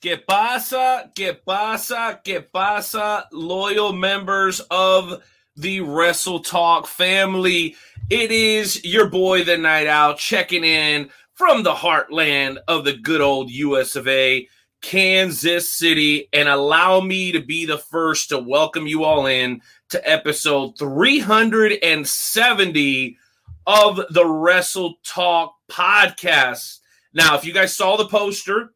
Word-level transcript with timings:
Que 0.00 0.16
pasa, 0.16 1.12
que 1.14 1.34
pasa, 1.34 2.18
que 2.24 2.40
pasa, 2.40 3.28
loyal 3.32 3.92
members 3.92 4.60
of 4.70 5.22
the 5.56 5.82
Wrestle 5.82 6.40
Talk 6.40 6.86
family. 6.86 7.76
It 8.08 8.32
is 8.32 8.82
your 8.82 9.10
boy, 9.10 9.44
the 9.44 9.58
Night 9.58 9.86
Owl, 9.86 10.14
checking 10.14 10.64
in 10.64 11.10
from 11.34 11.64
the 11.64 11.74
heartland 11.74 12.56
of 12.66 12.86
the 12.86 12.94
good 12.94 13.20
old 13.20 13.50
US 13.50 13.94
of 13.94 14.08
A, 14.08 14.48
Kansas 14.80 15.70
City, 15.70 16.30
and 16.32 16.48
allow 16.48 17.02
me 17.02 17.32
to 17.32 17.42
be 17.42 17.66
the 17.66 17.76
first 17.76 18.30
to 18.30 18.38
welcome 18.38 18.86
you 18.86 19.04
all 19.04 19.26
in 19.26 19.60
to 19.90 20.10
episode 20.10 20.78
370 20.78 23.18
of 23.66 24.00
the 24.08 24.26
Wrestle 24.26 24.94
Talk 25.04 25.56
podcast. 25.70 26.78
Now, 27.12 27.36
if 27.36 27.44
you 27.44 27.52
guys 27.52 27.76
saw 27.76 27.98
the 27.98 28.08
poster, 28.08 28.72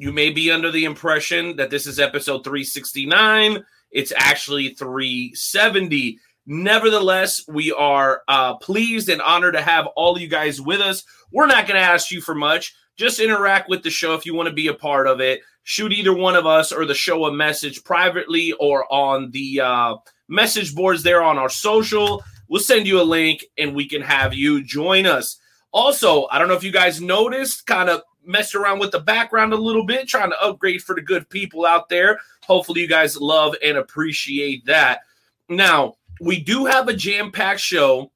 you 0.00 0.12
may 0.12 0.30
be 0.30 0.50
under 0.50 0.70
the 0.70 0.86
impression 0.86 1.56
that 1.56 1.68
this 1.68 1.86
is 1.86 2.00
episode 2.00 2.42
369. 2.42 3.62
It's 3.90 4.14
actually 4.16 4.70
370. 4.70 6.18
Nevertheless, 6.46 7.44
we 7.46 7.70
are 7.70 8.22
uh, 8.26 8.54
pleased 8.56 9.10
and 9.10 9.20
honored 9.20 9.52
to 9.52 9.60
have 9.60 9.88
all 9.96 10.18
you 10.18 10.26
guys 10.26 10.58
with 10.58 10.80
us. 10.80 11.04
We're 11.30 11.44
not 11.44 11.66
going 11.66 11.78
to 11.78 11.86
ask 11.86 12.10
you 12.10 12.22
for 12.22 12.34
much. 12.34 12.74
Just 12.96 13.20
interact 13.20 13.68
with 13.68 13.82
the 13.82 13.90
show 13.90 14.14
if 14.14 14.24
you 14.24 14.34
want 14.34 14.48
to 14.48 14.54
be 14.54 14.68
a 14.68 14.74
part 14.74 15.06
of 15.06 15.20
it. 15.20 15.42
Shoot 15.64 15.92
either 15.92 16.14
one 16.14 16.34
of 16.34 16.46
us 16.46 16.72
or 16.72 16.86
the 16.86 16.94
show 16.94 17.26
a 17.26 17.32
message 17.32 17.84
privately 17.84 18.54
or 18.58 18.90
on 18.90 19.30
the 19.32 19.60
uh, 19.60 19.96
message 20.28 20.74
boards 20.74 21.02
there 21.02 21.22
on 21.22 21.36
our 21.36 21.50
social. 21.50 22.24
We'll 22.48 22.62
send 22.62 22.86
you 22.86 23.02
a 23.02 23.04
link 23.04 23.44
and 23.58 23.74
we 23.74 23.86
can 23.86 24.00
have 24.00 24.32
you 24.32 24.64
join 24.64 25.04
us. 25.04 25.38
Also, 25.72 26.26
I 26.30 26.38
don't 26.38 26.48
know 26.48 26.54
if 26.54 26.64
you 26.64 26.72
guys 26.72 27.02
noticed, 27.02 27.66
kind 27.66 27.90
of 27.90 28.00
messed 28.30 28.54
around 28.54 28.78
with 28.78 28.92
the 28.92 29.00
background 29.00 29.52
a 29.52 29.56
little 29.56 29.84
bit, 29.84 30.08
trying 30.08 30.30
to 30.30 30.42
upgrade 30.42 30.82
for 30.82 30.94
the 30.94 31.02
good 31.02 31.28
people 31.28 31.66
out 31.66 31.88
there. 31.88 32.20
Hopefully, 32.44 32.82
you 32.82 32.88
guys 32.88 33.20
love 33.20 33.54
and 33.62 33.76
appreciate 33.76 34.64
that. 34.66 35.00
Now, 35.48 35.96
we 36.20 36.40
do 36.40 36.66
have 36.66 36.88
a 36.88 36.94
jam 36.94 37.32
packed 37.32 37.60
show. 37.60 38.12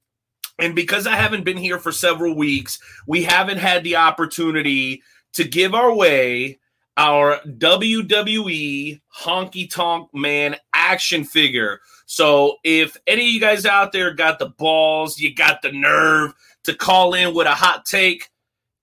And 0.57 0.73
because 0.73 1.05
I 1.05 1.15
haven't 1.15 1.43
been 1.43 1.57
here 1.57 1.79
for 1.79 1.91
several 1.91 2.33
weeks, 2.35 2.79
we 3.07 3.23
haven't 3.23 3.57
had 3.57 3.83
the 3.83 3.97
opportunity 3.97 5.03
to 5.33 5.43
give 5.43 5.75
our 5.75 5.93
way 5.93 6.59
our 6.97 7.39
WWE 7.45 9.01
Honky 9.13 9.69
Tonk 9.69 10.09
Man 10.13 10.55
action 10.73 11.25
figure. 11.25 11.81
So 12.05 12.55
if 12.63 12.95
any 13.05 13.23
of 13.23 13.27
you 13.27 13.39
guys 13.41 13.65
out 13.65 13.91
there 13.91 14.13
got 14.13 14.39
the 14.39 14.49
balls, 14.49 15.19
you 15.19 15.35
got 15.35 15.61
the 15.61 15.73
nerve 15.73 16.33
to 16.63 16.73
call 16.73 17.13
in 17.13 17.33
with 17.33 17.47
a 17.47 17.51
hot 17.51 17.85
take, 17.85 18.29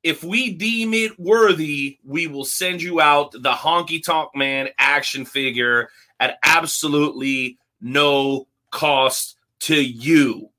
if 0.03 0.25
we 0.25 0.53
deem 0.53 0.95
it 0.95 1.19
worthy, 1.19 1.99
we 2.05 2.27
will 2.27 2.45
send 2.45 2.83
you 2.83 3.01
out 3.01 3.33
the 3.33 3.53
Honky 3.53 4.03
Tonk 4.03 4.35
Man 4.35 4.69
action 4.79 5.25
figure 5.25 5.89
at 6.19 6.39
absolutely 6.45 7.59
no 7.81 8.47
cost 8.71 9.37
to 9.61 9.81
you. 9.81 10.51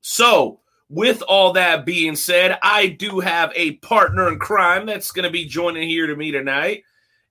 So, 0.00 0.60
with 0.88 1.22
all 1.22 1.52
that 1.54 1.86
being 1.86 2.14
said, 2.14 2.58
I 2.62 2.88
do 2.88 3.20
have 3.20 3.50
a 3.54 3.76
partner 3.76 4.28
in 4.28 4.38
crime 4.38 4.86
that's 4.86 5.10
going 5.10 5.24
to 5.24 5.30
be 5.30 5.46
joining 5.46 5.88
here 5.88 6.06
to 6.06 6.14
me 6.14 6.30
tonight. 6.30 6.84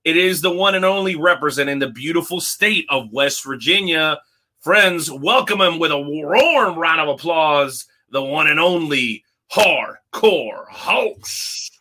It 0.03 0.17
is 0.17 0.41
the 0.41 0.51
one 0.51 0.73
and 0.73 0.83
only 0.83 1.15
representing 1.15 1.79
the 1.79 1.89
beautiful 1.89 2.41
state 2.41 2.85
of 2.89 3.13
West 3.13 3.45
Virginia. 3.45 4.19
Friends, 4.59 5.11
welcome 5.11 5.61
him 5.61 5.79
with 5.79 5.91
a 5.91 5.99
warm 5.99 6.77
round 6.77 7.01
of 7.01 7.09
applause, 7.09 7.85
the 8.09 8.23
one 8.23 8.47
and 8.47 8.59
only 8.59 9.23
Hardcore 9.51 10.65
Hoss. 10.69 11.71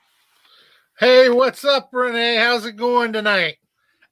Hey, 0.98 1.30
what's 1.30 1.64
up, 1.64 1.90
Renee? 1.92 2.36
How's 2.36 2.66
it 2.66 2.74
going 2.74 3.12
tonight? 3.12 3.58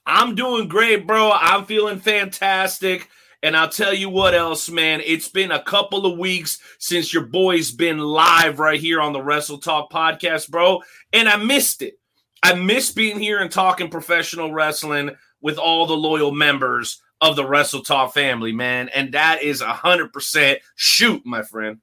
I'm 0.07 0.37
doing 0.37 0.69
great, 0.69 1.09
bro. 1.09 1.33
I'm 1.33 1.65
feeling 1.65 1.99
fantastic. 1.99 3.09
And 3.43 3.57
I'll 3.57 3.69
tell 3.69 3.93
you 3.93 4.11
what 4.11 4.35
else, 4.35 4.71
man. 4.71 5.01
It's 5.05 5.29
been 5.29 5.51
a 5.51 5.63
couple 5.63 6.07
of 6.07 6.19
weeks 6.19 6.61
since 6.79 7.13
your 7.13 7.25
boy's 7.25 7.73
been 7.73 7.99
live 7.99 8.61
right 8.61 8.81
here 8.81 9.01
on 9.01 9.13
the 9.13 9.23
Wrestle 9.23 9.59
Talk 9.59 9.91
podcast, 9.91 10.51
bro. 10.51 10.83
And 11.13 11.29
I 11.29 11.37
missed 11.37 11.83
it. 11.83 11.99
I 12.45 12.55
miss 12.55 12.93
being 12.93 13.19
here 13.19 13.41
and 13.41 13.51
talking 13.51 13.91
professional 13.91 14.53
wrestling 14.53 15.11
with 15.41 15.59
all 15.59 15.87
the 15.87 15.97
loyal 15.97 16.31
members 16.31 17.03
of 17.21 17.35
the 17.35 17.47
Wrestle 17.47 17.83
Talk 17.83 18.15
family, 18.15 18.53
man. 18.53 18.89
And 18.89 19.15
that 19.15 19.43
is 19.43 19.63
a 19.63 19.73
hundred 19.73 20.13
percent 20.13 20.61
shoot, 20.77 21.27
my 21.27 21.43
friend. 21.43 21.81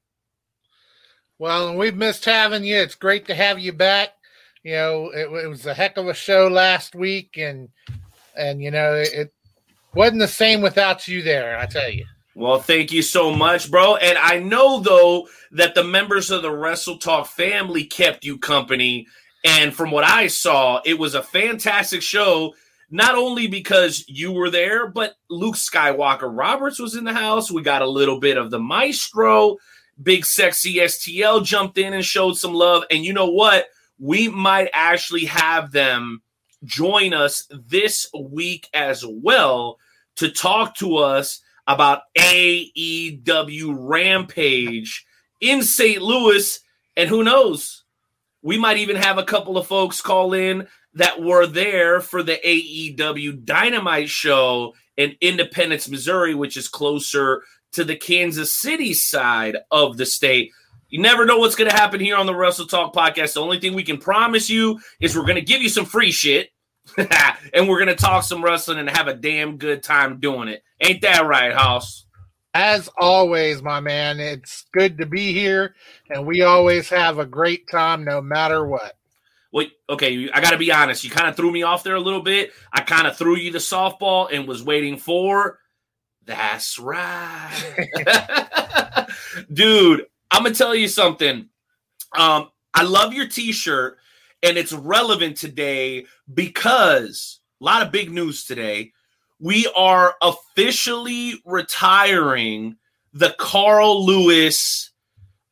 Well, 1.38 1.76
we've 1.76 1.96
missed 1.96 2.26
having 2.26 2.64
you. 2.64 2.78
It's 2.78 2.96
great 2.96 3.28
to 3.28 3.36
have 3.36 3.60
you 3.60 3.74
back. 3.74 4.10
You 4.64 4.74
know, 4.74 5.12
it, 5.14 5.30
it 5.44 5.48
was 5.48 5.66
a 5.66 5.74
heck 5.74 5.98
of 5.98 6.08
a 6.08 6.14
show 6.14 6.48
last 6.48 6.96
week, 6.96 7.38
and 7.38 7.70
and 8.36 8.62
you 8.62 8.72
know, 8.72 8.96
it, 8.96 9.32
wasn't 9.94 10.20
the 10.20 10.28
same 10.28 10.62
without 10.62 11.08
you 11.08 11.22
there, 11.22 11.58
I 11.58 11.66
tell 11.66 11.90
you. 11.90 12.06
Well, 12.36 12.60
thank 12.60 12.92
you 12.92 13.02
so 13.02 13.32
much, 13.34 13.72
bro. 13.72 13.96
And 13.96 14.18
I 14.18 14.40
know 14.40 14.82
though 14.82 15.28
that 15.52 15.74
the 15.74 15.86
members 15.86 16.32
of 16.32 16.42
the 16.42 16.52
Wrestle 16.52 16.98
Talk 16.98 17.28
family 17.28 17.86
kept 17.86 18.26
you 18.26 18.38
company. 18.38 19.08
And 19.46 19.74
from 19.74 19.92
what 19.92 20.04
I 20.04 20.28
saw, 20.28 20.82
it 20.84 21.00
was 21.00 21.16
a 21.16 21.24
fantastic 21.24 22.02
show. 22.02 22.54
Not 22.92 23.16
only 23.16 23.48
because 23.48 24.04
you 24.08 24.34
were 24.34 24.50
there, 24.50 24.88
but 24.88 25.14
Luke 25.30 25.56
Skywalker 25.56 26.30
Roberts 26.30 26.78
was 26.78 26.96
in 26.96 27.06
the 27.06 27.14
house. 27.14 27.50
We 27.50 27.62
got 27.62 27.82
a 27.82 27.90
little 27.90 28.20
bit 28.20 28.38
of 28.38 28.52
the 28.52 28.60
maestro. 28.60 29.58
Big 30.02 30.26
sexy 30.26 30.76
STL 30.76 31.44
jumped 31.44 31.78
in 31.78 31.94
and 31.94 32.04
showed 32.04 32.38
some 32.38 32.54
love. 32.54 32.84
And 32.92 33.06
you 33.06 33.14
know 33.14 33.30
what? 33.30 33.68
We 33.98 34.28
might 34.28 34.70
actually 34.74 35.26
have 35.26 35.72
them 35.72 36.22
join 36.64 37.14
us 37.14 37.48
this 37.50 38.08
week 38.20 38.68
as 38.74 39.06
well 39.08 39.78
to 40.18 40.30
talk 40.30 40.76
to 40.78 40.98
us 40.98 41.42
about 41.68 42.02
AEW 42.18 43.76
Rampage 43.78 45.06
in 45.42 45.64
St. 45.64 46.02
Louis. 46.02 46.60
And 46.98 47.10
who 47.10 47.24
knows? 47.24 47.84
We 48.42 48.58
might 48.58 48.78
even 48.78 48.96
have 48.96 49.18
a 49.18 49.24
couple 49.24 49.58
of 49.58 49.68
folks 49.68 50.02
call 50.02 50.34
in 50.34 50.68
that 50.94 51.22
were 51.22 51.46
there 51.46 52.00
for 52.00 52.24
the 52.24 52.38
AEW 52.46 53.44
Dynamite 53.44 54.10
show 54.10 54.74
in 54.98 55.16
Independence, 55.20 55.90
Missouri, 55.90 56.36
which 56.36 56.56
is 56.56 56.68
closer 56.68 57.44
to 57.76 57.84
the 57.84 57.96
Kansas 57.96 58.52
City 58.52 58.94
side 58.94 59.58
of 59.72 59.98
the 59.98 60.06
state. 60.06 60.52
You 60.90 61.02
never 61.02 61.26
know 61.26 61.38
what's 61.38 61.56
going 61.56 61.70
to 61.70 61.76
happen 61.76 62.00
here 62.00 62.16
on 62.16 62.26
the 62.26 62.36
Wrestle 62.36 62.68
Talk 62.68 62.94
podcast. 62.94 63.34
The 63.34 63.42
only 63.42 63.60
thing 63.60 63.74
we 63.74 63.84
can 63.84 63.98
promise 63.98 64.50
you 64.50 64.80
is 65.00 65.16
we're 65.16 65.24
going 65.24 65.36
to 65.36 65.42
give 65.42 65.62
you 65.62 65.70
some 65.70 65.86
free 65.86 66.12
shit 66.12 66.50
and 67.54 67.68
we're 67.68 67.80
gonna 67.80 67.96
talk 67.96 68.24
some 68.24 68.44
wrestling 68.44 68.80
and 68.80 68.90
have 68.90 69.08
a 69.08 69.14
damn 69.14 69.58
good 69.58 69.84
time 69.84 70.20
doing 70.20 70.48
it. 70.48 70.64
Ain't 70.82 71.02
that 71.02 71.26
right, 71.26 71.54
Hoss? 71.54 72.06
As 72.54 72.90
always, 72.98 73.62
my 73.62 73.80
man, 73.82 74.20
it's 74.20 74.66
good 74.72 74.98
to 75.00 75.06
be 75.06 75.34
here, 75.34 75.76
and 76.10 76.26
we 76.26 76.42
always 76.42 76.90
have 76.90 77.20
a 77.20 77.26
great 77.26 77.68
time 77.70 78.06
no 78.06 78.22
matter 78.22 78.66
what. 78.66 78.94
Wait, 79.52 79.74
okay, 79.90 80.30
I 80.34 80.42
got 80.42 80.52
to 80.52 80.58
be 80.58 80.72
honest. 80.72 81.04
You 81.04 81.10
kind 81.10 81.28
of 81.28 81.36
threw 81.36 81.52
me 81.52 81.64
off 81.64 81.84
there 81.84 81.96
a 81.96 82.00
little 82.00 82.22
bit. 82.22 82.52
I 82.72 82.82
kind 82.82 83.08
of 83.08 83.18
threw 83.18 83.36
you 83.36 83.52
the 83.52 83.58
softball 83.58 84.30
and 84.32 84.48
was 84.48 84.64
waiting 84.64 84.98
for. 84.98 85.60
That's 86.26 86.80
right, 86.80 87.88
dude. 89.54 90.06
I'm 90.32 90.44
gonna 90.44 90.56
tell 90.56 90.74
you 90.74 90.88
something. 90.88 91.50
Um, 92.18 92.50
I 92.74 92.84
love 92.84 93.14
your 93.14 93.28
T-shirt 93.28 93.98
and 94.42 94.58
it's 94.58 94.74
relevant 94.74 95.38
today 95.38 96.06
because 96.34 97.40
a 97.62 97.64
lot 97.64 97.82
of 97.82 97.92
big 97.92 98.12
news 98.12 98.46
today. 98.46 98.92
We 99.40 99.68
are 99.76 100.16
officially 100.22 101.42
retiring 101.46 102.78
the 103.14 103.36
Carl 103.38 104.06
Lewis 104.06 104.92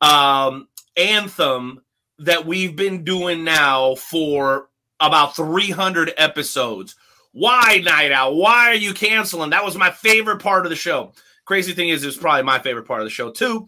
um, 0.00 0.68
anthem 0.96 1.82
that 2.18 2.46
we've 2.46 2.76
been 2.76 3.04
doing 3.04 3.44
now 3.44 3.94
for 3.94 4.68
about 5.00 5.36
300 5.36 6.12
episodes. 6.16 6.94
Why, 7.34 7.82
Night 7.84 8.12
Owl? 8.12 8.36
Why 8.36 8.68
are 8.68 8.74
you 8.74 8.94
canceling? 8.94 9.50
That 9.50 9.64
was 9.64 9.76
my 9.76 9.90
favorite 9.90 10.40
part 10.40 10.66
of 10.66 10.70
the 10.70 10.76
show. 10.76 11.12
Crazy 11.44 11.72
thing 11.72 11.88
is, 11.88 12.04
it's 12.04 12.16
probably 12.16 12.44
my 12.44 12.60
favorite 12.60 12.86
part 12.86 13.00
of 13.00 13.06
the 13.06 13.10
show 13.10 13.32
too. 13.32 13.66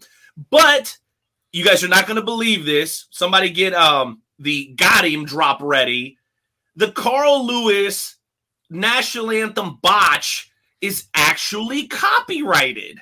But 0.49 0.97
you 1.51 1.65
guys 1.65 1.83
are 1.83 1.89
not 1.89 2.07
going 2.07 2.15
to 2.15 2.23
believe 2.23 2.65
this. 2.65 3.07
Somebody 3.09 3.49
get 3.49 3.73
um 3.73 4.21
the 4.39 4.73
got 4.77 5.05
him 5.05 5.25
drop 5.25 5.59
ready. 5.61 6.17
The 6.77 6.91
Carl 6.91 7.45
Lewis 7.45 8.15
national 8.69 9.31
anthem 9.31 9.79
botch 9.81 10.49
is 10.79 11.07
actually 11.13 11.87
copyrighted. 11.87 12.99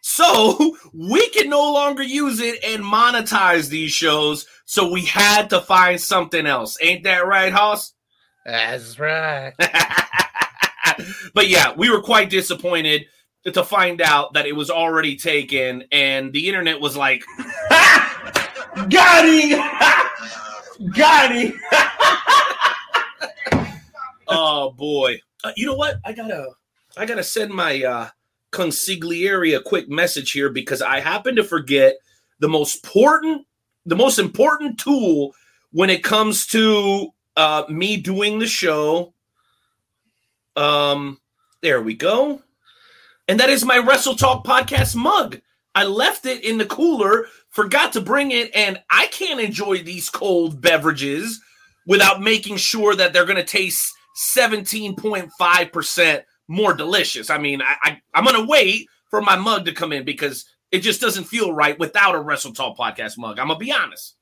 So 0.00 0.76
we 0.92 1.28
can 1.28 1.48
no 1.48 1.72
longer 1.72 2.02
use 2.02 2.40
it 2.40 2.64
and 2.64 2.82
monetize 2.82 3.68
these 3.68 3.92
shows. 3.92 4.44
So 4.64 4.90
we 4.90 5.04
had 5.04 5.50
to 5.50 5.60
find 5.60 6.00
something 6.00 6.46
else. 6.46 6.76
Ain't 6.80 7.04
that 7.04 7.26
right, 7.26 7.52
Hoss? 7.52 7.94
That's 8.44 8.98
right. 8.98 9.52
but 11.34 11.48
yeah, 11.48 11.74
we 11.76 11.90
were 11.90 12.02
quite 12.02 12.30
disappointed 12.30 13.06
to 13.44 13.64
find 13.64 14.00
out 14.00 14.34
that 14.34 14.46
it 14.46 14.54
was 14.54 14.70
already 14.70 15.16
taken, 15.16 15.84
and 15.92 16.32
the 16.32 16.48
internet 16.48 16.80
was 16.80 16.96
like, 16.96 17.24
Got 18.88 19.28
him! 19.28 19.58
Got 20.92 21.34
him. 21.34 21.60
oh 24.28 24.70
boy. 24.72 25.20
Uh, 25.42 25.52
you 25.56 25.66
know 25.66 25.74
what? 25.74 25.98
I 26.04 26.12
gotta 26.12 26.48
I 26.96 27.06
gotta 27.06 27.24
send 27.24 27.52
my 27.52 27.82
uh 27.82 28.08
consigliere 28.52 29.56
a 29.56 29.62
quick 29.62 29.88
message 29.88 30.32
here 30.32 30.50
because 30.50 30.82
I 30.82 31.00
happen 31.00 31.36
to 31.36 31.44
forget 31.44 31.96
the 32.40 32.48
most 32.48 32.84
important 32.84 33.46
the 33.86 33.96
most 33.96 34.18
important 34.18 34.78
tool 34.78 35.34
when 35.72 35.90
it 35.90 36.02
comes 36.02 36.46
to 36.48 37.10
uh 37.36 37.64
me 37.68 37.96
doing 37.96 38.38
the 38.38 38.46
show. 38.46 39.14
Um 40.56 41.18
there 41.62 41.82
we 41.82 41.94
go. 41.94 42.42
And 43.28 43.38
that 43.38 43.50
is 43.50 43.64
my 43.64 43.78
Wrestle 43.78 44.16
Talk 44.16 44.44
podcast 44.44 44.96
mug. 44.96 45.40
I 45.74 45.84
left 45.84 46.26
it 46.26 46.42
in 46.42 46.58
the 46.58 46.66
cooler, 46.66 47.26
forgot 47.50 47.92
to 47.92 48.00
bring 48.00 48.32
it, 48.32 48.50
and 48.54 48.82
I 48.90 49.06
can't 49.08 49.40
enjoy 49.40 49.82
these 49.82 50.10
cold 50.10 50.60
beverages 50.60 51.40
without 51.86 52.20
making 52.20 52.56
sure 52.56 52.96
that 52.96 53.12
they're 53.12 53.24
going 53.24 53.36
to 53.36 53.44
taste 53.44 53.92
17.5% 54.34 56.22
more 56.48 56.74
delicious. 56.74 57.30
I 57.30 57.38
mean, 57.38 57.62
I, 57.62 57.76
I, 57.82 58.00
I'm 58.14 58.24
going 58.24 58.36
to 58.36 58.50
wait 58.50 58.88
for 59.08 59.22
my 59.22 59.36
mug 59.36 59.64
to 59.66 59.72
come 59.72 59.92
in 59.92 60.04
because 60.04 60.44
it 60.72 60.80
just 60.80 61.00
doesn't 61.00 61.24
feel 61.24 61.52
right 61.52 61.78
without 61.78 62.14
a 62.14 62.20
Wrestle 62.20 62.52
Talk 62.52 62.76
podcast 62.76 63.16
mug. 63.18 63.38
I'm 63.38 63.46
going 63.46 63.58
to 63.58 63.64
be 63.64 63.72
honest. 63.72 64.16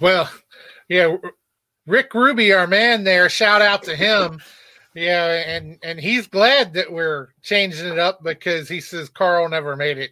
Well, 0.00 0.30
yeah, 0.88 1.16
Rick 1.86 2.14
Ruby, 2.14 2.52
our 2.52 2.66
man 2.66 3.04
there, 3.04 3.28
shout 3.28 3.62
out 3.62 3.82
to 3.84 3.96
him. 3.96 4.40
Yeah, 4.94 5.26
and 5.46 5.78
and 5.82 6.00
he's 6.00 6.26
glad 6.26 6.72
that 6.74 6.92
we're 6.92 7.28
changing 7.42 7.86
it 7.86 7.98
up 7.98 8.22
because 8.22 8.68
he 8.68 8.80
says 8.80 9.08
Carl 9.08 9.48
never 9.48 9.76
made 9.76 9.98
it 9.98 10.10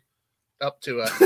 up 0.60 0.80
to 0.82 1.00
us. 1.00 1.22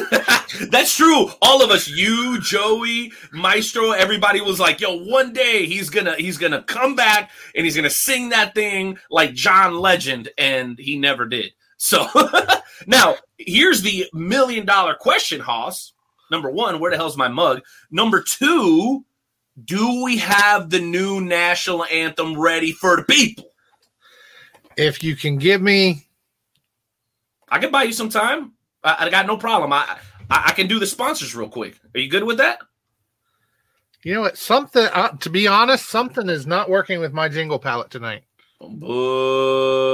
That's 0.71 0.97
true. 0.97 1.29
All 1.43 1.63
of 1.63 1.71
us, 1.71 1.89
you, 1.89 2.41
Joey, 2.41 3.13
Maestro, 3.33 3.91
everybody 3.91 4.41
was 4.41 4.61
like, 4.61 4.81
"Yo, 4.81 5.05
one 5.05 5.33
day 5.33 5.67
he's 5.67 5.91
gonna 5.91 6.15
he's 6.17 6.39
gonna 6.39 6.63
come 6.63 6.97
back 6.97 7.31
and 7.55 7.65
he's 7.65 7.77
gonna 7.77 7.91
sing 7.91 8.31
that 8.31 8.55
thing 8.55 8.99
like 9.11 9.35
John 9.35 9.79
Legend," 9.79 10.31
and 10.39 10.79
he 10.79 10.99
never 10.99 11.27
did. 11.27 11.53
So 11.77 12.07
now 12.87 13.17
here's 13.39 13.83
the 13.83 14.07
million 14.13 14.67
dollar 14.67 14.95
question, 14.95 15.41
Hoss. 15.41 15.93
Number 16.31 16.51
one, 16.51 16.79
where 16.79 16.91
the 16.91 16.97
hell's 16.97 17.17
my 17.17 17.29
mug? 17.29 17.61
Number 17.91 18.23
two, 18.23 19.05
do 19.65 20.03
we 20.05 20.19
have 20.19 20.71
the 20.71 20.81
new 20.81 21.21
national 21.21 21.85
anthem 21.85 22.39
ready 22.39 22.73
for 22.73 22.97
the 22.97 23.05
people? 23.05 23.45
If 24.77 25.03
you 25.03 25.17
can 25.17 25.37
give 25.37 25.61
me, 25.61 26.07
I 27.49 27.59
can 27.59 27.71
buy 27.71 27.83
you 27.85 27.93
some 27.93 28.09
time. 28.09 28.53
I, 28.83 29.07
I 29.07 29.11
got 29.11 29.27
no 29.27 29.37
problem. 29.37 29.73
I, 29.73 29.99
I, 30.31 30.45
I 30.47 30.53
can 30.53 30.67
do 30.69 30.79
the 30.79 30.87
sponsors 30.87 31.35
real 31.35 31.49
quick. 31.49 31.79
Are 31.95 32.01
you 32.01 32.09
good 32.09 32.25
with 32.25 32.39
that? 32.39 32.61
You 34.03 34.15
know 34.15 34.23
what? 34.23 34.39
Something. 34.39 34.87
Uh, 34.93 35.11
to 35.19 35.31
be 35.31 35.47
honest, 35.47 35.89
something 35.89 36.29
is 36.29 36.47
not 36.47 36.71
working 36.71 37.01
with 37.01 37.13
my 37.13 37.29
jingle 37.29 37.59
palette 37.59 37.91
tonight. 37.91 38.23
Boo. 38.61 39.93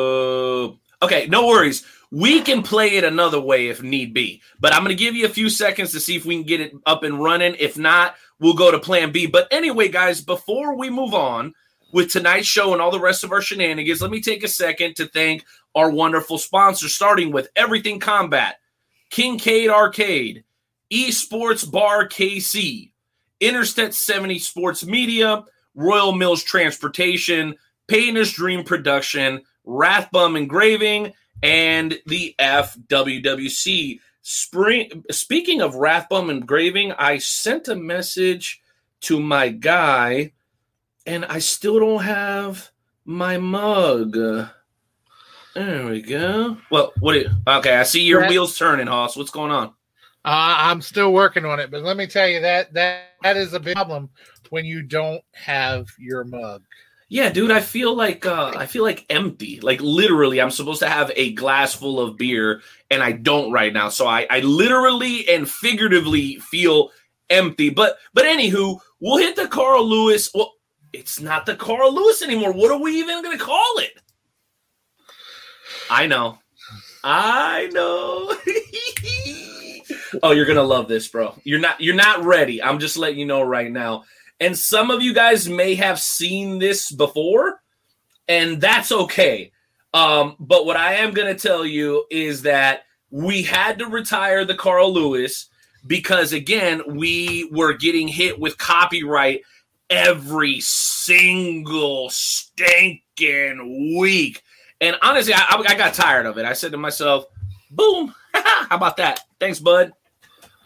Okay, 1.02 1.26
no 1.26 1.46
worries. 1.46 1.84
We 2.10 2.40
can 2.40 2.62
play 2.62 2.96
it 2.96 3.04
another 3.04 3.40
way 3.40 3.68
if 3.68 3.82
need 3.82 4.14
be. 4.14 4.40
But 4.60 4.72
I'm 4.72 4.84
going 4.84 4.96
to 4.96 5.04
give 5.04 5.16
you 5.16 5.26
a 5.26 5.30
few 5.30 5.50
seconds 5.50 5.92
to 5.92 6.00
see 6.00 6.16
if 6.16 6.24
we 6.24 6.36
can 6.36 6.46
get 6.46 6.60
it 6.60 6.72
up 6.86 7.02
and 7.02 7.22
running. 7.22 7.56
If 7.58 7.76
not, 7.76 8.14
we'll 8.40 8.54
go 8.54 8.70
to 8.70 8.78
plan 8.78 9.12
B. 9.12 9.26
But 9.26 9.48
anyway, 9.50 9.88
guys, 9.88 10.20
before 10.20 10.76
we 10.76 10.90
move 10.90 11.14
on 11.14 11.54
with 11.92 12.10
tonight's 12.10 12.46
show 12.46 12.72
and 12.72 12.82
all 12.82 12.90
the 12.90 13.00
rest 13.00 13.24
of 13.24 13.32
our 13.32 13.40
shenanigans, 13.40 14.00
let 14.00 14.10
me 14.10 14.20
take 14.20 14.42
a 14.42 14.48
second 14.48 14.96
to 14.96 15.06
thank 15.06 15.44
our 15.74 15.90
wonderful 15.90 16.38
sponsors, 16.38 16.94
starting 16.94 17.32
with 17.32 17.48
Everything 17.54 18.00
Combat, 18.00 18.56
Kincaid 19.10 19.68
Arcade, 19.68 20.44
Esports 20.92 21.70
Bar 21.70 22.08
KC, 22.08 22.90
Interstate 23.40 23.94
70 23.94 24.38
Sports 24.38 24.86
Media, 24.86 25.44
Royal 25.74 26.12
Mills 26.12 26.42
Transportation, 26.42 27.54
Painter's 27.86 28.32
Dream 28.32 28.64
Production, 28.64 29.42
Rathbum 29.66 30.38
Engraving, 30.38 31.12
and 31.42 31.98
the 32.06 32.34
FWWC. 32.38 34.00
Spring. 34.28 35.04
Speaking 35.12 35.60
of 35.60 35.74
Rathbum 35.74 36.30
Engraving, 36.30 36.90
I 36.98 37.18
sent 37.18 37.68
a 37.68 37.76
message 37.76 38.60
to 39.02 39.20
my 39.20 39.50
guy, 39.50 40.32
and 41.06 41.24
I 41.26 41.38
still 41.38 41.78
don't 41.78 42.02
have 42.02 42.72
my 43.04 43.38
mug. 43.38 44.14
There 45.54 45.86
we 45.86 46.02
go. 46.02 46.56
Well, 46.72 46.92
what? 46.98 47.12
Do 47.12 47.20
you, 47.20 47.30
okay, 47.46 47.76
I 47.76 47.84
see 47.84 48.02
your 48.02 48.28
wheels 48.28 48.58
turning, 48.58 48.88
Hoss. 48.88 49.16
What's 49.16 49.30
going 49.30 49.52
on? 49.52 49.68
Uh, 50.24 50.58
I'm 50.58 50.82
still 50.82 51.12
working 51.12 51.44
on 51.44 51.60
it, 51.60 51.70
but 51.70 51.82
let 51.82 51.96
me 51.96 52.08
tell 52.08 52.26
you 52.26 52.40
that 52.40 52.74
that 52.74 53.10
that 53.22 53.36
is 53.36 53.52
a 53.52 53.60
big 53.60 53.76
problem 53.76 54.10
when 54.50 54.64
you 54.64 54.82
don't 54.82 55.22
have 55.34 55.86
your 56.00 56.24
mug. 56.24 56.64
Yeah, 57.08 57.30
dude, 57.30 57.52
I 57.52 57.60
feel 57.60 57.94
like 57.94 58.26
uh 58.26 58.52
I 58.56 58.66
feel 58.66 58.82
like 58.82 59.06
empty. 59.10 59.60
Like 59.60 59.80
literally, 59.80 60.40
I'm 60.40 60.50
supposed 60.50 60.80
to 60.80 60.88
have 60.88 61.12
a 61.14 61.32
glass 61.34 61.74
full 61.74 62.00
of 62.00 62.16
beer 62.16 62.62
and 62.90 63.02
I 63.02 63.12
don't 63.12 63.52
right 63.52 63.72
now. 63.72 63.88
So 63.90 64.06
I 64.06 64.26
I 64.28 64.40
literally 64.40 65.28
and 65.28 65.48
figuratively 65.48 66.36
feel 66.40 66.90
empty. 67.30 67.70
But 67.70 67.98
but 68.12 68.24
anywho, 68.24 68.80
we'll 69.00 69.18
hit 69.18 69.36
the 69.36 69.46
Carl 69.46 69.88
Lewis. 69.88 70.30
Well, 70.34 70.54
it's 70.92 71.20
not 71.20 71.46
the 71.46 71.54
Carl 71.54 71.94
Lewis 71.94 72.22
anymore. 72.22 72.52
What 72.52 72.72
are 72.72 72.80
we 72.80 72.98
even 72.98 73.22
gonna 73.22 73.38
call 73.38 73.78
it? 73.78 74.00
I 75.88 76.06
know. 76.08 76.38
I 77.04 77.68
know. 77.72 78.34
oh, 80.24 80.32
you're 80.32 80.46
gonna 80.46 80.62
love 80.62 80.88
this, 80.88 81.06
bro. 81.06 81.36
You're 81.44 81.60
not 81.60 81.80
you're 81.80 81.94
not 81.94 82.24
ready. 82.24 82.60
I'm 82.60 82.80
just 82.80 82.96
letting 82.96 83.20
you 83.20 83.26
know 83.26 83.42
right 83.42 83.70
now. 83.70 84.04
And 84.40 84.56
some 84.56 84.90
of 84.90 85.02
you 85.02 85.14
guys 85.14 85.48
may 85.48 85.74
have 85.76 86.00
seen 86.00 86.58
this 86.58 86.90
before, 86.90 87.62
and 88.28 88.60
that's 88.60 88.92
okay. 88.92 89.52
Um, 89.94 90.36
but 90.38 90.66
what 90.66 90.76
I 90.76 90.94
am 90.94 91.14
going 91.14 91.34
to 91.34 91.48
tell 91.48 91.64
you 91.64 92.04
is 92.10 92.42
that 92.42 92.84
we 93.10 93.42
had 93.42 93.78
to 93.78 93.86
retire 93.86 94.44
the 94.44 94.54
Carl 94.54 94.92
Lewis 94.92 95.48
because, 95.86 96.32
again, 96.32 96.82
we 96.86 97.48
were 97.50 97.72
getting 97.72 98.08
hit 98.08 98.38
with 98.38 98.58
copyright 98.58 99.42
every 99.88 100.60
single 100.60 102.10
stinking 102.10 103.96
week. 103.98 104.42
And 104.80 104.96
honestly, 105.00 105.32
I, 105.34 105.62
I 105.66 105.74
got 105.76 105.94
tired 105.94 106.26
of 106.26 106.36
it. 106.38 106.44
I 106.44 106.52
said 106.52 106.72
to 106.72 106.78
myself, 106.78 107.24
boom, 107.70 108.14
how 108.34 108.76
about 108.76 108.98
that? 108.98 109.20
Thanks, 109.40 109.60
bud. 109.60 109.92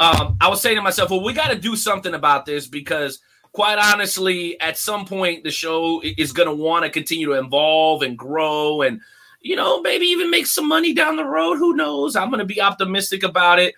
Um, 0.00 0.37
I 0.41 0.49
was 0.49 0.62
saying 0.62 0.77
to 0.77 0.83
myself, 0.83 1.11
well, 1.11 1.23
we 1.23 1.35
got 1.35 1.50
to 1.50 1.59
do 1.59 1.77
something 1.77 2.15
about 2.15 2.47
this 2.47 2.67
because 2.67 3.21
quite 3.52 3.78
honestly, 3.78 4.61
at 4.61 4.78
some 4.78 5.04
point, 5.04 5.45
the 5.45 5.50
show 5.50 6.02
is 6.02 6.33
going 6.33 6.49
to 6.49 6.54
want 6.54 6.85
to 6.85 6.90
continue 6.90 7.26
to 7.26 7.33
evolve 7.33 8.02
and 8.02 8.16
grow 8.16 8.83
and, 8.83 9.00
you 9.40 9.57
know, 9.57 9.80
maybe 9.80 10.07
even 10.07 10.30
make 10.30 10.47
some 10.47 10.69
money 10.69 10.95
down 10.95 11.16
the 11.16 11.25
road. 11.25 11.57
Who 11.57 11.75
knows? 11.75 12.16
I'm 12.16 12.30
going 12.30 12.40
to 12.40 12.45
be 12.45 12.61
optimistic 12.61 13.23
about 13.23 13.59
it. 13.59 13.75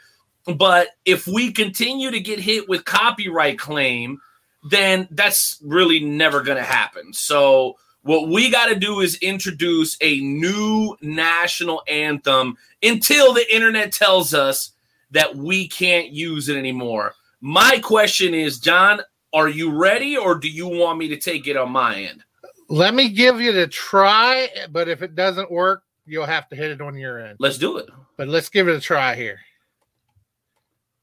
But 0.46 0.88
if 1.04 1.26
we 1.26 1.52
continue 1.52 2.10
to 2.10 2.20
get 2.20 2.40
hit 2.40 2.68
with 2.68 2.84
copyright 2.84 3.58
claim, 3.58 4.20
then 4.68 5.08
that's 5.10 5.60
really 5.64 6.00
never 6.00 6.42
going 6.42 6.58
to 6.58 6.64
happen. 6.64 7.12
So, 7.12 7.76
what 8.02 8.28
we 8.28 8.50
got 8.50 8.66
to 8.66 8.74
do 8.74 8.98
is 8.98 9.14
introduce 9.22 9.96
a 10.00 10.18
new 10.18 10.96
national 11.02 11.82
anthem 11.86 12.56
until 12.82 13.32
the 13.32 13.54
internet 13.54 13.92
tells 13.92 14.34
us 14.34 14.72
that 15.12 15.36
we 15.36 15.68
can't 15.68 16.10
use 16.10 16.48
it 16.48 16.56
anymore. 16.56 17.14
My 17.40 17.78
question 17.78 18.34
is, 18.34 18.58
John, 18.58 19.02
are 19.32 19.48
you 19.48 19.70
ready 19.72 20.16
or 20.16 20.34
do 20.34 20.48
you 20.48 20.68
want 20.68 20.98
me 20.98 21.08
to 21.08 21.16
take 21.16 21.46
it 21.46 21.56
on 21.56 21.70
my 21.70 21.96
end? 21.96 22.22
Let 22.68 22.94
me 22.94 23.08
give 23.08 23.40
you 23.40 23.52
the 23.52 23.66
try, 23.66 24.48
but 24.70 24.88
if 24.88 25.02
it 25.02 25.14
doesn't 25.14 25.50
work, 25.50 25.82
you'll 26.06 26.26
have 26.26 26.48
to 26.50 26.56
hit 26.56 26.70
it 26.70 26.80
on 26.80 26.96
your 26.96 27.18
end. 27.18 27.36
Let's 27.38 27.58
do 27.58 27.76
it. 27.78 27.88
But 28.16 28.28
let's 28.28 28.48
give 28.48 28.68
it 28.68 28.76
a 28.76 28.80
try 28.80 29.14
here. 29.14 29.40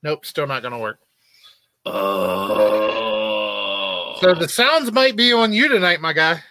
Nope, 0.04 0.26
still 0.26 0.48
not 0.48 0.62
going 0.62 0.72
to 0.74 0.80
work. 0.80 1.00
Oh. 1.86 3.00
So 4.22 4.34
the 4.36 4.50
sounds 4.50 4.92
might 4.92 5.16
be 5.16 5.32
on 5.34 5.54
you 5.54 5.68
tonight, 5.68 6.02
my 6.02 6.14
guy. 6.14 6.44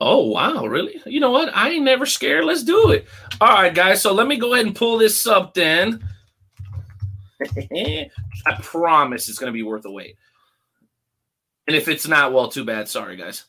Oh 0.00 0.26
wow, 0.26 0.66
really? 0.66 1.00
You 1.06 1.20
know 1.20 1.30
what? 1.30 1.56
I 1.56 1.70
ain't 1.70 1.84
never 1.84 2.06
scared. 2.06 2.44
Let's 2.44 2.64
do 2.64 2.90
it. 2.90 3.06
All 3.40 3.48
right, 3.48 3.72
guys. 3.72 4.02
So 4.02 4.12
let 4.12 4.26
me 4.26 4.36
go 4.36 4.52
ahead 4.52 4.66
and 4.66 4.74
pull 4.74 4.98
this 4.98 5.28
up 5.28 5.54
then. 5.54 6.02
I 7.40 8.10
promise 8.62 9.28
it's 9.28 9.38
gonna 9.38 9.52
be 9.52 9.62
worth 9.62 9.82
the 9.82 9.92
wait. 9.92 10.16
And 11.66 11.76
if 11.76 11.88
it's 11.88 12.08
not, 12.08 12.32
well, 12.32 12.48
too 12.48 12.64
bad. 12.64 12.88
Sorry, 12.88 13.16
guys. 13.16 13.44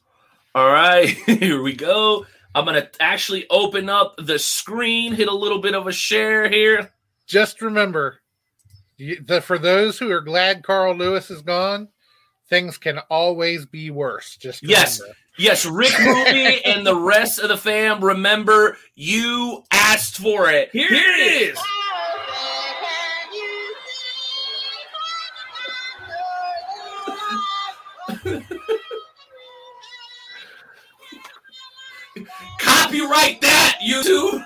All 0.55 0.71
right, 0.71 1.07
here 1.25 1.61
we 1.61 1.73
go. 1.73 2.25
I'm 2.55 2.65
gonna 2.65 2.87
actually 2.99 3.47
open 3.49 3.89
up 3.89 4.15
the 4.19 4.37
screen, 4.37 5.13
hit 5.13 5.27
a 5.27 5.33
little 5.33 5.59
bit 5.59 5.73
of 5.73 5.87
a 5.87 5.91
share 5.91 6.47
here. 6.47 6.91
Just 7.25 7.61
remember, 7.61 8.19
you, 8.97 9.19
the, 9.25 9.41
for 9.41 9.57
those 9.57 9.97
who 9.97 10.11
are 10.11 10.21
glad 10.21 10.63
Carl 10.63 10.95
Lewis 10.95 11.31
is 11.31 11.41
gone, 11.41 11.87
things 12.49 12.77
can 12.77 12.99
always 13.09 13.65
be 13.65 13.89
worse. 13.89 14.37
Just 14.37 14.61
remember. 14.61 14.79
Yes. 14.79 15.01
Yes, 15.35 15.65
Rick 15.65 15.97
Ruby 15.97 16.63
and 16.63 16.85
the 16.85 16.95
rest 16.95 17.39
of 17.39 17.49
the 17.49 17.57
fam, 17.57 18.03
remember 18.03 18.77
you 18.93 19.63
asked 19.71 20.17
for 20.19 20.51
it. 20.51 20.69
Here, 20.71 20.89
Here 20.89 21.11
it 21.11 21.41
is. 21.41 21.59
Copyright 32.59 33.41
that, 33.41 33.79
YouTube. 33.85 34.45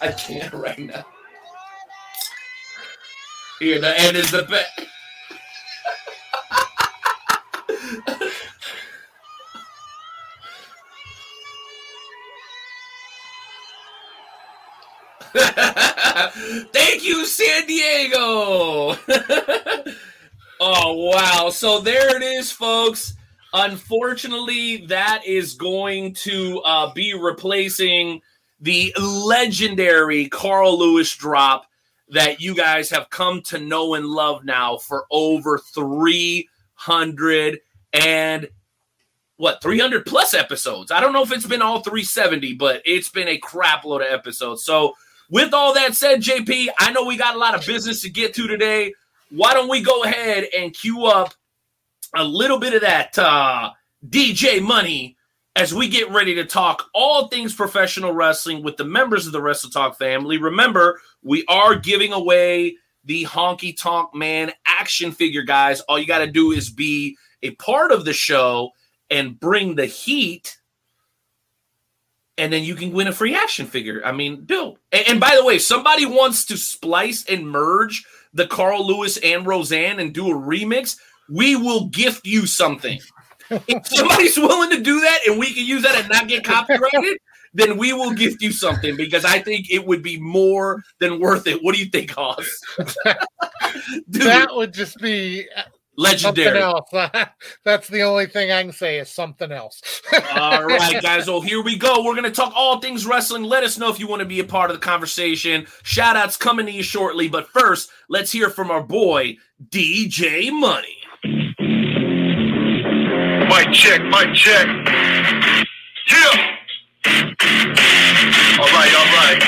I 0.00 0.12
can't 0.12 0.52
right 0.54 0.78
now. 0.78 1.04
Here, 3.58 3.80
the 3.80 4.00
end 4.00 4.16
is 4.16 4.30
the 4.30 4.44
best. 4.44 4.80
Thank 16.72 17.04
you, 17.04 17.26
San 17.26 17.66
Diego. 17.66 18.18
oh, 20.60 21.10
wow. 21.12 21.50
So 21.50 21.80
there 21.80 22.16
it 22.16 22.22
is, 22.22 22.52
folks. 22.52 23.14
Unfortunately, 23.52 24.86
that 24.86 25.22
is 25.26 25.54
going 25.54 26.14
to 26.14 26.60
uh, 26.60 26.92
be 26.92 27.14
replacing 27.14 28.20
the 28.60 28.94
legendary 29.00 30.28
Carl 30.28 30.78
Lewis 30.78 31.16
drop 31.16 31.66
that 32.10 32.40
you 32.40 32.54
guys 32.54 32.90
have 32.90 33.10
come 33.10 33.42
to 33.42 33.58
know 33.58 33.94
and 33.94 34.06
love 34.06 34.44
now 34.44 34.78
for 34.78 35.04
over 35.10 35.58
300 35.58 37.60
and 37.92 38.48
what 39.36 39.62
300 39.62 40.04
plus 40.04 40.34
episodes. 40.34 40.90
I 40.90 41.00
don't 41.00 41.12
know 41.12 41.22
if 41.22 41.32
it's 41.32 41.46
been 41.46 41.62
all 41.62 41.80
370, 41.80 42.54
but 42.54 42.82
it's 42.84 43.08
been 43.08 43.28
a 43.28 43.38
crap 43.38 43.84
load 43.84 44.02
of 44.02 44.12
episodes. 44.12 44.64
So, 44.64 44.94
with 45.30 45.52
all 45.52 45.74
that 45.74 45.94
said, 45.94 46.20
JP, 46.20 46.68
I 46.78 46.92
know 46.92 47.04
we 47.04 47.16
got 47.16 47.34
a 47.34 47.38
lot 47.38 47.54
of 47.54 47.66
business 47.66 48.02
to 48.02 48.10
get 48.10 48.34
to 48.34 48.46
today. 48.46 48.94
Why 49.30 49.52
don't 49.52 49.68
we 49.68 49.82
go 49.82 50.04
ahead 50.04 50.46
and 50.56 50.72
cue 50.72 51.04
up 51.04 51.34
a 52.14 52.24
little 52.24 52.58
bit 52.58 52.74
of 52.74 52.80
that 52.80 53.18
uh, 53.18 53.70
DJ 54.08 54.62
money 54.62 55.16
as 55.54 55.74
we 55.74 55.88
get 55.88 56.10
ready 56.10 56.34
to 56.36 56.44
talk 56.44 56.88
all 56.94 57.28
things 57.28 57.54
professional 57.54 58.12
wrestling 58.12 58.62
with 58.62 58.76
the 58.76 58.84
members 58.84 59.26
of 59.26 59.32
the 59.32 59.42
Wrestle 59.42 59.70
Talk 59.70 59.98
family. 59.98 60.38
Remember, 60.38 61.00
we 61.22 61.44
are 61.48 61.74
giving 61.74 62.12
away 62.12 62.76
the 63.04 63.24
Honky 63.24 63.76
Tonk 63.76 64.14
Man 64.14 64.52
action 64.66 65.12
figure, 65.12 65.42
guys. 65.42 65.80
All 65.82 65.98
you 65.98 66.06
got 66.06 66.18
to 66.18 66.30
do 66.30 66.52
is 66.52 66.70
be 66.70 67.16
a 67.42 67.50
part 67.56 67.92
of 67.92 68.04
the 68.04 68.12
show 68.12 68.70
and 69.10 69.38
bring 69.38 69.74
the 69.74 69.86
heat 69.86 70.57
and 72.38 72.52
then 72.52 72.62
you 72.62 72.74
can 72.74 72.92
win 72.92 73.08
a 73.08 73.12
free 73.12 73.34
action 73.34 73.66
figure. 73.66 74.00
I 74.04 74.12
mean, 74.12 74.44
do. 74.44 74.76
And, 74.92 75.08
and, 75.08 75.20
by 75.20 75.34
the 75.36 75.44
way, 75.44 75.56
if 75.56 75.62
somebody 75.62 76.06
wants 76.06 76.46
to 76.46 76.56
splice 76.56 77.24
and 77.26 77.48
merge 77.48 78.06
the 78.32 78.46
Carl 78.46 78.86
Lewis 78.86 79.18
and 79.18 79.46
Roseanne 79.46 79.98
and 79.98 80.14
do 80.14 80.30
a 80.30 80.34
remix, 80.34 80.96
we 81.28 81.56
will 81.56 81.88
gift 81.88 82.26
you 82.26 82.46
something. 82.46 83.00
if 83.50 83.86
somebody's 83.86 84.36
willing 84.36 84.70
to 84.70 84.80
do 84.80 85.00
that 85.00 85.18
and 85.26 85.38
we 85.38 85.52
can 85.52 85.64
use 85.64 85.82
that 85.82 85.96
and 85.96 86.08
not 86.08 86.28
get 86.28 86.44
copyrighted, 86.44 87.18
then 87.54 87.76
we 87.76 87.92
will 87.92 88.12
gift 88.12 88.42
you 88.42 88.52
something 88.52 88.96
because 88.96 89.24
I 89.24 89.38
think 89.40 89.70
it 89.70 89.86
would 89.86 90.02
be 90.02 90.20
more 90.20 90.82
than 91.00 91.18
worth 91.18 91.46
it. 91.46 91.62
What 91.62 91.74
do 91.74 91.80
you 91.80 91.90
think, 91.90 92.10
Hoss? 92.10 92.60
that 94.08 94.48
would 94.52 94.72
just 94.72 94.98
be 94.98 95.46
legendary. 95.98 96.60
Something 96.60 97.00
else. 97.02 97.28
That's 97.64 97.88
the 97.88 98.02
only 98.02 98.26
thing 98.26 98.50
I 98.50 98.62
can 98.62 98.72
say 98.72 98.98
is 98.98 99.10
something 99.10 99.52
else. 99.52 99.82
all 100.34 100.64
right, 100.64 101.02
guys. 101.02 101.26
Well, 101.26 101.42
here 101.42 101.62
we 101.62 101.76
go. 101.76 102.02
We're 102.02 102.14
going 102.14 102.24
to 102.24 102.30
talk 102.30 102.52
all 102.56 102.80
things 102.80 103.04
wrestling. 103.04 103.42
Let 103.42 103.64
us 103.64 103.76
know 103.76 103.90
if 103.90 103.98
you 103.98 104.06
want 104.06 104.20
to 104.20 104.26
be 104.26 104.40
a 104.40 104.44
part 104.44 104.70
of 104.70 104.76
the 104.80 104.84
conversation. 104.84 105.66
Shout 105.82 106.16
outs 106.16 106.36
coming 106.36 106.64
to 106.66 106.72
you 106.72 106.82
shortly. 106.82 107.28
But 107.28 107.48
first, 107.48 107.90
let's 108.08 108.32
hear 108.32 108.48
from 108.48 108.70
our 108.70 108.82
boy, 108.82 109.36
DJ 109.68 110.50
Money. 110.52 110.94
Mic 113.48 113.72
check, 113.72 114.02
mic 114.04 114.34
check. 114.34 114.66
Yeah. 116.08 116.54
All 118.60 118.68
right, 118.70 118.94
all 118.94 119.10
right. 119.16 119.40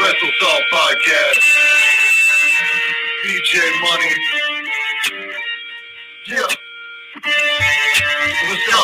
Wrestle 0.00 0.30
Talk 0.40 0.62
Podcast. 0.72 1.40
DJ 3.24 3.80
Money. 3.82 4.41
Yeah. 6.32 6.40
Let's 7.28 8.64
go. 8.72 8.82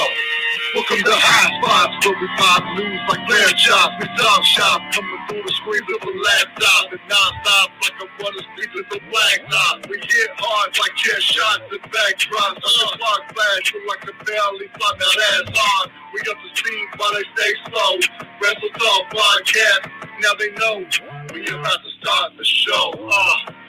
Welcome 0.77 1.01
to 1.01 1.17
High 1.17 1.49
Spots, 1.57 1.97
where 2.05 2.21
we 2.21 2.29
pop 2.37 2.61
news 2.77 3.01
like 3.09 3.25
lamb 3.25 3.57
chops. 3.57 3.97
We 3.97 4.07
talk 4.21 4.45
shop, 4.45 4.85
coming 4.93 5.17
through 5.33 5.49
the 5.49 5.55
screen 5.57 5.81
with 5.89 5.97
a 5.97 6.13
laptop 6.13 6.93
and 6.93 7.01
non-stop 7.09 7.69
like 7.81 7.97
a 8.05 8.07
runner 8.21 8.45
sleep 8.53 8.69
with 8.77 8.93
a 8.93 9.01
blacktop. 9.09 9.89
We 9.89 9.97
hit 9.97 10.29
hard 10.37 10.77
like 10.77 10.93
chair 11.01 11.17
shots 11.25 11.65
and 11.73 11.81
backdrops. 11.89 12.61
On 12.61 12.85
the 12.85 13.01
clock 13.01 13.23
flash, 13.33 13.73
feel 13.73 13.81
like 13.89 14.05
a 14.05 14.15
barely 14.29 14.69
fly 14.77 14.93
that 15.01 15.17
ass 15.33 15.49
on. 15.49 15.85
We 16.13 16.21
up 16.29 16.37
to 16.37 16.49
speed 16.53 16.87
while 17.01 17.17
they 17.17 17.25
stay 17.33 17.53
slow. 17.65 17.97
Wrestle 18.45 18.73
Talk 18.77 19.03
Podcast, 19.09 19.89
now 20.21 20.37
they 20.37 20.53
know 20.53 20.85
we 21.33 21.49
about 21.49 21.81
to 21.81 21.91
start 21.97 22.37
the 22.37 22.45
show. 22.45 22.93
Uh. 23.09 23.68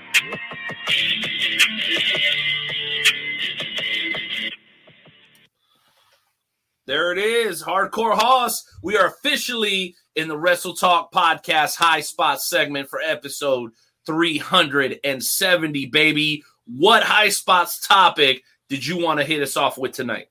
There 6.86 7.12
it 7.12 7.20
is, 7.20 7.64
Hardcore 7.64 8.16
Hoss. 8.16 8.64
We 8.82 8.98
are 8.98 9.06
officially 9.06 9.96
in 10.16 10.28
the 10.28 10.38
Wrestle 10.38 10.74
Talk 10.74 11.12
Podcast 11.14 11.76
High 11.76 12.02
Spot 12.02 12.42
segment 12.42 12.90
for 12.90 13.00
episode 13.00 13.72
370, 14.08 15.86
baby. 15.86 16.44
What 16.66 17.04
High 17.04 17.30
Spots 17.30 17.80
topic 17.80 18.44
did 18.70 18.86
you 18.86 18.98
want 18.98 19.20
to 19.20 19.26
hit 19.26 19.44
us 19.44 19.56
off 19.56 19.78
with 19.78 19.92
tonight? 19.92 20.30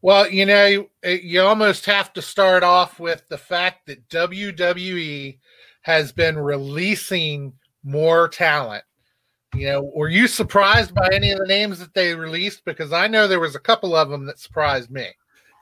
Well, 0.00 0.30
you 0.30 0.46
know, 0.46 0.88
you 1.04 1.42
almost 1.42 1.84
have 1.86 2.12
to 2.14 2.22
start 2.22 2.62
off 2.62 2.98
with 2.98 3.28
the 3.28 3.36
fact 3.36 3.86
that 3.86 4.08
WWE 4.08 5.38
has 5.82 6.12
been 6.12 6.38
releasing 6.38 7.52
more 7.82 8.28
talent. 8.28 8.84
You 9.54 9.66
know, 9.66 9.90
were 9.94 10.08
you 10.08 10.28
surprised 10.28 10.94
by 10.94 11.08
any 11.12 11.30
of 11.30 11.38
the 11.38 11.46
names 11.46 11.78
that 11.78 11.94
they 11.94 12.14
released? 12.14 12.64
Because 12.64 12.92
I 12.92 13.06
know 13.08 13.26
there 13.26 13.40
was 13.40 13.54
a 13.54 13.60
couple 13.60 13.96
of 13.96 14.10
them 14.10 14.26
that 14.26 14.38
surprised 14.38 14.90
me. 14.90 15.06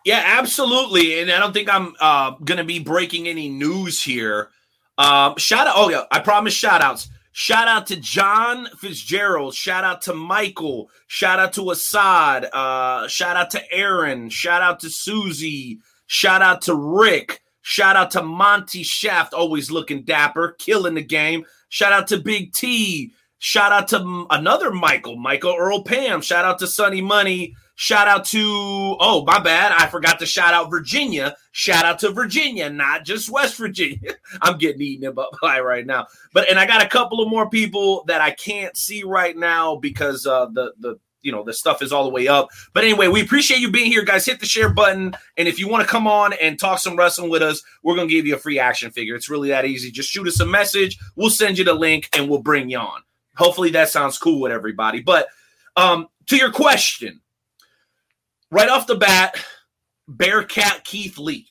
Yeah, 0.04 0.22
absolutely. 0.24 1.20
And 1.20 1.30
I 1.30 1.38
don't 1.38 1.52
think 1.52 1.72
I'm 1.72 1.94
uh, 2.00 2.32
going 2.44 2.58
to 2.58 2.64
be 2.64 2.78
breaking 2.78 3.28
any 3.28 3.48
news 3.48 4.02
here. 4.02 4.50
Um, 4.98 5.36
shout 5.36 5.66
out. 5.66 5.74
Oh, 5.76 5.88
yeah. 5.88 6.04
I 6.10 6.20
promise 6.20 6.54
shout 6.54 6.82
outs. 6.82 7.08
Shout 7.32 7.68
out 7.68 7.86
to 7.88 7.96
John 7.96 8.66
Fitzgerald. 8.78 9.54
Shout 9.54 9.84
out 9.84 10.02
to 10.02 10.14
Michael. 10.14 10.88
Shout 11.06 11.38
out 11.38 11.52
to 11.54 11.70
Assad. 11.70 12.46
Uh, 12.52 13.06
shout 13.08 13.36
out 13.36 13.50
to 13.50 13.72
Aaron. 13.72 14.30
Shout 14.30 14.62
out 14.62 14.80
to 14.80 14.90
Susie. 14.90 15.80
Shout 16.06 16.40
out 16.40 16.62
to 16.62 16.74
Rick. 16.74 17.42
Shout 17.60 17.96
out 17.96 18.12
to 18.12 18.22
Monty 18.22 18.84
Shaft, 18.84 19.34
always 19.34 19.72
looking 19.72 20.04
dapper, 20.04 20.54
killing 20.60 20.94
the 20.94 21.02
game. 21.02 21.44
Shout 21.68 21.92
out 21.92 22.06
to 22.08 22.18
Big 22.18 22.52
T. 22.52 23.12
Shout 23.38 23.72
out 23.72 23.88
to 23.88 24.26
another 24.30 24.70
Michael, 24.70 25.16
Michael 25.16 25.54
Earl 25.58 25.82
Pam. 25.82 26.22
Shout 26.22 26.44
out 26.44 26.58
to 26.60 26.66
Sunny 26.66 27.00
Money. 27.02 27.54
Shout 27.74 28.08
out 28.08 28.24
to, 28.26 28.40
oh, 28.42 29.22
my 29.26 29.38
bad. 29.38 29.72
I 29.76 29.86
forgot 29.88 30.18
to 30.20 30.26
shout 30.26 30.54
out 30.54 30.70
Virginia. 30.70 31.36
Shout 31.52 31.84
out 31.84 31.98
to 31.98 32.10
Virginia, 32.10 32.70
not 32.70 33.04
just 33.04 33.28
West 33.28 33.58
Virginia. 33.58 34.14
I'm 34.40 34.56
getting 34.56 34.80
eaten 34.80 35.06
up 35.06 35.18
by 35.42 35.60
right 35.60 35.84
now. 35.84 36.06
But, 36.32 36.48
and 36.48 36.58
I 36.58 36.66
got 36.66 36.82
a 36.82 36.88
couple 36.88 37.22
of 37.22 37.28
more 37.28 37.50
people 37.50 38.04
that 38.06 38.22
I 38.22 38.30
can't 38.30 38.74
see 38.74 39.02
right 39.02 39.36
now 39.36 39.76
because 39.76 40.26
uh, 40.26 40.46
the, 40.46 40.72
the, 40.78 40.98
you 41.20 41.32
know, 41.32 41.44
the 41.44 41.52
stuff 41.52 41.82
is 41.82 41.92
all 41.92 42.04
the 42.04 42.10
way 42.10 42.28
up. 42.28 42.48
But 42.72 42.84
anyway, 42.84 43.08
we 43.08 43.20
appreciate 43.20 43.60
you 43.60 43.70
being 43.70 43.90
here, 43.90 44.04
guys. 44.04 44.24
Hit 44.24 44.40
the 44.40 44.46
share 44.46 44.72
button. 44.72 45.14
And 45.36 45.46
if 45.46 45.58
you 45.58 45.68
want 45.68 45.82
to 45.82 45.90
come 45.90 46.06
on 46.06 46.32
and 46.34 46.58
talk 46.58 46.78
some 46.78 46.96
wrestling 46.96 47.28
with 47.28 47.42
us, 47.42 47.62
we're 47.82 47.96
to 47.96 48.06
give 48.06 48.26
you 48.26 48.36
a 48.36 48.38
free 48.38 48.58
action 48.58 48.90
figure. 48.90 49.14
It's 49.14 49.28
really 49.28 49.48
that 49.50 49.66
easy. 49.66 49.90
Just 49.90 50.08
shoot 50.08 50.26
us 50.26 50.40
a 50.40 50.46
message. 50.46 50.96
We'll 51.14 51.28
send 51.28 51.58
you 51.58 51.64
the 51.64 51.74
link 51.74 52.08
and 52.16 52.30
we'll 52.30 52.40
bring 52.42 52.70
you 52.70 52.78
on. 52.78 53.02
Hopefully 53.36 53.70
that 53.70 53.88
sounds 53.88 54.18
cool 54.18 54.40
with 54.40 54.52
everybody. 54.52 55.00
But 55.00 55.28
um, 55.76 56.08
to 56.26 56.36
your 56.36 56.52
question, 56.52 57.20
right 58.50 58.68
off 58.68 58.86
the 58.86 58.96
bat, 58.96 59.36
Bearcat 60.08 60.84
Keith 60.84 61.18
Lee. 61.18 61.48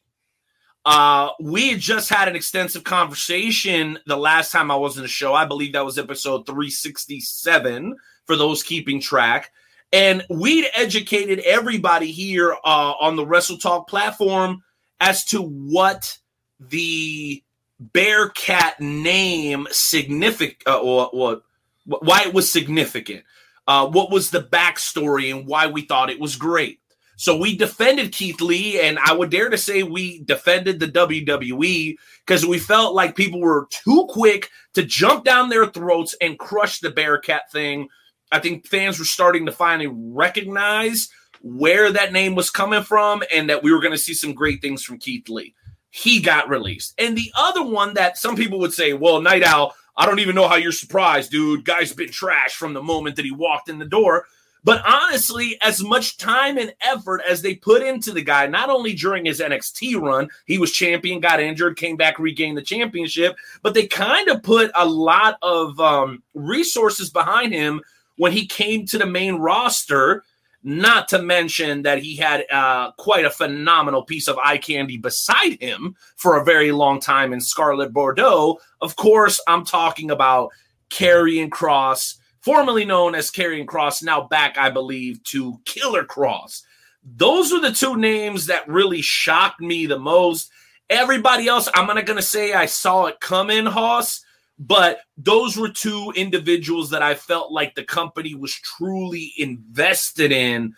Uh, 0.86 1.30
we 1.40 1.72
had 1.72 1.80
just 1.80 2.10
had 2.10 2.28
an 2.28 2.36
extensive 2.36 2.84
conversation 2.84 3.98
the 4.06 4.18
last 4.18 4.52
time 4.52 4.70
I 4.70 4.76
was 4.76 4.98
in 4.98 5.02
the 5.02 5.08
show. 5.08 5.34
I 5.34 5.46
believe 5.46 5.74
that 5.74 5.86
was 5.86 5.98
episode 5.98 6.46
367 6.46 7.96
for 8.26 8.36
those 8.36 8.62
keeping 8.62 9.02
track. 9.02 9.52
And 9.92 10.24
we'd 10.30 10.68
educated 10.76 11.40
everybody 11.40 12.12
here 12.12 12.54
uh, 12.54 12.94
on 13.00 13.16
the 13.16 13.26
Wrestle 13.26 13.58
Talk 13.58 13.88
platform 13.88 14.64
as 15.00 15.26
to 15.26 15.42
what 15.42 16.18
the 16.60 17.44
Bearcat 17.80 18.80
name 18.80 19.68
significant 19.72 20.62
uh, 20.68 20.80
or 20.80 21.10
what 21.14 21.44
why 21.86 22.24
it 22.24 22.34
was 22.34 22.52
significant. 22.52 23.24
Uh, 23.68 23.88
what 23.88 24.12
was 24.12 24.30
the 24.30 24.42
backstory 24.42 25.36
and 25.36 25.48
why 25.48 25.68
we 25.68 25.82
thought 25.82 26.10
it 26.10 26.20
was 26.20 26.36
great. 26.36 26.80
So 27.18 27.38
we 27.38 27.56
defended 27.56 28.12
Keith 28.12 28.42
Lee, 28.42 28.80
and 28.80 29.00
I 29.00 29.14
would 29.14 29.30
dare 29.30 29.50
to 29.50 29.58
say 29.58 29.84
we 29.84 30.22
defended 30.24 30.80
the 30.80 30.88
WWE 30.88 31.96
because 32.26 32.46
we 32.46 32.60
felt 32.60 32.94
like 32.94 33.16
people 33.16 33.40
were 33.40 33.68
too 33.70 34.06
quick 34.10 34.50
to 34.74 34.84
jump 34.84 35.24
down 35.24 35.50
their 35.50 35.66
throats 35.66 36.16
and 36.20 36.38
crush 36.38 36.80
the 36.80 36.92
Bearcat 36.92 37.52
thing. 37.52 37.88
I 38.32 38.40
think 38.40 38.68
fans 38.68 39.00
were 39.00 39.06
starting 39.06 39.46
to 39.46 39.52
finally 39.52 39.88
recognize 39.88 41.10
where 41.42 41.92
that 41.92 42.12
name 42.12 42.36
was 42.36 42.50
coming 42.50 42.84
from 42.84 43.24
and 43.34 43.50
that 43.50 43.64
we 43.64 43.72
were 43.72 43.80
going 43.80 43.94
to 43.94 43.98
see 43.98 44.14
some 44.14 44.34
great 44.34 44.62
things 44.62 44.84
from 44.84 44.98
Keith 44.98 45.30
Lee. 45.30 45.54
He 45.92 46.20
got 46.20 46.50
released. 46.50 46.94
And 46.98 47.16
the 47.16 47.32
other 47.36 47.64
one 47.64 47.94
that 47.94 48.18
some 48.18 48.36
people 48.36 48.60
would 48.60 48.74
say, 48.74 48.92
well, 48.92 49.22
Night 49.22 49.44
Owl, 49.44 49.74
I 49.98 50.06
don't 50.06 50.20
even 50.20 50.36
know 50.36 50.48
how 50.48 50.56
you're 50.56 50.72
surprised, 50.72 51.32
dude. 51.32 51.66
Guy's 51.66 51.94
been 51.94 52.10
trashed 52.10 52.56
from 52.56 52.74
the 52.74 52.84
moment 52.84 53.16
that 53.16 53.26
he 53.26 53.32
walked 53.32 53.70
in 53.70 53.80
the 53.80 53.86
door. 53.86 54.26
But 54.66 54.82
honestly, 54.84 55.60
as 55.62 55.84
much 55.84 56.18
time 56.18 56.58
and 56.58 56.74
effort 56.82 57.22
as 57.30 57.44
they 57.44 57.54
put 57.54 57.84
into 57.84 58.12
the 58.12 58.24
guy, 58.24 58.48
not 58.48 58.72
only 58.72 58.96
during 58.96 59.24
his 59.24 59.40
NXT 59.40 60.02
run, 60.02 60.28
he 60.48 60.58
was 60.58 60.72
champion, 60.72 61.20
got 61.20 61.40
injured, 61.40 61.78
came 61.78 61.98
back, 61.98 62.18
regained 62.18 62.58
the 62.58 62.64
championship, 62.64 63.36
but 63.62 63.76
they 63.76 63.86
kind 63.86 64.28
of 64.28 64.42
put 64.42 64.72
a 64.74 64.86
lot 64.86 65.38
of 65.44 65.80
um, 65.80 66.24
resources 66.34 67.12
behind 67.12 67.54
him 67.54 67.80
when 68.18 68.32
he 68.32 68.48
came 68.48 68.88
to 68.88 68.98
the 68.98 69.06
main 69.06 69.36
roster. 69.36 70.24
Not 70.68 71.08
to 71.10 71.22
mention 71.22 71.84
that 71.84 72.00
he 72.00 72.16
had 72.16 72.44
uh, 72.52 72.92
quite 72.94 73.24
a 73.24 73.30
phenomenal 73.30 74.02
piece 74.02 74.28
of 74.28 74.40
eye 74.40 74.58
candy 74.58 74.98
beside 74.98 75.62
him 75.62 75.96
for 76.16 76.38
a 76.38 76.44
very 76.44 76.72
long 76.72 77.00
time 77.00 77.34
in 77.34 77.40
Scarlett 77.40 77.94
Bordeaux. 77.94 78.58
Of 78.82 78.96
course, 78.96 79.40
I'm 79.48 79.64
talking 79.64 80.10
about 80.10 80.52
Karrion 80.90 81.50
Kross, 81.50 82.16
formerly 82.42 82.84
known 82.84 83.14
as 83.14 83.30
Karrion 83.30 83.68
Kross, 83.68 84.02
now 84.02 84.22
back, 84.22 84.58
I 84.58 84.72
believe, 84.72 85.24
to 85.26 85.60
Killer 85.66 86.04
Kross. 86.04 86.64
Those 87.04 87.54
were 87.54 87.60
the 87.60 87.72
two 87.72 87.96
names 87.96 88.48
that 88.48 88.68
really 88.68 89.04
shocked 89.04 89.62
me 89.62 89.86
the 89.86 90.00
most. 90.00 90.50
Everybody 90.90 91.48
else, 91.48 91.70
I'm 91.76 91.86
not 91.86 92.08
going 92.08 92.18
to 92.18 92.24
say 92.24 92.54
I 92.54 92.66
saw 92.66 93.06
it 93.06 93.20
coming, 93.20 93.68
Hoss, 93.68 94.25
but 94.58 95.00
those 95.18 95.58
were 95.58 95.70
two 95.70 96.14
individuals 96.16 96.90
that 96.92 97.02
I 97.02 97.16
felt 97.16 97.52
like 97.52 97.76
the 97.76 97.84
company 97.84 98.36
was 98.36 98.54
truly 98.54 99.34
invested 99.38 100.32
in. 100.32 100.76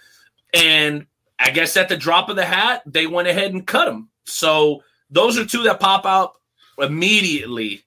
And 0.53 1.05
I 1.39 1.51
guess 1.51 1.77
at 1.77 1.89
the 1.89 1.97
drop 1.97 2.29
of 2.29 2.35
the 2.35 2.45
hat, 2.45 2.81
they 2.85 3.05
went 3.05 3.27
ahead 3.27 3.53
and 3.53 3.67
cut 3.67 3.85
them. 3.85 4.09
So 4.25 4.83
those 5.09 5.37
are 5.37 5.45
two 5.45 5.63
that 5.63 5.79
pop 5.79 6.05
out 6.05 6.33
immediately 6.79 7.83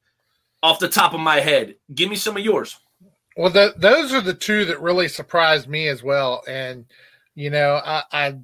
off 0.62 0.78
the 0.78 0.88
top 0.88 1.12
of 1.12 1.20
my 1.20 1.40
head. 1.40 1.74
Give 1.94 2.08
me 2.08 2.16
some 2.16 2.36
of 2.36 2.44
yours. 2.44 2.78
Well, 3.36 3.50
the, 3.50 3.74
those 3.76 4.12
are 4.12 4.20
the 4.20 4.34
two 4.34 4.64
that 4.66 4.80
really 4.80 5.08
surprised 5.08 5.68
me 5.68 5.88
as 5.88 6.02
well. 6.02 6.42
And, 6.46 6.84
you 7.34 7.50
know, 7.50 7.80
I, 7.84 8.02
I 8.12 8.38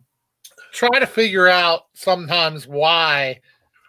try 0.72 0.98
to 0.98 1.06
figure 1.06 1.48
out 1.48 1.82
sometimes 1.94 2.66
why 2.66 3.40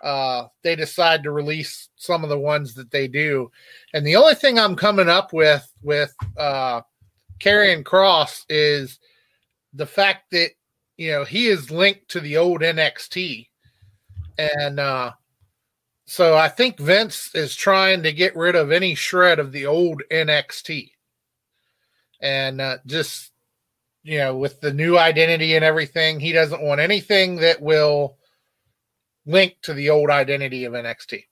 uh, 0.04 0.48
they 0.63 0.76
decide 0.76 1.24
to 1.24 1.32
release 1.32 1.87
some 1.97 2.23
of 2.23 2.29
the 2.29 2.39
ones 2.39 2.73
that 2.75 2.91
they 2.91 3.07
do. 3.07 3.51
And 3.93 4.05
the 4.05 4.15
only 4.15 4.36
thing 4.36 4.57
I'm 4.57 4.75
coming 4.75 5.10
up 5.10 5.33
with 5.33 5.67
with 5.83 6.15
uh, 6.38 6.81
Karrion 7.39 7.83
Kross 7.83 8.43
is 8.49 8.99
the 9.73 9.86
fact 9.86 10.31
that, 10.31 10.51
you 10.95 11.12
know, 11.12 11.23
he 11.23 11.47
is 11.47 11.69
linked 11.69 12.10
to 12.10 12.19
the 12.19 12.38
old 12.38 12.62
NXT. 12.62 13.47
And, 14.38 14.79
uh, 14.79 15.12
so 16.10 16.38
I 16.38 16.47
think 16.47 16.79
Vince 16.79 17.36
is 17.36 17.53
trying 17.53 18.03
to 18.03 18.13
get 18.13 18.36
rid 18.36 18.55
of 18.55 18.71
any 18.71 18.95
shred 18.95 19.39
of 19.39 19.51
the 19.51 19.65
old 19.65 20.03
NXT. 20.10 20.91
And 22.21 22.62
uh, 22.62 22.77
just, 22.86 23.31
you 24.03 24.19
know, 24.19 24.38
with 24.38 24.62
the 24.62 24.71
new 24.71 24.97
identity 24.97 25.55
and 25.55 25.65
everything, 25.65 26.19
he 26.19 26.31
doesn't 26.31 26.63
want 26.63 26.79
anything 26.79 27.36
that 27.38 27.62
will 27.62 28.17
link 29.25 29.57
to 29.63 29.73
the 29.73 29.89
old 29.89 30.10
identity 30.10 30.63
of 30.63 30.73
NXT. 30.73 31.25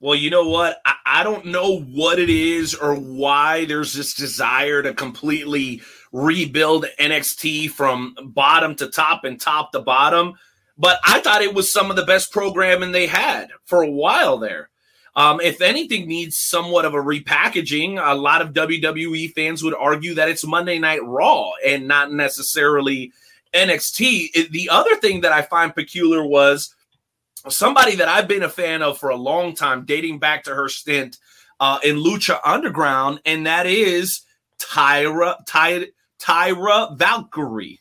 Well, 0.00 0.14
you 0.14 0.30
know 0.30 0.48
what? 0.48 0.80
I, 0.84 0.94
I 1.06 1.22
don't 1.22 1.46
know 1.46 1.80
what 1.80 2.18
it 2.18 2.28
is 2.28 2.74
or 2.74 2.94
why 2.94 3.64
there's 3.64 3.94
this 3.94 4.14
desire 4.14 4.82
to 4.82 4.92
completely 4.94 5.82
rebuild 6.12 6.86
NXT 7.00 7.70
from 7.70 8.14
bottom 8.22 8.74
to 8.76 8.88
top 8.88 9.24
and 9.24 9.40
top 9.40 9.72
to 9.72 9.80
bottom 9.80 10.34
but 10.78 10.98
I 11.04 11.20
thought 11.20 11.42
it 11.42 11.54
was 11.54 11.72
some 11.72 11.90
of 11.90 11.96
the 11.96 12.04
best 12.04 12.32
programming 12.32 12.92
they 12.92 13.06
had 13.06 13.48
for 13.64 13.82
a 13.82 13.90
while 13.90 14.38
there. 14.38 14.68
Um, 15.14 15.40
if 15.40 15.62
anything 15.62 16.06
needs 16.06 16.36
somewhat 16.38 16.84
of 16.84 16.92
a 16.92 16.98
repackaging, 16.98 17.98
a 17.98 18.14
lot 18.14 18.42
of 18.42 18.52
WWE 18.52 19.32
fans 19.32 19.62
would 19.62 19.74
argue 19.74 20.14
that 20.14 20.28
it's 20.28 20.46
Monday 20.46 20.78
Night 20.78 21.02
Raw 21.02 21.52
and 21.64 21.88
not 21.88 22.12
necessarily 22.12 23.12
NXT. 23.54 24.50
The 24.50 24.68
other 24.70 24.94
thing 24.96 25.22
that 25.22 25.32
I 25.32 25.40
find 25.40 25.74
peculiar 25.74 26.26
was 26.26 26.74
somebody 27.48 27.96
that 27.96 28.08
I've 28.08 28.28
been 28.28 28.42
a 28.42 28.48
fan 28.48 28.82
of 28.82 28.98
for 28.98 29.10
a 29.10 29.16
long 29.16 29.54
time, 29.54 29.84
dating 29.84 30.18
back 30.18 30.44
to 30.44 30.54
her 30.54 30.68
stint 30.68 31.18
uh, 31.60 31.78
in 31.84 31.96
Lucha 31.96 32.38
Underground, 32.44 33.20
and 33.24 33.46
that 33.46 33.66
is 33.66 34.22
Tyra 34.58 35.36
Ty, 35.46 35.86
Taya 36.20 36.96
Valkyrie 36.96 37.80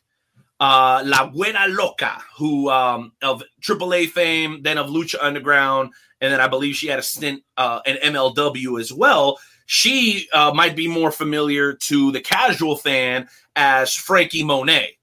uh, 0.60 1.04
La 1.06 1.30
Wera 1.34 1.68
Loca, 1.68 2.22
who 2.38 2.70
um, 2.70 3.12
of 3.22 3.44
AAA 3.62 4.10
fame, 4.10 4.62
then 4.62 4.78
of 4.78 4.88
Lucha 4.88 5.16
Underground, 5.22 5.92
and 6.22 6.32
then 6.32 6.40
I 6.40 6.48
believe 6.48 6.76
she 6.76 6.88
had 6.88 7.00
a 7.00 7.04
stint 7.04 7.44
uh, 7.58 7.82
in 7.86 7.98
MLW 7.98 8.80
as 8.80 8.94
well. 8.94 9.40
She 9.66 10.28
uh, 10.32 10.52
might 10.54 10.76
be 10.76 10.88
more 10.88 11.12
familiar 11.12 11.74
to 11.74 12.12
the 12.12 12.22
casual 12.22 12.78
fan 12.78 13.28
as 13.56 13.94
Frankie 13.94 14.44
Monet, 14.44 14.98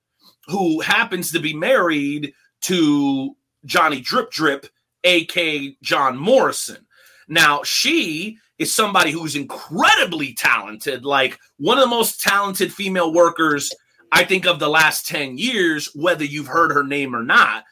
who 0.46 0.80
happens 0.80 1.32
to 1.32 1.40
be 1.40 1.54
married 1.54 2.32
to 2.62 3.36
Johnny 3.64 4.00
Drip 4.00 4.30
Drip, 4.30 4.66
aka 5.04 5.76
John 5.82 6.16
Morrison. 6.16 6.86
Now, 7.28 7.62
she 7.62 8.38
is 8.58 8.74
somebody 8.74 9.10
who's 9.10 9.36
incredibly 9.36 10.34
talented, 10.34 11.04
like 11.04 11.38
one 11.58 11.78
of 11.78 11.84
the 11.84 11.88
most 11.88 12.20
talented 12.20 12.72
female 12.72 13.12
workers 13.12 13.72
I 14.12 14.24
think 14.24 14.46
of 14.46 14.58
the 14.58 14.68
last 14.68 15.06
10 15.06 15.38
years, 15.38 15.88
whether 15.94 16.24
you've 16.24 16.46
heard 16.46 16.70
her 16.72 16.84
name 16.84 17.16
or 17.16 17.22
not. 17.22 17.64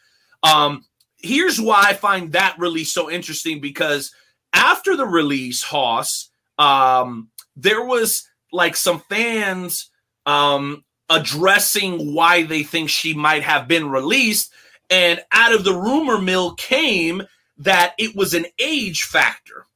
Um, 0.43 0.85
here's 1.19 1.61
why 1.61 1.83
I 1.87 1.93
find 1.93 2.33
that 2.33 2.57
release 2.59 2.93
so 2.93 3.11
interesting 3.11 3.61
because 3.61 4.11
after 4.55 4.97
the 4.97 5.07
release, 5.07 5.63
Hoss, 5.63 6.31
um, 6.59 7.29
there 7.57 7.85
was 7.85 8.27
like 8.53 8.75
some 8.75 9.01
fans 9.01 9.91
um, 10.25 10.83
addressing 11.11 12.15
why 12.15 12.45
they 12.45 12.63
think 12.63 12.89
she 12.89 13.13
might 13.13 13.43
have 13.43 13.69
been 13.69 13.91
released. 13.91 14.53
And 14.91 15.21
out 15.33 15.55
of 15.55 15.65
the 15.65 15.75
rumor 15.75 16.21
mill 16.21 16.55
came 16.55 17.23
that 17.59 17.95
it 17.99 18.17
was 18.17 18.35
an 18.35 18.47
age 18.59 19.03
factor 19.03 19.67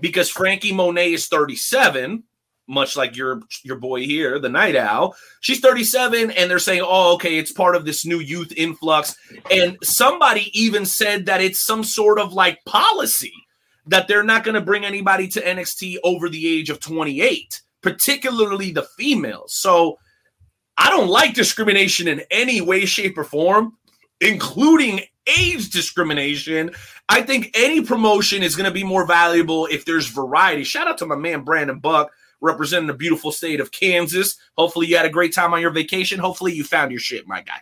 because 0.00 0.28
Frankie 0.28 0.72
Monet 0.72 1.12
is 1.12 1.28
37 1.28 2.24
much 2.68 2.96
like 2.96 3.16
your 3.16 3.40
your 3.64 3.76
boy 3.76 4.04
here, 4.04 4.38
the 4.38 4.48
Night 4.48 4.76
Owl. 4.76 5.16
She's 5.40 5.60
37, 5.60 6.30
and 6.30 6.50
they're 6.50 6.58
saying, 6.58 6.82
"Oh, 6.84 7.14
okay, 7.14 7.38
it's 7.38 7.50
part 7.50 7.74
of 7.74 7.84
this 7.84 8.04
new 8.04 8.20
youth 8.20 8.52
influx." 8.56 9.16
And 9.50 9.78
somebody 9.82 10.50
even 10.58 10.84
said 10.84 11.26
that 11.26 11.40
it's 11.40 11.64
some 11.64 11.82
sort 11.82 12.20
of 12.20 12.32
like 12.32 12.64
policy 12.66 13.32
that 13.86 14.06
they're 14.06 14.22
not 14.22 14.44
going 14.44 14.54
to 14.54 14.60
bring 14.60 14.84
anybody 14.84 15.26
to 15.28 15.40
NXT 15.40 15.96
over 16.04 16.28
the 16.28 16.46
age 16.46 16.68
of 16.68 16.78
28, 16.78 17.62
particularly 17.82 18.70
the 18.70 18.86
females. 18.98 19.54
So 19.56 19.98
I 20.76 20.90
don't 20.90 21.08
like 21.08 21.32
discrimination 21.32 22.06
in 22.06 22.20
any 22.30 22.60
way, 22.60 22.84
shape, 22.84 23.16
or 23.16 23.24
form, 23.24 23.78
including 24.20 25.00
age 25.38 25.70
discrimination. 25.70 26.70
I 27.08 27.22
think 27.22 27.50
any 27.54 27.82
promotion 27.82 28.42
is 28.42 28.56
going 28.56 28.68
to 28.68 28.72
be 28.72 28.84
more 28.84 29.06
valuable 29.06 29.66
if 29.66 29.84
there's 29.84 30.06
variety. 30.06 30.64
Shout 30.64 30.88
out 30.88 30.98
to 30.98 31.06
my 31.06 31.16
man 31.16 31.42
Brandon 31.42 31.78
Buck 31.78 32.10
representing 32.40 32.86
the 32.86 32.94
beautiful 32.94 33.32
state 33.32 33.60
of 33.60 33.72
Kansas. 33.72 34.36
Hopefully, 34.56 34.86
you 34.86 34.96
had 34.96 35.06
a 35.06 35.10
great 35.10 35.34
time 35.34 35.52
on 35.52 35.60
your 35.60 35.70
vacation. 35.70 36.18
Hopefully, 36.18 36.52
you 36.52 36.64
found 36.64 36.90
your 36.90 37.00
shit, 37.00 37.26
my 37.26 37.42
guy. 37.42 37.60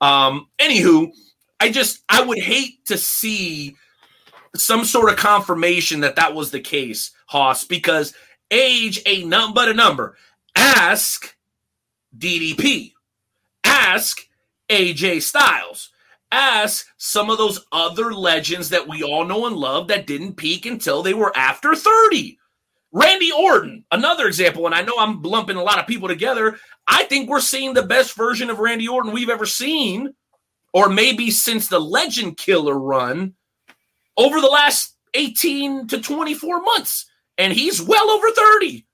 Um, 0.00 0.48
anywho, 0.58 1.10
I 1.58 1.70
just 1.70 2.02
I 2.08 2.22
would 2.22 2.38
hate 2.38 2.84
to 2.86 2.96
see 2.96 3.76
some 4.56 4.84
sort 4.84 5.10
of 5.10 5.18
confirmation 5.18 6.00
that 6.00 6.16
that 6.16 6.34
was 6.34 6.50
the 6.50 6.60
case, 6.60 7.12
Hoss, 7.26 7.64
because 7.64 8.14
age 8.50 9.00
ain't 9.06 9.28
nothing 9.28 9.54
but 9.54 9.68
a 9.68 9.74
number. 9.74 10.16
Ask 10.56 11.36
DDP. 12.16 12.92
Ask 13.64 14.22
AJ 14.70 15.22
Styles. 15.22 15.90
as 16.32 16.84
some 16.96 17.28
of 17.28 17.38
those 17.38 17.66
other 17.72 18.12
legends 18.12 18.68
that 18.68 18.86
we 18.86 19.02
all 19.02 19.24
know 19.24 19.46
and 19.46 19.56
love 19.56 19.88
that 19.88 20.06
didn't 20.06 20.36
peak 20.36 20.64
until 20.64 21.02
they 21.02 21.14
were 21.14 21.36
after 21.36 21.74
30. 21.74 22.38
Randy 22.92 23.30
Orton, 23.32 23.84
another 23.92 24.26
example, 24.26 24.66
and 24.66 24.74
I 24.74 24.82
know 24.82 24.94
I'm 24.98 25.22
lumping 25.22 25.56
a 25.56 25.62
lot 25.62 25.78
of 25.78 25.86
people 25.86 26.08
together. 26.08 26.56
I 26.88 27.04
think 27.04 27.28
we're 27.28 27.40
seeing 27.40 27.72
the 27.72 27.84
best 27.84 28.16
version 28.16 28.50
of 28.50 28.58
Randy 28.58 28.88
Orton 28.88 29.12
we've 29.12 29.30
ever 29.30 29.46
seen, 29.46 30.14
or 30.72 30.88
maybe 30.88 31.30
since 31.30 31.68
the 31.68 31.78
Legend 31.80 32.36
Killer 32.36 32.78
run 32.78 33.34
over 34.16 34.40
the 34.40 34.48
last 34.48 34.96
18 35.14 35.86
to 35.88 36.00
24 36.00 36.62
months. 36.62 37.10
And 37.38 37.52
he's 37.52 37.80
well 37.80 38.10
over 38.10 38.30
30. 38.30 38.84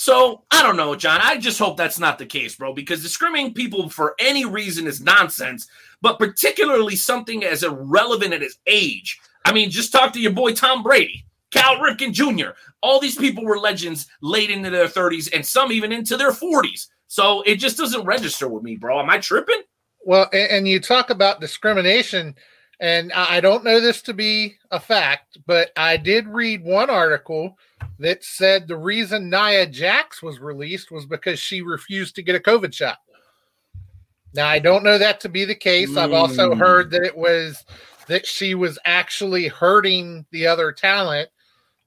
So 0.00 0.44
I 0.52 0.62
don't 0.62 0.76
know, 0.76 0.94
John. 0.94 1.18
I 1.20 1.38
just 1.38 1.58
hope 1.58 1.76
that's 1.76 1.98
not 1.98 2.18
the 2.18 2.24
case, 2.24 2.54
bro, 2.54 2.72
because 2.72 3.02
discriminating 3.02 3.52
people 3.52 3.88
for 3.90 4.14
any 4.20 4.44
reason 4.44 4.86
is 4.86 5.00
nonsense, 5.00 5.66
but 6.00 6.20
particularly 6.20 6.94
something 6.94 7.42
as 7.42 7.64
irrelevant 7.64 8.32
as 8.32 8.58
age. 8.68 9.18
I 9.44 9.52
mean, 9.52 9.70
just 9.70 9.90
talk 9.90 10.12
to 10.12 10.20
your 10.20 10.30
boy 10.30 10.52
Tom 10.52 10.84
Brady, 10.84 11.26
Cal 11.50 11.78
Ripken 11.78 12.12
Jr. 12.12 12.50
All 12.80 13.00
these 13.00 13.16
people 13.16 13.44
were 13.44 13.58
legends 13.58 14.06
late 14.22 14.50
into 14.50 14.70
their 14.70 14.86
30s 14.86 15.30
and 15.34 15.44
some 15.44 15.72
even 15.72 15.90
into 15.90 16.16
their 16.16 16.30
40s. 16.30 16.86
So 17.08 17.42
it 17.42 17.56
just 17.56 17.76
doesn't 17.76 18.04
register 18.04 18.46
with 18.46 18.62
me, 18.62 18.76
bro. 18.76 19.00
Am 19.00 19.10
I 19.10 19.18
tripping? 19.18 19.62
Well, 20.04 20.28
and, 20.32 20.68
you 20.68 20.78
talk 20.78 21.10
about 21.10 21.40
discrimination, 21.40 22.36
and 22.78 23.12
I 23.14 23.40
don't 23.40 23.64
know 23.64 23.80
this 23.80 24.00
to 24.02 24.14
be 24.14 24.58
a 24.70 24.78
fact, 24.78 25.38
but 25.44 25.72
I 25.76 25.96
did 25.96 26.28
read 26.28 26.62
one 26.62 26.88
article 26.88 27.58
that 27.98 28.24
said 28.24 28.68
the 28.68 28.76
reason 28.76 29.30
Nia 29.30 29.66
Jax 29.66 30.22
was 30.22 30.38
released 30.40 30.90
was 30.90 31.06
because 31.06 31.38
she 31.38 31.62
refused 31.62 32.14
to 32.16 32.22
get 32.22 32.36
a 32.36 32.40
COVID 32.40 32.72
shot. 32.72 32.98
Now, 34.34 34.46
I 34.48 34.58
don't 34.58 34.84
know 34.84 34.98
that 34.98 35.20
to 35.20 35.28
be 35.28 35.44
the 35.44 35.54
case. 35.54 35.96
I've 35.96 36.12
also 36.12 36.50
Mm. 36.54 36.58
heard 36.58 36.90
that 36.90 37.02
it 37.02 37.16
was 37.16 37.64
that 38.06 38.26
she 38.26 38.54
was 38.54 38.78
actually 38.84 39.48
hurting 39.48 40.26
the 40.30 40.46
other 40.46 40.72
talent. 40.72 41.30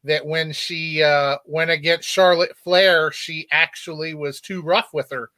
That 0.04 0.26
when 0.26 0.52
she 0.52 1.04
uh, 1.04 1.38
went 1.46 1.70
against 1.70 2.10
Charlotte 2.10 2.58
Flair, 2.58 3.12
she 3.12 3.48
actually 3.52 4.16
was 4.16 4.42
too 4.42 4.64
rough 4.64 4.90
with 4.94 5.12
her, 5.12 5.30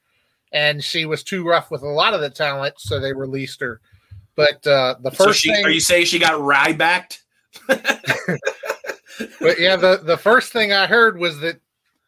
and 0.53 0.81
she 0.81 1.05
was 1.05 1.21
too 1.21 1.45
rough 1.45 1.69
with 1.69 1.81
a 1.83 1.87
lot 1.87 2.13
of 2.13 2.21
the 2.21 2.29
talent, 2.29 2.75
so 2.77 2.99
they 2.99 3.11
released 3.11 3.59
her. 3.59 3.81
But 4.35 4.65
uh, 4.65 4.95
the 5.01 5.11
So 5.11 5.25
first 5.25 5.41
she, 5.41 5.51
thing, 5.51 5.65
are 5.65 5.69
you 5.69 5.81
saying 5.81 6.05
she 6.05 6.17
got 6.17 6.39
Rybacked? 6.39 7.19
but 9.39 9.59
yeah, 9.59 9.75
the 9.75 10.01
the 10.03 10.17
first 10.17 10.51
thing 10.51 10.71
I 10.71 10.87
heard 10.87 11.17
was 11.17 11.39
that 11.39 11.59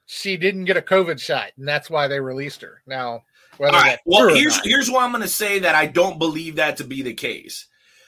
she 0.06 0.38
didn't 0.38 0.65
get 0.65 0.78
a 0.78 0.82
COVID 0.82 1.20
shot, 1.20 1.52
and 1.58 1.68
that's 1.68 1.89
why 1.89 2.08
they 2.08 2.20
released 2.20 2.62
her. 2.62 2.82
Now, 2.86 3.24
whether 3.58 3.76
All 3.76 3.84
right. 3.84 4.00
Well, 4.06 4.34
here's 4.34 4.60
here's 4.63 4.89
why 4.89 5.04
I'm 5.04 5.12
going 5.12 5.22
to 5.22 5.28
say 5.28 5.60
that 5.60 5.76
I 5.76 5.86
don't 5.86 6.20
believe 6.20 6.56
that 6.58 6.78
to 6.78 6.84
be 6.84 7.02
the 7.02 7.13
case. 7.13 7.68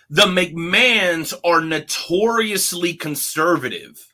The 0.09 0.23
McMahons 0.23 1.33
are 1.43 1.61
notoriously 1.61 2.93
conservative. 2.93 4.13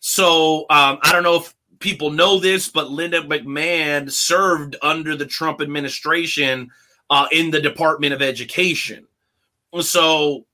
So 0.00 0.60
um, 0.70 0.98
I 1.02 1.12
don't 1.12 1.22
know 1.22 1.36
if 1.36 1.54
people 1.80 2.10
know 2.10 2.38
this, 2.38 2.68
but 2.68 2.90
Linda 2.90 3.22
McMahon 3.22 4.10
served 4.10 4.76
under 4.82 5.16
the 5.16 5.26
Trump 5.26 5.60
administration 5.60 6.70
uh, 7.10 7.26
in 7.32 7.50
the 7.50 7.60
Department 7.60 8.12
of 8.12 8.22
Education. 8.22 9.06
So 9.80 10.46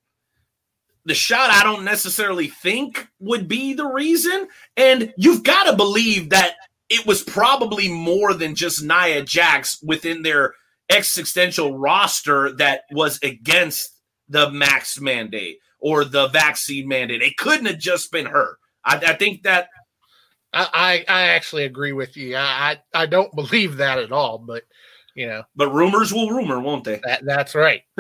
the 1.04 1.14
shot 1.14 1.50
I 1.50 1.62
don't 1.62 1.84
necessarily 1.84 2.48
think 2.48 3.08
would 3.18 3.48
be 3.48 3.74
the 3.74 3.86
reason. 3.86 4.48
And 4.76 5.12
you've 5.16 5.42
got 5.42 5.64
to 5.64 5.76
believe 5.76 6.30
that 6.30 6.56
it 6.88 7.06
was 7.06 7.22
probably 7.22 7.88
more 7.88 8.34
than 8.34 8.54
just 8.54 8.82
Nia 8.82 9.22
Jax 9.22 9.80
within 9.82 10.22
their 10.22 10.54
existential 10.90 11.78
roster 11.78 12.52
that 12.56 12.82
was 12.90 13.18
against 13.22 13.96
the 14.28 14.50
max 14.50 15.00
mandate 15.00 15.58
or 15.78 16.04
the 16.04 16.28
vaccine 16.28 16.88
mandate. 16.88 17.22
It 17.22 17.36
couldn't 17.36 17.66
have 17.66 17.78
just 17.78 18.12
been 18.12 18.26
her. 18.26 18.58
I, 18.84 18.96
I 18.96 19.14
think 19.14 19.44
that 19.44 19.68
I, 20.52 21.04
I 21.08 21.28
actually 21.28 21.64
agree 21.64 21.92
with 21.92 22.16
you. 22.16 22.36
I, 22.36 22.78
I 22.94 23.02
I 23.02 23.06
don't 23.06 23.34
believe 23.36 23.76
that 23.76 23.98
at 23.98 24.12
all, 24.12 24.38
but 24.38 24.64
you 25.14 25.26
know 25.26 25.42
but 25.56 25.72
rumors 25.72 26.12
will 26.12 26.30
rumor, 26.30 26.60
won't 26.60 26.84
they? 26.84 27.00
that 27.04 27.24
that's 27.24 27.54
right. 27.54 27.82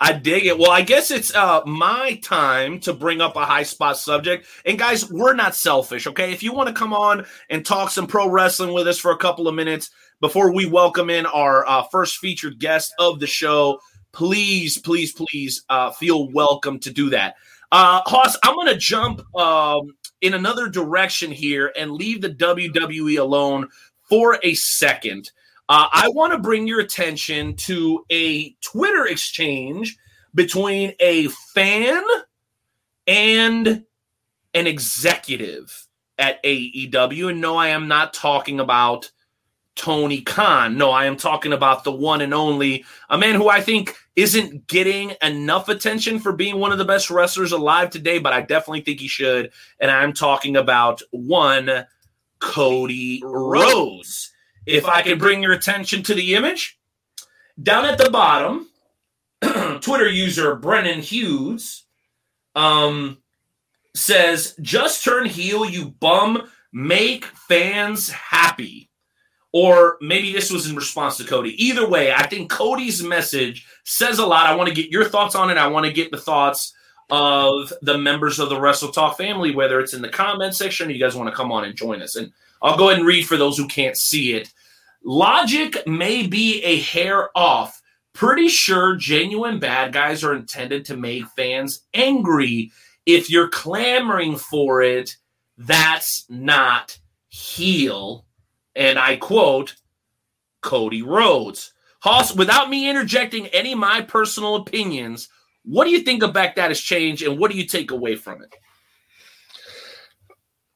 I 0.00 0.12
dig 0.12 0.46
it. 0.46 0.58
Well, 0.58 0.70
I 0.70 0.82
guess 0.82 1.10
it's 1.10 1.34
uh 1.34 1.62
my 1.66 2.20
time 2.22 2.80
to 2.80 2.92
bring 2.92 3.20
up 3.20 3.36
a 3.36 3.44
high 3.44 3.62
spot 3.62 3.98
subject. 3.98 4.46
And 4.64 4.78
guys, 4.78 5.10
we're 5.10 5.34
not 5.34 5.54
selfish, 5.54 6.06
okay? 6.06 6.32
If 6.32 6.42
you 6.42 6.52
want 6.52 6.68
to 6.68 6.74
come 6.74 6.92
on 6.92 7.26
and 7.50 7.64
talk 7.64 7.90
some 7.90 8.06
pro 8.06 8.28
wrestling 8.28 8.72
with 8.72 8.88
us 8.88 8.98
for 8.98 9.12
a 9.12 9.18
couple 9.18 9.48
of 9.48 9.54
minutes 9.54 9.90
before 10.20 10.52
we 10.52 10.66
welcome 10.66 11.10
in 11.10 11.26
our 11.26 11.66
uh, 11.66 11.82
first 11.84 12.18
featured 12.18 12.58
guest 12.58 12.92
of 12.98 13.20
the 13.20 13.26
show, 13.26 13.80
please, 14.12 14.78
please, 14.78 15.12
please 15.12 15.64
uh, 15.68 15.90
feel 15.90 16.30
welcome 16.30 16.78
to 16.80 16.90
do 16.90 17.10
that. 17.10 17.36
Uh, 17.70 18.00
Hoss, 18.06 18.36
I'm 18.42 18.54
going 18.54 18.68
to 18.68 18.76
jump 18.76 19.20
um, 19.36 19.94
in 20.20 20.34
another 20.34 20.68
direction 20.68 21.30
here 21.30 21.72
and 21.76 21.92
leave 21.92 22.20
the 22.20 22.30
WWE 22.30 23.20
alone 23.20 23.68
for 24.08 24.38
a 24.42 24.54
second. 24.54 25.30
Uh, 25.68 25.88
I 25.92 26.08
want 26.08 26.32
to 26.32 26.38
bring 26.38 26.66
your 26.66 26.80
attention 26.80 27.54
to 27.56 28.04
a 28.10 28.50
Twitter 28.62 29.06
exchange 29.06 29.98
between 30.34 30.94
a 31.00 31.28
fan 31.28 32.02
and 33.06 33.84
an 34.54 34.66
executive 34.66 35.86
at 36.16 36.42
AEW. 36.42 37.30
And 37.30 37.40
no, 37.40 37.56
I 37.56 37.68
am 37.68 37.86
not 37.86 38.14
talking 38.14 38.60
about 38.60 39.10
Tony 39.76 40.22
Khan. 40.22 40.76
No, 40.76 40.90
I 40.90 41.04
am 41.04 41.16
talking 41.16 41.52
about 41.52 41.84
the 41.84 41.92
one 41.92 42.20
and 42.20 42.34
only, 42.34 42.84
a 43.08 43.18
man 43.18 43.36
who 43.36 43.48
I 43.48 43.60
think 43.60 43.94
isn't 44.16 44.66
getting 44.66 45.14
enough 45.22 45.68
attention 45.68 46.18
for 46.18 46.32
being 46.32 46.58
one 46.58 46.72
of 46.72 46.78
the 46.78 46.84
best 46.84 47.10
wrestlers 47.10 47.52
alive 47.52 47.90
today, 47.90 48.18
but 48.18 48.32
I 48.32 48.40
definitely 48.40 48.80
think 48.80 49.00
he 49.00 49.06
should. 49.06 49.52
And 49.78 49.90
I'm 49.90 50.12
talking 50.12 50.56
about 50.56 51.02
one 51.12 51.86
Cody 52.40 53.22
Rhodes. 53.24 54.32
If 54.68 54.84
I 54.84 55.00
can 55.00 55.18
bring 55.18 55.42
your 55.42 55.52
attention 55.52 56.02
to 56.04 56.14
the 56.14 56.34
image, 56.34 56.78
down 57.60 57.86
at 57.86 57.96
the 57.96 58.10
bottom, 58.10 58.68
Twitter 59.80 60.08
user 60.08 60.56
Brennan 60.56 61.00
Hughes 61.00 61.84
um, 62.54 63.16
says, 63.94 64.54
"Just 64.60 65.04
turn 65.04 65.24
heel, 65.24 65.64
you 65.64 65.86
bum. 65.86 66.50
Make 66.70 67.24
fans 67.24 68.10
happy." 68.10 68.90
Or 69.52 69.96
maybe 70.02 70.34
this 70.34 70.50
was 70.50 70.68
in 70.68 70.76
response 70.76 71.16
to 71.16 71.24
Cody. 71.24 71.54
Either 71.64 71.88
way, 71.88 72.12
I 72.12 72.26
think 72.26 72.50
Cody's 72.50 73.02
message 73.02 73.66
says 73.84 74.18
a 74.18 74.26
lot. 74.26 74.46
I 74.46 74.54
want 74.54 74.68
to 74.68 74.74
get 74.74 74.90
your 74.90 75.06
thoughts 75.06 75.34
on 75.34 75.48
it. 75.48 75.56
I 75.56 75.68
want 75.68 75.86
to 75.86 75.92
get 75.92 76.10
the 76.10 76.20
thoughts 76.20 76.74
of 77.08 77.72
the 77.80 77.96
members 77.96 78.38
of 78.38 78.50
the 78.50 78.60
Wrestle 78.60 78.92
Talk 78.92 79.16
family, 79.16 79.54
whether 79.54 79.80
it's 79.80 79.94
in 79.94 80.02
the 80.02 80.10
comment 80.10 80.54
section 80.54 80.90
you 80.90 80.98
guys 80.98 81.16
want 81.16 81.30
to 81.30 81.34
come 81.34 81.50
on 81.50 81.64
and 81.64 81.74
join 81.74 82.02
us. 82.02 82.16
And 82.16 82.30
I'll 82.60 82.76
go 82.76 82.88
ahead 82.88 82.98
and 82.98 83.08
read 83.08 83.26
for 83.26 83.38
those 83.38 83.56
who 83.56 83.66
can't 83.66 83.96
see 83.96 84.34
it. 84.34 84.52
Logic 85.04 85.86
may 85.86 86.26
be 86.26 86.62
a 86.62 86.80
hair 86.80 87.30
off. 87.36 87.80
Pretty 88.12 88.48
sure 88.48 88.96
genuine 88.96 89.58
bad 89.58 89.92
guys 89.92 90.24
are 90.24 90.34
intended 90.34 90.84
to 90.86 90.96
make 90.96 91.26
fans 91.36 91.82
angry. 91.94 92.72
If 93.06 93.30
you're 93.30 93.48
clamoring 93.48 94.36
for 94.36 94.82
it, 94.82 95.16
that's 95.56 96.26
not 96.28 96.98
heel. 97.28 98.26
And 98.74 98.98
I 98.98 99.16
quote 99.16 99.76
Cody 100.62 101.02
Rhodes. 101.02 101.72
Without 102.36 102.70
me 102.70 102.88
interjecting 102.88 103.46
any 103.48 103.72
of 103.72 103.78
my 103.78 104.02
personal 104.02 104.56
opinions, 104.56 105.28
what 105.64 105.84
do 105.84 105.90
you 105.90 106.00
think 106.00 106.22
about 106.22 106.56
that 106.56 106.70
has 106.70 106.80
changed 106.80 107.22
and 107.22 107.38
what 107.38 107.50
do 107.50 107.56
you 107.56 107.66
take 107.66 107.90
away 107.90 108.16
from 108.16 108.42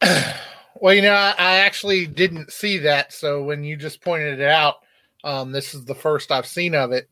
it? 0.00 0.36
Well, 0.82 0.94
you 0.94 1.02
know, 1.02 1.14
I, 1.14 1.32
I 1.38 1.54
actually 1.58 2.08
didn't 2.08 2.52
see 2.52 2.78
that. 2.78 3.12
So 3.12 3.44
when 3.44 3.62
you 3.62 3.76
just 3.76 4.00
pointed 4.02 4.40
it 4.40 4.48
out, 4.48 4.78
um, 5.22 5.52
this 5.52 5.74
is 5.74 5.84
the 5.84 5.94
first 5.94 6.32
I've 6.32 6.44
seen 6.44 6.74
of 6.74 6.90
it. 6.90 7.08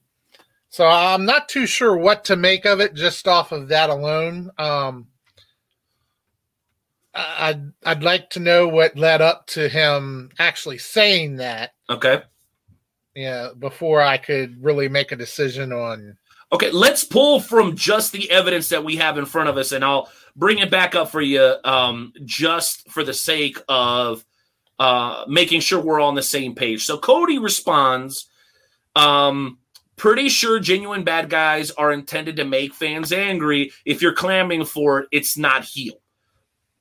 So 0.70 0.88
I'm 0.88 1.24
not 1.24 1.48
too 1.48 1.66
sure 1.66 1.96
what 1.96 2.24
to 2.24 2.34
make 2.34 2.64
of 2.64 2.80
it 2.80 2.94
just 2.94 3.28
off 3.28 3.52
of 3.52 3.68
that 3.68 3.88
alone. 3.88 4.50
Um, 4.58 5.06
I'd 7.14 7.72
I'd 7.84 8.02
like 8.02 8.30
to 8.30 8.40
know 8.40 8.66
what 8.66 8.96
led 8.96 9.20
up 9.20 9.46
to 9.48 9.68
him 9.68 10.30
actually 10.40 10.78
saying 10.78 11.36
that. 11.36 11.70
Okay. 11.88 12.22
Yeah, 13.14 13.50
before 13.56 14.00
I 14.02 14.16
could 14.16 14.60
really 14.60 14.88
make 14.88 15.12
a 15.12 15.16
decision 15.16 15.72
on. 15.72 16.16
Okay, 16.52 16.72
let's 16.72 17.04
pull 17.04 17.38
from 17.38 17.76
just 17.76 18.10
the 18.10 18.28
evidence 18.32 18.68
that 18.70 18.84
we 18.84 18.96
have 18.96 19.16
in 19.16 19.26
front 19.26 19.48
of 19.48 19.56
us, 19.56 19.70
and 19.70 19.84
I'll 19.84 20.08
bring 20.40 20.58
it 20.58 20.70
back 20.70 20.94
up 20.94 21.10
for 21.10 21.20
you 21.20 21.54
um, 21.64 22.14
just 22.24 22.90
for 22.90 23.04
the 23.04 23.12
sake 23.12 23.58
of 23.68 24.24
uh, 24.78 25.24
making 25.28 25.60
sure 25.60 25.78
we're 25.78 26.00
all 26.00 26.08
on 26.08 26.14
the 26.14 26.22
same 26.22 26.54
page. 26.54 26.84
So 26.84 26.96
Cody 26.96 27.38
responds, 27.38 28.26
um, 28.96 29.58
pretty 29.96 30.30
sure 30.30 30.58
genuine 30.58 31.04
bad 31.04 31.28
guys 31.28 31.70
are 31.72 31.92
intended 31.92 32.36
to 32.36 32.46
make 32.46 32.72
fans 32.72 33.12
angry. 33.12 33.70
If 33.84 34.00
you're 34.00 34.14
clamming 34.14 34.64
for 34.64 35.00
it, 35.00 35.08
it's 35.12 35.36
not 35.36 35.64
heel. 35.64 36.00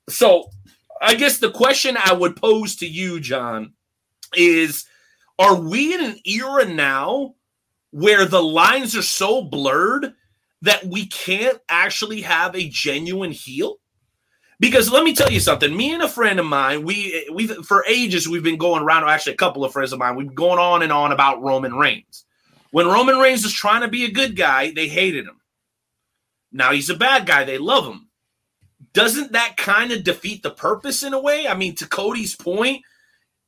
So 0.08 0.48
I 1.02 1.14
guess 1.14 1.36
the 1.36 1.50
question 1.50 1.98
I 2.02 2.14
would 2.14 2.36
pose 2.36 2.76
to 2.76 2.86
you, 2.86 3.20
John, 3.20 3.74
is 4.34 4.86
are 5.38 5.60
we 5.60 5.94
in 5.94 6.00
an 6.00 6.16
era 6.24 6.64
now 6.64 7.34
where 7.90 8.24
the 8.24 8.42
lines 8.42 8.96
are 8.96 9.02
so 9.02 9.42
blurred 9.42 10.14
that 10.62 10.84
we 10.84 11.06
can't 11.06 11.58
actually 11.68 12.22
have 12.22 12.54
a 12.54 12.68
genuine 12.68 13.32
heel? 13.32 13.76
Because 14.60 14.90
let 14.90 15.04
me 15.04 15.14
tell 15.14 15.32
you 15.32 15.40
something. 15.40 15.74
Me 15.74 15.92
and 15.94 16.02
a 16.02 16.08
friend 16.08 16.38
of 16.38 16.44
mine, 16.44 16.84
we 16.84 17.28
we 17.32 17.46
for 17.46 17.82
ages 17.88 18.28
we've 18.28 18.42
been 18.42 18.58
going 18.58 18.82
around. 18.82 19.08
Actually, 19.08 19.32
a 19.32 19.38
couple 19.38 19.64
of 19.64 19.72
friends 19.72 19.92
of 19.92 19.98
mine, 19.98 20.16
we've 20.16 20.26
been 20.26 20.34
going 20.34 20.58
on 20.58 20.82
and 20.82 20.92
on 20.92 21.12
about 21.12 21.42
Roman 21.42 21.74
Reigns. 21.74 22.26
When 22.70 22.86
Roman 22.86 23.18
Reigns 23.18 23.42
was 23.42 23.54
trying 23.54 23.80
to 23.80 23.88
be 23.88 24.04
a 24.04 24.10
good 24.10 24.36
guy, 24.36 24.70
they 24.70 24.86
hated 24.86 25.24
him. 25.26 25.40
Now 26.52 26.72
he's 26.72 26.90
a 26.90 26.96
bad 26.96 27.26
guy; 27.26 27.44
they 27.44 27.56
love 27.56 27.86
him. 27.86 28.10
Doesn't 28.92 29.32
that 29.32 29.56
kind 29.56 29.92
of 29.92 30.04
defeat 30.04 30.42
the 30.42 30.50
purpose 30.50 31.02
in 31.02 31.14
a 31.14 31.20
way? 31.20 31.48
I 31.48 31.54
mean, 31.54 31.74
to 31.76 31.88
Cody's 31.88 32.36
point, 32.36 32.82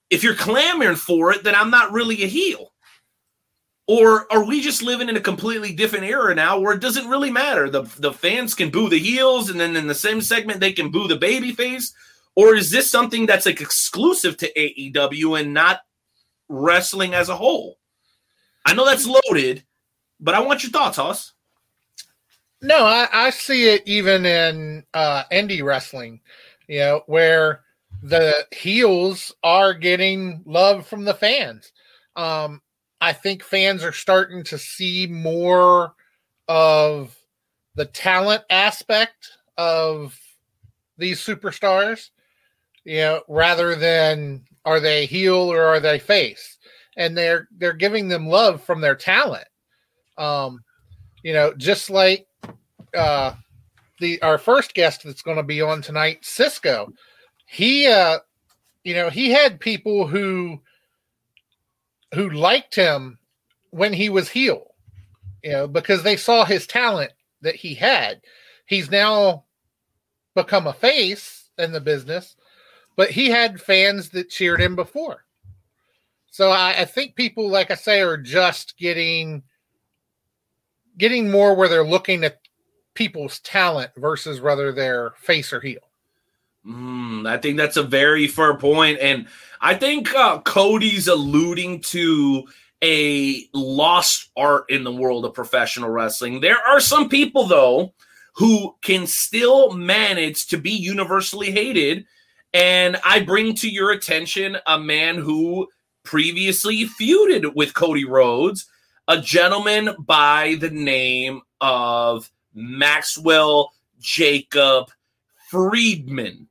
if 0.08 0.22
you're 0.22 0.34
clamoring 0.34 0.96
for 0.96 1.32
it, 1.32 1.44
then 1.44 1.54
I'm 1.54 1.70
not 1.70 1.92
really 1.92 2.22
a 2.22 2.26
heel. 2.26 2.71
Or 3.88 4.32
are 4.32 4.44
we 4.44 4.60
just 4.60 4.82
living 4.82 5.08
in 5.08 5.16
a 5.16 5.20
completely 5.20 5.74
different 5.74 6.04
era 6.04 6.34
now 6.34 6.60
where 6.60 6.74
it 6.74 6.80
doesn't 6.80 7.08
really 7.08 7.30
matter? 7.30 7.68
The 7.68 7.82
the 7.98 8.12
fans 8.12 8.54
can 8.54 8.70
boo 8.70 8.88
the 8.88 8.98
heels, 8.98 9.50
and 9.50 9.58
then 9.58 9.76
in 9.76 9.86
the 9.86 9.94
same 9.94 10.20
segment 10.20 10.60
they 10.60 10.72
can 10.72 10.90
boo 10.90 11.08
the 11.08 11.16
baby 11.16 11.52
face. 11.52 11.92
Or 12.34 12.54
is 12.54 12.70
this 12.70 12.90
something 12.90 13.26
that's 13.26 13.44
like 13.44 13.60
exclusive 13.60 14.36
to 14.38 14.52
AEW 14.54 15.40
and 15.40 15.52
not 15.52 15.80
wrestling 16.48 17.12
as 17.12 17.28
a 17.28 17.36
whole? 17.36 17.78
I 18.64 18.74
know 18.74 18.86
that's 18.86 19.06
loaded, 19.06 19.64
but 20.20 20.34
I 20.34 20.40
want 20.40 20.62
your 20.62 20.70
thoughts, 20.70 20.96
Hoss. 20.96 21.32
No, 22.62 22.84
I, 22.84 23.08
I 23.12 23.30
see 23.30 23.68
it 23.68 23.82
even 23.86 24.24
in 24.24 24.84
uh, 24.94 25.24
indie 25.32 25.64
wrestling, 25.64 26.20
you 26.68 26.78
know, 26.78 27.02
where 27.06 27.62
the 28.02 28.46
heels 28.52 29.34
are 29.42 29.74
getting 29.74 30.42
love 30.46 30.86
from 30.86 31.04
the 31.04 31.14
fans. 31.14 31.72
Um, 32.14 32.62
I 33.02 33.12
think 33.12 33.42
fans 33.42 33.82
are 33.82 33.92
starting 33.92 34.44
to 34.44 34.56
see 34.56 35.08
more 35.08 35.92
of 36.46 37.18
the 37.74 37.86
talent 37.86 38.44
aspect 38.48 39.28
of 39.58 40.16
these 40.98 41.18
superstars, 41.18 42.10
you 42.84 42.98
know, 42.98 43.22
rather 43.26 43.74
than 43.74 44.44
are 44.64 44.78
they 44.78 45.06
heel 45.06 45.34
or 45.34 45.64
are 45.64 45.80
they 45.80 45.98
face, 45.98 46.58
and 46.96 47.18
they're 47.18 47.48
they're 47.58 47.72
giving 47.72 48.06
them 48.08 48.28
love 48.28 48.62
from 48.62 48.80
their 48.80 48.94
talent. 48.94 49.48
Um, 50.16 50.62
you 51.24 51.32
know, 51.32 51.52
just 51.54 51.90
like 51.90 52.28
uh, 52.96 53.34
the 53.98 54.22
our 54.22 54.38
first 54.38 54.74
guest 54.74 55.02
that's 55.02 55.22
going 55.22 55.38
to 55.38 55.42
be 55.42 55.60
on 55.60 55.82
tonight, 55.82 56.22
Cizzko. 56.22 56.92
He, 57.46 57.88
uh, 57.88 58.20
you 58.84 58.94
know, 58.94 59.10
he 59.10 59.30
had 59.32 59.58
people 59.58 60.06
who 60.06 60.60
who 62.14 62.30
liked 62.30 62.74
him 62.74 63.18
when 63.70 63.92
he 63.92 64.08
was 64.08 64.28
heel, 64.28 64.74
you 65.42 65.52
know, 65.52 65.66
because 65.66 66.02
they 66.02 66.16
saw 66.16 66.44
his 66.44 66.66
talent 66.66 67.12
that 67.40 67.56
he 67.56 67.74
had. 67.74 68.20
He's 68.66 68.90
now 68.90 69.44
become 70.34 70.66
a 70.66 70.72
face 70.72 71.50
in 71.58 71.72
the 71.72 71.80
business, 71.80 72.36
but 72.96 73.10
he 73.10 73.30
had 73.30 73.60
fans 73.60 74.10
that 74.10 74.30
cheered 74.30 74.60
him 74.60 74.76
before. 74.76 75.24
So 76.30 76.50
I, 76.50 76.80
I 76.80 76.84
think 76.84 77.14
people, 77.14 77.48
like 77.48 77.70
I 77.70 77.74
say, 77.74 78.00
are 78.00 78.16
just 78.16 78.78
getting 78.78 79.42
getting 80.98 81.30
more 81.30 81.54
where 81.54 81.68
they're 81.68 81.84
looking 81.84 82.24
at 82.24 82.40
people's 82.94 83.38
talent 83.40 83.90
versus 83.96 84.40
whether 84.40 84.72
they're 84.72 85.12
face 85.18 85.52
or 85.52 85.60
heel. 85.60 85.80
Mm, 86.66 87.28
I 87.28 87.38
think 87.38 87.56
that's 87.56 87.76
a 87.76 87.82
very 87.82 88.26
fair 88.28 88.54
point, 88.54 88.98
and 89.00 89.26
I 89.64 89.74
think 89.74 90.12
uh, 90.12 90.40
Cody's 90.40 91.06
alluding 91.06 91.82
to 91.82 92.42
a 92.82 93.48
lost 93.54 94.28
art 94.36 94.64
in 94.68 94.82
the 94.82 94.90
world 94.90 95.24
of 95.24 95.34
professional 95.34 95.88
wrestling. 95.88 96.40
There 96.40 96.58
are 96.58 96.80
some 96.80 97.08
people 97.08 97.46
though 97.46 97.94
who 98.34 98.74
can 98.82 99.06
still 99.06 99.70
manage 99.70 100.48
to 100.48 100.58
be 100.58 100.72
universally 100.72 101.52
hated, 101.52 102.06
and 102.52 102.96
I 103.04 103.20
bring 103.20 103.54
to 103.56 103.70
your 103.70 103.92
attention 103.92 104.56
a 104.66 104.80
man 104.80 105.16
who 105.16 105.68
previously 106.02 106.88
feuded 107.00 107.54
with 107.54 107.72
Cody 107.72 108.04
Rhodes, 108.04 108.66
a 109.06 109.20
gentleman 109.20 109.90
by 110.00 110.56
the 110.58 110.70
name 110.70 111.40
of 111.60 112.28
Maxwell 112.52 113.72
Jacob 114.00 114.90
Friedman. 115.50 116.48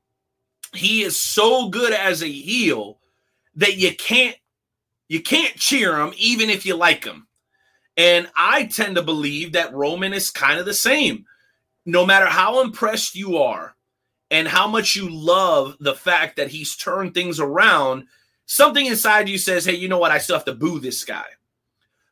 He 0.74 1.04
is 1.04 1.20
so 1.20 1.68
good 1.68 1.92
as 1.92 2.24
a 2.24 2.32
heel 2.32 3.00
that 3.56 3.78
you 3.78 3.96
can't 3.96 4.36
you 5.08 5.22
can't 5.22 5.56
cheer 5.56 6.00
him 6.00 6.14
even 6.18 6.50
if 6.50 6.66
you 6.66 6.76
like 6.76 7.04
him. 7.04 7.28
And 7.98 8.30
I 8.36 8.66
tend 8.66 8.96
to 8.96 9.02
believe 9.04 9.52
that 9.54 9.74
Roman 9.74 10.14
is 10.14 10.32
kind 10.32 10.60
of 10.60 10.66
the 10.66 10.74
same. 10.74 11.26
No 11.86 12.06
matter 12.06 12.28
how 12.28 12.62
impressed 12.62 13.16
you 13.16 13.38
are 13.38 13.76
and 14.30 14.48
how 14.48 14.68
much 14.68 14.96
you 14.96 15.10
love 15.10 15.76
the 15.80 15.96
fact 15.96 16.38
that 16.38 16.50
he's 16.50 16.78
turned 16.78 17.14
things 17.14 17.40
around, 17.40 18.06
something 18.46 18.86
inside 18.86 19.28
you 19.28 19.38
says, 19.38 19.66
"Hey, 19.66 19.76
you 19.76 19.90
know 19.90 19.98
what? 19.98 20.12
I 20.12 20.20
still 20.20 20.38
have 20.38 20.46
to 20.46 20.54
boo 20.54 20.80
this 20.80 21.04
guy." 21.04 21.26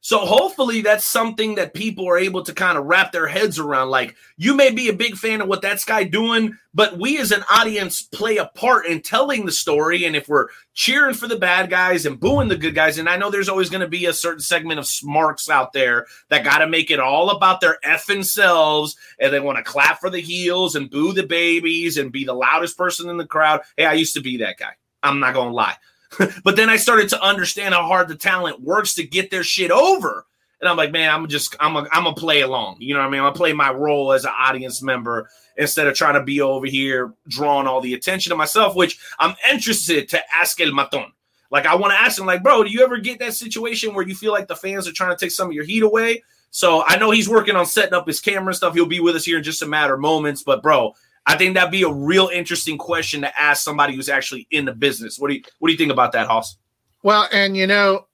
So 0.01 0.19
hopefully 0.19 0.81
that's 0.81 1.03
something 1.03 1.55
that 1.55 1.73
people 1.73 2.07
are 2.07 2.17
able 2.17 2.41
to 2.43 2.53
kind 2.53 2.77
of 2.77 2.85
wrap 2.85 3.11
their 3.11 3.27
heads 3.27 3.59
around. 3.59 3.89
Like 3.89 4.15
you 4.37 4.55
may 4.55 4.71
be 4.71 4.87
a 4.87 4.93
big 4.93 5.15
fan 5.15 5.41
of 5.41 5.49
what 5.49 5.61
that's 5.61 5.83
guy 5.83 6.05
doing, 6.05 6.57
but 6.73 6.97
we 6.97 7.19
as 7.19 7.33
an 7.33 7.43
audience 7.51 8.03
play 8.03 8.37
a 8.37 8.45
part 8.45 8.85
in 8.85 9.01
telling 9.01 9.45
the 9.45 9.51
story. 9.51 10.05
And 10.05 10.15
if 10.15 10.29
we're 10.29 10.47
cheering 10.73 11.15
for 11.15 11.27
the 11.27 11.35
bad 11.35 11.69
guys 11.69 12.05
and 12.05 12.19
booing 12.19 12.47
the 12.47 12.55
good 12.55 12.75
guys, 12.75 12.97
and 12.97 13.09
I 13.09 13.17
know 13.17 13.29
there's 13.29 13.49
always 13.49 13.69
going 13.69 13.81
to 13.81 13.89
be 13.89 14.05
a 14.05 14.13
certain 14.13 14.39
segment 14.39 14.79
of 14.79 14.87
smarks 14.87 15.49
out 15.49 15.73
there 15.73 16.05
that 16.29 16.45
got 16.45 16.59
to 16.59 16.67
make 16.67 16.91
it 16.91 17.01
all 17.01 17.31
about 17.31 17.59
their 17.59 17.77
effing 17.83 18.23
selves, 18.23 18.95
and 19.19 19.33
they 19.33 19.41
want 19.41 19.57
to 19.57 19.63
clap 19.63 19.99
for 19.99 20.09
the 20.09 20.21
heels 20.21 20.75
and 20.75 20.89
boo 20.89 21.11
the 21.11 21.23
babies 21.23 21.97
and 21.97 22.13
be 22.13 22.23
the 22.23 22.33
loudest 22.33 22.77
person 22.77 23.09
in 23.09 23.17
the 23.17 23.27
crowd. 23.27 23.61
Hey, 23.75 23.85
I 23.85 23.93
used 23.93 24.13
to 24.13 24.21
be 24.21 24.37
that 24.37 24.57
guy. 24.57 24.71
I'm 25.03 25.19
not 25.19 25.33
going 25.33 25.49
to 25.49 25.53
lie. 25.53 25.75
but 26.43 26.55
then 26.55 26.69
I 26.69 26.77
started 26.77 27.09
to 27.09 27.21
understand 27.21 27.73
how 27.73 27.85
hard 27.85 28.07
the 28.07 28.15
talent 28.15 28.61
works 28.61 28.95
to 28.95 29.03
get 29.03 29.31
their 29.31 29.43
shit 29.43 29.71
over. 29.71 30.25
And 30.61 30.67
I'm 30.67 30.75
like, 30.75 30.91
man, 30.91 31.09
I'm 31.09 31.27
just, 31.27 31.55
I'm 31.59 31.77
I'm 31.77 31.85
gonna 31.85 32.13
play 32.13 32.41
along. 32.41 32.77
You 32.79 32.93
know 32.93 32.99
what 32.99 33.07
I 33.07 33.09
mean? 33.09 33.21
I'm 33.21 33.27
gonna 33.27 33.35
play 33.35 33.53
my 33.53 33.71
role 33.71 34.11
as 34.11 34.25
an 34.25 34.33
audience 34.37 34.81
member 34.81 35.29
instead 35.55 35.87
of 35.87 35.95
trying 35.95 36.15
to 36.15 36.23
be 36.23 36.41
over 36.41 36.65
here 36.65 37.13
drawing 37.27 37.67
all 37.67 37.79
the 37.79 37.93
attention 37.93 38.31
to 38.31 38.35
myself, 38.35 38.75
which 38.75 38.99
I'm 39.19 39.35
interested 39.49 40.09
to 40.09 40.21
ask 40.33 40.59
El 40.59 40.71
Maton. 40.71 41.11
Like, 41.51 41.65
I 41.65 41.75
want 41.75 41.93
to 41.93 41.99
ask 41.99 42.19
him, 42.19 42.25
like, 42.25 42.43
bro, 42.43 42.63
do 42.63 42.69
you 42.69 42.83
ever 42.83 42.97
get 42.97 43.19
that 43.19 43.33
situation 43.33 43.93
where 43.93 44.07
you 44.07 44.15
feel 44.15 44.31
like 44.31 44.47
the 44.47 44.55
fans 44.55 44.87
are 44.87 44.91
trying 44.91 45.15
to 45.15 45.17
take 45.17 45.31
some 45.31 45.47
of 45.47 45.53
your 45.53 45.63
heat 45.63 45.81
away? 45.81 46.23
So 46.51 46.83
I 46.85 46.97
know 46.97 47.11
he's 47.11 47.29
working 47.29 47.55
on 47.55 47.65
setting 47.65 47.93
up 47.93 48.07
his 48.07 48.19
camera 48.19 48.47
and 48.47 48.55
stuff. 48.55 48.73
He'll 48.73 48.85
be 48.85 48.99
with 48.99 49.15
us 49.15 49.25
here 49.25 49.37
in 49.37 49.43
just 49.43 49.61
a 49.61 49.67
matter 49.67 49.93
of 49.93 49.99
moments. 49.99 50.43
But 50.43 50.61
bro, 50.61 50.95
I 51.29 51.37
think 51.37 51.53
that'd 51.53 51.69
be 51.69 51.83
a 51.83 51.91
real 51.91 52.27
interesting 52.33 52.79
question 52.79 53.21
to 53.21 53.39
ask 53.39 53.61
somebody 53.61 53.95
who's 53.95 54.09
actually 54.09 54.47
in 54.49 54.65
the 54.65 54.73
business. 54.73 55.19
What 55.19 55.27
do 55.27 55.35
you 55.35 55.43
what 55.59 55.67
do 55.67 55.71
you 55.71 55.77
think 55.77 55.91
about 55.91 56.11
that, 56.13 56.25
Hoss? 56.25 56.57
Well, 57.03 57.29
and 57.31 57.55
you 57.55 57.67
know, 57.67 58.07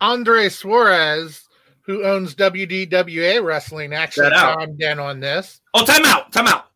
Andre 0.00 0.48
Suarez, 0.48 1.42
who 1.80 2.04
owns 2.04 2.36
WDWA 2.36 3.42
Wrestling, 3.42 3.92
actually 3.92 4.30
chimed 4.30 4.80
in 4.80 5.00
on 5.00 5.18
this. 5.18 5.60
Oh, 5.74 5.84
time 5.84 6.04
out, 6.04 6.30
time 6.30 6.46
out. 6.46 6.66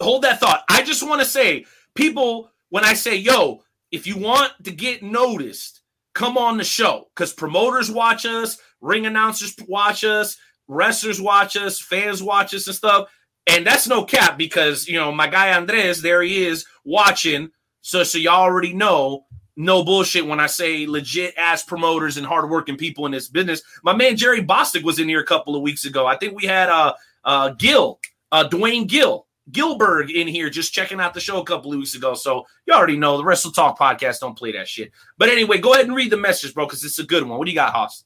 Hold 0.00 0.22
that 0.22 0.40
thought. 0.40 0.64
I 0.70 0.82
just 0.82 1.06
want 1.06 1.20
to 1.20 1.26
say, 1.26 1.66
people, 1.94 2.50
when 2.70 2.84
I 2.84 2.94
say, 2.94 3.16
yo, 3.16 3.62
if 3.92 4.06
you 4.06 4.16
want 4.16 4.52
to 4.64 4.70
get 4.70 5.02
noticed, 5.02 5.82
come 6.14 6.38
on 6.38 6.56
the 6.56 6.64
show 6.64 7.08
because 7.14 7.34
promoters 7.34 7.90
watch 7.90 8.24
us, 8.24 8.56
ring 8.80 9.04
announcers 9.04 9.54
watch 9.68 10.02
us, 10.02 10.38
wrestlers 10.66 11.20
watch 11.20 11.56
us, 11.56 11.78
fans 11.78 12.22
watch 12.22 12.54
us, 12.54 12.66
and 12.66 12.74
stuff. 12.74 13.10
And 13.46 13.66
that's 13.66 13.86
no 13.86 14.04
cap 14.04 14.36
because, 14.36 14.88
you 14.88 14.94
know, 14.94 15.12
my 15.12 15.28
guy 15.28 15.56
Andres, 15.56 16.02
there 16.02 16.22
he 16.22 16.44
is 16.44 16.66
watching. 16.84 17.50
So, 17.80 18.02
so 18.02 18.18
y'all 18.18 18.42
already 18.42 18.74
know, 18.74 19.26
no 19.56 19.84
bullshit 19.84 20.26
when 20.26 20.40
I 20.40 20.46
say 20.46 20.86
legit 20.86 21.34
ass 21.36 21.62
promoters 21.62 22.16
and 22.16 22.26
hardworking 22.26 22.76
people 22.76 23.06
in 23.06 23.12
this 23.12 23.28
business. 23.28 23.62
My 23.82 23.94
man 23.94 24.16
Jerry 24.16 24.42
Bostic 24.42 24.82
was 24.82 24.98
in 24.98 25.08
here 25.08 25.20
a 25.20 25.24
couple 25.24 25.54
of 25.54 25.62
weeks 25.62 25.84
ago. 25.84 26.06
I 26.06 26.16
think 26.16 26.34
we 26.34 26.46
had 26.46 26.68
uh, 26.68 26.94
uh, 27.24 27.50
Gil, 27.50 28.00
uh, 28.32 28.44
Duane 28.44 28.86
Gill, 28.86 29.26
Gillberg 29.50 30.12
in 30.12 30.26
here 30.26 30.50
just 30.50 30.74
checking 30.74 31.00
out 31.00 31.14
the 31.14 31.20
show 31.20 31.40
a 31.40 31.44
couple 31.44 31.72
of 31.72 31.78
weeks 31.78 31.94
ago. 31.94 32.14
So 32.14 32.46
you 32.66 32.74
already 32.74 32.96
know 32.96 33.16
the 33.16 33.24
Wrestle 33.24 33.52
Talk 33.52 33.78
podcast 33.78 34.20
don't 34.20 34.36
play 34.36 34.52
that 34.52 34.68
shit. 34.68 34.90
But 35.16 35.28
anyway, 35.28 35.58
go 35.58 35.72
ahead 35.72 35.86
and 35.86 35.94
read 35.94 36.10
the 36.10 36.16
message, 36.16 36.52
bro, 36.52 36.66
because 36.66 36.84
it's 36.84 36.98
a 36.98 37.04
good 37.04 37.22
one. 37.22 37.38
What 37.38 37.44
do 37.46 37.50
you 37.52 37.56
got, 37.56 37.72
Hoss? 37.72 38.04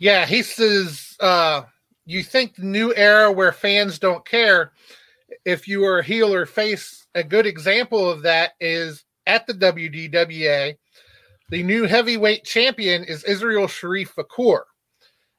Yeah, 0.00 0.26
he 0.26 0.42
says, 0.42 1.16
uh, 1.20 1.62
you 2.06 2.22
think 2.22 2.54
the 2.54 2.64
new 2.64 2.92
era 2.94 3.30
where 3.30 3.52
fans 3.52 3.98
don't 3.98 4.24
care 4.26 4.72
if 5.44 5.66
you 5.66 5.84
are 5.84 5.98
a 5.98 6.04
heel 6.04 6.32
or 6.34 6.46
face 6.46 7.06
a 7.14 7.24
good 7.24 7.46
example 7.46 8.08
of 8.08 8.22
that 8.22 8.52
is 8.60 9.04
at 9.26 9.46
the 9.46 9.54
WDWA 9.54 10.76
the 11.50 11.62
new 11.62 11.84
heavyweight 11.84 12.44
champion 12.44 13.04
is 13.04 13.24
Israel 13.24 13.66
Sharif 13.66 14.14
Fakur 14.14 14.62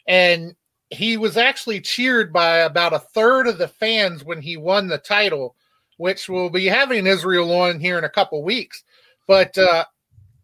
and 0.08 0.56
he 0.92 1.18
was 1.18 1.38
actually 1.38 1.82
cheered 1.82 2.32
by 2.32 2.60
about 2.60 2.94
a 2.94 3.00
third 3.00 3.48
of 3.48 3.58
the 3.58 3.68
fans 3.68 4.24
when 4.24 4.42
he 4.42 4.58
won 4.58 4.88
the 4.88 4.98
title 4.98 5.56
which 5.98 6.28
we'll 6.28 6.50
be 6.50 6.66
having 6.66 7.08
Israel 7.08 7.54
on 7.54 7.80
here 7.80 7.98
in 7.98 8.04
a 8.04 8.10
couple 8.10 8.44
weeks. 8.44 8.84
But 9.28 9.58
uh, 9.58 9.86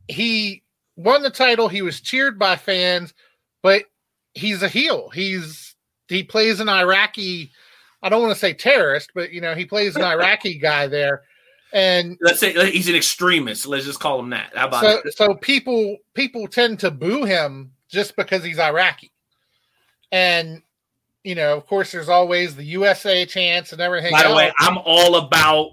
he 0.07 0.63
won 0.95 1.23
the 1.23 1.29
title. 1.29 1.67
He 1.67 1.81
was 1.81 1.99
cheered 1.99 2.39
by 2.39 2.55
fans 2.55 3.13
but 3.61 3.83
he's 4.33 4.63
a 4.63 4.67
heel. 4.67 5.09
He's 5.09 5.70
he 6.11 6.23
plays 6.23 6.59
an 6.59 6.69
Iraqi. 6.69 7.51
I 8.03 8.09
don't 8.09 8.21
want 8.21 8.33
to 8.33 8.39
say 8.39 8.53
terrorist, 8.53 9.11
but 9.13 9.31
you 9.31 9.41
know 9.41 9.55
he 9.55 9.65
plays 9.65 9.95
an 9.95 10.01
Iraqi 10.03 10.57
guy 10.57 10.87
there, 10.87 11.23
and 11.73 12.17
let's 12.21 12.39
say 12.39 12.71
he's 12.71 12.89
an 12.89 12.95
extremist. 12.95 13.65
Let's 13.65 13.85
just 13.85 13.99
call 13.99 14.19
him 14.19 14.31
that. 14.31 14.51
How 14.55 14.67
about 14.67 14.83
so? 14.83 15.01
It? 15.05 15.17
So 15.17 15.35
people 15.35 15.97
people 16.13 16.47
tend 16.47 16.79
to 16.79 16.91
boo 16.91 17.23
him 17.23 17.71
just 17.89 18.15
because 18.15 18.43
he's 18.43 18.59
Iraqi, 18.59 19.11
and 20.11 20.61
you 21.23 21.35
know, 21.35 21.55
of 21.55 21.65
course, 21.67 21.91
there's 21.91 22.09
always 22.09 22.55
the 22.55 22.65
USA 22.65 23.25
chance 23.25 23.71
and 23.71 23.81
everything. 23.81 24.11
By 24.11 24.23
the 24.23 24.29
else. 24.29 24.37
way, 24.37 24.53
I'm 24.59 24.77
all 24.83 25.15
about 25.15 25.71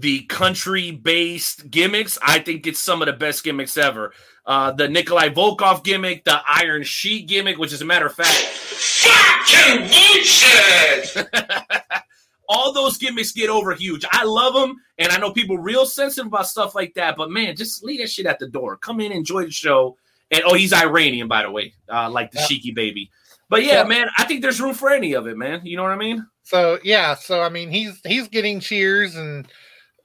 the 0.00 0.22
country 0.24 0.92
based 0.92 1.70
gimmicks. 1.70 2.18
I 2.22 2.38
think 2.38 2.66
it's 2.66 2.78
some 2.78 3.02
of 3.02 3.06
the 3.06 3.12
best 3.12 3.42
gimmicks 3.42 3.76
ever. 3.76 4.12
Uh, 4.46 4.72
the 4.72 4.88
Nikolai 4.88 5.28
Volkov 5.30 5.84
gimmick, 5.84 6.24
the 6.24 6.40
Iron 6.48 6.82
Sheik 6.82 7.28
gimmick, 7.28 7.58
which 7.58 7.72
is 7.72 7.82
a 7.82 7.84
matter 7.84 8.06
of 8.06 8.14
fact, 8.14 8.32
fucking 8.32 9.88
bullshit. 9.88 11.28
All 12.48 12.72
those 12.72 12.96
gimmicks 12.96 13.32
get 13.32 13.50
over 13.50 13.74
huge. 13.74 14.06
I 14.10 14.24
love 14.24 14.54
them, 14.54 14.76
and 14.96 15.12
I 15.12 15.18
know 15.18 15.32
people 15.32 15.58
real 15.58 15.84
sensitive 15.84 16.28
about 16.28 16.46
stuff 16.46 16.74
like 16.74 16.94
that. 16.94 17.16
But 17.16 17.30
man, 17.30 17.56
just 17.56 17.84
leave 17.84 18.00
that 18.00 18.10
shit 18.10 18.24
at 18.24 18.38
the 18.38 18.48
door. 18.48 18.78
Come 18.78 19.00
in, 19.00 19.12
enjoy 19.12 19.44
the 19.44 19.50
show. 19.50 19.98
And 20.30 20.42
oh, 20.46 20.54
he's 20.54 20.72
Iranian, 20.72 21.28
by 21.28 21.42
the 21.42 21.50
way, 21.50 21.74
uh, 21.90 22.08
like 22.08 22.30
the 22.30 22.38
Sheiky 22.38 22.74
baby. 22.74 23.10
But 23.50 23.64
yeah, 23.64 23.84
man, 23.84 24.08
I 24.16 24.24
think 24.24 24.42
there's 24.42 24.60
room 24.60 24.74
for 24.74 24.90
any 24.90 25.14
of 25.14 25.26
it, 25.26 25.36
man. 25.36 25.62
You 25.64 25.76
know 25.76 25.82
what 25.82 25.92
I 25.92 25.96
mean? 25.96 26.26
So 26.42 26.78
yeah, 26.82 27.14
so 27.14 27.42
I 27.42 27.50
mean, 27.50 27.70
he's 27.70 28.00
he's 28.06 28.28
getting 28.28 28.60
cheers 28.60 29.14
and 29.14 29.46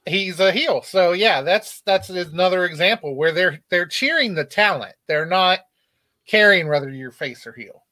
he's 0.06 0.40
a 0.40 0.52
heel. 0.52 0.82
So 0.82 1.12
yeah, 1.12 1.42
that's 1.42 1.80
that's 1.82 2.10
another 2.10 2.64
example 2.64 3.14
where 3.14 3.32
they're 3.32 3.60
they're 3.70 3.86
cheering 3.86 4.34
the 4.34 4.44
talent. 4.44 4.94
They're 5.06 5.26
not 5.26 5.60
caring 6.26 6.68
whether 6.68 6.90
you're 6.90 7.10
face 7.10 7.46
or 7.46 7.52
heel. 7.52 7.82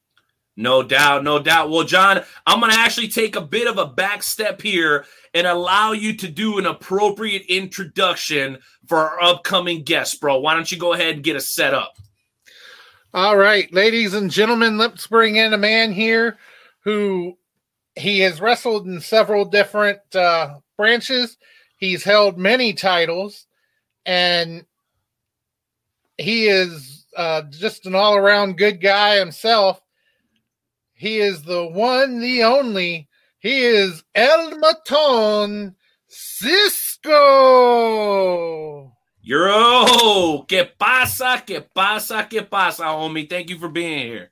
No 0.54 0.82
doubt, 0.82 1.24
no 1.24 1.38
doubt. 1.38 1.70
Well, 1.70 1.84
John, 1.84 2.22
I'm 2.46 2.60
going 2.60 2.72
to 2.72 2.78
actually 2.78 3.08
take 3.08 3.36
a 3.36 3.40
bit 3.40 3.66
of 3.66 3.78
a 3.78 3.86
back 3.86 4.22
step 4.22 4.60
here 4.60 5.06
and 5.32 5.46
allow 5.46 5.92
you 5.92 6.14
to 6.18 6.28
do 6.28 6.58
an 6.58 6.66
appropriate 6.66 7.46
introduction 7.48 8.58
for 8.86 8.98
our 8.98 9.22
upcoming 9.22 9.82
guest, 9.82 10.20
bro. 10.20 10.40
Why 10.40 10.52
don't 10.52 10.70
you 10.70 10.78
go 10.78 10.92
ahead 10.92 11.14
and 11.14 11.24
get 11.24 11.36
us 11.36 11.48
set 11.48 11.72
up? 11.72 11.94
All 13.14 13.38
right, 13.38 13.72
ladies 13.72 14.12
and 14.12 14.30
gentlemen, 14.30 14.76
let's 14.76 15.06
bring 15.06 15.36
in 15.36 15.54
a 15.54 15.58
man 15.58 15.90
here 15.90 16.36
who 16.84 17.38
he 17.94 18.20
has 18.20 18.40
wrestled 18.40 18.86
in 18.86 19.00
several 19.00 19.46
different 19.46 20.00
uh, 20.14 20.56
branches. 20.76 21.38
He's 21.82 22.04
held 22.04 22.38
many 22.38 22.72
titles, 22.74 23.48
and 24.06 24.64
he 26.16 26.46
is 26.46 27.04
uh, 27.16 27.42
just 27.50 27.86
an 27.86 27.96
all 27.96 28.14
around 28.14 28.56
good 28.56 28.80
guy 28.80 29.18
himself. 29.18 29.82
He 30.92 31.18
is 31.18 31.42
the 31.42 31.66
one, 31.66 32.20
the 32.20 32.44
only. 32.44 33.08
He 33.40 33.62
is 33.62 34.04
El 34.14 34.60
Maton 34.60 35.74
Cizzko. 36.08 37.02
Yo, 39.22 40.44
que 40.46 40.64
pasa, 40.78 41.42
que 41.44 41.62
pasa, 41.62 42.28
que 42.30 42.44
pasa, 42.44 42.84
homie. 42.84 43.28
Thank 43.28 43.50
you 43.50 43.58
for 43.58 43.68
being 43.68 44.06
here. 44.06 44.30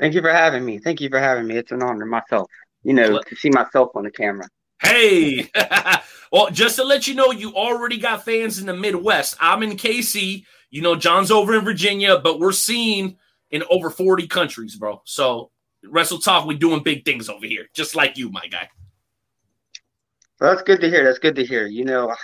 Thank 0.00 0.14
you 0.14 0.22
for 0.22 0.32
having 0.32 0.64
me. 0.64 0.78
Thank 0.80 1.00
you 1.00 1.08
for 1.08 1.20
having 1.20 1.46
me. 1.46 1.56
It's 1.56 1.70
an 1.70 1.84
honor 1.84 2.04
myself, 2.04 2.50
you 2.82 2.94
know, 2.94 3.20
to 3.22 3.36
see 3.36 3.50
myself 3.50 3.94
on 3.94 4.02
the 4.02 4.10
camera. 4.10 4.48
Hey, 4.82 5.50
well, 6.32 6.50
just 6.50 6.76
to 6.76 6.84
let 6.84 7.06
you 7.06 7.14
know, 7.14 7.30
you 7.30 7.54
already 7.54 7.98
got 7.98 8.24
fans 8.24 8.58
in 8.58 8.66
the 8.66 8.74
Midwest. 8.74 9.36
I'm 9.40 9.62
in 9.62 9.72
KC. 9.72 10.44
You 10.70 10.82
know, 10.82 10.96
John's 10.96 11.30
over 11.30 11.56
in 11.56 11.64
Virginia, 11.64 12.18
but 12.18 12.38
we're 12.38 12.52
seen 12.52 13.16
in 13.50 13.62
over 13.70 13.90
40 13.90 14.26
countries, 14.26 14.76
bro. 14.76 15.00
So, 15.04 15.50
Wrestle 15.84 16.18
Talk, 16.18 16.46
we're 16.46 16.58
doing 16.58 16.82
big 16.82 17.04
things 17.04 17.28
over 17.28 17.46
here, 17.46 17.66
just 17.72 17.94
like 17.94 18.18
you, 18.18 18.30
my 18.30 18.46
guy. 18.48 18.68
Well, 20.40 20.50
that's 20.50 20.62
good 20.62 20.80
to 20.80 20.90
hear. 20.90 21.04
That's 21.04 21.18
good 21.18 21.36
to 21.36 21.46
hear. 21.46 21.66
You 21.66 21.84
know, 21.84 22.14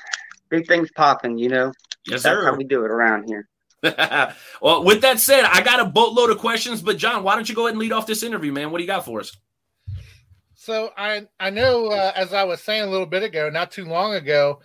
big 0.50 0.66
things 0.66 0.90
popping, 0.94 1.38
you 1.38 1.48
know. 1.48 1.72
Yes, 2.06 2.22
That's 2.22 2.36
sir. 2.36 2.44
how 2.44 2.54
we 2.56 2.64
do 2.64 2.84
it 2.84 2.90
around 2.90 3.28
here. 3.28 3.48
well, 4.60 4.84
with 4.84 5.00
that 5.00 5.18
said, 5.18 5.44
I 5.44 5.62
got 5.62 5.80
a 5.80 5.84
boatload 5.84 6.30
of 6.30 6.38
questions, 6.38 6.82
but 6.82 6.98
John, 6.98 7.22
why 7.22 7.34
don't 7.34 7.48
you 7.48 7.54
go 7.54 7.62
ahead 7.62 7.72
and 7.72 7.80
lead 7.80 7.92
off 7.92 8.06
this 8.06 8.22
interview, 8.22 8.52
man? 8.52 8.70
What 8.70 8.78
do 8.78 8.84
you 8.84 8.88
got 8.88 9.04
for 9.04 9.20
us? 9.20 9.36
So 10.62 10.90
I 10.96 11.26
I 11.40 11.50
know 11.50 11.88
uh, 11.88 12.12
as 12.14 12.32
I 12.32 12.44
was 12.44 12.60
saying 12.60 12.84
a 12.84 12.90
little 12.90 13.04
bit 13.04 13.24
ago, 13.24 13.50
not 13.50 13.72
too 13.72 13.84
long 13.84 14.14
ago, 14.14 14.60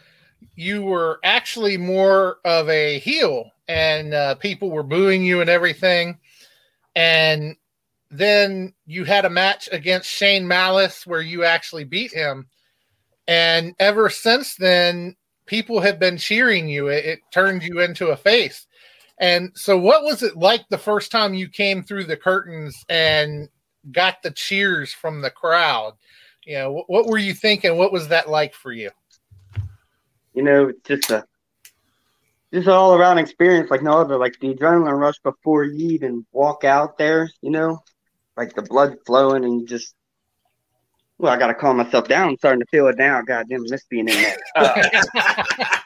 you 0.56 0.84
were 0.84 1.20
actually 1.24 1.76
more 1.76 2.38
of 2.46 2.70
a 2.70 3.00
heel, 3.00 3.50
and 3.68 4.14
uh, 4.14 4.36
people 4.36 4.70
were 4.70 4.84
booing 4.84 5.26
you 5.26 5.42
and 5.42 5.50
everything. 5.50 6.20
And 6.96 7.56
then 8.12 8.76
you 8.86 9.06
had 9.06 9.26
a 9.26 9.30
match 9.32 9.70
against 9.72 10.08
Shane 10.08 10.48
Malice 10.48 11.08
where 11.08 11.24
you 11.24 11.44
actually 11.44 11.84
beat 11.84 12.14
him. 12.14 12.46
And 13.28 13.74
ever 13.80 14.12
since 14.12 14.54
then, 14.54 15.16
people 15.48 15.80
have 15.80 16.00
been 16.00 16.20
cheering 16.20 16.70
you. 16.70 16.90
It, 16.90 17.06
it 17.06 17.20
turned 17.34 17.64
you 17.64 17.80
into 17.80 18.10
a 18.10 18.16
face. 18.16 18.68
And 19.18 19.50
so, 19.56 19.80
what 19.80 20.04
was 20.04 20.22
it 20.22 20.38
like 20.38 20.62
the 20.70 20.78
first 20.78 21.12
time 21.12 21.34
you 21.34 21.50
came 21.50 21.82
through 21.82 22.04
the 22.04 22.18
curtains 22.18 22.86
and 22.88 23.50
got 23.92 24.22
the 24.22 24.32
cheers 24.32 24.94
from 24.94 25.22
the 25.22 25.30
crowd? 25.30 25.94
You 26.46 26.56
know, 26.56 26.72
what, 26.72 26.90
what 26.90 27.06
were 27.08 27.18
you 27.18 27.34
thinking? 27.34 27.78
What 27.78 27.92
was 27.92 28.08
that 28.08 28.30
like 28.30 28.54
for 28.54 28.72
you? 28.72 28.90
You 30.34 30.44
know, 30.44 30.70
it's 30.70 30.88
just 30.88 31.12
a 31.12 31.26
just 32.54 32.68
an 32.68 32.74
all 32.74 32.96
around 32.96 33.18
experience 33.18 33.70
like 33.70 33.84
no 33.84 34.00
other. 34.00 34.18
Like 34.18 34.40
the 34.40 34.54
adrenaline 34.54 34.98
rush 34.98 35.20
before 35.20 35.64
you 35.64 35.90
even 35.90 36.26
walk 36.32 36.64
out 36.64 36.98
there. 36.98 37.30
You 37.42 37.52
know, 37.52 37.84
like 38.36 38.54
the 38.54 38.62
blood 38.62 38.98
flowing 39.06 39.44
and 39.44 39.62
you 39.62 39.68
just. 39.68 39.94
Well, 41.20 41.34
I 41.34 41.38
got 41.38 41.48
to 41.48 41.56
calm 41.56 41.78
myself 41.78 42.08
down. 42.08 42.30
I'm 42.30 42.38
starting 42.38 42.60
to 42.60 42.68
feel 42.68 42.88
it 42.88 42.98
now. 42.98 43.24
Goddamn, 43.24 43.64
miss 43.64 43.86
being 43.86 44.08
in 44.08 44.16
there. 44.16 44.38
Uh, 44.56 44.84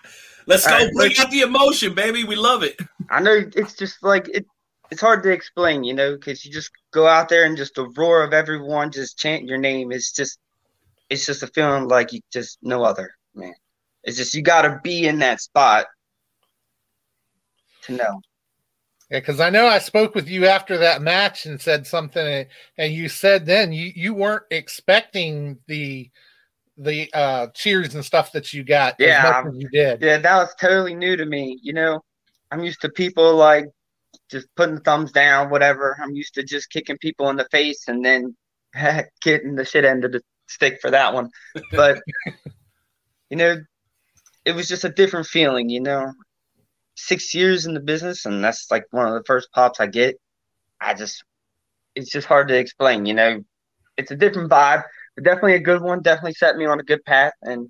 Let's 0.47 0.67
go 0.67 0.73
All 0.73 0.79
right, 0.79 0.93
bring 0.93 1.13
out 1.19 1.31
the 1.31 1.41
emotion, 1.41 1.93
baby. 1.93 2.23
We 2.23 2.35
love 2.35 2.63
it. 2.63 2.79
I 3.09 3.21
know 3.21 3.43
it's 3.55 3.73
just 3.73 4.03
like 4.03 4.27
it. 4.27 4.45
It's 4.91 5.01
hard 5.01 5.23
to 5.23 5.31
explain, 5.31 5.83
you 5.85 5.93
know, 5.93 6.15
because 6.15 6.43
you 6.45 6.51
just 6.51 6.69
go 6.91 7.07
out 7.07 7.29
there 7.29 7.45
and 7.45 7.55
just 7.55 7.75
the 7.75 7.89
roar 7.95 8.23
of 8.23 8.33
everyone 8.33 8.91
just 8.91 9.17
chant 9.17 9.45
your 9.45 9.57
name. 9.57 9.91
It's 9.91 10.11
just, 10.11 10.37
it's 11.09 11.25
just 11.25 11.43
a 11.43 11.47
feeling 11.47 11.87
like 11.87 12.11
you 12.11 12.19
just 12.31 12.57
no 12.61 12.83
other 12.83 13.11
man. 13.33 13.53
It's 14.03 14.17
just 14.17 14.35
you 14.35 14.41
got 14.41 14.63
to 14.63 14.79
be 14.83 15.07
in 15.07 15.19
that 15.19 15.39
spot 15.41 15.85
to 17.83 17.93
know. 17.93 18.21
Yeah, 19.09 19.19
because 19.19 19.39
I 19.39 19.49
know 19.49 19.67
I 19.67 19.79
spoke 19.79 20.13
with 20.13 20.29
you 20.29 20.45
after 20.45 20.77
that 20.79 21.01
match 21.01 21.45
and 21.45 21.59
said 21.59 21.85
something, 21.87 22.25
and- 22.25 22.47
and 22.77 22.93
you 22.93 23.09
said 23.09 23.45
then 23.45 23.73
you 23.73 23.91
you 23.95 24.13
weren't 24.13 24.43
expecting 24.51 25.59
the 25.67 26.09
the 26.77 27.09
uh 27.13 27.47
cheers 27.47 27.93
and 27.93 28.03
stuff 28.03 28.31
that 28.31 28.53
you 28.53 28.63
got. 28.63 28.93
as 28.93 28.99
Yeah, 28.99 29.23
much 29.23 29.53
as 29.53 29.61
you 29.61 29.69
did. 29.69 30.01
Yeah, 30.01 30.17
that 30.17 30.37
was 30.37 30.55
totally 30.59 30.95
new 30.95 31.15
to 31.17 31.25
me. 31.25 31.59
You 31.61 31.73
know, 31.73 32.01
I'm 32.51 32.63
used 32.63 32.81
to 32.81 32.89
people 32.89 33.35
like 33.35 33.65
just 34.31 34.47
putting 34.55 34.79
thumbs 34.79 35.11
down, 35.11 35.49
whatever. 35.49 35.97
I'm 36.01 36.15
used 36.15 36.35
to 36.35 36.43
just 36.43 36.69
kicking 36.69 36.97
people 36.97 37.29
in 37.29 37.35
the 37.35 37.47
face 37.51 37.87
and 37.87 38.03
then 38.03 38.35
getting 39.21 39.55
the 39.55 39.65
shit 39.65 39.85
end 39.85 40.05
of 40.05 40.13
the 40.13 40.21
stick 40.47 40.79
for 40.81 40.91
that 40.91 41.13
one. 41.13 41.29
But 41.71 42.01
you 43.29 43.37
know, 43.37 43.57
it 44.45 44.53
was 44.53 44.67
just 44.67 44.83
a 44.83 44.89
different 44.89 45.27
feeling. 45.27 45.69
You 45.69 45.81
know, 45.81 46.13
six 46.95 47.33
years 47.33 47.65
in 47.65 47.73
the 47.73 47.79
business, 47.79 48.25
and 48.25 48.43
that's 48.43 48.71
like 48.71 48.85
one 48.91 49.07
of 49.07 49.13
the 49.13 49.23
first 49.25 49.51
pops 49.51 49.79
I 49.79 49.87
get. 49.87 50.15
I 50.79 50.93
just, 50.93 51.23
it's 51.95 52.11
just 52.11 52.27
hard 52.27 52.47
to 52.47 52.57
explain. 52.57 53.05
You 53.05 53.13
know, 53.13 53.43
it's 53.97 54.11
a 54.11 54.15
different 54.15 54.49
vibe, 54.49 54.83
but 55.15 55.23
definitely 55.23 55.55
a 55.55 55.59
good 55.59 55.81
one. 55.81 56.01
Definitely 56.01 56.33
set 56.33 56.55
me 56.55 56.65
on 56.65 56.79
a 56.79 56.83
good 56.83 57.03
path, 57.05 57.33
and 57.41 57.69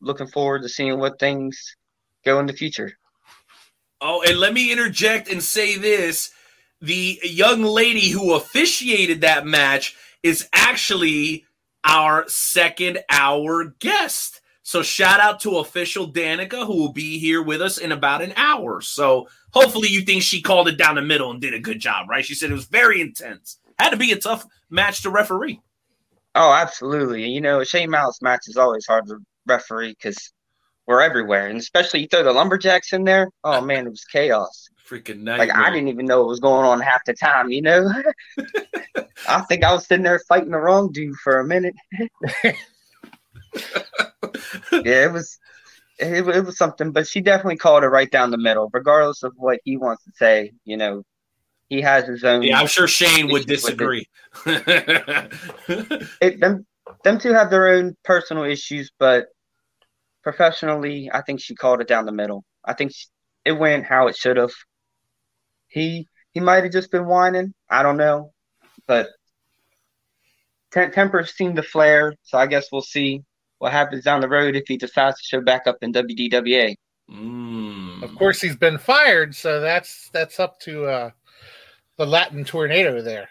looking 0.00 0.26
forward 0.26 0.62
to 0.62 0.68
seeing 0.68 0.98
what 0.98 1.18
things 1.18 1.76
go 2.24 2.38
in 2.40 2.46
the 2.46 2.52
future. 2.52 2.92
Oh, 4.00 4.22
and 4.22 4.38
let 4.38 4.52
me 4.52 4.72
interject 4.72 5.28
and 5.30 5.42
say 5.42 5.76
this. 5.76 6.30
The 6.80 7.18
young 7.22 7.62
lady 7.62 8.10
who 8.10 8.34
officiated 8.34 9.22
that 9.22 9.46
match 9.46 9.96
is 10.22 10.48
actually 10.52 11.46
our 11.84 12.28
second 12.28 12.98
hour 13.10 13.74
guest. 13.78 14.40
So 14.62 14.82
shout 14.82 15.20
out 15.20 15.40
to 15.40 15.58
official 15.58 16.10
Danika 16.10 16.66
who 16.66 16.76
will 16.76 16.92
be 16.92 17.18
here 17.18 17.42
with 17.42 17.60
us 17.60 17.78
in 17.78 17.92
about 17.92 18.22
an 18.22 18.32
hour. 18.36 18.80
So 18.80 19.28
hopefully 19.50 19.88
you 19.88 20.02
think 20.02 20.22
she 20.22 20.42
called 20.42 20.68
it 20.68 20.78
down 20.78 20.94
the 20.96 21.02
middle 21.02 21.30
and 21.30 21.40
did 21.40 21.54
a 21.54 21.60
good 21.60 21.78
job, 21.78 22.08
right? 22.08 22.24
She 22.24 22.34
said 22.34 22.50
it 22.50 22.54
was 22.54 22.64
very 22.64 23.00
intense. 23.00 23.58
Had 23.78 23.90
to 23.90 23.96
be 23.96 24.12
a 24.12 24.18
tough 24.18 24.46
match 24.70 25.02
to 25.02 25.10
referee. 25.10 25.60
Oh, 26.34 26.52
absolutely. 26.52 27.28
You 27.28 27.40
know, 27.40 27.62
Shane 27.62 27.90
Malice 27.90 28.22
match 28.22 28.48
is 28.48 28.56
always 28.56 28.86
hard 28.86 29.06
to 29.08 29.18
referee 29.46 29.90
because 29.90 30.32
we're 30.86 31.00
everywhere, 31.00 31.48
and 31.48 31.58
especially 31.58 32.00
you 32.00 32.08
throw 32.08 32.22
the 32.22 32.32
lumberjacks 32.32 32.92
in 32.92 33.04
there. 33.04 33.30
Oh 33.42 33.60
man, 33.64 33.86
it 33.86 33.90
was 33.90 34.04
chaos. 34.04 34.68
Freaking 34.88 35.20
nightmare. 35.20 35.48
Like 35.48 35.56
I 35.56 35.70
didn't 35.70 35.88
even 35.88 36.06
know 36.06 36.18
what 36.18 36.28
was 36.28 36.40
going 36.40 36.66
on 36.66 36.80
half 36.80 37.04
the 37.06 37.14
time. 37.14 37.50
You 37.50 37.62
know, 37.62 37.90
I 39.28 39.40
think 39.42 39.64
I 39.64 39.72
was 39.72 39.86
sitting 39.86 40.04
there 40.04 40.20
fighting 40.28 40.50
the 40.50 40.58
wrong 40.58 40.92
dude 40.92 41.16
for 41.16 41.40
a 41.40 41.46
minute. 41.46 41.74
yeah, 42.44 42.54
it 44.72 45.12
was. 45.12 45.38
It, 45.96 46.26
it 46.26 46.44
was 46.44 46.58
something, 46.58 46.90
but 46.90 47.06
she 47.06 47.20
definitely 47.20 47.56
called 47.56 47.84
it 47.84 47.88
right 47.88 48.10
down 48.10 48.32
the 48.32 48.36
middle, 48.36 48.68
regardless 48.72 49.22
of 49.22 49.32
what 49.36 49.60
he 49.64 49.76
wants 49.76 50.02
to 50.04 50.10
say. 50.16 50.52
You 50.64 50.76
know, 50.76 51.04
he 51.68 51.80
has 51.80 52.04
his 52.06 52.24
own. 52.24 52.42
Yeah, 52.42 52.60
I'm 52.60 52.66
sure 52.66 52.88
Shane 52.88 53.28
would 53.28 53.46
disagree. 53.46 54.06
it, 54.44 56.40
them 56.40 56.66
them 57.04 57.18
two 57.18 57.32
have 57.32 57.48
their 57.48 57.68
own 57.68 57.96
personal 58.02 58.44
issues, 58.44 58.90
but 58.98 59.28
professionally, 60.24 61.10
I 61.12 61.22
think 61.22 61.40
she 61.40 61.54
called 61.54 61.80
it 61.80 61.88
down 61.88 62.06
the 62.06 62.12
middle. 62.12 62.44
I 62.64 62.72
think 62.74 62.92
she, 62.94 63.06
it 63.44 63.52
went 63.52 63.84
how 63.86 64.08
it 64.08 64.16
should 64.16 64.36
have. 64.38 64.52
He 65.68 66.08
he 66.32 66.40
might 66.40 66.64
have 66.64 66.72
just 66.72 66.90
been 66.90 67.06
whining. 67.06 67.54
I 67.70 67.82
don't 67.84 67.96
know, 67.98 68.32
but 68.86 69.08
Tem- 70.72 70.90
temper 70.92 71.24
seemed 71.24 71.56
to 71.56 71.62
flare. 71.62 72.14
So 72.24 72.38
I 72.38 72.46
guess 72.46 72.66
we'll 72.72 72.82
see. 72.82 73.22
what 73.58 73.72
happens 73.72 74.04
down 74.04 74.20
the 74.20 74.28
road 74.28 74.56
if 74.56 74.64
he 74.66 74.76
decides 74.76 75.16
to 75.18 75.24
show 75.24 75.40
back 75.40 75.66
up 75.66 75.76
in 75.82 75.92
WDWA. 75.92 76.74
Mm. 77.10 78.02
Of 78.02 78.14
course, 78.16 78.40
he's 78.40 78.56
been 78.56 78.78
fired, 78.78 79.34
so 79.34 79.60
that's 79.60 80.10
that's 80.12 80.40
up 80.40 80.58
to 80.60 80.86
uh, 80.86 81.10
the 81.96 82.06
Latin 82.06 82.44
tornado 82.44 83.00
there. 83.02 83.28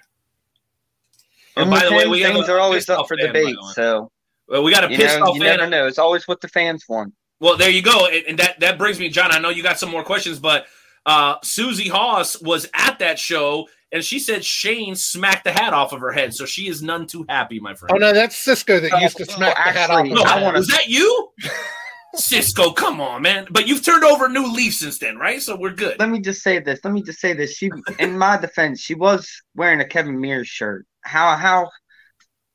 And 1.55 1.69
And 1.69 1.69
by 1.69 1.85
the 1.85 1.91
way, 1.91 2.05
with 2.07 2.07
him, 2.07 2.11
we 2.11 2.21
have 2.21 2.33
things 2.33 2.49
a 2.49 2.53
are 2.53 2.59
always 2.59 2.89
up 2.89 3.07
for 3.07 3.17
fan, 3.17 3.27
by 3.33 3.39
the 3.39 3.39
debate. 3.39 3.57
way. 3.57 3.73
So 3.73 4.11
Well, 4.47 4.63
we 4.63 4.71
got 4.71 4.83
a 4.83 4.91
you 4.91 4.97
pissed 4.97 5.19
know, 5.19 5.25
off 5.27 5.35
you 5.35 5.41
fan. 5.41 5.57
never 5.57 5.69
know. 5.69 5.87
It's 5.87 5.97
always 5.99 6.27
what 6.27 6.41
the 6.41 6.47
fans 6.47 6.83
want. 6.89 7.13
Well, 7.39 7.57
there 7.57 7.69
you 7.69 7.81
go, 7.81 8.07
and, 8.07 8.25
and 8.27 8.39
that 8.39 8.59
that 8.61 8.77
brings 8.77 8.99
me, 8.99 9.09
John. 9.09 9.31
I 9.31 9.39
know 9.39 9.49
you 9.49 9.63
got 9.63 9.79
some 9.79 9.89
more 9.89 10.03
questions, 10.03 10.39
but 10.39 10.65
uh, 11.05 11.35
Susie 11.43 11.89
Haas 11.89 12.39
was 12.41 12.69
at 12.73 12.99
that 12.99 13.19
show, 13.19 13.67
and 13.91 14.03
she 14.03 14.19
said 14.19 14.45
Shane 14.45 14.95
smacked 14.95 15.43
the 15.43 15.51
hat 15.51 15.73
off 15.73 15.91
of 15.91 15.99
her 15.99 16.11
head, 16.11 16.33
so 16.33 16.45
she 16.45 16.67
is 16.67 16.81
none 16.81 17.05
too 17.07 17.25
happy, 17.27 17.59
my 17.59 17.73
friend. 17.75 17.93
Oh 17.95 17.97
no, 17.97 18.13
that's 18.13 18.45
Cizzko 18.45 18.81
that 18.81 18.93
Oh, 18.93 18.99
used 18.99 19.17
to 19.17 19.25
smack 19.25 19.55
well, 19.57 19.65
the 19.73 19.79
hat 19.79 19.89
off. 19.89 20.05
No, 20.07 20.23
I 20.23 20.39
her. 20.39 20.45
wanna- 20.45 20.59
was 20.59 20.67
that 20.67 20.87
you, 20.87 21.29
Cizzko? 22.15 22.75
Come 22.75 23.01
on, 23.01 23.23
man! 23.23 23.47
But 23.49 23.67
you've 23.67 23.83
turned 23.83 24.03
over 24.03 24.25
a 24.27 24.29
new 24.29 24.53
leaf 24.53 24.75
since 24.75 24.99
then, 24.99 25.17
right? 25.17 25.41
So 25.41 25.57
we're 25.57 25.71
good. 25.73 25.99
Let 25.99 26.09
me 26.09 26.21
just 26.21 26.43
say 26.43 26.59
this. 26.59 26.79
Let 26.83 26.93
me 26.93 27.01
just 27.01 27.19
say 27.19 27.33
this. 27.33 27.53
She, 27.57 27.71
in 27.99 28.17
my 28.17 28.37
defense, 28.37 28.79
she 28.81 28.93
was 28.93 29.27
wearing 29.55 29.79
a 29.81 29.85
Kevin 29.85 30.19
Mears 30.21 30.47
shirt. 30.47 30.85
How? 31.01 31.35
How? 31.35 31.69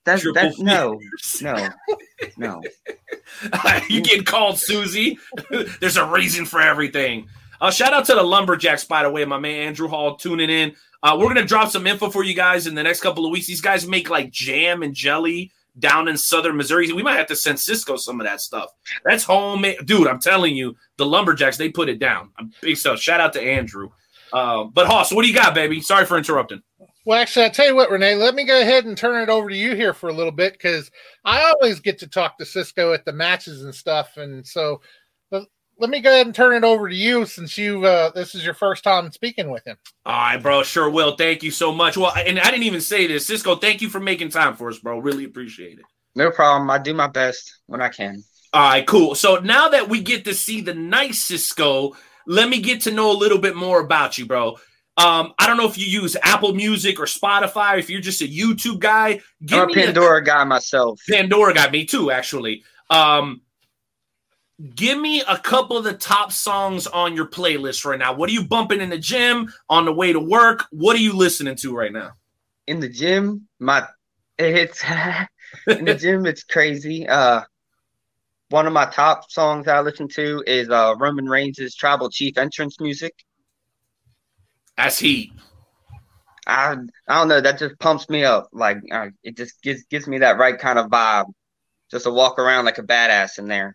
That's 0.09 0.23
Triple 0.23 0.43
that. 0.43 0.59
No, 0.59 0.99
no, 1.43 1.69
no. 2.37 2.63
you 3.89 4.01
get 4.01 4.27
called 4.27 4.59
Susie? 4.59 5.19
There's 5.81 5.97
a 5.97 6.07
reason 6.07 6.45
for 6.47 6.61
everything. 6.61 7.29
Uh, 7.61 7.71
shout 7.71 7.93
out 7.93 8.05
to 8.07 8.15
the 8.15 8.23
Lumberjacks, 8.23 8.85
by 8.85 9.03
the 9.03 9.11
way, 9.11 9.25
my 9.25 9.39
man 9.39 9.69
Andrew 9.69 9.89
Hall 9.89 10.17
tuning 10.17 10.51
in. 10.51 10.75
Uh, 11.03 11.17
we're 11.19 11.29
gonna 11.29 11.45
drop 11.45 11.71
some 11.71 11.87
info 11.87 12.11
for 12.11 12.25
you 12.25 12.35
guys 12.35 12.67
in 12.67 12.75
the 12.75 12.83
next 12.83 13.01
couple 13.01 13.25
of 13.25 13.33
weeks. 13.33 13.47
These 13.47 13.61
guys 13.61 13.87
make 13.87 14.11
like 14.11 14.31
jam 14.31 14.83
and 14.83 14.95
jelly 14.95 15.53
down 15.79 16.09
in 16.09 16.17
southern 16.17 16.57
Missouri. 16.57 16.93
We 16.93 17.03
might 17.03 17.17
have 17.17 17.29
to 17.29 17.37
send 17.37 17.59
Cizzko 17.59 17.99
some 17.99 18.21
of 18.21 18.27
that 18.27 18.41
stuff. 18.41 18.71
That's 19.05 19.25
homemade, 19.25 19.87
dude. 19.87 20.09
I'm 20.09 20.19
telling 20.19 20.57
you, 20.57 20.77
the 20.97 21.07
Lumberjacks 21.07 21.57
they 21.57 21.69
put 21.69 21.89
it 21.89 21.99
down. 21.99 22.31
I'm 22.39 22.53
big 22.61 22.77
stuff. 22.77 22.99
Shout 22.99 23.21
out 23.21 23.33
to 23.35 23.43
Andrew. 23.43 23.91
Uh, 24.33 24.65
but 24.65 24.87
Hoss, 24.87 25.13
what 25.13 25.23
do 25.23 25.29
you 25.29 25.35
got, 25.35 25.55
baby? 25.55 25.81
Sorry 25.81 26.05
for 26.05 26.19
interrupting. 26.19 26.63
Well, 27.09 27.19
actually, 27.19 27.47
I 27.47 27.49
tell 27.49 27.67
you 27.67 27.75
what, 27.75 27.91
Renee, 27.91 28.17
let 28.17 28.35
me 28.35 28.45
go 28.45 28.61
ahead 28.61 28.85
and 28.85 28.95
turn 28.95 29.23
it 29.23 29.31
over 29.31 29.49
to 29.49 29.57
you 29.57 29.75
here 29.75 29.95
for 29.95 30.11
a 30.11 30.13
little 30.13 30.31
bit 30.31 30.53
because 30.53 30.91
I 31.25 31.41
always 31.41 31.81
get 31.81 32.01
to 32.01 32.07
talk 32.07 32.37
to 32.37 32.45
Cizzko 32.45 32.93
at 32.93 33.07
the 33.07 33.15
matches 33.15 33.65
and 33.65 33.75
stuff, 33.75 34.19
and 34.19 34.47
so 34.47 34.83
let, 35.31 35.45
let 35.79 35.89
me 35.89 36.03
go 36.03 36.11
ahead 36.11 36.27
and 36.27 36.35
turn 36.35 36.55
it 36.55 36.65
over 36.65 36.87
to 36.87 36.95
you 36.95 37.25
since 37.25 37.57
you 37.57 37.83
uh, 37.87 38.11
this 38.11 38.35
is 38.35 38.45
your 38.45 38.53
first 38.53 38.85
time 38.85 39.11
speaking 39.11 39.49
with 39.49 39.67
him. 39.67 39.79
All 40.05 40.13
right, 40.13 40.37
bro. 40.37 40.63
Sure 40.63 40.91
will. 40.91 41.17
Thank 41.17 41.43
you 41.43 41.51
so 41.51 41.73
much. 41.73 41.97
Well, 41.97 42.13
and 42.15 42.39
I 42.39 42.51
didn't 42.51 42.65
even 42.65 42.83
say 42.83 43.07
this, 43.07 43.27
Cizzko. 43.27 43.59
Thank 43.59 43.81
you 43.81 43.89
for 43.89 44.01
making 44.01 44.29
time 44.29 44.55
for 44.55 44.69
us, 44.69 44.79
bro. 44.79 44.99
Really 44.99 45.25
appreciate 45.25 45.79
it. 45.79 45.87
No 46.15 46.31
problem. 46.31 46.69
I 46.69 46.77
do 46.77 46.93
my 46.93 47.07
best 47.07 47.61
when 47.69 47.81
I 47.81 47.89
can. 47.89 48.23
All 48.53 48.61
right, 48.61 48.87
cool. 48.87 49.15
So 49.15 49.37
now 49.37 49.71
that 49.71 49.89
we 49.89 50.03
get 50.03 50.27
to 50.27 50.35
see 50.35 50.61
the 50.61 50.75
nice 50.75 51.31
Cizzko, 51.31 51.97
let 52.27 52.51
me 52.51 52.61
get 52.61 52.83
to 52.83 52.91
know 52.91 53.11
a 53.11 53.17
little 53.17 53.39
bit 53.39 53.57
more 53.57 53.81
about 53.81 54.19
you, 54.19 54.27
bro. 54.27 54.59
Um, 54.99 55.33
I 55.39 55.47
don't 55.47 55.57
know 55.57 55.67
if 55.69 55.79
you 55.79 55.87
use 55.87 56.17
Apple 56.25 56.55
Music 56.55 56.99
or 56.99 57.05
Spotify, 57.05 57.79
if 57.79 57.89
you're 57.89 58.01
just 58.01 58.21
a 58.21 58.27
YouTube 58.27 58.81
guy. 58.81 59.21
Give 59.47 59.61
I'm 59.61 59.71
a 59.71 59.73
Pandora 59.73 60.25
guy 60.25 60.43
myself. 60.43 61.01
Pandora 61.09 61.55
guy, 61.55 61.71
me 61.71 61.85
too, 61.85 62.11
actually. 62.11 62.65
Um, 62.91 63.43
give 64.75 64.99
me 64.99 65.23
a 65.29 65.39
couple 65.39 65.77
of 65.77 65.85
the 65.85 65.93
top 65.93 66.33
songs 66.33 66.89
on 66.89 67.15
your 67.15 67.27
playlist 67.27 67.85
right 67.85 67.99
now. 67.99 68.13
What 68.13 68.29
are 68.29 68.33
you 68.33 68.43
bumping 68.43 68.81
in 68.81 68.91
the 68.91 68.99
gym 68.99 69.53
on 69.69 69.85
the 69.85 69.93
way 69.93 70.13
to 70.13 70.19
work? 70.19 70.65
What 70.73 70.97
are 70.97 71.01
you 71.01 71.13
listening 71.13 71.55
to 71.57 71.77
right 71.77 71.93
now? 71.93 72.15
In 72.67 72.81
the 72.81 72.89
gym, 72.89 73.47
my 73.61 73.87
it's 74.37 74.83
in 75.69 75.85
the 75.85 75.95
gym. 75.95 76.27
It's 76.27 76.43
crazy. 76.43 77.07
Uh, 77.07 77.43
one 78.49 78.67
of 78.67 78.73
my 78.73 78.87
top 78.87 79.31
songs 79.31 79.69
I 79.69 79.81
listen 79.81 80.09
to 80.09 80.43
is 80.45 80.69
uh 80.71 80.97
Roman 80.99 81.29
Reigns' 81.29 81.77
Tribal 81.77 82.11
Chief 82.11 82.37
entrance 82.37 82.81
music. 82.81 83.15
That's 84.79 84.99
heat. 84.99 85.33
I 86.47 86.77
I 87.09 87.19
don't 87.19 87.29
know. 87.29 87.41
That 87.41 87.59
just 87.59 87.79
pumps 87.79 88.09
me 88.09 88.25
up. 88.25 88.49
Like 88.53 88.79
uh, 88.91 89.09
it 89.23 89.37
just 89.37 89.63
gives 89.63 89.85
gives 89.85 90.07
me 90.07 90.19
that 90.19 90.39
right 90.39 90.59
kind 90.59 90.79
of 90.79 90.87
vibe. 90.87 91.27
Just 91.91 92.05
to 92.05 92.11
walk 92.11 92.39
around 92.39 92.67
like 92.67 92.79
a 92.79 92.83
badass 92.83 93.39
in 93.39 93.49
there. 93.49 93.75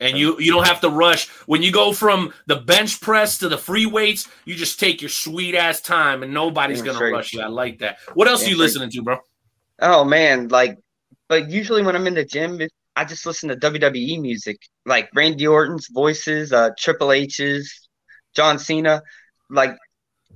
And 0.00 0.18
you 0.18 0.38
you 0.40 0.52
don't 0.52 0.66
have 0.66 0.80
to 0.82 0.90
rush 0.90 1.28
when 1.46 1.62
you 1.62 1.72
go 1.72 1.92
from 1.92 2.34
the 2.46 2.56
bench 2.56 3.00
press 3.00 3.38
to 3.38 3.48
the 3.48 3.58
free 3.58 3.86
weights. 3.86 4.28
You 4.44 4.54
just 4.56 4.80
take 4.80 5.02
your 5.02 5.10
sweet 5.10 5.54
ass 5.54 5.80
time, 5.80 6.22
and 6.24 6.34
nobody's 6.34 6.78
Yeah, 6.78 6.86
gonna 6.86 6.96
straight. 6.96 7.12
rush 7.14 7.32
you. 7.34 7.40
I 7.42 7.48
like 7.48 7.78
that. 7.80 7.98
What 8.14 8.28
else 8.28 8.42
Yeah, 8.42 8.48
are 8.48 8.50
you 8.50 8.56
straight. 8.56 8.66
listening 8.66 8.90
to, 8.90 9.02
bro? 9.02 9.18
Oh 9.80 10.04
man, 10.04 10.48
like, 10.48 10.78
but 11.28 11.50
usually 11.50 11.82
when 11.82 11.96
I'm 11.96 12.06
in 12.06 12.14
the 12.14 12.24
gym, 12.24 12.60
I 12.96 13.04
just 13.04 13.26
listen 13.26 13.48
to 13.48 13.56
WWE 13.56 14.18
music, 14.20 14.58
like 14.86 15.08
Randy 15.14 15.46
Orton's 15.46 15.88
voices, 15.92 16.52
uh, 16.52 16.70
Triple 16.78 17.12
H's, 17.12 17.88
John 18.34 18.58
Cena. 18.58 19.02
Like, 19.50 19.76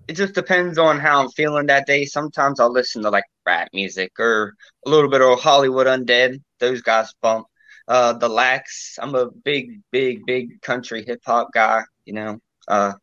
it 0.09 0.15
just 0.15 0.35
depends 0.35 0.79
on 0.79 0.99
how 0.99 1.21
I'm 1.23 1.31
feeling 1.31 1.67
that 1.67 1.87
day. 1.87 2.05
Sometimes 2.05 2.61
I'll 2.61 2.73
listen 2.73 3.03
to 3.03 3.11
like 3.11 3.25
rap 3.45 3.69
music 3.73 4.13
or 4.19 4.55
a 4.87 4.91
little 4.91 5.11
bit 5.11 5.21
of 5.23 5.41
Hollywood 5.41 5.87
Undead. 5.87 6.41
Those 6.61 6.83
guys 6.83 7.13
bump. 7.23 7.47
Uh, 7.89 8.13
the 8.15 8.29
Lacs. 8.29 8.99
I'm 9.01 9.15
a 9.15 9.31
big, 9.31 9.81
big, 9.93 10.27
big 10.27 10.61
country 10.61 11.05
hip 11.07 11.21
hop 11.25 11.49
guy. 11.53 11.83
You 12.05 12.15
know. 12.15 12.39
Uh, 12.67 12.95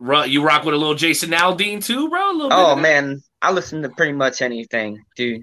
You 0.00 0.42
rock 0.42 0.64
with 0.64 0.74
a 0.74 0.78
little 0.78 0.94
Jason 0.94 1.30
Aldean 1.30 1.84
too, 1.84 2.08
bro. 2.08 2.30
A 2.30 2.32
little 2.32 2.52
oh 2.52 2.76
man, 2.76 3.22
I 3.42 3.52
listen 3.52 3.82
to 3.82 3.90
pretty 3.90 4.12
much 4.12 4.40
anything, 4.42 5.02
dude. 5.16 5.42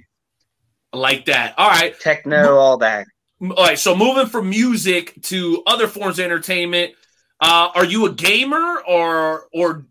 Like 0.94 1.26
that. 1.26 1.54
All 1.58 1.70
right, 1.70 1.98
Techno, 2.00 2.56
all 2.56 2.78
that. 2.80 3.06
all 3.42 3.50
right. 3.56 3.78
So 3.78 3.96
moving 3.96 4.26
from 4.28 4.50
music 4.50 5.14
to 5.24 5.62
other 5.68 5.88
forms 5.88 6.18
of 6.18 6.26
entertainment, 6.26 6.94
uh, 7.42 7.70
are 7.76 7.86
you 7.86 8.06
a 8.06 8.12
gamer 8.14 8.82
or 8.88 9.48
or 9.54 9.86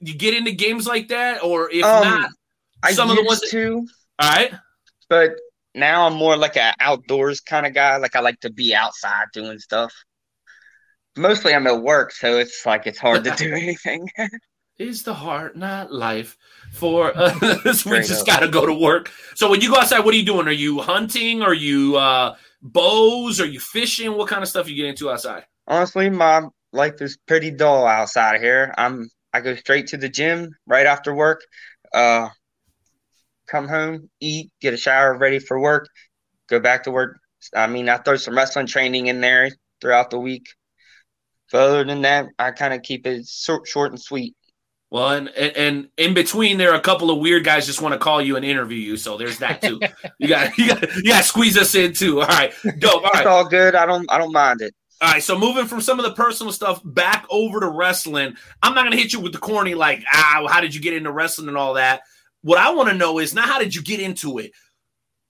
you 0.00 0.14
get 0.14 0.34
into 0.34 0.52
games 0.52 0.86
like 0.86 1.08
that, 1.08 1.42
or 1.42 1.70
if 1.70 1.84
Um, 1.84 2.04
not, 2.04 2.30
I 2.82 2.92
some 2.92 3.10
of 3.10 3.16
used 3.16 3.24
the 3.24 3.28
ones 3.28 3.40
that- 3.40 3.86
all 4.20 4.30
right. 4.30 4.52
but 5.08 5.30
now 5.74 6.06
I'm 6.06 6.14
more 6.14 6.36
like 6.36 6.56
an 6.56 6.74
outdoors 6.80 7.40
kind 7.40 7.66
of 7.66 7.72
guy. 7.74 7.96
Like 7.98 8.16
I 8.16 8.20
like 8.20 8.40
to 8.40 8.50
be 8.50 8.74
outside 8.74 9.26
doing 9.32 9.58
stuff. 9.58 9.92
Mostly 11.16 11.54
I'm 11.54 11.66
at 11.66 11.80
work, 11.82 12.12
so 12.12 12.38
it's 12.38 12.64
like 12.66 12.86
it's 12.86 12.98
hard 12.98 13.24
to 13.24 13.30
do 13.36 13.52
anything. 13.52 14.08
is 14.78 15.02
the 15.02 15.14
heart 15.14 15.56
not 15.56 15.92
life 15.92 16.36
for 16.72 17.12
us? 17.16 17.84
We 17.86 17.98
just 17.98 18.26
got 18.26 18.40
to 18.40 18.48
go 18.48 18.64
to 18.66 18.72
work. 18.74 19.10
So 19.34 19.50
when 19.50 19.60
you 19.60 19.70
go 19.70 19.78
outside 19.80 20.04
what 20.04 20.14
are 20.14 20.16
you 20.16 20.24
doing? 20.26 20.46
Are 20.46 20.52
you 20.52 20.80
hunting? 20.80 21.42
Are 21.42 21.54
you 21.54 21.96
uh 21.96 22.36
bows? 22.62 23.40
Are 23.40 23.46
you 23.46 23.58
fishing? 23.60 24.12
What 24.16 24.28
kind 24.28 24.42
of 24.42 24.48
stuff 24.48 24.68
you 24.68 24.76
get 24.76 24.86
into 24.86 25.10
outside? 25.10 25.44
Honestly, 25.66 26.08
my 26.10 26.46
life 26.78 27.02
is 27.02 27.18
pretty 27.26 27.50
dull 27.50 27.86
outside 27.86 28.36
of 28.36 28.42
here. 28.42 28.74
I'm 28.78 29.10
I 29.34 29.40
go 29.42 29.54
straight 29.56 29.88
to 29.88 29.98
the 29.98 30.08
gym 30.08 30.56
right 30.66 30.86
after 30.86 31.14
work. 31.14 31.42
Uh, 31.94 32.30
come 33.48 33.68
home, 33.68 34.10
eat, 34.20 34.50
get 34.60 34.74
a 34.74 34.78
shower, 34.78 35.16
ready 35.18 35.38
for 35.40 35.60
work, 35.60 35.88
go 36.48 36.60
back 36.60 36.84
to 36.84 36.90
work. 36.90 37.18
I 37.54 37.66
mean, 37.66 37.88
I 37.88 37.98
throw 37.98 38.16
some 38.16 38.36
wrestling 38.36 38.66
training 38.66 39.08
in 39.08 39.20
there 39.20 39.50
throughout 39.80 40.10
the 40.10 40.18
week. 40.20 40.46
But 41.52 41.62
other 41.62 41.84
than 41.84 42.02
that, 42.02 42.26
I 42.38 42.52
kind 42.52 42.74
of 42.74 42.82
keep 42.82 43.06
it 43.06 43.26
short, 43.26 43.66
short 43.68 43.92
and 43.92 44.00
sweet. 44.00 44.34
well 44.90 45.10
and, 45.10 45.28
and 45.30 45.56
and 45.56 45.88
in 45.96 46.14
between 46.14 46.58
there 46.58 46.72
are 46.72 46.76
a 46.78 46.80
couple 46.80 47.10
of 47.10 47.18
weird 47.18 47.44
guys 47.44 47.66
just 47.66 47.82
want 47.82 47.92
to 47.92 47.98
call 47.98 48.22
you 48.22 48.36
and 48.36 48.44
interview 48.44 48.78
you 48.78 48.96
so 48.96 49.16
there's 49.18 49.38
that 49.38 49.60
too 49.62 49.78
you 50.18 50.28
got 50.28 50.56
you 50.58 50.68
got 50.68 50.82
you 50.96 51.04
got 51.12 51.18
to 51.18 51.24
squeeze 51.24 51.58
us 51.58 51.74
in 51.74 51.92
too 51.92 52.20
all 52.20 52.26
right 52.26 52.52
dope 52.78 53.04
all 53.04 53.10
It's 53.14 53.26
all 53.26 53.44
good. 53.48 53.74
I 53.74 53.86
don't 53.86 54.10
I 54.10 54.18
don't 54.18 54.32
mind 54.32 54.60
it. 54.62 54.74
All 55.00 55.12
right, 55.12 55.22
so 55.22 55.38
moving 55.38 55.66
from 55.66 55.80
some 55.80 56.00
of 56.00 56.04
the 56.04 56.14
personal 56.14 56.52
stuff 56.52 56.80
back 56.84 57.24
over 57.30 57.60
to 57.60 57.68
wrestling, 57.68 58.34
I'm 58.62 58.74
not 58.74 58.82
going 58.82 58.92
to 58.92 58.98
hit 58.98 59.12
you 59.12 59.20
with 59.20 59.32
the 59.32 59.38
corny 59.38 59.74
like, 59.74 60.02
ah, 60.12 60.44
how 60.50 60.60
did 60.60 60.74
you 60.74 60.80
get 60.80 60.94
into 60.94 61.12
wrestling 61.12 61.46
and 61.46 61.56
all 61.56 61.74
that. 61.74 62.00
What 62.42 62.58
I 62.58 62.70
want 62.74 62.88
to 62.88 62.96
know 62.96 63.20
is 63.20 63.32
not 63.32 63.46
how 63.46 63.60
did 63.60 63.74
you 63.74 63.82
get 63.82 64.00
into 64.00 64.38
it? 64.38 64.52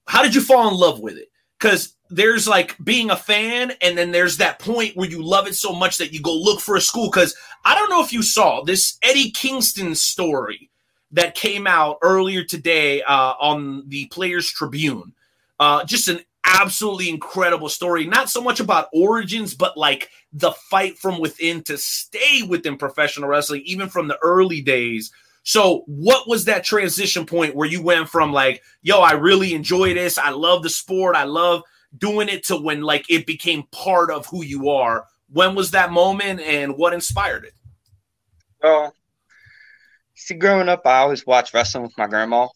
How 0.06 0.22
did 0.22 0.34
you 0.34 0.40
fall 0.40 0.68
in 0.68 0.74
love 0.74 1.00
with 1.00 1.18
it? 1.18 1.28
Because 1.58 1.94
there's 2.08 2.48
like 2.48 2.76
being 2.82 3.10
a 3.10 3.16
fan, 3.16 3.72
and 3.82 3.98
then 3.98 4.10
there's 4.10 4.38
that 4.38 4.58
point 4.58 4.96
where 4.96 5.08
you 5.08 5.22
love 5.22 5.46
it 5.46 5.54
so 5.54 5.74
much 5.74 5.98
that 5.98 6.12
you 6.14 6.22
go 6.22 6.34
look 6.34 6.60
for 6.60 6.76
a 6.76 6.80
school. 6.80 7.10
Because 7.10 7.36
I 7.64 7.74
don't 7.74 7.90
know 7.90 8.02
if 8.02 8.12
you 8.12 8.22
saw 8.22 8.62
this 8.62 8.96
Eddie 9.02 9.30
Kingston 9.32 9.94
story 9.94 10.70
that 11.12 11.34
came 11.34 11.66
out 11.66 11.98
earlier 12.02 12.44
today 12.44 13.02
uh, 13.02 13.34
on 13.40 13.86
the 13.88 14.06
Players 14.06 14.50
Tribune. 14.50 15.12
Uh, 15.60 15.84
just 15.84 16.08
an 16.08 16.20
absolutely 16.48 17.08
incredible 17.08 17.68
story. 17.68 18.06
Not 18.06 18.30
so 18.30 18.40
much 18.40 18.60
about 18.60 18.88
origins, 18.92 19.54
but 19.54 19.76
like 19.76 20.10
the 20.32 20.52
fight 20.52 20.98
from 20.98 21.20
within 21.20 21.62
to 21.64 21.78
stay 21.78 22.42
within 22.42 22.76
professional 22.76 23.28
wrestling, 23.28 23.62
even 23.64 23.88
from 23.88 24.08
the 24.08 24.18
early 24.22 24.60
days. 24.60 25.12
So, 25.42 25.84
what 25.86 26.28
was 26.28 26.44
that 26.44 26.64
transition 26.64 27.24
point 27.24 27.54
where 27.54 27.68
you 27.68 27.82
went 27.82 28.08
from 28.08 28.32
like, 28.32 28.62
yo, 28.82 29.00
I 29.00 29.12
really 29.12 29.54
enjoy 29.54 29.94
this, 29.94 30.18
I 30.18 30.30
love 30.30 30.62
the 30.62 30.68
sport, 30.68 31.16
I 31.16 31.24
love 31.24 31.62
doing 31.96 32.28
it, 32.28 32.44
to 32.46 32.56
when 32.56 32.82
like 32.82 33.08
it 33.08 33.26
became 33.26 33.62
part 33.72 34.10
of 34.10 34.26
who 34.26 34.44
you 34.44 34.68
are? 34.68 35.06
When 35.30 35.54
was 35.54 35.70
that 35.70 35.92
moment, 35.92 36.40
and 36.40 36.76
what 36.76 36.92
inspired 36.92 37.44
it? 37.44 37.54
Well, 38.62 38.94
see, 40.14 40.34
growing 40.34 40.68
up, 40.68 40.86
I 40.86 40.98
always 40.98 41.26
watched 41.26 41.54
wrestling 41.54 41.84
with 41.84 41.96
my 41.96 42.06
grandma. 42.06 42.48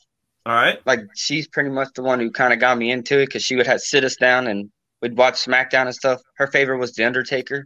All 0.45 0.55
right. 0.55 0.78
Like 0.86 1.01
she's 1.14 1.47
pretty 1.49 1.70
much 1.70 1.88
the 1.95 2.03
one 2.03 2.18
who 2.20 2.30
kind 2.30 2.53
of 2.53 2.59
got 2.59 2.78
me 2.78 2.90
into 2.90 3.20
it 3.20 3.26
because 3.26 3.45
she 3.45 3.57
would 3.57 3.66
have 3.66 3.80
sit 3.80 4.05
us 4.05 4.16
down 4.16 4.47
and 4.49 4.70
we'd 5.01 5.16
watch 5.16 5.34
SmackDown 5.34 5.86
and 5.86 5.95
stuff. 5.95 6.20
Her 6.36 6.47
favorite 6.49 6.78
was 6.78 6.95
The 6.95 7.05
Undertaker, 7.05 7.64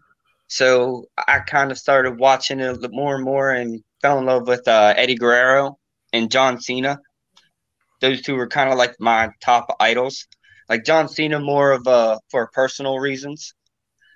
so 0.48 1.06
I 1.26 1.40
kind 1.40 1.70
of 1.70 1.78
started 1.78 2.18
watching 2.18 2.60
it 2.60 2.66
a 2.68 2.72
little 2.72 2.90
more 2.96 3.14
and 3.16 3.24
more 3.24 3.50
and 3.52 3.82
fell 4.02 4.18
in 4.18 4.26
love 4.26 4.46
with 4.46 4.66
uh, 4.68 4.94
Eddie 4.96 5.16
Guerrero 5.16 5.78
and 6.12 6.30
John 6.30 6.60
Cena. 6.60 6.98
Those 8.00 8.22
two 8.22 8.34
were 8.36 8.46
kind 8.48 8.70
of 8.70 8.78
like 8.78 8.94
my 9.00 9.30
top 9.42 9.66
idols. 9.80 10.26
Like 10.68 10.84
John 10.84 11.08
Cena, 11.08 11.38
more 11.40 11.72
of 11.72 11.86
a 11.86 12.18
for 12.30 12.48
personal 12.52 12.98
reasons, 12.98 13.54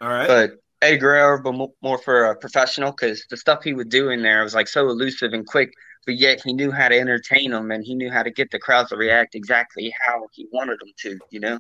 All 0.01 0.09
right. 0.09 0.27
but 0.29 0.53
Eddie 0.83 0.99
Guerrero, 0.99 1.43
but 1.43 1.71
more 1.83 1.99
for 1.99 2.27
a 2.27 2.37
professional 2.37 2.91
because 2.93 3.25
the 3.31 3.37
stuff 3.37 3.63
he 3.65 3.73
would 3.75 3.89
do 3.91 4.11
in 4.11 4.23
there 4.23 4.43
was 4.43 4.55
like 4.55 4.69
so 4.69 4.89
elusive 4.89 5.33
and 5.33 5.47
quick, 5.47 5.71
but 6.07 6.17
yet 6.17 6.41
he 6.43 6.53
knew 6.53 6.71
how 6.71 6.89
to 6.89 6.99
entertain 6.99 7.51
them 7.51 7.71
and 7.71 7.85
he 7.85 7.95
knew 7.95 8.11
how 8.11 8.23
to 8.23 8.31
get 8.31 8.51
the 8.51 8.59
crowd 8.59 8.89
to 8.89 8.97
react 8.97 9.35
exactly 9.35 9.95
how 10.01 10.27
he 10.33 10.47
wanted 10.53 10.81
them 10.81 10.93
to. 10.99 11.19
You 11.31 11.41
know, 11.41 11.59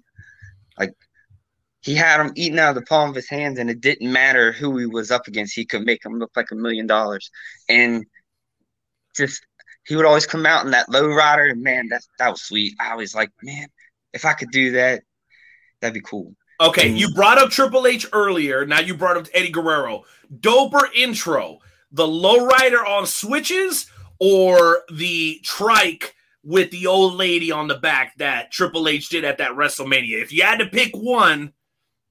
like 0.79 0.95
he 1.83 1.95
had 1.95 2.19
them 2.19 2.33
eating 2.37 2.59
out 2.59 2.71
of 2.71 2.75
the 2.77 2.83
palm 2.83 3.11
of 3.11 3.17
his 3.17 3.29
hands, 3.29 3.59
and 3.59 3.71
it 3.71 3.81
didn't 3.81 4.13
matter 4.13 4.53
who 4.53 4.77
he 4.77 4.87
was 4.87 5.11
up 5.11 5.27
against. 5.27 5.55
He 5.55 5.65
could 5.65 5.85
make 5.85 6.03
them 6.03 6.19
look 6.19 6.31
like 6.37 6.51
a 6.51 6.57
million 6.57 6.87
dollars, 6.87 7.31
and 7.69 8.05
just 9.17 9.45
he 9.87 9.97
would 9.97 10.07
always 10.07 10.27
come 10.27 10.47
out 10.47 10.65
in 10.65 10.71
that 10.73 10.89
low 10.89 11.09
rider, 11.09 11.47
and 11.47 11.63
man, 11.63 11.89
that 11.89 12.03
that 12.19 12.31
was 12.31 12.43
sweet. 12.43 12.75
I 12.81 12.97
was 12.97 13.15
like, 13.15 13.31
man, 13.43 13.69
if 14.13 14.25
I 14.25 14.35
could 14.35 14.51
do 14.51 14.73
that, 14.73 15.03
that'd 15.81 15.95
be 15.95 16.01
cool. 16.01 16.35
Okay, 16.61 16.89
you 16.89 17.15
brought 17.15 17.39
up 17.39 17.51
Triple 17.51 17.87
H 17.87 18.07
earlier. 18.13 18.67
Now 18.67 18.81
you 18.81 18.95
brought 18.95 19.17
up 19.17 19.27
Eddie 19.33 19.51
Guerrero. 19.51 20.05
Doper 20.41 20.93
intro. 20.95 21.59
The 21.93 22.07
lowrider 22.07 22.87
on 22.87 23.07
switches 23.07 23.91
or 24.21 24.83
the 24.93 25.41
trike 25.43 26.15
with 26.45 26.71
the 26.71 26.87
old 26.87 27.15
lady 27.15 27.51
on 27.53 27.69
the 27.69 27.75
back 27.77 28.15
that 28.19 28.51
Triple 28.53 28.89
H 28.89 29.09
did 29.09 29.25
at 29.25 29.39
that 29.39 29.53
WrestleMania. 29.53 30.23
If 30.23 30.33
you 30.33 30.43
had 30.43 30.59
to 30.61 30.67
pick 30.67 30.95
one, 30.97 31.53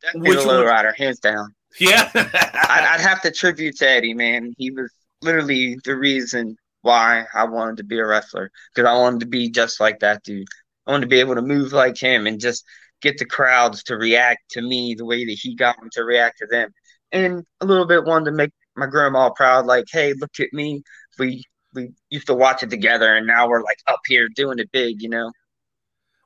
Definitely 0.02 0.30
Which 0.30 0.40
the 0.40 0.48
low 0.48 0.58
one? 0.60 0.68
rider, 0.68 0.94
hands 0.98 1.20
down. 1.20 1.54
yeah. 1.80 2.10
I'd, 2.16 2.88
I'd 2.94 3.02
have 3.02 3.22
to 3.24 3.32
tribute 3.32 3.76
to 3.78 3.90
Eddie, 3.90 4.14
man. 4.14 4.54
He 4.58 4.72
was 4.72 4.94
literally 5.22 5.78
the 5.84 5.96
reason 5.98 6.56
why 6.84 7.26
I 7.34 7.44
wanted 7.44 7.78
to 7.78 7.84
be 7.84 8.00
a 8.00 8.06
wrestler 8.06 8.50
because 8.74 8.88
I 8.88 8.94
wanted 8.98 9.20
to 9.22 9.26
be 9.26 9.50
just 9.50 9.80
like 9.82 10.00
that 10.00 10.24
dude. 10.24 10.48
I 10.88 10.92
wanted 10.92 11.06
to 11.06 11.10
be 11.10 11.20
able 11.20 11.36
to 11.36 11.42
move 11.42 11.74
like 11.74 11.98
him 11.98 12.28
and 12.28 12.40
just 12.40 12.64
get 13.02 13.18
the 13.18 13.26
crowds 13.26 13.84
to 13.84 13.98
react 13.98 14.40
to 14.52 14.62
me 14.62 14.96
the 14.96 15.06
way 15.06 15.26
that 15.26 15.38
he 15.42 15.54
got 15.56 15.78
them 15.80 15.90
to 15.94 16.04
react 16.04 16.38
to 16.40 16.48
them, 16.48 16.74
and 17.12 17.44
a 17.60 17.66
little 17.66 17.86
bit 17.86 18.06
wanted 18.06 18.26
to 18.26 18.32
make 18.32 18.52
my 18.78 18.88
grandma 18.88 19.30
proud. 19.32 19.66
Like, 19.66 19.86
hey, 19.92 20.14
look 20.14 20.40
at 20.40 20.54
me. 20.54 20.82
We 21.18 21.44
we 21.74 21.92
used 22.10 22.28
to 22.28 22.34
watch 22.34 22.64
it 22.64 22.70
together, 22.70 23.16
and 23.16 23.28
now 23.28 23.48
we're 23.48 23.64
like 23.64 23.80
up 23.88 24.02
here 24.08 24.28
doing 24.30 24.60
it 24.60 24.72
big, 24.72 25.02
you 25.02 25.10
know. 25.10 25.32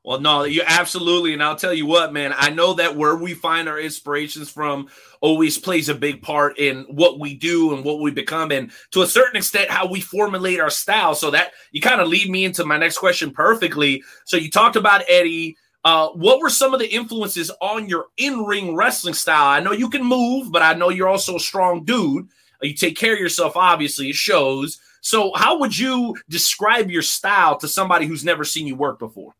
Well, 0.05 0.19
no, 0.19 0.43
you 0.43 0.63
absolutely. 0.65 1.31
And 1.31 1.41
I'll 1.41 1.55
tell 1.55 1.73
you 1.73 1.85
what, 1.85 2.11
man, 2.11 2.33
I 2.35 2.49
know 2.49 2.73
that 2.73 2.97
where 2.97 3.15
we 3.15 3.33
find 3.33 3.69
our 3.69 3.79
inspirations 3.79 4.49
from 4.49 4.89
always 5.21 5.57
plays 5.57 5.87
a 5.87 5.95
big 5.95 6.21
part 6.21 6.59
in 6.59 6.83
what 6.89 7.21
we 7.21 7.35
do 7.35 7.73
and 7.73 7.85
what 7.85 8.01
we 8.01 8.11
become, 8.11 8.51
and 8.51 8.71
to 8.91 9.01
a 9.01 9.07
certain 9.07 9.37
extent, 9.37 9.69
how 9.69 9.87
we 9.87 10.01
formulate 10.01 10.59
our 10.59 10.69
style. 10.69 11.15
So 11.15 11.31
that 11.31 11.51
you 11.71 11.79
kind 11.79 12.01
of 12.01 12.09
lead 12.09 12.29
me 12.29 12.43
into 12.43 12.65
my 12.65 12.77
next 12.77 12.97
question 12.97 13.31
perfectly. 13.31 14.03
So 14.25 14.35
you 14.35 14.51
talked 14.51 14.75
about 14.75 15.03
Eddie. 15.07 15.55
Uh, 15.85 16.07
what 16.09 16.39
were 16.39 16.49
some 16.49 16.73
of 16.73 16.79
the 16.79 16.93
influences 16.93 17.51
on 17.61 17.89
your 17.89 18.05
in-ring 18.15 18.73
wrestling 18.73 19.13
style? 19.13 19.47
I 19.47 19.59
know 19.59 19.73
you 19.73 19.89
can 19.89 20.03
move, 20.03 20.49
but 20.49 20.61
I 20.61 20.73
know 20.73 20.89
you're 20.89 21.09
also 21.09 21.35
a 21.35 21.41
strong 21.41 21.83
dude. 21.83 22.29
You 22.61 22.73
take 22.73 22.97
care 22.97 23.13
of 23.13 23.19
yourself, 23.19 23.57
obviously, 23.57 24.09
it 24.09 24.15
shows. 24.15 24.79
So, 25.05 25.33
how 25.35 25.59
would 25.59 25.77
you 25.77 26.15
describe 26.29 26.89
your 26.89 27.01
style 27.01 27.57
to 27.57 27.67
somebody 27.67 28.05
who's 28.05 28.23
never 28.23 28.45
seen 28.45 28.65
you 28.65 28.77
work 28.77 28.99
before? 28.99 29.33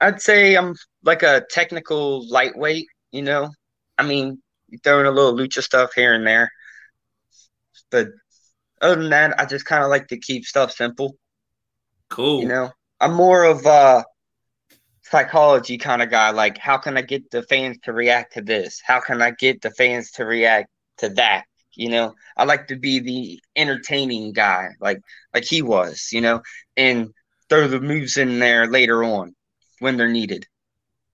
I'd 0.00 0.20
say 0.20 0.56
I'm 0.56 0.74
like 1.04 1.22
a 1.22 1.46
technical 1.48 2.28
lightweight, 2.28 2.88
you 3.12 3.22
know. 3.22 3.50
I 3.96 4.02
mean, 4.04 4.42
throwing 4.82 5.06
a 5.06 5.10
little 5.12 5.32
lucha 5.34 5.62
stuff 5.62 5.92
here 5.94 6.14
and 6.14 6.26
there. 6.26 6.50
But 7.92 8.08
other 8.80 9.00
than 9.00 9.10
that, 9.10 9.38
I 9.38 9.44
just 9.44 9.66
kind 9.66 9.84
of 9.84 9.88
like 9.90 10.08
to 10.08 10.18
keep 10.18 10.46
stuff 10.46 10.72
simple, 10.72 11.14
Cool. 12.10 12.42
you 12.42 12.48
know. 12.48 12.72
I'm 13.00 13.14
more 13.14 13.44
of 13.44 13.64
a 13.66 14.04
psychology 15.02 15.78
kind 15.78 16.02
of 16.02 16.10
guy. 16.10 16.30
Like, 16.30 16.58
how 16.58 16.76
can 16.76 16.96
I 16.96 17.02
get 17.02 17.30
the 17.30 17.44
fans 17.44 17.78
to 17.84 17.92
react 17.92 18.32
to 18.32 18.42
this? 18.42 18.82
How 18.84 18.98
can 18.98 19.22
I 19.22 19.30
get 19.30 19.62
the 19.62 19.70
fans 19.70 20.10
to 20.12 20.24
react 20.24 20.70
to 20.98 21.08
that? 21.10 21.44
You 21.74 21.88
know, 21.90 22.14
I 22.36 22.44
like 22.44 22.68
to 22.68 22.76
be 22.76 22.98
the 23.00 23.42
entertaining 23.56 24.32
guy, 24.32 24.70
like 24.80 25.00
like 25.34 25.44
he 25.44 25.62
was, 25.62 26.08
you 26.12 26.20
know, 26.20 26.42
and 26.76 27.12
throw 27.48 27.68
the 27.68 27.80
moves 27.80 28.16
in 28.16 28.38
there 28.38 28.66
later 28.66 29.02
on 29.04 29.34
when 29.78 29.96
they're 29.96 30.08
needed. 30.08 30.46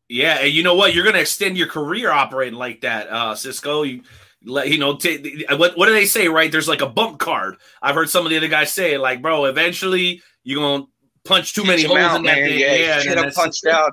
Yeah, 0.08 0.38
and 0.40 0.52
you 0.52 0.62
know 0.62 0.74
what? 0.74 0.94
You're 0.94 1.04
going 1.04 1.16
to 1.16 1.20
extend 1.20 1.58
your 1.58 1.66
career 1.68 2.10
operating 2.10 2.58
like 2.58 2.80
that, 2.80 3.08
uh, 3.10 3.34
Cizzko. 3.34 3.86
You, 3.88 4.02
let 4.44 4.68
you 4.68 4.78
know 4.78 4.96
t- 4.96 5.44
what 5.50 5.76
what 5.76 5.86
do 5.86 5.92
they 5.92 6.06
say? 6.06 6.28
Right? 6.28 6.50
There's 6.50 6.68
like 6.68 6.80
a 6.80 6.88
bump 6.88 7.18
card. 7.18 7.56
I've 7.82 7.94
heard 7.96 8.08
some 8.08 8.24
of 8.24 8.30
the 8.30 8.36
other 8.36 8.48
guys 8.48 8.72
say, 8.72 8.96
like, 8.96 9.20
bro, 9.20 9.46
eventually 9.46 10.22
you're 10.44 10.62
gonna 10.62 10.84
punch 11.24 11.54
too 11.54 11.64
many 11.64 11.82
holes 11.82 11.98
out, 11.98 12.16
in 12.16 12.22
that 12.22 12.38
man. 12.38 12.48
thing. 12.48 12.58
Yeah, 12.60 12.74
Yeah, 12.74 12.94
and 12.94 13.02
should 13.02 13.18
have 13.18 13.34
punched 13.34 13.66
out. 13.66 13.92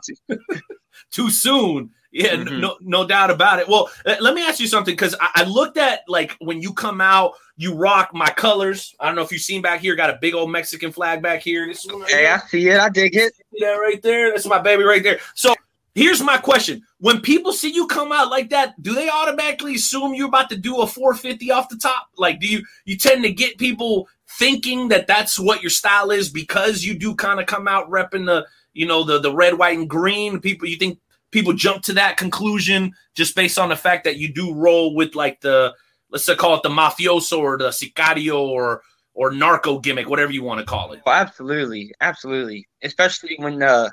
too 1.12 1.30
soon. 1.32 1.90
Yeah, 2.16 2.28
n- 2.30 2.46
Mhm. 2.46 2.60
no, 2.62 2.78
no 2.80 3.06
doubt 3.06 3.30
about 3.30 3.60
it. 3.60 3.68
Well, 3.68 3.90
let 4.06 4.34
me 4.34 4.42
ask 4.42 4.62
you 4.62 4.68
something 4.68 4.94
because 4.94 5.16
I, 5.20 5.32
I 5.36 5.44
looked 5.44 5.76
at 5.78 6.00
like 6.08 6.34
when 6.40 6.62
you 6.62 6.72
come 6.72 7.02
out, 7.02 7.34
you 7.58 7.74
rock 7.74 8.12
my 8.14 8.30
colors. 8.30 8.96
I 9.02 9.08
don't 9.08 9.16
know 9.16 9.22
if 9.22 9.34
you've 9.34 9.42
seen 9.42 9.62
back 9.62 9.82
here, 9.82 9.96
got 9.96 10.10
a 10.10 10.18
big 10.22 10.34
old 10.34 10.50
Mexican 10.50 10.94
flag 10.94 11.22
back 11.22 11.42
here. 11.42 11.68
This 11.68 11.86
one 11.86 12.00
right 12.02 12.10
Hey, 12.10 12.22
here. 12.22 12.42
I 12.42 12.48
see 12.48 12.70
it. 12.70 12.80
I 12.80 12.88
dig 12.88 13.16
it. 13.18 13.36
See 13.36 13.60
that 13.66 13.74
right 13.74 14.02
there? 14.02 14.32
That's 14.32 14.46
my 14.46 14.60
baby 14.60 14.84
right 14.84 15.04
there. 15.04 15.20
So 15.34 15.54
here's 15.94 16.22
my 16.24 16.38
question. 16.38 16.84
When 17.00 17.20
people 17.20 17.52
see 17.52 17.74
you 17.74 17.86
come 17.86 18.14
out 18.14 18.30
like 18.30 18.50
that, 18.52 18.82
do 18.82 18.94
they 18.96 19.10
automatically 19.10 19.76
assume 19.76 20.14
you're 20.14 20.30
about 20.30 20.50
to 20.52 20.58
do 20.58 20.78
a 20.78 20.88
450 20.88 21.52
off 21.52 21.68
the 21.68 21.76
top? 21.76 22.08
Like, 22.18 22.40
do 22.40 22.48
you 22.48 22.64
you 22.86 22.96
tend 22.98 23.24
to 23.24 23.34
get 23.34 23.58
people 23.58 24.08
thinking 24.40 24.88
that 24.88 25.06
that's 25.06 25.38
what 25.38 25.62
your 25.62 25.70
style 25.70 26.12
is 26.12 26.30
because 26.30 26.86
you 26.86 26.98
do 26.98 27.14
kind 27.14 27.42
of 27.42 27.46
come 27.46 27.68
out 27.68 27.90
repping 27.90 28.26
the, 28.26 28.46
you 28.72 28.86
know, 28.86 29.04
the 29.04 29.20
the 29.20 29.34
red, 29.36 29.58
white, 29.58 29.78
and 29.78 29.90
green? 29.90 30.40
People, 30.40 30.70
you 30.70 30.78
think 30.78 30.98
people 31.36 31.52
jump 31.52 31.84
to 31.84 31.94
that 31.94 32.16
conclusion 32.16 32.94
just 33.14 33.36
based 33.36 33.60
on 33.60 33.68
the 33.68 33.76
fact 33.76 34.06
that 34.06 34.16
you 34.16 34.32
do 34.34 34.54
roll 34.54 34.96
with 34.96 35.16
like 35.16 35.42
the 35.42 35.74
let's 36.10 36.26
say 36.26 36.34
call 36.34 36.56
it 36.56 36.64
the 36.64 36.70
mafioso 36.70 37.38
or 37.40 37.58
the 37.58 37.70
sicario 37.70 38.40
or 38.40 38.82
or 39.14 39.32
narco 39.32 39.78
gimmick, 39.80 40.10
whatever 40.10 40.32
you 40.32 40.44
want 40.44 40.60
to 40.62 40.66
call 40.66 40.94
it. 40.94 41.02
Well, 41.06 41.16
absolutely, 41.16 41.94
absolutely. 42.00 42.68
Especially 42.84 43.36
when 43.38 43.62
uh, 43.64 43.90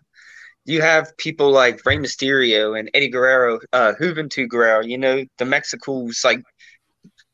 you 0.65 0.83
have 0.83 1.17
people 1.17 1.51
like 1.51 1.85
Rey 1.85 1.97
Mysterio 1.97 2.79
and 2.79 2.89
Eddie 2.95 3.09
Guerrero, 3.09 3.59
uh, 3.73 3.93
Juventud 4.01 4.49
Guerrera. 4.49 4.87
You 4.89 4.99
know, 4.99 5.25
the 5.39 5.45
Mexicos, 5.45 6.25
like 6.25 6.43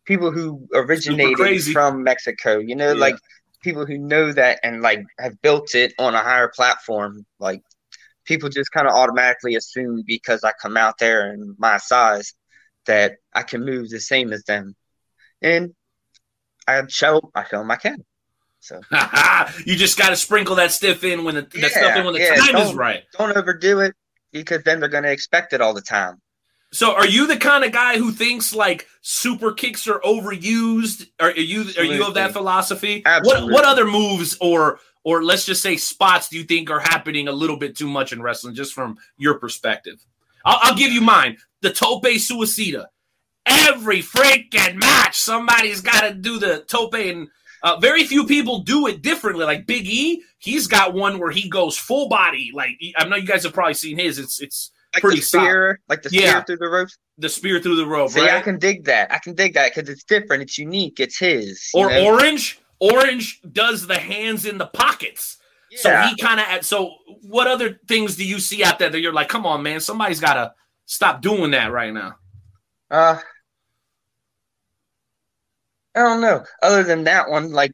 people 0.06 0.30
who 0.30 0.66
originated 0.74 1.62
from 1.72 2.02
Mexico. 2.02 2.58
You 2.58 2.76
know, 2.76 2.92
Yeah. 2.92 3.00
like 3.00 3.16
people 3.62 3.84
who 3.84 3.98
know 3.98 4.32
that 4.32 4.60
and 4.62 4.80
like 4.80 5.02
have 5.18 5.40
built 5.42 5.74
it 5.74 5.92
on 5.98 6.14
a 6.14 6.22
higher 6.22 6.48
platform. 6.54 7.24
Like 7.38 7.62
people 8.28 8.50
just 8.50 8.70
kind 8.70 8.86
of 8.86 8.92
automatically 8.92 9.56
assume 9.56 10.04
because 10.06 10.44
I 10.44 10.52
come 10.60 10.76
out 10.76 10.98
there 10.98 11.32
and 11.32 11.56
my 11.58 11.78
size 11.78 12.34
that 12.86 13.14
I 13.34 13.42
can 13.42 13.64
move 13.64 13.88
the 13.88 14.00
same 14.00 14.32
as 14.32 14.44
them, 14.44 14.76
and 15.42 15.74
I 16.68 16.86
show 16.88 17.30
I 17.34 17.44
show 17.44 17.58
them 17.58 17.70
I 17.70 17.76
can. 17.76 18.04
So. 18.60 18.80
you 19.64 19.76
just 19.76 19.96
got 19.96 20.10
to 20.10 20.16
sprinkle 20.16 20.56
that 20.56 20.72
stiff 20.72 21.04
in 21.04 21.24
when 21.24 21.36
the 21.36 21.42
that 21.42 21.70
stuff 21.70 21.96
in 21.96 22.04
when 22.04 22.12
the 22.12 22.20
Yeah, 22.20 22.36
time 22.36 22.56
is 22.56 22.74
right. 22.74 23.04
don't 23.16 23.36
overdo 23.36 23.80
it 23.80 23.94
because 24.32 24.62
then 24.64 24.78
they're 24.80 24.88
going 24.88 25.04
to 25.04 25.12
expect 25.12 25.52
it 25.52 25.60
all 25.60 25.72
the 25.72 25.80
time. 25.80 26.20
So, 26.70 26.94
are 26.94 27.06
you 27.06 27.26
the 27.26 27.38
kind 27.38 27.64
of 27.64 27.72
guy 27.72 27.96
who 27.96 28.12
thinks 28.12 28.54
like 28.54 28.86
super 29.00 29.52
kicks 29.52 29.88
are 29.88 30.00
overused? 30.00 31.06
Are 31.18 31.30
you 31.30 31.64
are 31.78 31.84
you 31.84 32.06
of 32.06 32.14
that 32.14 32.32
philosophy? 32.32 33.02
Absolutely. 33.06 33.44
What 33.44 33.52
what 33.52 33.64
other 33.64 33.86
moves 33.86 34.36
or 34.38 34.80
or 35.04 35.22
let's 35.22 35.44
just 35.44 35.62
say 35.62 35.76
spots 35.76 36.28
do 36.28 36.36
you 36.38 36.44
think 36.44 36.70
are 36.70 36.80
happening 36.80 37.28
a 37.28 37.32
little 37.32 37.56
bit 37.56 37.76
too 37.76 37.88
much 37.88 38.12
in 38.12 38.20
wrestling, 38.22 38.54
just 38.54 38.72
from 38.72 38.96
your 39.16 39.38
perspective? 39.38 40.04
I'll, 40.44 40.58
I'll 40.62 40.76
give 40.76 40.92
you 40.92 41.00
mine. 41.00 41.38
The 41.60 41.72
tope 41.72 42.04
suicida. 42.04 42.86
Every 43.46 44.02
freaking 44.02 44.76
match, 44.76 45.18
somebody's 45.18 45.80
got 45.80 46.02
to 46.02 46.14
do 46.14 46.38
the 46.38 46.64
tope, 46.68 46.94
and 46.94 47.28
uh, 47.62 47.78
very 47.80 48.04
few 48.04 48.26
people 48.26 48.60
do 48.60 48.86
it 48.86 49.00
differently. 49.02 49.44
Like 49.44 49.66
Big 49.66 49.86
E, 49.86 50.22
he's 50.38 50.66
got 50.66 50.92
one 50.94 51.18
where 51.18 51.30
he 51.30 51.48
goes 51.48 51.76
full 51.76 52.08
body. 52.08 52.50
Like 52.52 52.72
I 52.96 53.06
know 53.08 53.16
you 53.16 53.26
guys 53.26 53.44
have 53.44 53.54
probably 53.54 53.74
seen 53.74 53.98
his. 53.98 54.18
It's 54.18 54.40
it's 54.40 54.70
Like 54.94 55.02
Pretty 55.02 55.20
the 55.20 55.22
spear, 55.22 55.80
like 55.88 56.02
the 56.02 56.10
spear 56.10 56.22
Yeah. 56.22 56.42
through 56.42 56.58
the 56.58 56.68
rope. 56.68 56.88
the 57.16 57.28
spear 57.28 57.58
through 57.60 57.76
the 57.76 57.86
rope, 57.86 58.10
See, 58.10 58.20
right? 58.20 58.32
I 58.32 58.40
can 58.42 58.58
dig 58.58 58.84
that. 58.84 59.10
I 59.12 59.18
can 59.18 59.34
dig 59.34 59.54
that 59.54 59.74
because 59.74 59.88
it's 59.88 60.04
different. 60.04 60.42
It's 60.42 60.58
unique. 60.58 61.00
It's 61.00 61.18
his. 61.18 61.70
or 61.74 61.88
know? 61.90 62.04
orange 62.04 62.60
orange 62.80 63.40
does 63.52 63.86
the 63.86 63.98
hands 63.98 64.44
in 64.44 64.58
the 64.58 64.66
pockets 64.66 65.38
so 65.74 65.90
he 66.02 66.16
kind 66.16 66.40
of 66.40 66.64
so 66.64 66.94
what 67.22 67.46
other 67.46 67.78
things 67.88 68.16
do 68.16 68.24
you 68.24 68.38
see 68.38 68.64
out 68.64 68.78
there 68.78 68.90
that 68.90 69.00
you're 69.00 69.12
like 69.12 69.28
come 69.28 69.46
on 69.46 69.62
man 69.62 69.80
somebody's 69.80 70.20
gotta 70.20 70.52
stop 70.86 71.20
doing 71.20 71.50
that 71.50 71.72
right 71.72 71.92
now 71.92 72.14
Uh, 72.90 73.18
I 75.94 76.00
don't 76.00 76.20
know. 76.20 76.44
Other 76.62 76.82
than 76.84 77.04
that 77.04 77.28
one, 77.28 77.52
like 77.52 77.72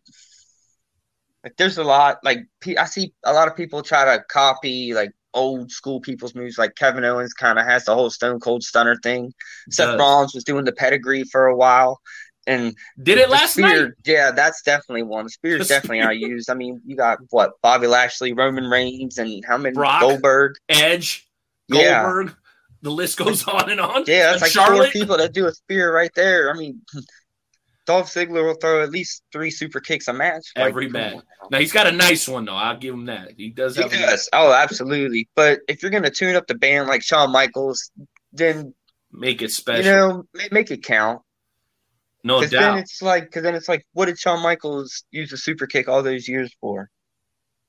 like 1.43 1.57
there's 1.57 1.79
a 1.79 1.85
lot 1.85 2.19
like 2.25 2.47
I 2.79 2.87
see 2.87 3.13
a 3.25 3.33
lot 3.33 3.49
of 3.49 3.57
people 3.57 3.83
try 3.83 4.05
to 4.05 4.25
copy 4.25 4.95
like 4.95 5.13
old 5.35 5.71
school 5.71 6.01
people's 6.01 6.35
moves. 6.35 6.59
Like 6.59 6.75
Kevin 6.75 7.05
Owens 7.05 7.35
kind 7.35 7.59
of 7.59 7.67
has 7.67 7.85
the 7.85 7.95
whole 7.95 8.11
Stone 8.11 8.41
Cold 8.41 8.63
Stunner 8.63 8.97
thing. 9.03 9.33
Seth. 9.71 9.99
Rollins 9.99 10.35
was 10.35 10.45
doing 10.45 10.65
the 10.65 10.73
pedigree 10.73 11.25
for 11.25 11.47
a 11.47 11.57
while, 11.57 12.01
and 12.47 12.75
Did 13.03 13.19
it 13.19 13.31
last 13.31 13.55
spear, 13.55 13.85
night? 13.87 13.93
yeah, 14.05 14.31
that's 14.31 14.63
definitely 14.63 15.03
one. 15.03 15.25
The 15.25 15.31
spear 15.31 15.55
The 15.59 15.63
is 15.63 15.69
definitely 15.69 16.01
not 16.01 16.17
used. 16.19 16.51
I 16.51 16.55
mean, 16.55 16.81
you 16.87 16.97
got 16.97 17.19
what 17.31 17.53
Bobby 17.63 17.87
Lashley, 17.87 18.33
Roman 18.33 18.65
Reigns, 18.71 19.19
and 19.19 19.45
how 19.47 19.57
many 19.59 19.75
Brock. 19.75 20.01
Goldberg? 20.01 20.57
Edge, 20.69 21.27
Yeah, 21.69 22.03
Goldberg. 22.03 22.35
The 22.83 22.91
list 22.91 23.17
goes 23.19 23.45
on 23.49 23.71
and 23.71 23.81
on. 23.81 24.05
yeah, 24.07 24.33
that's 24.37 24.43
like 24.57 24.67
four 24.69 24.87
people 24.89 25.17
that 25.17 25.33
do 25.33 25.47
a 25.47 25.53
spear 25.53 25.95
right 25.95 26.11
there. 26.15 26.51
I 26.51 26.59
mean, 26.59 26.83
Dolph 27.87 28.09
Ziggler 28.13 28.45
will 28.45 28.55
throw 28.55 28.83
at 28.83 28.91
least 28.91 29.23
three 29.31 29.51
super 29.51 29.79
kicks 29.81 30.09
a 30.09 30.13
match. 30.13 30.47
Like, 30.57 30.69
Every 30.69 30.87
come 30.87 30.93
match. 30.93 31.17
Now 31.51 31.59
he's 31.59 31.73
got 31.73 31.87
a 31.87 31.93
nice 31.93 32.27
one 32.27 32.47
though. 32.47 32.55
I'll 32.55 32.79
give 32.79 32.95
him 32.95 33.07
that. 33.07 33.33
He 33.37 33.51
does 33.51 33.77
have. 33.77 33.93
a- 33.93 33.97
Yes, 33.97 34.29
oh, 34.33 34.53
absolutely. 34.53 35.29
But 35.35 35.61
if 35.69 35.83
you're 35.83 35.91
gonna 35.91 36.11
tune 36.11 36.35
up 36.37 36.47
the 36.47 36.55
band 36.55 36.89
like 36.89 37.03
Shawn 37.03 37.31
Michaels, 37.31 37.91
then 38.33 38.75
Make 39.13 39.43
it 39.43 39.51
special. 39.53 39.85
you 39.85 39.91
know 39.91 40.25
make 40.51 40.71
it 40.71 40.83
count. 40.83 41.21
No 42.25 42.41
Because 42.41 42.51
then 42.51 42.79
it's 42.79 43.03
like, 43.03 43.25
because 43.25 43.43
then 43.43 43.55
it's 43.55 43.69
like, 43.69 43.87
what 43.93 44.07
did 44.07 44.19
Shawn 44.19 44.43
Michaels 44.43 45.05
use 45.11 45.33
a 45.33 45.37
super 45.37 45.67
kick 45.67 45.89
all 45.89 46.03
those 46.03 46.27
years 46.27 46.53
for? 46.61 46.91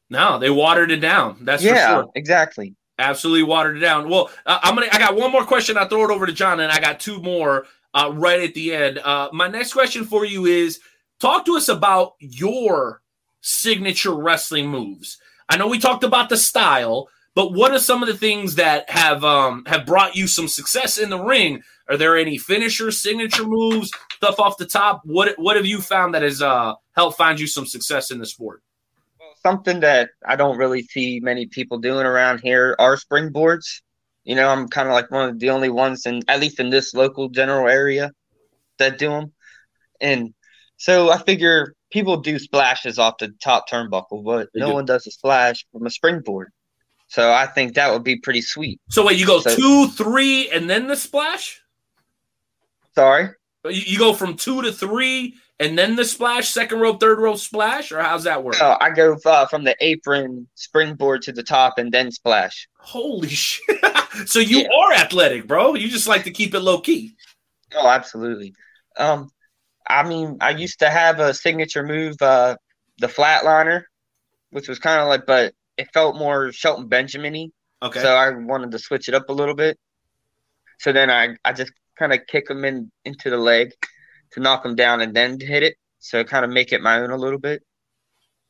No, 0.09 0.39
they 0.39 0.49
watered 0.49 0.91
it 0.91 0.99
down. 0.99 1.37
That's 1.41 1.61
yeah, 1.61 1.87
for 1.87 2.03
sure. 2.03 2.11
exactly. 2.15 2.75
Absolutely 2.97 3.43
watered 3.43 3.77
it 3.77 3.81
down. 3.81 4.09
Well, 4.09 4.29
uh, 4.45 4.59
I'm 4.63 4.75
gonna. 4.75 4.87
I 4.91 4.99
got 4.99 5.15
one 5.15 5.31
more 5.31 5.43
question. 5.43 5.77
I'll 5.77 5.89
throw 5.89 6.05
it 6.05 6.11
over 6.11 6.25
to 6.25 6.31
John, 6.31 6.61
and 6.61 6.71
I 6.71 6.79
got 6.79 6.99
two 6.99 7.21
more 7.21 7.65
uh, 7.93 8.11
right 8.13 8.41
at 8.41 8.53
the 8.53 8.73
end. 8.73 8.99
Uh, 8.99 9.27
my 9.33 9.49
next 9.49 9.73
question 9.73 10.05
for 10.05 10.23
you 10.23 10.45
is: 10.45 10.79
Talk 11.19 11.45
to 11.45 11.57
us 11.57 11.67
about 11.67 12.13
your 12.19 13.01
signature 13.41 14.15
wrestling 14.15 14.69
moves. 14.69 15.17
I 15.49 15.57
know 15.57 15.67
we 15.67 15.79
talked 15.79 16.05
about 16.05 16.29
the 16.29 16.37
style, 16.37 17.09
but 17.35 17.51
what 17.53 17.71
are 17.71 17.79
some 17.79 18.01
of 18.01 18.07
the 18.07 18.17
things 18.17 18.55
that 18.55 18.89
have 18.89 19.23
um, 19.23 19.63
have 19.67 19.85
brought 19.85 20.15
you 20.15 20.27
some 20.27 20.47
success 20.47 20.97
in 20.97 21.09
the 21.09 21.21
ring? 21.21 21.61
Are 21.87 21.97
there 21.97 22.17
any 22.17 22.37
finisher, 22.37 22.89
signature 22.91 23.45
moves, 23.45 23.91
stuff 24.15 24.39
off 24.39 24.57
the 24.57 24.65
top? 24.65 25.01
What 25.03 25.37
What 25.37 25.55
have 25.57 25.65
you 25.65 25.81
found 25.81 26.15
that 26.15 26.23
has 26.23 26.41
uh, 26.41 26.73
helped 26.95 27.17
find 27.17 27.39
you 27.39 27.47
some 27.47 27.65
success 27.67 28.09
in 28.09 28.19
the 28.19 28.25
sport? 28.25 28.61
Something 29.43 29.81
that 29.81 30.09
I 30.25 30.35
don't 30.35 30.57
really 30.57 30.81
see 30.83 31.19
many 31.21 31.45
people 31.45 31.77
doing 31.77 32.05
around 32.05 32.39
here 32.39 32.75
are 32.79 32.97
springboards. 32.97 33.81
You 34.23 34.35
know, 34.35 34.49
I'm 34.49 34.67
kind 34.69 34.87
of 34.87 34.93
like 34.93 35.11
one 35.11 35.29
of 35.29 35.39
the 35.39 35.51
only 35.51 35.69
ones, 35.69 36.07
in 36.07 36.23
at 36.27 36.39
least 36.39 36.59
in 36.59 36.71
this 36.71 36.95
local 36.95 37.29
general 37.29 37.67
area, 37.67 38.11
that 38.79 38.97
do 38.97 39.09
them. 39.09 39.33
And 40.01 40.33
so 40.77 41.11
I 41.11 41.19
figure 41.19 41.75
people 41.91 42.17
do 42.17 42.39
splashes 42.39 42.97
off 42.97 43.19
the 43.19 43.33
top 43.43 43.69
turnbuckle, 43.69 44.23
but 44.23 44.49
They 44.53 44.61
no 44.61 44.69
do. 44.69 44.73
one 44.73 44.85
does 44.85 45.05
a 45.05 45.11
splash 45.11 45.63
from 45.71 45.85
a 45.85 45.91
springboard. 45.91 46.51
So 47.07 47.31
I 47.31 47.45
think 47.45 47.75
that 47.75 47.91
would 47.93 48.03
be 48.03 48.17
pretty 48.17 48.41
sweet. 48.41 48.79
So 48.89 49.05
wait, 49.05 49.17
you 49.19 49.25
go 49.25 49.39
So- 49.39 49.55
two, 49.55 49.87
three, 49.89 50.49
and 50.49 50.69
then 50.69 50.87
the 50.87 50.95
splash? 50.95 51.61
Sorry. 52.95 53.29
You, 53.65 53.71
you 53.85 53.97
go 53.97 54.13
from 54.13 54.35
two 54.37 54.61
to 54.61 54.71
three, 54.71 55.35
and 55.59 55.77
then 55.77 55.95
the 55.95 56.05
splash, 56.05 56.49
second 56.49 56.79
row, 56.79 56.93
third 56.97 57.19
row 57.19 57.35
splash, 57.35 57.91
or 57.91 58.01
how's 58.01 58.23
that 58.25 58.43
work? 58.43 58.55
Oh, 58.61 58.77
I 58.79 58.89
go 58.91 59.17
uh, 59.25 59.45
from 59.47 59.63
the 59.63 59.75
apron 59.79 60.47
springboard 60.55 61.21
to 61.23 61.31
the 61.31 61.43
top 61.43 61.77
and 61.77 61.91
then 61.91 62.11
splash. 62.11 62.67
Holy 62.79 63.27
shit! 63.29 63.79
so 64.25 64.39
you 64.39 64.59
Yeah. 64.59 64.67
are 64.77 64.93
athletic, 64.93 65.47
bro. 65.47 65.75
You 65.75 65.87
just 65.89 66.07
like 66.07 66.23
to 66.25 66.31
keep 66.31 66.53
it 66.53 66.59
low 66.59 66.79
key. 66.79 67.15
Oh, 67.75 67.87
absolutely. 67.87 68.53
Um, 68.97 69.29
I 69.87 70.07
mean, 70.07 70.37
I 70.41 70.51
used 70.51 70.79
to 70.79 70.89
have 70.89 71.19
a 71.19 71.33
signature 71.33 71.83
move, 71.83 72.15
uh, 72.21 72.57
the 72.99 73.07
flatliner, 73.07 73.83
which 74.51 74.67
was 74.69 74.79
kind 74.79 75.01
of 75.01 75.07
like, 75.07 75.25
but 75.25 75.53
it 75.77 75.87
felt 75.93 76.15
more 76.15 76.51
Shelton 76.51 76.87
Benjamin-y. 76.87 77.49
Okay. 77.81 78.01
So 78.01 78.15
I 78.15 78.31
wanted 78.31 78.71
to 78.71 78.79
switch 78.79 79.07
it 79.07 79.13
up 79.13 79.29
a 79.29 79.33
little 79.33 79.55
bit. 79.55 79.77
So 80.79 80.91
then 80.91 81.09
I, 81.09 81.35
I 81.43 81.53
just 81.53 81.71
kind 81.97 82.13
of 82.13 82.19
kick 82.27 82.49
him 82.49 82.65
in 82.65 82.91
into 83.03 83.29
the 83.29 83.37
leg 83.37 83.71
to 84.31 84.39
knock 84.39 84.65
him 84.65 84.75
down 84.75 85.01
and 85.01 85.15
then 85.15 85.39
hit 85.39 85.63
it. 85.63 85.75
So 85.99 86.23
kind 86.23 86.45
of 86.45 86.51
make 86.51 86.71
it 86.71 86.81
my 86.81 86.99
own 86.99 87.11
a 87.11 87.17
little 87.17 87.39
bit. 87.39 87.63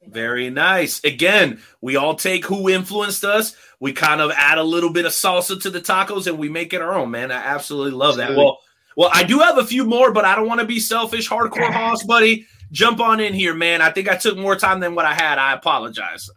Very 0.08 0.50
nice. 0.50 1.04
Again, 1.04 1.62
we 1.82 1.96
all 1.96 2.16
take 2.16 2.46
who 2.46 2.70
influenced 2.70 3.24
us. 3.24 3.56
We 3.80 3.94
kind 3.94 4.22
of 4.22 4.32
add 4.36 4.58
a 4.58 4.64
little 4.64 4.92
bit 4.92 5.06
of 5.06 5.12
salsa 5.12 5.60
to 5.62 5.70
the 5.70 5.82
tacos 5.82 6.28
and 6.28 6.38
we 6.38 6.50
make 6.50 6.74
it 6.74 6.82
our 6.82 6.94
own, 6.94 7.12
man. 7.12 7.32
I 7.32 7.38
absolutely 7.38 7.92
love 7.92 8.18
that. 8.18 8.30
Absolutely. 8.30 8.44
Well, 8.44 8.60
well, 8.98 9.10
I 9.14 9.24
do 9.24 9.40
have 9.40 9.58
a 9.58 9.66
few 9.66 9.84
more, 9.84 10.12
but 10.12 10.26
I 10.26 10.36
don't 10.36 10.48
want 10.48 10.62
to 10.62 10.66
be 10.66 10.80
selfish. 10.80 11.28
Hardcore 11.30 11.72
Hoss, 11.74 12.04
buddy, 12.04 12.46
jump 12.72 13.00
on 13.00 13.20
in 13.20 13.34
here, 13.34 13.54
man. 13.54 13.82
I 13.82 13.92
think 13.92 14.10
I 14.10 14.16
took 14.16 14.38
more 14.38 14.56
time 14.56 14.80
than 14.80 14.96
what 14.96 15.06
I 15.06 15.14
had. 15.14 15.38
I 15.38 15.54
apologize. 15.54 16.30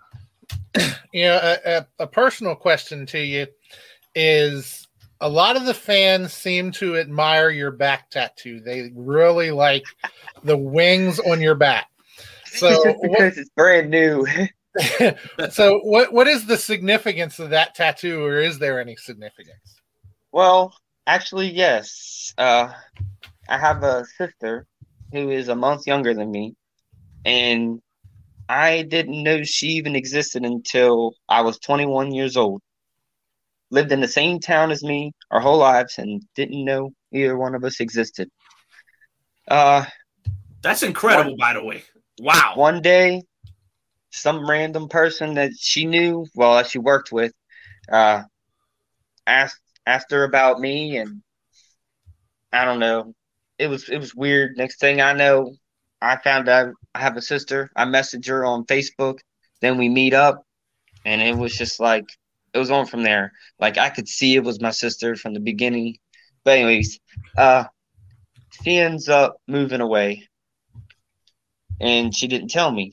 You 1.11 1.25
know, 1.25 1.41
a, 1.43 1.79
a, 1.79 1.87
a 2.01 2.07
personal 2.07 2.55
question 2.55 3.07
to 3.07 3.19
you 3.19 3.47
is 4.15 4.87
a 5.21 5.29
lot 5.29 5.57
of 5.57 5.65
the 5.65 5.75
fans 5.75 6.33
seem 6.33 6.71
to 6.73 6.99
admire 6.99 7.51
your 7.51 7.71
back 7.71 8.11
tattoo. 8.11 8.61
They 8.61 8.93
really 8.95 9.51
like 9.51 9.85
the 10.45 10.57
wings 10.57 11.19
on 11.19 11.41
your 11.41 11.55
back. 11.55 11.87
So, 12.45 12.69
It's 12.69 12.85
just 12.85 12.99
what, 12.99 13.11
because 13.11 13.39
it's 13.39 13.51
brand 13.51 13.91
new. 13.91 14.27
so 15.51 15.81
what 15.81 16.13
what 16.13 16.29
is 16.29 16.47
the 16.47 16.57
significance 16.57 17.39
of 17.39 17.51
that 17.51 17.75
tattoo, 17.75 18.23
or 18.23 18.39
is 18.39 18.59
there 18.59 18.81
any 18.81 18.97
significance? 18.97 19.81
Well, 20.31 20.75
actually, 21.07 21.51
yes. 21.51 22.33
Uh, 22.37 22.73
I 23.49 23.59
have 23.59 23.83
a 23.83 24.05
sister 24.05 24.67
who 25.13 25.31
is 25.31 25.49
a 25.49 25.57
month 25.57 25.87
younger 25.87 26.15
than 26.15 26.31
me, 26.31 26.55
and 27.25 27.81
I 28.49 28.83
didn't 28.83 29.23
know 29.23 29.43
she 29.45 29.69
even 29.69 29.95
existed 29.95 30.45
until 30.45 31.15
I 31.29 31.43
was 31.43 31.59
21 31.59 32.13
years 32.13 32.37
old. 32.37 32.63
Lived 33.71 33.93
in 33.93 34.01
the 34.01 34.09
same 34.09 34.41
town 34.41 34.71
as 34.71 34.83
me 34.83 35.13
our 35.31 35.41
whole 35.41 35.59
lives 35.59 35.99
and 35.99 36.23
didn't 36.35 36.65
know 36.65 36.91
either 37.13 37.37
one 37.37 37.55
of 37.55 37.65
us 37.65 37.81
existed. 37.81 38.31
Uh, 39.47 39.85
That's 40.63 40.83
incredible, 40.83 41.37
by 41.37 41.53
the 41.53 41.63
way. 41.63 41.83
Wow. 42.21 42.55
one 42.57 42.81
day, 42.81 43.23
some 44.11 44.49
random 44.49 44.89
person 44.89 45.35
that 45.35 45.53
she 45.59 45.85
knew, 45.85 46.27
well, 46.35 46.57
that 46.57 46.69
she 46.69 46.79
worked 46.79 47.13
with, 47.13 47.33
uh, 47.93 48.23
asked 49.27 49.61
asked 49.87 50.11
her 50.11 50.25
about 50.25 50.61
me, 50.61 50.97
and 50.97 51.23
I 52.53 52.65
don't 52.65 52.81
know. 52.81 53.15
It 53.59 53.69
was 53.69 53.89
it 53.89 53.99
was 53.99 54.15
weird. 54.15 54.57
Next 54.57 54.81
thing 54.81 55.01
I 55.01 55.13
know, 55.13 55.55
I 56.01 56.17
found 56.17 56.49
out 56.49 56.75
I 56.95 57.01
have 57.01 57.17
a 57.17 57.23
sister. 57.23 57.71
I 57.77 57.85
messaged 57.85 58.29
her 58.29 58.45
on 58.45 58.65
Facebook. 58.67 59.19
Then 59.61 59.79
we 59.79 59.89
meet 59.89 60.15
up, 60.15 60.45
and 61.05 61.21
it 61.21 61.37
was 61.37 61.57
just 61.57 61.81
like 61.81 62.07
it 62.55 62.59
was 62.59 62.71
on 62.71 62.87
from 62.87 63.03
there. 63.03 63.33
Like 63.59 63.79
I 63.79 63.91
could 63.91 64.09
see 64.09 64.37
it 64.37 64.45
was 64.45 64.61
my 64.61 64.71
sister 64.71 65.17
from 65.17 65.35
the 65.35 65.41
beginning. 65.41 65.97
But 66.45 66.59
anyways, 66.59 66.99
uh, 67.37 67.65
she 68.63 68.79
ends 68.79 69.09
up 69.09 69.37
moving 69.47 69.81
away 69.81 70.29
and 71.81 72.15
she 72.15 72.27
didn't 72.27 72.49
tell 72.49 72.71
me. 72.71 72.93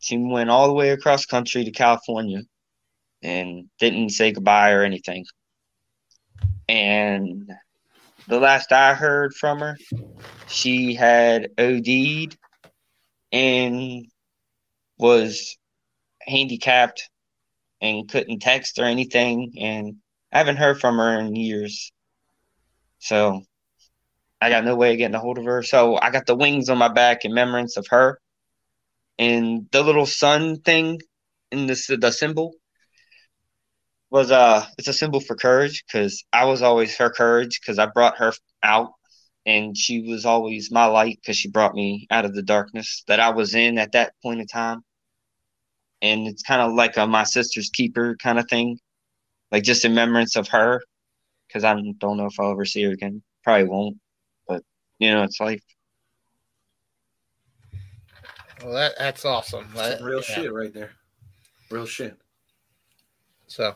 She 0.00 0.18
went 0.18 0.50
all 0.50 0.68
the 0.68 0.74
way 0.74 0.90
across 0.90 1.26
country 1.26 1.64
to 1.64 1.70
California 1.70 2.42
and 3.22 3.68
didn't 3.78 4.10
say 4.10 4.32
goodbye 4.32 4.72
or 4.72 4.82
anything. 4.82 5.24
And 6.68 7.50
the 8.28 8.40
last 8.40 8.72
I 8.72 8.94
heard 8.94 9.34
from 9.34 9.60
her, 9.60 9.76
she 10.48 10.94
had 10.94 11.50
OD'd 11.58 12.36
and 13.32 14.06
was 14.98 15.56
handicapped 16.20 17.08
and 17.80 18.08
couldn't 18.08 18.40
text 18.40 18.78
or 18.78 18.84
anything. 18.84 19.54
And 19.58 19.96
I 20.32 20.38
haven't 20.38 20.56
heard 20.56 20.80
from 20.80 20.98
her 20.98 21.20
in 21.20 21.36
years. 21.36 21.92
So 22.98 23.42
I 24.40 24.50
got 24.50 24.64
no 24.64 24.76
way 24.76 24.92
of 24.92 24.98
getting 24.98 25.14
a 25.14 25.20
hold 25.20 25.38
of 25.38 25.44
her. 25.44 25.62
So 25.62 25.96
I 25.96 26.10
got 26.10 26.26
the 26.26 26.36
wings 26.36 26.68
on 26.68 26.78
my 26.78 26.88
back 26.88 27.24
in 27.24 27.30
remembrance 27.30 27.76
of 27.76 27.86
her. 27.90 28.18
And 29.18 29.66
the 29.72 29.82
little 29.82 30.06
sun 30.06 30.60
thing 30.60 31.00
in 31.50 31.66
this 31.66 31.86
the 31.86 32.10
symbol 32.10 32.54
was 34.10 34.30
uh 34.30 34.64
it's 34.78 34.88
a 34.88 34.92
symbol 34.92 35.20
for 35.20 35.34
courage 35.34 35.84
because 35.86 36.24
I 36.32 36.44
was 36.44 36.62
always 36.62 36.96
her 36.96 37.10
courage 37.10 37.60
because 37.60 37.78
I 37.78 37.86
brought 37.86 38.18
her 38.18 38.32
out 38.62 38.92
and 39.44 39.76
she 39.76 40.02
was 40.02 40.24
always 40.24 40.70
my 40.70 40.86
light 40.86 41.18
because 41.20 41.36
she 41.36 41.48
brought 41.48 41.74
me 41.74 42.06
out 42.10 42.24
of 42.24 42.34
the 42.34 42.42
darkness 42.42 43.04
that 43.06 43.20
I 43.20 43.30
was 43.30 43.54
in 43.54 43.78
at 43.78 43.92
that 43.92 44.12
point 44.22 44.40
in 44.40 44.46
time. 44.46 44.82
And 46.02 46.26
it's 46.26 46.42
kind 46.42 46.60
of 46.60 46.74
like 46.74 46.96
a 46.96 47.06
my 47.06 47.24
sister's 47.24 47.70
keeper 47.70 48.16
kind 48.22 48.38
of 48.38 48.48
thing, 48.48 48.78
like 49.50 49.62
just 49.62 49.84
in 49.84 49.92
remembrance 49.92 50.36
of 50.36 50.48
her 50.48 50.82
because 51.46 51.64
I 51.64 51.74
don't 51.74 52.16
know 52.16 52.26
if 52.26 52.38
I'll 52.38 52.52
ever 52.52 52.64
see 52.64 52.82
her 52.84 52.92
again. 52.92 53.22
Probably 53.44 53.68
won't, 53.68 53.96
but 54.48 54.62
you 54.98 55.10
know, 55.10 55.22
it's 55.22 55.40
life. 55.40 55.62
Well, 58.62 58.72
that 58.74 58.94
that's 58.98 59.24
awesome. 59.24 59.68
That- 59.74 60.02
Real 60.02 60.22
yeah. 60.28 60.34
shit 60.34 60.52
right 60.52 60.72
there. 60.72 60.92
Real 61.70 61.86
shit. 61.86 62.16
So, 63.56 63.74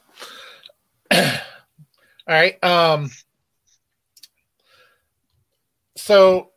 all 1.11 1.21
right. 2.29 2.63
Um, 2.63 3.11
so 5.97 6.51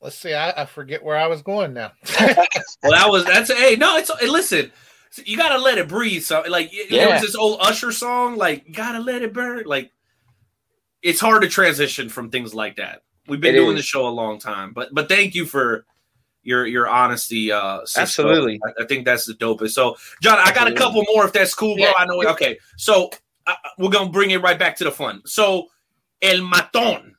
let's 0.00 0.14
see. 0.16 0.32
I, 0.32 0.62
I 0.62 0.66
forget 0.66 1.02
where 1.02 1.16
I 1.16 1.26
was 1.26 1.42
going 1.42 1.74
now. 1.74 1.90
Well, 2.82 2.92
that 2.92 3.10
was 3.10 3.26
that's 3.26 3.52
hey 3.52 3.76
no. 3.76 3.96
It's 3.98 4.10
hey, 4.18 4.26
listen. 4.28 4.72
You 5.24 5.36
gotta 5.36 5.58
let 5.58 5.76
it 5.76 5.86
breathe. 5.88 6.22
So 6.22 6.42
like 6.48 6.70
there 6.88 7.00
Yeah. 7.00 7.12
was 7.12 7.20
this 7.20 7.34
old 7.34 7.58
Usher 7.60 7.92
song, 7.92 8.36
like 8.36 8.72
gotta 8.72 9.00
let 9.00 9.20
it 9.22 9.34
burn. 9.34 9.64
Like 9.66 9.90
it's 11.02 11.20
hard 11.20 11.42
to 11.42 11.48
transition 11.48 12.08
from 12.08 12.30
things 12.30 12.54
like 12.54 12.76
that. 12.76 13.02
We've 13.26 13.40
been 13.40 13.54
It 13.54 13.58
doing 13.58 13.76
is. 13.76 13.80
the 13.80 13.82
show 13.82 14.06
a 14.06 14.08
long 14.08 14.38
time, 14.38 14.72
but 14.72 14.94
but 14.94 15.08
thank 15.10 15.34
you 15.34 15.44
for 15.44 15.84
your 16.42 16.66
your 16.66 16.88
honesty. 16.88 17.52
Uh, 17.52 17.80
Cizzko. 17.80 17.98
Absolutely. 17.98 18.60
I, 18.64 18.82
I 18.82 18.86
think 18.86 19.04
that's 19.04 19.26
the 19.26 19.34
dopest. 19.34 19.70
So 19.70 19.96
John, 20.22 20.38
I 20.38 20.52
got 20.52 20.68
a 20.68 20.74
couple 20.74 21.04
more 21.12 21.24
if 21.24 21.32
that's 21.32 21.54
cool, 21.54 21.76
bro. 21.76 21.84
Yeah. 21.84 21.92
I 21.98 22.06
know. 22.06 22.22
Okay, 22.32 22.58
so 22.76 23.10
uh, 23.46 23.54
we're 23.78 23.90
gonna 23.90 24.10
bring 24.10 24.30
it 24.30 24.42
right 24.42 24.58
back 24.58 24.76
to 24.76 24.84
the 24.84 24.92
fun. 24.92 25.22
So 25.26 25.68
El 26.22 26.38
Maton. 26.38 27.12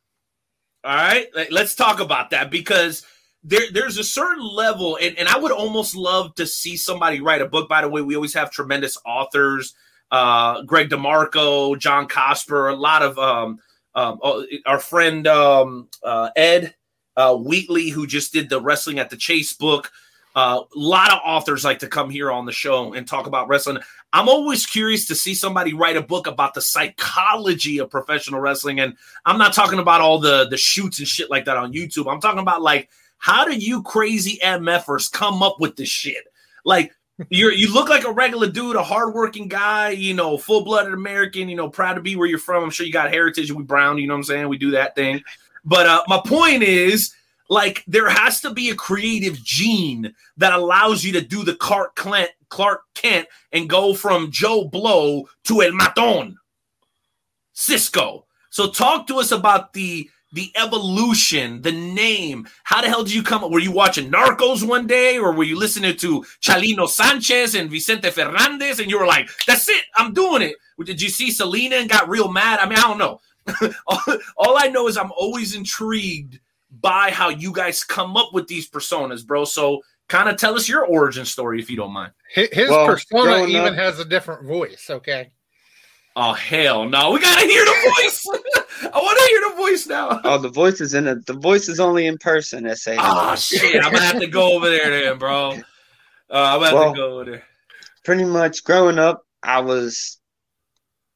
All 0.83 0.95
right, 0.95 1.27
Let- 1.35 1.51
let's 1.51 1.75
talk 1.75 1.99
about 1.99 2.31
that 2.31 2.49
because 2.49 3.05
there, 3.43 3.71
there's 3.71 3.99
a 3.99 4.03
certain 4.03 4.43
level, 4.43 4.97
and, 4.99 5.17
and 5.17 5.27
I 5.27 5.37
would 5.37 5.51
almost 5.51 5.95
love 5.95 6.33
to 6.35 6.47
see 6.47 6.75
somebody 6.75 7.21
write 7.21 7.41
a 7.41 7.45
book. 7.45 7.69
By 7.69 7.81
the 7.81 7.89
way, 7.89 8.01
we 8.01 8.15
always 8.15 8.33
have 8.33 8.49
tremendous 8.49 8.97
authors, 9.05 9.75
uh, 10.09 10.63
Greg 10.63 10.89
DeMarco, 10.89 11.77
John 11.77 12.07
Cosper, 12.07 12.71
a 12.71 12.75
lot 12.75 13.03
of 13.03 13.19
um, 13.19 13.59
um, 13.93 14.19
oh, 14.23 14.45
our 14.65 14.79
friend 14.79 15.27
um, 15.27 15.87
uh, 16.03 16.29
Ed 16.35 16.73
uh, 17.17 17.35
Wheatley, 17.35 17.89
who 17.89 18.07
just 18.07 18.33
did 18.33 18.49
the 18.49 18.61
Wrestling 18.61 18.99
at 18.99 19.09
the 19.09 19.17
Chase 19.17 19.53
book. 19.53 19.91
Uh, 20.33 20.61
a 20.63 20.79
lot 20.79 21.11
of 21.11 21.19
authors 21.25 21.65
like 21.65 21.79
to 21.79 21.87
come 21.87 22.09
here 22.09 22.31
on 22.31 22.45
the 22.45 22.53
show 22.53 22.93
and 22.93 23.05
talk 23.05 23.27
about 23.27 23.49
wrestling. 23.49 23.77
I'm 24.13 24.29
always 24.29 24.65
curious 24.65 25.05
to 25.07 25.15
see 25.15 25.33
somebody 25.33 25.73
write 25.73 25.97
a 25.97 26.01
book 26.01 26.25
about 26.25 26.53
the 26.53 26.61
psychology 26.61 27.79
of 27.79 27.89
professional 27.89 28.39
wrestling, 28.39 28.79
and 28.79 28.95
I'm 29.25 29.37
not 29.37 29.53
talking 29.53 29.79
about 29.79 29.99
all 29.99 30.19
the 30.19 30.47
the 30.47 30.55
shoots 30.55 30.99
and 30.99 31.07
shit 31.07 31.29
like 31.29 31.45
that 31.45 31.57
on 31.57 31.73
YouTube. 31.73 32.11
I'm 32.11 32.21
talking 32.21 32.39
about 32.39 32.61
like 32.61 32.89
how 33.17 33.45
do 33.45 33.55
you 33.55 33.83
crazy 33.83 34.39
MFers 34.43 35.11
come 35.11 35.43
up 35.43 35.59
with 35.59 35.75
this 35.75 35.89
shit? 35.89 36.23
Like 36.63 36.93
you're 37.29 37.51
you 37.51 37.73
look 37.73 37.89
like 37.89 38.05
a 38.05 38.11
regular 38.11 38.49
dude, 38.49 38.75
a 38.75 38.83
hardworking 38.83 39.47
guy, 39.47 39.89
you 39.89 40.13
know, 40.13 40.37
full 40.37 40.63
blooded 40.63 40.93
American, 40.93 41.47
you 41.47 41.55
know, 41.55 41.69
proud 41.69 41.93
to 41.95 42.01
be 42.01 42.15
where 42.15 42.27
you're 42.27 42.39
from. 42.39 42.63
I'm 42.63 42.69
sure 42.69 42.85
you 42.85 42.91
got 42.91 43.11
heritage. 43.11 43.51
We 43.51 43.63
brown, 43.63 43.97
you 43.97 44.07
know 44.07 44.13
what 44.13 44.19
I'm 44.19 44.23
saying? 44.23 44.49
We 44.49 44.57
do 44.57 44.71
that 44.71 44.95
thing. 44.95 45.23
But 45.63 45.85
uh, 45.85 46.03
my 46.07 46.21
point 46.25 46.63
is, 46.63 47.13
like, 47.49 47.83
there 47.85 48.09
has 48.09 48.41
to 48.41 48.53
be 48.53 48.69
a 48.69 48.75
creative 48.75 49.35
gene 49.43 50.13
that 50.37 50.53
allows 50.53 51.03
you 51.03 51.11
to 51.13 51.21
do 51.21 51.43
the 51.43 51.55
Clark 51.55 51.95
Kent, 51.95 52.31
Clark 52.49 52.81
Kent, 52.95 53.27
and 53.51 53.69
go 53.69 53.93
from 53.93 54.31
Joe 54.31 54.65
Blow 54.65 55.27
to 55.45 55.61
El 55.61 55.71
Maton, 55.71 56.35
Cizzko. 57.55 58.23
So 58.49 58.69
talk 58.69 59.07
to 59.07 59.19
us 59.19 59.31
about 59.31 59.73
the 59.73 60.09
the 60.33 60.49
evolution, 60.55 61.61
the 61.61 61.73
name. 61.73 62.47
How 62.63 62.81
the 62.81 62.87
hell 62.87 63.03
did 63.03 63.13
you 63.13 63.21
come 63.21 63.43
up? 63.43 63.51
Were 63.51 63.59
you 63.59 63.73
watching 63.73 64.09
Narcos 64.09 64.65
one 64.65 64.87
day, 64.87 65.17
or 65.17 65.33
were 65.33 65.43
you 65.43 65.57
listening 65.57 65.97
to 65.97 66.25
Chalino 66.41 66.87
Sanchez 66.87 67.53
and 67.53 67.69
Vicente 67.69 68.09
Fernandez, 68.09 68.79
and 68.79 68.89
you 68.89 68.97
were 68.97 69.05
like, 69.05 69.29
"That's 69.45 69.67
it, 69.67 69.83
I'm 69.97 70.13
doing 70.13 70.41
it"? 70.41 70.55
Did 70.85 71.01
you 71.01 71.09
see 71.09 71.31
Selena 71.31 71.75
and 71.75 71.89
got 71.89 72.09
real 72.09 72.31
mad? 72.31 72.59
I 72.59 72.67
mean, 72.67 72.77
I 72.77 72.83
don't 72.83 72.97
know. 72.97 73.19
all, 73.87 74.01
all 74.37 74.57
I 74.57 74.67
know 74.67 74.87
is 74.87 74.97
I'm 74.97 75.11
always 75.13 75.55
intrigued 75.55 76.39
by 76.79 77.11
how 77.11 77.29
you 77.29 77.51
guys 77.51 77.83
come 77.83 78.15
up 78.15 78.33
with 78.33 78.47
these 78.47 78.69
personas, 78.69 79.25
bro. 79.25 79.45
So 79.45 79.81
kind 80.07 80.29
of 80.29 80.37
tell 80.37 80.55
us 80.55 80.69
your 80.69 80.85
origin 80.85 81.25
story 81.25 81.59
if 81.59 81.69
you 81.69 81.77
don't 81.77 81.91
mind. 81.91 82.11
His, 82.33 82.49
his 82.51 82.69
Well, 82.69 82.85
persona 82.85 83.45
even 83.45 83.73
up- 83.73 83.75
has 83.75 83.99
a 83.99 84.05
different 84.05 84.45
voice. 84.45 84.87
Okay. 84.89 85.31
Oh 86.13 86.33
hell 86.33 86.89
no, 86.89 87.11
we 87.11 87.21
gotta 87.21 87.45
hear 87.45 87.63
the 87.63 87.93
voice. 87.95 88.27
I 88.93 88.97
want 88.97 89.17
to 89.17 89.27
hear 89.29 89.49
the 89.49 89.55
voice 89.55 89.87
now. 89.87 90.19
Oh, 90.25 90.37
the 90.37 90.49
voice 90.49 90.81
is 90.81 90.93
in 90.93 91.07
it. 91.07 91.25
The 91.25 91.33
voice 91.33 91.69
is 91.69 91.79
only 91.79 92.05
in 92.07 92.17
person. 92.17 92.65
They 92.65 92.73
say. 92.75 92.97
Oh 92.99 93.33
shit, 93.35 93.81
I'm 93.83 93.93
gonna 93.93 94.05
have 94.05 94.19
to 94.19 94.27
go 94.27 94.53
over 94.53 94.69
there 94.69 94.89
then, 94.89 95.17
bro. 95.17 95.51
Uh, 95.51 95.53
I'm 96.29 96.59
gonna 96.59 96.77
have 96.77 96.93
to 96.93 96.99
go 96.99 97.13
over 97.13 97.31
there. 97.31 97.43
Pretty 98.03 98.25
much 98.25 98.63
growing 98.65 98.99
up, 98.99 99.25
I 99.43 99.59
was, 99.61 100.19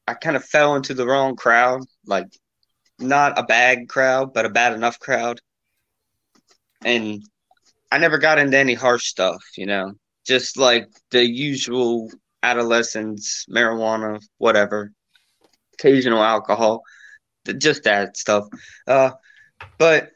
I 0.06 0.14
kind 0.14 0.36
of 0.36 0.44
fell 0.44 0.76
into 0.76 0.94
the 0.94 1.06
wrong 1.06 1.36
crowd. 1.36 1.82
Like, 2.06 2.28
not 2.98 3.38
a 3.38 3.42
bad 3.42 3.88
crowd, 3.88 4.32
but 4.32 4.46
a 4.46 4.50
bad 4.50 4.72
enough 4.72 4.98
crowd. 4.98 5.40
And 6.84 7.22
I 7.90 7.98
never 7.98 8.18
got 8.18 8.38
into 8.38 8.58
any 8.58 8.74
harsh 8.74 9.06
stuff, 9.06 9.42
you 9.56 9.66
know, 9.66 9.94
just 10.26 10.56
like 10.56 10.88
the 11.10 11.24
usual 11.24 12.10
adolescents, 12.42 13.46
marijuana, 13.50 14.20
whatever, 14.38 14.92
occasional 15.74 16.22
alcohol, 16.22 16.82
just 17.58 17.84
that 17.84 18.16
stuff. 18.16 18.44
Uh, 18.86 19.10
but 19.78 20.10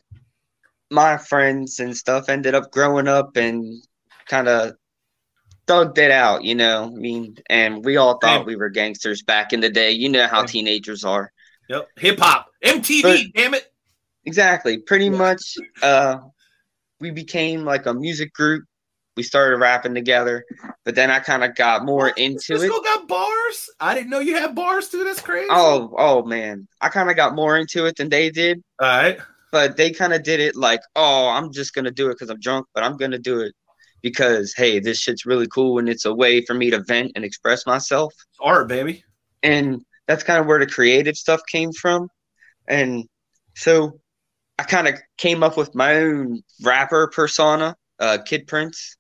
my 0.91 1.17
friends 1.17 1.81
and 1.81 1.97
stuff 1.97 2.29
ended 2.29 2.55
up 2.55 2.71
growing 2.73 3.09
up 3.09 3.37
and 3.37 3.83
kind 4.27 4.49
of 4.49 4.73
thugged 5.67 5.99
it 5.99 6.11
out, 6.11 6.45
you 6.45 6.55
know. 6.55 6.85
I 6.85 6.99
mean, 6.99 7.37
and 7.49 7.85
we 7.85 7.97
all 7.97 8.19
thought 8.19 8.47
we 8.47 8.57
were 8.57 8.71
gangsters 8.71 9.23
back 9.23 9.53
in 9.53 9.61
the 9.61 9.71
day. 9.71 9.93
You 9.93 10.09
know 10.09 10.27
how 10.27 10.43
teenagers 10.45 11.05
are. 11.05 11.33
Yep, 11.71 11.89
hip 11.99 12.19
hop, 12.19 12.49
MTV, 12.65 13.03
But- 13.03 13.21
damn 13.35 13.55
it. 13.55 13.73
Exactly. 14.25 14.79
Pretty 14.79 15.07
Yeah. 15.07 15.11
much 15.19 15.55
uh 15.83 16.17
we 17.01 17.11
became 17.11 17.65
like 17.65 17.87
a 17.87 17.95
music 17.95 18.33
group. 18.35 18.65
We 19.17 19.23
started 19.23 19.57
rapping 19.59 19.95
together, 19.95 20.45
but 20.85 20.95
then 20.95 21.11
I 21.11 21.19
kind 21.21 21.43
of 21.45 21.55
got 21.55 21.85
more 21.85 22.09
into 22.11 22.55
Cizzko 22.55 22.57
it. 22.57 22.59
Still 22.71 22.83
got 22.83 23.09
bars. 23.09 23.71
I 23.81 23.95
didn't 23.95 24.11
know 24.11 24.19
you 24.21 24.35
had 24.37 24.55
bars 24.55 24.89
too. 24.89 25.05
That's 25.05 25.21
crazy. 25.23 25.49
Oh, 25.51 25.95
oh 25.97 26.25
man. 26.25 26.67
I 26.81 26.89
kind 26.89 27.09
of 27.09 27.17
got 27.17 27.35
more 27.35 27.57
into 27.57 27.87
it 27.87 27.97
than 27.97 28.09
they 28.09 28.31
did, 28.31 28.63
all 28.81 28.89
right. 28.89 29.19
but 29.53 29.77
they 29.77 29.91
kind 29.93 30.13
of 30.13 30.23
did 30.23 30.41
it 30.41 30.57
like, 30.57 30.81
"Oh, 30.97 31.29
I'm 31.29 31.53
just 31.53 31.75
going 31.75 31.85
to 31.87 31.91
do 31.91 32.11
it 32.11 32.19
cuz 32.19 32.29
I'm 32.31 32.41
drunk, 32.41 32.67
but 32.75 32.83
I'm 32.85 32.97
going 32.97 33.11
to 33.13 33.19
do 33.19 33.41
it 33.41 33.55
because 34.03 34.53
hey, 34.57 34.79
this 34.81 34.99
shit's 34.99 35.25
really 35.27 35.47
cool 35.49 35.79
and 35.79 35.89
it's 35.89 36.05
a 36.05 36.15
way 36.15 36.45
for 36.45 36.55
me 36.55 36.71
to 36.71 36.81
vent 36.81 37.13
and 37.15 37.25
express 37.25 37.65
myself." 37.67 38.13
Art, 38.41 38.69
baby. 38.69 39.05
and 39.43 39.85
that's 40.11 40.25
kind 40.25 40.41
of 40.41 40.47
where 40.47 40.59
the 40.59 40.67
creative 40.67 41.17
stuff 41.17 41.41
came 41.47 41.71
from. 41.71 42.09
And 42.67 43.05
so 43.55 44.01
i 44.59 44.65
kind 44.65 44.89
of 44.89 44.95
came 45.17 45.45
up 45.45 45.57
with 45.57 45.73
my 45.73 45.99
own 45.99 46.43
rapper 46.63 47.07
persona 47.15 47.77
uh 48.01 48.19
kid 48.27 48.49
prince. 48.49 48.97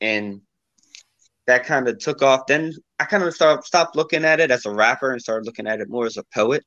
And 0.00 0.40
that 1.46 1.66
kind 1.66 1.86
of 1.86 1.98
took 1.98 2.22
off. 2.22 2.46
Then 2.48 2.72
i 2.98 3.04
kind 3.04 3.22
of 3.22 3.34
stopped 3.34 3.94
looking 3.94 4.24
at 4.24 4.40
it 4.40 4.50
as 4.50 4.64
a 4.64 4.70
rapper 4.70 5.12
and 5.12 5.20
started 5.20 5.44
looking 5.44 5.66
at 5.66 5.82
it 5.82 5.90
more 5.90 6.06
as 6.06 6.16
a 6.16 6.24
poet. 6.34 6.64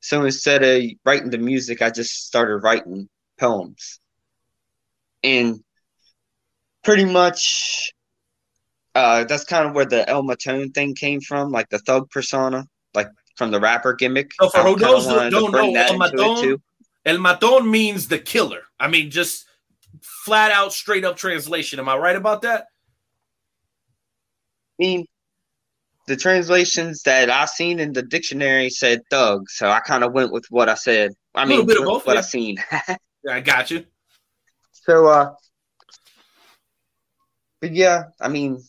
So 0.00 0.24
instead 0.24 0.62
of 0.64 0.82
writing 1.04 1.28
the 1.28 1.36
music 1.36 1.82
i 1.82 1.90
just 1.90 2.26
started 2.26 2.56
writing 2.62 3.06
poems. 3.38 4.00
And 5.22 5.60
pretty 6.82 7.04
much 7.04 7.92
uh, 8.96 9.24
that's 9.24 9.44
kind 9.44 9.66
of 9.68 9.74
where 9.74 9.84
the 9.84 10.08
El 10.08 10.22
Matone 10.22 10.72
thing 10.72 10.94
came 10.94 11.20
from, 11.20 11.50
like 11.50 11.68
the 11.68 11.78
thug 11.78 12.08
persona, 12.08 12.66
like 12.94 13.08
from 13.36 13.50
the 13.50 13.60
rapper 13.60 13.92
gimmick. 13.92 14.32
So 14.40 14.48
for 14.48 14.60
who 14.60 14.70
kinda 14.70 14.86
those 14.86 15.06
wanted 15.06 15.18
that 15.18 15.24
to 15.24 15.30
don't 15.30 15.52
know, 15.52 15.74
El 15.74 15.98
Matón. 15.98 16.60
El 17.04 17.18
Maton 17.18 17.70
means 17.70 18.08
the 18.08 18.18
killer. 18.18 18.62
I 18.80 18.88
mean, 18.88 19.10
just 19.10 19.44
flat 20.00 20.50
out, 20.50 20.72
straight 20.72 21.04
up 21.04 21.18
translation. 21.18 21.78
Am 21.78 21.90
I 21.90 21.96
right 21.98 22.16
about 22.16 22.42
that? 22.42 22.68
I 24.80 24.84
mean, 24.84 25.06
the 26.06 26.16
translations 26.16 27.02
that 27.02 27.28
I 27.28 27.44
seen 27.44 27.78
in 27.78 27.92
the 27.92 28.02
dictionary 28.02 28.70
said 28.70 29.02
thug, 29.10 29.50
so 29.50 29.68
I 29.68 29.80
kind 29.80 30.04
of 30.04 30.14
went 30.14 30.32
with 30.32 30.46
what 30.48 30.70
I 30.70 30.74
said. 30.74 31.12
I 31.34 31.44
mean, 31.44 31.66
bit 31.66 31.78
of 31.78 31.84
both, 31.84 32.06
what 32.06 32.14
yeah. 32.14 32.20
I 32.20 32.22
seen. 32.22 32.64
I 33.28 33.40
got 33.40 33.70
you. 33.70 33.84
so, 34.72 35.06
uh, 35.06 35.34
but 37.60 37.72
yeah, 37.72 38.04
I 38.18 38.28
mean, 38.28 38.62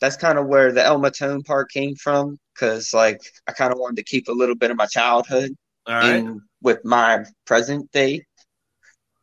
that's 0.00 0.16
kind 0.16 0.38
of 0.38 0.46
where 0.46 0.72
the 0.72 0.84
El 0.84 1.00
Matone 1.00 1.44
part 1.44 1.70
came 1.70 1.94
from, 1.94 2.38
because 2.52 2.92
like 2.92 3.20
I 3.46 3.52
kind 3.52 3.72
of 3.72 3.78
wanted 3.78 3.96
to 3.96 4.04
keep 4.04 4.28
a 4.28 4.32
little 4.32 4.56
bit 4.56 4.70
of 4.70 4.76
my 4.76 4.86
childhood 4.86 5.52
right. 5.88 6.16
in 6.16 6.42
with 6.62 6.84
my 6.84 7.24
present 7.46 7.90
day 7.92 8.24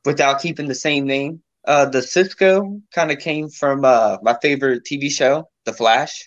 without 0.06 0.42
keeping 0.42 0.68
the 0.68 0.76
same 0.76 1.06
name. 1.06 1.42
Uh, 1.66 1.86
the 1.86 2.00
Cizzko 2.00 2.82
kind 2.94 3.12
of 3.12 3.20
came 3.20 3.50
from 3.50 3.86
uh, 3.86 4.18
my 4.24 4.36
favorite 4.42 4.84
TV 4.84 5.12
show, 5.12 5.48
The 5.66 5.74
Flash. 5.74 6.26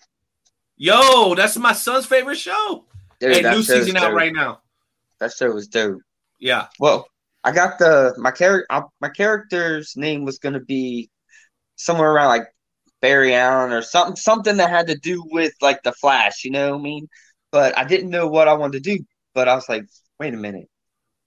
Yo, 0.76 1.34
that's 1.34 1.56
my 1.56 1.72
son's 1.72 2.06
favorite 2.06 2.38
show. 2.38 2.84
Dude, 3.20 3.36
hey, 3.36 3.42
new 3.42 3.62
season 3.62 3.96
out 3.96 4.08
dope. 4.08 4.14
right 4.14 4.32
now. 4.32 4.60
That 5.20 5.32
show 5.32 5.50
was 5.50 5.68
dope. 5.68 6.00
Yeah. 6.38 6.66
Well, 6.78 7.08
I 7.42 7.52
got 7.52 7.78
the 7.78 8.14
my 8.18 8.30
character. 8.30 8.66
My 9.00 9.08
character's 9.08 9.96
name 9.96 10.24
was 10.24 10.38
gonna 10.38 10.60
be 10.60 11.10
somewhere 11.76 12.12
around 12.12 12.28
like 12.28 12.53
Barry 13.04 13.34
Allen 13.34 13.70
or 13.70 13.82
something, 13.82 14.16
something 14.16 14.56
that 14.56 14.70
had 14.70 14.86
to 14.86 14.96
do 14.96 15.22
with 15.26 15.52
like 15.60 15.82
the 15.82 15.92
Flash. 15.92 16.42
You 16.42 16.52
know 16.52 16.70
what 16.70 16.78
I 16.78 16.82
mean? 16.82 17.06
But 17.52 17.76
I 17.76 17.84
didn't 17.84 18.08
know 18.08 18.28
what 18.28 18.48
I 18.48 18.54
wanted 18.54 18.82
to 18.82 18.96
do. 18.96 19.04
But 19.34 19.46
I 19.46 19.54
was 19.54 19.68
like, 19.68 19.84
wait 20.18 20.32
a 20.32 20.38
minute, 20.38 20.70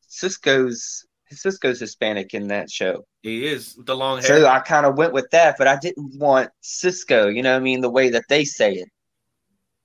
Cisco's 0.07 1.05
Cisco's 1.30 1.80
Hispanic 1.80 2.34
in 2.34 2.47
that 2.47 2.71
show. 2.71 3.05
He 3.21 3.45
is 3.45 3.78
the 3.86 3.95
long 3.95 4.23
hair. 4.23 4.39
So 4.39 4.47
I 4.47 4.59
kind 4.61 4.88
of 4.88 4.97
went 4.97 5.13
with 5.13 5.30
that, 5.34 5.55
but 5.59 5.67
I 5.67 5.78
didn't 5.78 6.17
want 6.17 6.49
Cisco, 6.61 7.28
you 7.28 7.43
know 7.43 7.51
what 7.51 7.61
I 7.61 7.63
mean, 7.63 7.82
the 7.82 7.91
way 7.91 8.09
that 8.09 8.25
they 8.28 8.43
say 8.43 8.73
it. 8.73 8.89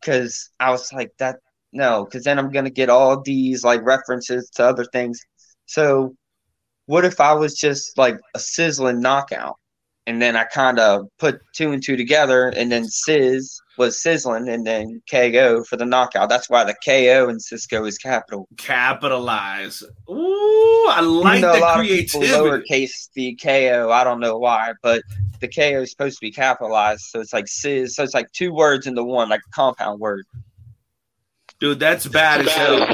Cause 0.03 0.49
I 0.59 0.71
was 0.71 0.91
like 0.95 1.11
that 1.19 1.37
no, 1.75 2.07
because 2.07 2.25
then 2.25 2.39
I'm 2.39 2.51
gonna 2.51 2.71
get 2.71 2.89
all 2.89 3.21
these 3.21 3.65
like 3.65 3.83
references 3.83 4.49
to 4.55 4.65
other 4.65 4.87
things. 4.95 5.21
So 5.67 6.17
what 6.87 7.05
if 7.05 7.21
I 7.21 7.35
was 7.35 7.55
just 7.55 7.99
like 7.99 8.19
a 8.35 8.39
sizzling 8.39 9.01
knockout? 9.03 9.59
And 10.07 10.21
then 10.21 10.35
I 10.35 10.45
kind 10.45 10.81
of 10.81 11.07
put 11.19 11.41
two 11.55 11.71
and 11.71 11.81
two 11.83 11.97
together, 11.97 12.49
and 12.49 12.73
then 12.73 12.87
Sizz 12.87 13.63
was 13.79 14.03
sizzling, 14.03 14.49
and 14.49 14.67
then 14.67 15.01
KO 15.09 15.63
for 15.63 15.77
the 15.77 15.85
knockout. 15.87 16.29
That's 16.29 16.51
why 16.51 16.65
the 16.65 16.75
KO 16.85 17.29
in 17.29 17.37
Cizzko 17.39 17.87
is 17.87 17.99
capital. 17.99 18.49
Capitalize. 18.59 19.83
Ooh, 20.11 20.87
I 20.91 21.01
like 21.01 21.41
know, 21.41 21.51
a 21.51 21.55
the 21.55 21.61
lot 21.61 21.79
of 21.81 21.87
people 21.87 22.21
creativity. 22.21 22.33
lowercase 22.33 23.11
the 23.15 23.37
KO. 23.41 23.91
I 23.93 24.03
don't 24.03 24.19
know 24.19 24.39
why, 24.39 24.73
but 24.83 25.03
the 25.41 25.47
KO 25.47 25.83
is 25.83 25.93
supposed 25.93 26.17
to 26.17 26.21
be 26.21 26.33
capitalized, 26.33 27.03
so 27.03 27.21
it's 27.21 27.33
like 27.33 27.47
Sizz. 27.47 27.95
So 27.95 28.03
it's 28.03 28.15
like 28.15 28.31
two 28.33 28.53
words 28.53 28.89
into 28.89 29.05
one, 29.05 29.29
like 29.29 29.41
a 29.47 29.51
compound 29.55 30.01
word. 30.01 30.25
Dude, 31.61 31.79
that's 31.79 32.09
bad 32.09 32.41
as 32.41 32.51
hell. 32.53 32.89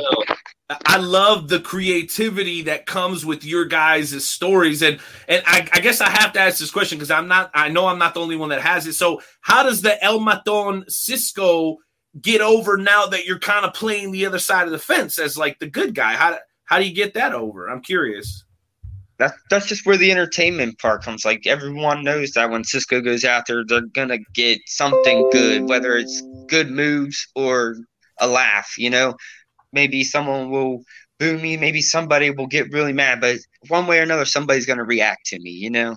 I 0.85 0.99
love 0.99 1.49
the 1.49 1.61
creativity 1.61 2.63
that 2.63 2.85
comes 2.85 3.25
with 3.25 3.43
your 3.43 3.65
guys' 3.65 4.27
stories, 4.27 4.83
and 4.83 5.01
and 5.27 5.43
I, 5.47 5.67
I 5.73 5.81
guess 5.81 6.03
I 6.03 6.11
have 6.11 6.35
to 6.35 6.41
ask 6.41 6.59
this 6.59 6.71
question 6.71 6.99
because 6.99 7.11
I'm 7.11 7.27
not. 7.27 7.51
I 7.55 7.71
know 7.71 7.87
I'm 7.87 7.99
not 7.99 8.13
the 8.13 8.21
only 8.21 8.37
one 8.37 8.51
that 8.51 8.61
has 8.61 8.87
it. 8.87 8.93
So, 8.93 9.23
how 9.41 9.63
does 9.63 9.81
the 9.81 10.03
El 10.05 10.21
Maton 10.21 10.85
Cizzko 10.91 11.77
get 12.21 12.43
over 12.43 12.77
now 12.77 13.07
that 13.07 13.25
you're 13.25 13.39
kind 13.39 13.65
of 13.65 13.73
playing 13.73 14.13
the 14.13 14.27
other 14.27 14.39
side 14.39 14.67
of 14.67 14.73
the 14.73 14.79
fence 14.79 15.19
as 15.19 15.39
like 15.39 15.59
the 15.59 15.71
good 15.71 15.95
guy? 15.95 16.15
How 16.15 16.39
how 16.65 16.79
do 16.79 16.87
you 16.87 16.95
get 16.95 17.15
that 17.15 17.33
over? 17.33 17.69
I'm 17.69 17.81
curious. 17.81 18.45
That's 19.19 19.35
that's 19.49 19.67
just 19.67 19.87
where 19.87 19.97
the 19.97 20.13
entertainment 20.13 20.79
part 20.79 21.03
comes. 21.03 21.25
Like 21.25 21.47
everyone 21.47 22.05
knows 22.05 22.33
that 22.33 22.51
when 22.51 22.63
Cizzko 22.63 23.03
goes 23.03 23.25
out 23.25 23.47
there, 23.47 23.65
they're 23.67 23.81
gonna 23.81 24.19
get 24.35 24.61
something 24.67 25.31
good, 25.33 25.67
whether 25.67 25.97
it's 25.97 26.23
good 26.47 26.71
moves 26.71 27.27
or 27.35 27.77
a 28.21 28.29
laugh. 28.29 28.75
You 28.77 28.91
know, 28.91 29.17
maybe 29.73 30.05
someone 30.05 30.51
will 30.51 30.83
boo 31.19 31.39
me, 31.39 31.57
maybe 31.57 31.83
somebody 31.83 32.31
will 32.31 32.47
get 32.47 32.73
really 32.73 32.93
mad, 32.93 33.21
but 33.21 33.39
one 33.69 33.87
way 33.87 33.99
or 34.01 34.03
another, 34.03 34.25
somebody's 34.25 34.67
gonna 34.67 34.85
react 34.85 35.27
to 35.27 35.39
me. 35.41 35.51
You 35.51 35.71
know, 35.71 35.97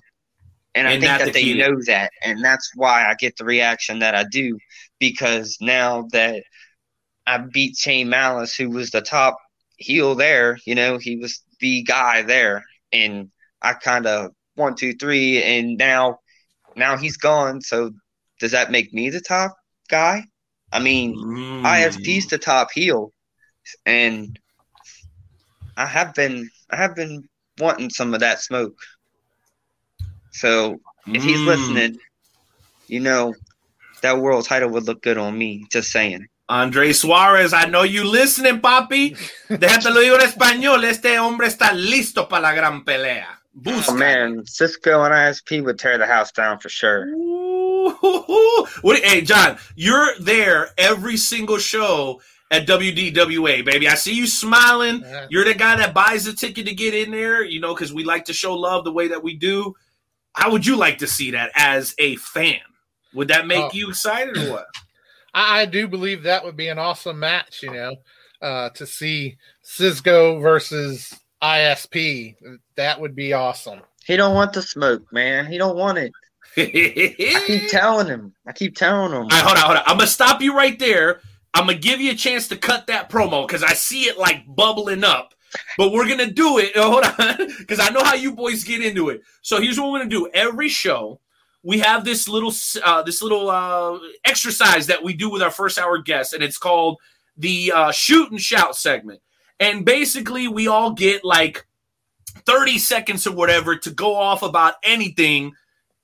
and 0.76 0.88
I 0.88 0.94
And 0.94 1.00
think 1.00 1.20
that 1.20 1.24
the 1.24 1.34
they 1.34 1.46
key. 1.46 1.54
know 1.54 1.78
that, 1.88 2.12
and 2.24 2.44
that's 2.44 2.72
why 2.76 3.06
I 3.10 3.16
get 3.16 3.38
the 3.38 3.46
reaction 3.46 4.00
that 4.00 4.16
I 4.16 4.26
do 4.32 4.58
because 5.00 5.58
now 5.62 6.08
that 6.14 6.44
I 7.26 7.38
beat 7.40 7.78
Shane 7.78 8.10
Malice, 8.10 8.56
who 8.56 8.70
was 8.70 8.92
the 8.92 9.02
top 9.02 9.38
heel 9.78 10.16
there, 10.16 10.58
you 10.66 10.76
know, 10.76 10.98
he 10.98 11.18
was 11.18 11.44
the 11.60 11.84
guy 11.84 12.22
there 12.24 12.64
and 12.92 13.30
I 13.62 13.74
kind 13.74 14.06
of 14.08 14.32
one, 14.56 14.76
two, 14.76 14.94
three, 14.94 15.42
and 15.44 15.78
now, 15.78 16.20
now 16.76 16.98
he's 16.98 17.18
gone. 17.18 17.62
So 17.62 17.92
does 18.40 18.52
that 18.52 18.72
make 18.72 18.94
me 18.94 19.10
the 19.10 19.22
top 19.22 19.56
guy? 19.90 20.26
I 20.72 20.80
mean, 20.80 21.22
Mm. 21.24 21.66
ISP's 21.66 22.28
the 22.28 22.38
top 22.40 22.70
heel, 22.74 23.14
and 23.86 24.38
I 25.78 25.86
have 25.86 26.14
been, 26.14 26.50
I 26.70 26.76
have 26.78 26.96
been 26.96 27.28
wanting 27.60 27.90
some 27.90 28.14
of 28.14 28.20
that 28.22 28.42
smoke. 28.42 28.78
So 30.32 30.80
if 31.08 31.24
he's 31.24 31.40
Mm. 31.40 31.46
listening, 31.46 31.98
you 32.88 33.00
know, 33.00 33.34
that 34.02 34.18
world 34.18 34.46
title 34.46 34.70
would 34.70 34.84
look 34.86 35.02
good 35.02 35.18
on 35.18 35.38
me. 35.38 35.66
Just 35.72 35.92
saying. 35.92 36.28
Andre 36.50 36.92
Suarez, 36.92 37.54
I 37.54 37.66
know 37.66 37.84
you 37.84 38.04
listening, 38.04 38.60
papi. 38.60 39.16
Déjate 39.50 39.86
lo 39.94 40.02
digo 40.02 40.16
en 40.16 40.28
español. 40.28 40.84
Este 40.84 41.18
hombre 41.18 41.48
está 41.48 41.72
listo 41.72 42.28
para 42.28 42.42
la 42.42 42.54
gran 42.54 42.84
pelea. 42.84 43.40
Busca. 43.54 43.92
Oh 43.92 43.96
man, 43.96 44.44
Cizzko 44.46 45.06
and 45.06 45.14
ISP 45.14 45.64
would 45.64 45.78
tear 45.78 45.98
the 45.98 46.06
house 46.06 46.32
down 46.32 46.60
for 46.60 46.70
sure. 46.70 47.06
Ooh. 47.08 47.96
What, 48.82 49.02
hey, 49.04 49.22
John, 49.22 49.58
you're 49.76 50.14
there 50.20 50.70
every 50.78 51.18
single 51.18 51.58
show 51.58 52.22
at 52.52 52.68
WDWA, 52.68 53.64
baby. 53.66 53.88
I 53.88 53.96
see 53.96 54.14
you 54.14 54.28
smiling. 54.28 55.02
Yeah. 55.02 55.26
You're 55.30 55.46
the 55.46 55.54
guy 55.56 55.78
that 55.78 55.94
buys 55.94 56.26
the 56.26 56.34
ticket 56.34 56.68
to 56.68 56.76
get 56.76 56.94
in 56.94 57.10
there, 57.12 57.44
you 57.44 57.60
know, 57.62 57.74
because 57.74 57.94
we 57.94 58.04
like 58.04 58.26
to 58.26 58.34
show 58.34 58.54
love 58.54 58.84
the 58.84 58.92
way 58.92 59.08
that 59.08 59.24
we 59.24 59.36
do. 59.36 59.74
How 60.34 60.52
would 60.52 60.66
you 60.66 60.76
like 60.76 61.00
to 61.00 61.08
see 61.08 61.32
that 61.32 61.52
as 61.56 61.96
a 61.98 62.18
fan? 62.18 62.60
Would 63.14 63.30
that 63.30 63.48
make 63.48 63.64
Oh. 63.64 63.70
you 63.74 63.90
excited 63.90 64.38
or 64.38 64.52
what? 64.52 64.66
I, 65.34 65.62
I 65.62 65.66
do 65.66 65.88
believe 65.88 66.24
that 66.24 66.44
would 66.44 66.58
be 66.58 66.68
an 66.68 66.78
awesome 66.78 67.20
match, 67.20 67.64
you 67.64 67.72
know, 67.72 67.96
uh, 68.42 68.70
to 68.72 68.86
see 68.86 69.38
Cizzko 69.66 70.42
versus 70.42 71.14
ISP. 71.42 72.36
That 72.76 73.00
would 73.00 73.16
be 73.16 73.32
awesome. 73.34 73.80
He 74.06 74.18
don't 74.18 74.36
want 74.36 74.52
the 74.54 74.62
smoke, 74.62 75.04
man. 75.14 75.46
He 75.46 75.58
don't 75.58 75.78
want 75.78 75.98
it. 76.00 76.12
I 76.58 77.44
keep 77.48 77.70
telling 77.70 78.08
him. 78.08 78.34
I 78.46 78.52
keep 78.52 78.76
telling 78.76 79.12
him. 79.14 79.22
All 79.24 79.28
right, 79.30 79.42
hold 79.42 79.58
on, 79.58 79.64
hold 79.64 79.78
on. 79.78 79.84
I'm 79.86 79.98
gonna 79.98 80.08
stop 80.08 80.42
you 80.42 80.54
right 80.56 80.78
there. 80.80 81.22
I'm 81.54 81.68
gonna 81.68 81.78
give 81.78 82.00
you 82.00 82.12
a 82.12 82.16
chance 82.16 82.48
to 82.50 82.58
cut 82.58 82.88
that 82.88 83.10
promo 83.10 83.48
because 83.48 83.64
I 83.64 83.74
see 83.74 84.04
it 84.04 84.18
like 84.18 84.44
bubbling 84.48 85.04
up. 85.04 85.34
But 85.78 85.92
we're 85.92 86.08
gonna 86.08 86.32
do 86.32 86.60
it. 86.60 86.72
Hold 86.76 87.04
on, 87.04 87.48
because 87.58 87.80
I 87.80 87.90
know 87.90 88.04
how 88.04 88.16
you 88.16 88.34
boys 88.34 88.64
get 88.64 88.84
into 88.84 89.10
it. 89.10 89.22
So 89.42 89.60
here's 89.60 89.80
what 89.80 89.92
we're 89.92 90.00
gonna 90.00 90.10
do. 90.10 90.30
Every 90.34 90.70
show, 90.70 91.20
we 91.64 91.80
have 91.80 92.06
this 92.06 92.28
little 92.28 92.54
uh, 92.84 93.04
this 93.04 93.22
little 93.22 93.50
uh, 93.50 94.00
exercise 94.24 94.88
that 94.88 95.04
we 95.04 95.14
do 95.14 95.30
with 95.30 95.42
our 95.42 95.52
first 95.52 95.78
hour 95.78 95.98
guests, 95.98 96.34
and 96.34 96.42
it's 96.42 96.58
called 96.58 97.00
the 97.38 97.72
uh, 97.74 97.92
shoot 97.92 98.32
and 98.32 98.40
shout 98.40 98.76
segment. 98.76 99.22
And 99.60 99.86
basically, 99.86 100.48
we 100.48 100.68
all 100.68 100.92
get 100.92 101.24
like 101.24 101.68
30 102.46 102.80
seconds 102.80 103.28
or 103.28 103.36
whatever 103.36 103.76
to 103.76 103.92
go 103.92 104.16
off 104.16 104.42
about 104.42 104.76
anything 104.84 105.54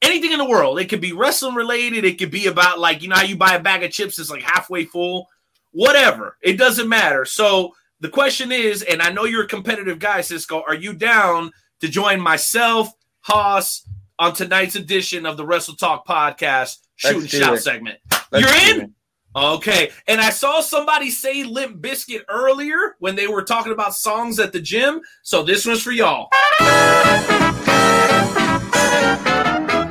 anything 0.02 0.32
in 0.32 0.38
the 0.38 0.46
world. 0.46 0.80
It 0.80 0.90
could 0.90 1.02
be 1.02 1.14
wrestling 1.14 1.56
related. 1.56 2.06
It 2.06 2.20
could 2.20 2.32
be 2.32 2.48
about 2.48 2.80
like 2.80 3.02
you 3.02 3.10
know 3.10 3.16
how 3.16 3.24
you 3.24 3.38
buy 3.38 3.56
a 3.56 3.60
bag 3.62 3.84
of 3.84 3.92
chips 3.92 4.18
that's 4.18 4.30
like 4.30 4.44
halfway 4.44 4.86
full. 4.86 5.28
Whatever. 5.72 6.38
It 6.42 6.58
doesn't 6.58 6.90
matter. 6.90 7.26
So 7.26 7.74
the 8.00 8.10
question 8.10 8.52
is, 8.52 8.84
and 8.84 9.02
I 9.02 9.12
know 9.12 9.26
you're 9.26 9.44
a 9.44 9.48
competitive 9.48 10.00
guy, 10.00 10.20
Cizzko. 10.20 10.64
Are 10.68 10.76
you 10.76 10.94
down 10.94 11.52
to 11.82 11.88
join 11.88 12.20
myself, 12.20 12.90
Hoss, 13.22 13.88
on 14.20 14.34
tonight's 14.34 14.76
edition 14.76 15.26
of 15.26 15.38
the 15.38 15.46
Wrestle 15.46 15.76
Talk 15.76 16.08
podcast, 16.08 16.78
shooting 16.96 17.16
and 17.16 17.22
Let's 17.24 17.32
do 17.32 17.40
shout 17.40 17.54
it. 17.56 17.62
segment? 17.62 18.00
Let's 18.32 18.46
You're 18.46 18.82
in? 18.82 18.94
Okay. 19.36 19.92
And 20.08 20.20
I 20.20 20.32
saw 20.32 20.62
somebody 20.62 21.12
say 21.12 21.44
Limp 21.44 21.80
Bizkit 21.80 22.24
earlier 22.28 22.96
when 23.00 23.16
they 23.16 23.28
were 23.28 23.44
talking 23.44 23.72
about 23.72 23.94
songs 23.94 24.40
at 24.40 24.52
the 24.52 24.60
gym. 24.60 25.02
So 25.22 25.44
this 25.44 25.66
one's 25.66 25.84
for 25.84 25.92
y'all. 25.92 26.30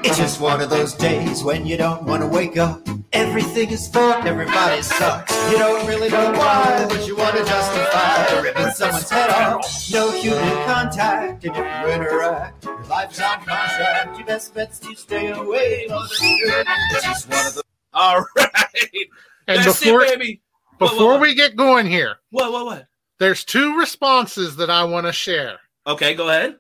It's 0.09 0.19
just 0.19 0.41
one 0.41 0.61
of 0.61 0.71
those 0.71 0.95
days 0.95 1.43
when 1.43 1.67
you 1.67 1.77
don't 1.77 2.05
want 2.05 2.23
to 2.23 2.29
wake 2.29 2.57
up. 2.57 2.81
Everything 3.13 3.71
is 3.71 3.89
fucked, 3.89 4.25
everybody 4.25 4.81
sucks. 4.81 5.35
You 5.51 5.59
don't 5.59 5.85
really 5.85 6.09
know 6.09 6.31
why, 6.31 6.87
but 6.89 7.09
you 7.09 7.17
want 7.17 7.37
to 7.37 7.45
justify 7.45 8.41
ripping 8.41 8.71
someone's 8.71 9.11
head 9.11 9.31
off. 9.31 9.67
No 9.93 10.13
human 10.13 10.65
contact, 10.65 11.45
and 11.45 11.57
if 11.57 11.59
you 11.59 11.93
interact, 11.93 12.65
your 12.65 12.85
life's 12.85 13.21
on 13.21 13.39
contract. 13.39 14.17
Your 14.17 14.27
best 14.29 14.55
bet's 14.55 14.79
to 14.79 14.95
stay 14.95 15.33
away. 15.33 15.87
It's 15.91 17.05
just 17.05 17.29
one 17.29 17.45
of 17.45 17.55
those. 17.55 17.63
All 17.93 18.25
right. 18.37 18.51
And 19.49 19.59
That's 19.65 19.81
before 19.81 20.03
it, 20.03 20.21
baby. 20.21 20.41
What, 20.79 20.91
what, 20.91 20.91
before 20.93 21.13
what? 21.15 21.21
we 21.21 21.35
get 21.35 21.57
going 21.57 21.87
here, 21.87 22.19
What, 22.31 22.53
what, 22.53 22.65
what? 22.65 22.87
there's 23.19 23.45
two 23.45 23.77
responses 23.77 24.55
that 24.57 24.71
I 24.71 24.85
want 24.85 25.07
to 25.07 25.13
share. 25.13 25.59
Okay, 25.85 26.15
go 26.15 26.29
ahead. 26.29 26.59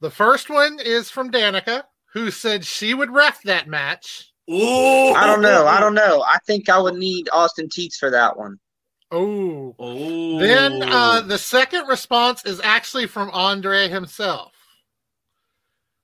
The 0.00 0.10
first 0.10 0.50
one 0.50 0.78
is 0.80 1.08
from 1.08 1.30
Danika, 1.30 1.84
who 2.12 2.30
said 2.30 2.64
she 2.64 2.94
would 2.94 3.10
ref 3.10 3.42
that 3.42 3.68
match. 3.68 4.32
Ooh. 4.50 5.12
I 5.14 5.26
don't 5.26 5.42
know. 5.42 5.66
I 5.66 5.78
don't 5.80 5.94
know. 5.94 6.22
I 6.26 6.38
think 6.46 6.68
I 6.68 6.78
would 6.80 6.96
need 6.96 7.28
Austin 7.32 7.68
Teets 7.68 7.96
for 7.96 8.10
that 8.10 8.36
one. 8.36 8.58
Oh. 9.12 9.74
Oh. 9.78 10.38
Then 10.38 10.82
uh, 10.82 11.20
the 11.22 11.38
second 11.38 11.86
response 11.88 12.44
is 12.44 12.60
actually 12.62 13.06
from 13.06 13.30
Andre 13.30 13.88
himself. 13.88 14.52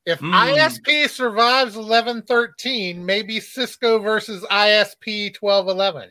If 0.04 0.20
Hmm. 0.20 0.32
ISP 0.32 1.09
survives 1.09 1.74
1113, 1.76 3.04
maybe 3.04 3.40
Cizzko 3.40 4.00
versus 4.00 4.44
ISP 4.50 5.34
1211. 5.40 6.11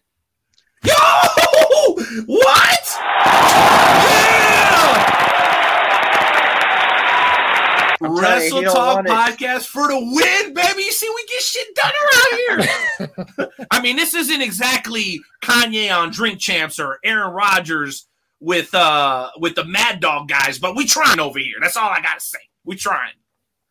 Yo! 0.84 0.94
What? 2.28 2.98
Yeah! 4.06 5.35
I'm 8.02 8.12
you, 8.12 8.22
Wrestle 8.22 8.64
Talk 8.64 8.96
want 8.96 9.08
it. 9.08 9.12
podcast 9.12 9.68
for 9.68 9.88
the 9.88 9.98
win, 9.98 10.54
baby. 10.54 10.84
You 10.84 10.92
see, 10.92 11.10
we 11.14 11.26
get 11.28 11.42
shit 11.42 11.76
done 11.76 11.92
around 12.04 13.38
here. 13.38 13.68
I 13.72 13.82
mean, 13.82 13.96
this 13.96 14.14
isn't 14.14 14.42
exactly 14.42 15.22
Kanye 15.44 15.96
on 15.96 16.12
Drink 16.12 16.40
Champs 16.40 16.80
or 16.80 17.00
Aaron 17.04 17.32
Rodgers 17.32 18.08
with 18.40 18.74
uh 18.76 19.30
with 19.38 19.56
the 19.56 19.66
Mad 19.66 20.00
Dog 20.00 20.28
guys, 20.28 20.60
but 20.60 20.76
we 20.76 20.86
trying 20.86 21.20
over 21.20 21.40
here. 21.40 21.56
That's 21.62 21.78
all 21.78 21.90
I 21.90 22.02
gotta 22.02 22.20
say. 22.20 22.40
We 22.64 22.76
trying. 22.76 23.14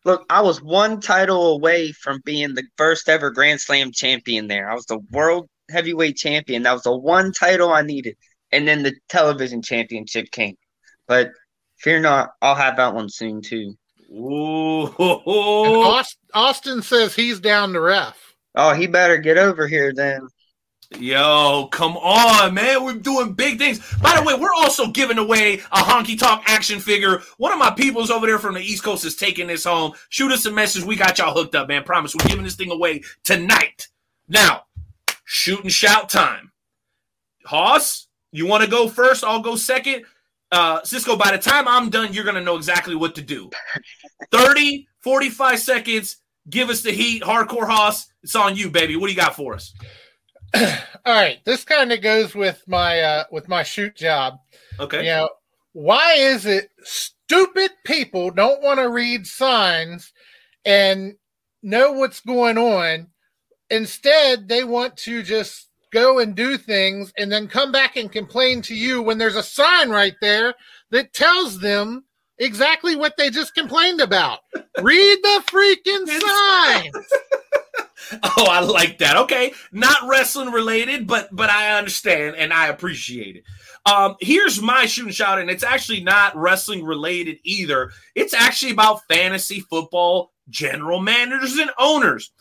Look, 0.05 0.25
I 0.29 0.41
was 0.41 0.61
one 0.61 1.01
title 1.01 1.55
away 1.55 1.91
from 1.91 2.21
being 2.25 2.53
the 2.53 2.63
first 2.77 3.09
ever 3.09 3.31
Grand 3.31 3.59
Slam 3.59 3.91
champion 3.91 4.47
there. 4.47 4.69
I 4.69 4.75
was 4.75 4.85
the 4.85 4.99
world 5.11 5.49
heavyweight 5.69 6.15
champion. 6.15 6.63
That 6.63 6.73
was 6.73 6.83
the 6.83 6.95
one 6.95 7.31
title 7.31 7.71
I 7.71 7.81
needed. 7.81 8.15
And 8.51 8.67
then 8.67 8.83
the 8.83 8.93
television 9.09 9.63
championship 9.63 10.29
came. 10.31 10.55
But 11.07 11.31
fear 11.77 11.99
not, 11.99 12.31
I'll 12.41 12.55
have 12.55 12.77
that 12.77 12.93
one 12.93 13.09
soon 13.09 13.41
too. 13.41 13.75
And 14.09 14.19
Ooh. 14.19 14.85
Aust- 15.83 16.17
Austin 16.33 16.81
says 16.81 17.15
he's 17.15 17.39
down 17.39 17.73
to 17.73 17.81
ref. 17.81 18.35
Oh, 18.55 18.73
he 18.73 18.87
better 18.87 19.17
get 19.17 19.37
over 19.37 19.67
here 19.67 19.93
then. 19.93 20.27
Yo, 20.99 21.67
come 21.71 21.97
on, 21.97 22.53
man. 22.53 22.83
We're 22.83 22.93
doing 22.93 23.33
big 23.33 23.57
things. 23.57 23.79
By 24.01 24.15
the 24.15 24.23
way, 24.23 24.35
we're 24.35 24.53
also 24.53 24.91
giving 24.91 25.17
away 25.17 25.55
a 25.55 25.79
honky 25.79 26.17
tonk 26.17 26.43
action 26.45 26.79
figure. 26.79 27.21
One 27.37 27.51
of 27.51 27.59
my 27.59 27.71
peoples 27.71 28.11
over 28.11 28.27
there 28.27 28.39
from 28.39 28.53
the 28.53 28.61
East 28.61 28.83
Coast 28.83 29.03
is 29.03 29.15
taking 29.15 29.47
this 29.47 29.65
home. 29.65 29.93
Shoot 30.09 30.31
us 30.31 30.45
a 30.45 30.51
message. 30.51 30.83
We 30.83 30.95
got 30.95 31.17
y'all 31.17 31.33
hooked 31.33 31.55
up, 31.55 31.67
man. 31.67 31.83
Promise. 31.83 32.15
We're 32.15 32.29
giving 32.29 32.45
this 32.45 32.55
thing 32.55 32.71
away 32.71 33.01
tonight. 33.23 33.87
Now, 34.29 34.63
shoot 35.25 35.61
and 35.63 35.71
shout 35.71 36.07
time. 36.07 36.51
Hoss, 37.45 38.07
you 38.31 38.45
want 38.45 38.63
to 38.63 38.69
go 38.69 38.87
first? 38.87 39.23
I'll 39.23 39.41
go 39.41 39.55
second. 39.55 40.05
Uh, 40.51 40.81
Cizzko, 40.81 41.17
by 41.17 41.31
the 41.31 41.37
time 41.37 41.67
I'm 41.67 41.89
done, 41.89 42.13
you're 42.13 42.23
going 42.23 42.35
to 42.35 42.41
know 42.41 42.55
exactly 42.55 42.95
what 42.95 43.15
to 43.15 43.21
do. 43.21 43.49
30, 44.31 44.87
45 45.01 45.59
seconds. 45.59 46.17
Give 46.49 46.69
us 46.69 46.81
the 46.81 46.91
heat. 46.91 47.23
Hardcore 47.23 47.67
Hoss, 47.67 48.07
it's 48.23 48.35
on 48.35 48.55
you, 48.55 48.69
baby. 48.69 48.95
What 48.95 49.07
do 49.07 49.13
you 49.13 49.19
got 49.19 49.35
for 49.35 49.55
us? 49.55 49.73
All 50.55 51.13
right, 51.13 51.39
this 51.43 51.63
kind 51.63 51.91
of 51.91 52.01
goes 52.01 52.33
with 52.35 52.63
my 52.67 53.01
uh 53.01 53.23
with 53.31 53.49
my 53.49 53.63
shoot 53.63 53.95
job. 53.95 54.39
Okay. 54.79 54.99
You 54.99 55.09
know, 55.09 55.29
why 55.73 56.13
is 56.13 56.45
it 56.45 56.69
stupid 56.83 57.71
people 57.83 58.31
don't 58.31 58.61
want 58.61 58.79
to 58.79 58.89
read 58.89 59.27
signs 59.27 60.13
and 60.63 61.15
know 61.61 61.93
what's 61.93 62.21
going 62.21 62.57
on? 62.57 63.07
Instead, 63.69 64.47
they 64.47 64.63
want 64.63 64.95
to 64.97 65.23
just 65.23 65.67
go 65.91 66.19
and 66.19 66.35
do 66.35 66.57
things 66.57 67.13
and 67.17 67.31
then 67.31 67.47
come 67.47 67.71
back 67.71 67.95
and 67.95 68.11
complain 68.11 68.61
to 68.63 68.75
you 68.75 69.01
when 69.01 69.17
there's 69.17 69.35
a 69.35 69.43
sign 69.43 69.89
right 69.89 70.15
there 70.21 70.53
that 70.91 71.13
tells 71.13 71.59
them 71.59 72.05
exactly 72.37 72.95
what 72.95 73.17
they 73.17 73.29
just 73.29 73.53
complained 73.55 74.01
about. 74.01 74.39
Read 74.81 75.17
the 75.23 75.43
freaking 75.47 76.07
sign. 76.07 76.91
Oh, 78.23 78.47
I 78.49 78.59
like 78.59 78.99
that. 78.99 79.17
Okay, 79.17 79.53
not 79.71 80.07
wrestling 80.07 80.51
related, 80.51 81.07
but 81.07 81.29
but 81.31 81.49
I 81.49 81.77
understand 81.77 82.35
and 82.35 82.53
I 82.53 82.67
appreciate 82.67 83.37
it. 83.37 83.43
Um, 83.85 84.15
here's 84.19 84.61
my 84.61 84.85
shooting 84.85 85.11
shot, 85.11 85.39
and 85.39 85.49
it's 85.49 85.63
actually 85.63 86.01
not 86.01 86.35
wrestling 86.35 86.83
related 86.83 87.37
either. 87.43 87.91
It's 88.13 88.33
actually 88.33 88.71
about 88.71 89.07
fantasy 89.07 89.59
football 89.59 90.33
general 90.49 90.99
managers 90.99 91.57
and 91.57 91.71
owners. 91.79 92.31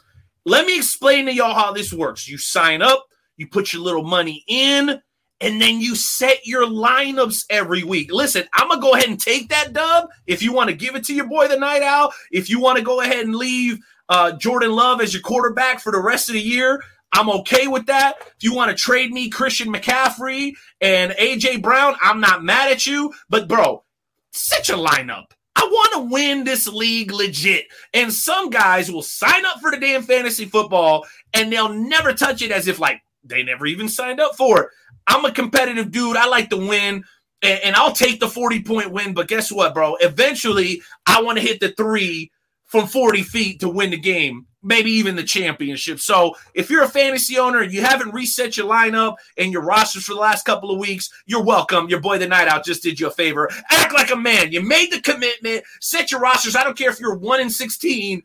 Let 0.45 0.67
me 0.67 0.77
explain 0.77 1.27
to 1.27 1.35
y'all 1.35 1.55
how 1.55 1.73
this 1.73 1.93
works. 1.93 2.29
You 2.29 2.37
sign 2.37 2.83
up, 2.83 3.07
you 3.37 3.47
put 3.47 3.73
your 3.73 3.83
little 3.83 4.05
money 4.05 4.45
in, 4.47 5.01
and 5.41 5.61
then 5.61 5.81
you 5.81 5.95
set 5.95 6.47
your 6.47 6.67
lineups 6.67 7.45
every 7.51 7.83
week. 7.83 8.13
Listen, 8.13 8.45
I'm 8.55 8.69
gonna 8.69 8.81
go 8.81 8.95
ahead 8.95 9.09
and 9.09 9.21
take 9.21 9.49
that 9.49 9.73
dub. 9.73 10.09
If 10.27 10.43
you 10.43 10.53
want 10.53 10.71
to 10.71 10.77
give 10.77 10.95
it 10.95 11.05
to 11.05 11.15
your 11.15 11.29
boy 11.29 11.49
the 11.49 11.59
night 11.59 11.83
owl, 11.83 12.13
if 12.31 12.49
you 12.49 12.61
want 12.61 12.79
to 12.79 12.85
go 12.85 13.01
ahead 13.01 13.25
and 13.25 13.35
leave 13.35 13.79
uh, 14.09 14.33
Jordan 14.33 14.73
Love 14.73 15.01
as 15.01 15.13
your 15.13 15.23
quarterback 15.23 15.81
for 15.81 15.93
the 15.93 16.01
rest 16.01 16.29
of 16.29 16.35
the 16.35 16.41
year, 16.41 16.83
I'm 17.13 17.31
okay 17.31 17.69
with 17.69 17.87
that. 17.87 18.17
If 18.21 18.43
you 18.43 18.55
want 18.55 18.71
to 18.71 18.77
trade 18.77 19.13
me 19.13 19.31
Christian 19.31 19.73
McCaffrey 19.73 20.55
and 20.81 21.13
AJ 21.13 21.63
Brown, 21.63 21.95
I'm 22.03 22.21
not 22.21 22.43
mad 22.43 22.73
at 22.73 22.87
you. 22.87 23.13
But 23.29 23.49
bro, 23.49 23.85
set 24.33 24.69
your 24.69 24.79
lineup. 24.79 25.27
I 25.57 25.63
want 25.63 25.93
to 25.93 26.13
win 26.13 26.43
this 26.43 26.67
league 26.67 27.13
legit. 27.13 27.67
And 27.93 28.13
some 28.13 28.51
guys 28.51 28.91
will 28.91 29.03
sign 29.03 29.47
up 29.47 29.61
for 29.61 29.71
the 29.71 29.79
damn 29.79 30.03
fantasy 30.03 30.47
football 30.47 31.07
and 31.33 31.53
they'll 31.53 31.73
never 31.73 32.13
touch 32.13 32.43
it 32.43 32.51
as 32.51 32.67
if 32.67 32.81
like 32.81 33.01
they 33.25 33.43
never 33.43 33.67
even 33.67 33.89
signed 33.89 34.21
up 34.21 34.37
for 34.37 34.63
it. 34.63 34.69
I'm 35.07 35.25
a 35.25 35.33
competitive 35.33 35.91
dude. 35.91 36.17
I 36.17 36.27
like 36.27 36.51
to 36.51 36.57
win. 36.57 37.05
And, 37.43 37.61
and 37.63 37.77
I'll 37.77 37.93
take 37.93 38.21
the 38.21 38.29
40 38.29 38.63
point 38.63 38.91
win. 38.91 39.15
But 39.15 39.29
guess 39.29 39.53
what, 39.53 39.75
bro? 39.75 39.97
Eventually, 39.97 40.83
I 41.07 41.23
want 41.23 41.39
to 41.39 41.45
hit 41.45 41.61
the 41.61 41.73
three 41.73 42.31
from 42.75 42.87
40 42.87 43.23
feet 43.23 43.61
to 43.61 43.69
win 43.69 43.91
the 43.91 43.97
game, 43.97 44.47
maybe 44.63 44.91
even 44.91 45.15
the 45.15 45.23
championship. 45.23 46.01
So 46.01 46.35
if 46.55 46.71
you're 46.71 46.83
a 46.83 46.89
fantasy 46.89 47.39
owner 47.39 47.61
and 47.61 47.73
you 47.73 47.83
haven't 47.83 48.13
reset 48.13 48.57
your 48.57 48.67
lineup 48.67 49.17
and 49.37 49.53
your 49.53 49.63
rosters 49.63 50.05
for 50.05 50.15
the 50.15 50.21
last 50.21 50.45
couple 50.45 50.71
of 50.71 50.79
weeks, 50.79 51.09
you're 51.27 51.45
welcome. 51.45 51.89
Your 51.89 52.01
boy 52.01 52.19
the 52.19 52.27
night 52.27 52.49
owl 52.49 52.63
just 52.63 52.83
did 52.83 52.99
you 52.99 53.07
a 53.07 53.11
favor. 53.11 53.49
Act 53.71 53.95
like 53.95 54.11
a 54.11 54.17
man. 54.17 54.51
You 54.51 54.61
made 54.61 54.91
the 54.91 55.01
commitment, 55.03 55.63
set 55.81 56.11
your 56.11 56.21
rosters. 56.21 56.57
I 56.57 56.65
don't 56.65 56.77
care 56.77 56.91
if 56.91 56.99
you're 56.99 57.17
1 57.17 57.41
in 57.41 57.51
16. 57.51 58.23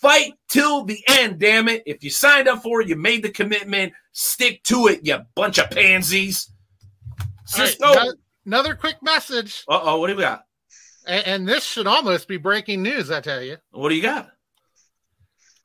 Fight 0.00 0.32
till 0.48 0.84
the 0.84 0.98
end, 1.08 1.38
damn 1.38 1.68
it. 1.68 1.82
If 1.84 2.02
you 2.02 2.10
signed 2.10 2.48
up 2.48 2.62
for 2.62 2.80
it, 2.80 2.88
you 2.88 2.96
made 2.96 3.22
the 3.22 3.28
commitment, 3.30 3.92
stick 4.12 4.62
to 4.64 4.86
it, 4.88 5.00
you 5.02 5.18
bunch 5.34 5.58
of 5.58 5.68
pansies. 5.70 6.50
All 7.20 7.26
right, 7.64 7.76
Cizzko. 7.78 7.96
ano- 7.96 8.12
another 8.46 8.74
quick 8.74 8.96
message, 9.02 9.64
Uh 9.68 9.80
oh, 9.82 9.98
what 10.00 10.06
do 10.08 10.16
we 10.16 10.22
got? 10.22 10.44
and, 11.06 11.26
and 11.26 11.48
this 11.48 11.64
should 11.64 11.86
almost 11.86 12.28
be 12.28 12.36
breaking 12.38 12.82
news. 12.82 13.10
I 13.10 13.20
tell 13.20 13.42
you, 13.42 13.56
What 13.72 13.90
do 13.90 13.94
you 13.94 14.02
got? 14.02 14.30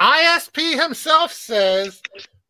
ISP 0.01 0.81
himself 0.81 1.31
says, 1.31 2.01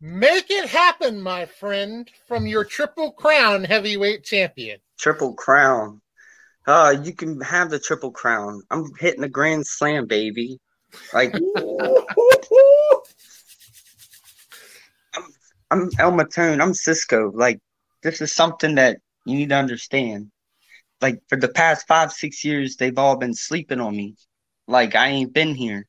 "Make 0.01 0.49
it 0.49 0.67
happen, 0.67 1.21
my 1.21 1.45
friend, 1.45 2.09
from 2.27 2.47
your 2.47 2.63
Triple 2.65 3.11
Crown 3.11 3.63
heavyweight 3.63 4.23
champion." 4.23 4.79
Triple 4.97 5.33
crown. 5.36 6.01
Uh, 6.65 6.95
you 7.03 7.13
can 7.13 7.39
have 7.41 7.69
the 7.69 7.77
triple 7.77 8.09
crown. 8.11 8.63
I'm 8.71 8.91
hitting 8.99 9.21
the 9.21 9.29
grand 9.29 9.67
slam, 9.67 10.07
baby. 10.07 10.57
Like 11.13 11.33
I'm 15.71 15.89
El 15.99 16.11
Maton. 16.11 16.61
I'm 16.61 16.73
Cizzko. 16.73 17.31
Like 17.33 17.59
this 18.03 18.21
is 18.21 18.33
something 18.33 18.75
that 18.75 18.99
you 19.25 19.35
need 19.35 19.49
to 19.49 19.55
understand. 19.55 20.31
Like 21.01 21.21
for 21.27 21.37
the 21.37 21.49
past 21.49 21.87
five, 21.87 22.11
six 22.11 22.45
years, 22.45 22.75
they've 22.75 22.97
all 22.97 23.17
been 23.17 23.33
sleeping 23.33 23.79
on 23.79 23.95
me. 23.95 24.15
Like 24.67 24.95
I 24.95 25.07
ain't 25.07 25.33
been 25.33 25.55
here, 25.55 25.85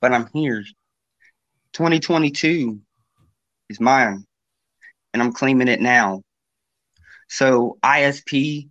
but 0.00 0.12
I'm 0.12 0.28
here. 0.32 0.64
2022 1.72 2.80
is 3.68 3.80
mine, 3.80 4.24
and 5.12 5.22
I'm 5.22 5.32
claiming 5.32 5.68
it 5.68 5.80
now. 5.80 6.22
So 7.28 7.78
ISP, 7.84 8.68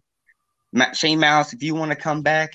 Shane 0.93 1.19
Malice, 1.19 1.53
if 1.53 1.63
you 1.63 1.75
want 1.75 1.91
to 1.91 1.95
come 1.95 2.21
back, 2.21 2.51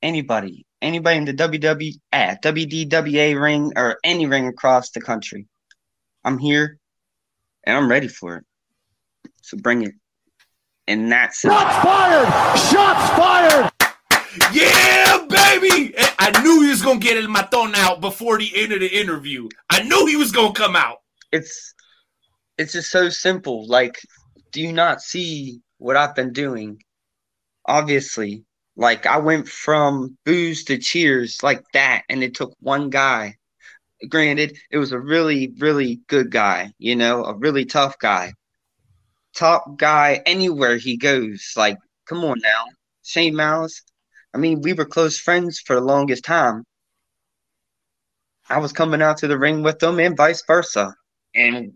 anybody, 0.00 0.64
anybody 0.82 1.16
in 1.16 1.24
the 1.24 1.34
WW, 1.34 1.92
WDWA 2.12 3.40
ring 3.40 3.72
or 3.76 3.98
any 4.04 4.26
ring 4.26 4.48
across 4.48 4.90
the 4.90 5.00
country, 5.00 5.46
I'm 6.24 6.38
here, 6.38 6.78
and 7.64 7.76
I'm 7.76 7.88
ready 7.88 8.08
for 8.08 8.36
it. 8.36 8.44
So 9.42 9.56
bring 9.56 9.82
it. 9.82 9.94
And 10.88 11.10
that's 11.10 11.44
it. 11.44 11.48
Shots 11.48 11.84
fired! 11.84 12.28
Shots 12.70 13.10
fired! 13.16 13.72
Yeah, 14.52 15.26
baby! 15.28 15.94
I 16.18 16.42
knew 16.42 16.62
he 16.62 16.70
was 16.70 16.82
gonna 16.82 16.98
get 16.98 17.22
in 17.22 17.30
my 17.30 17.42
thrown 17.42 17.74
out 17.74 18.00
before 18.00 18.38
the 18.38 18.50
end 18.54 18.72
of 18.72 18.80
the 18.80 18.88
interview. 18.88 19.48
I 19.70 19.82
knew 19.82 20.06
he 20.06 20.16
was 20.16 20.32
gonna 20.32 20.52
come 20.52 20.76
out. 20.76 20.98
it's 21.30 21.74
it's 22.58 22.72
just 22.72 22.90
so 22.90 23.08
simple. 23.08 23.66
Like, 23.66 23.98
do 24.52 24.60
you 24.60 24.72
not 24.72 25.00
see 25.00 25.60
what 25.78 25.96
I've 25.96 26.14
been 26.14 26.32
doing? 26.32 26.82
Obviously, 27.66 28.44
like 28.76 29.06
I 29.06 29.18
went 29.18 29.48
from 29.48 30.16
booze 30.24 30.64
to 30.64 30.78
cheers 30.78 31.42
like 31.42 31.62
that, 31.72 32.02
and 32.08 32.22
it 32.22 32.34
took 32.34 32.54
one 32.60 32.90
guy. 32.90 33.36
Granted, 34.08 34.56
it 34.70 34.78
was 34.78 34.92
a 34.92 34.98
really, 34.98 35.52
really 35.58 36.00
good 36.08 36.30
guy, 36.30 36.72
you 36.78 36.96
know, 36.96 37.24
a 37.24 37.34
really 37.34 37.64
tough 37.64 37.98
guy. 37.98 38.32
Top 39.34 39.78
guy 39.78 40.22
anywhere 40.26 40.76
he 40.76 40.96
goes. 40.96 41.52
Like, 41.56 41.78
come 42.06 42.24
on 42.24 42.40
now. 42.40 42.64
Shane 43.04 43.36
Malice. 43.36 43.82
I 44.34 44.38
mean, 44.38 44.60
we 44.62 44.72
were 44.72 44.84
close 44.84 45.18
friends 45.18 45.60
for 45.60 45.76
the 45.76 45.82
longest 45.82 46.24
time. 46.24 46.64
I 48.48 48.58
was 48.58 48.72
coming 48.72 49.02
out 49.02 49.18
to 49.18 49.28
the 49.28 49.38
ring 49.38 49.62
with 49.62 49.78
them 49.78 50.00
and 50.00 50.16
vice 50.16 50.42
versa. 50.46 50.94
And 51.34 51.72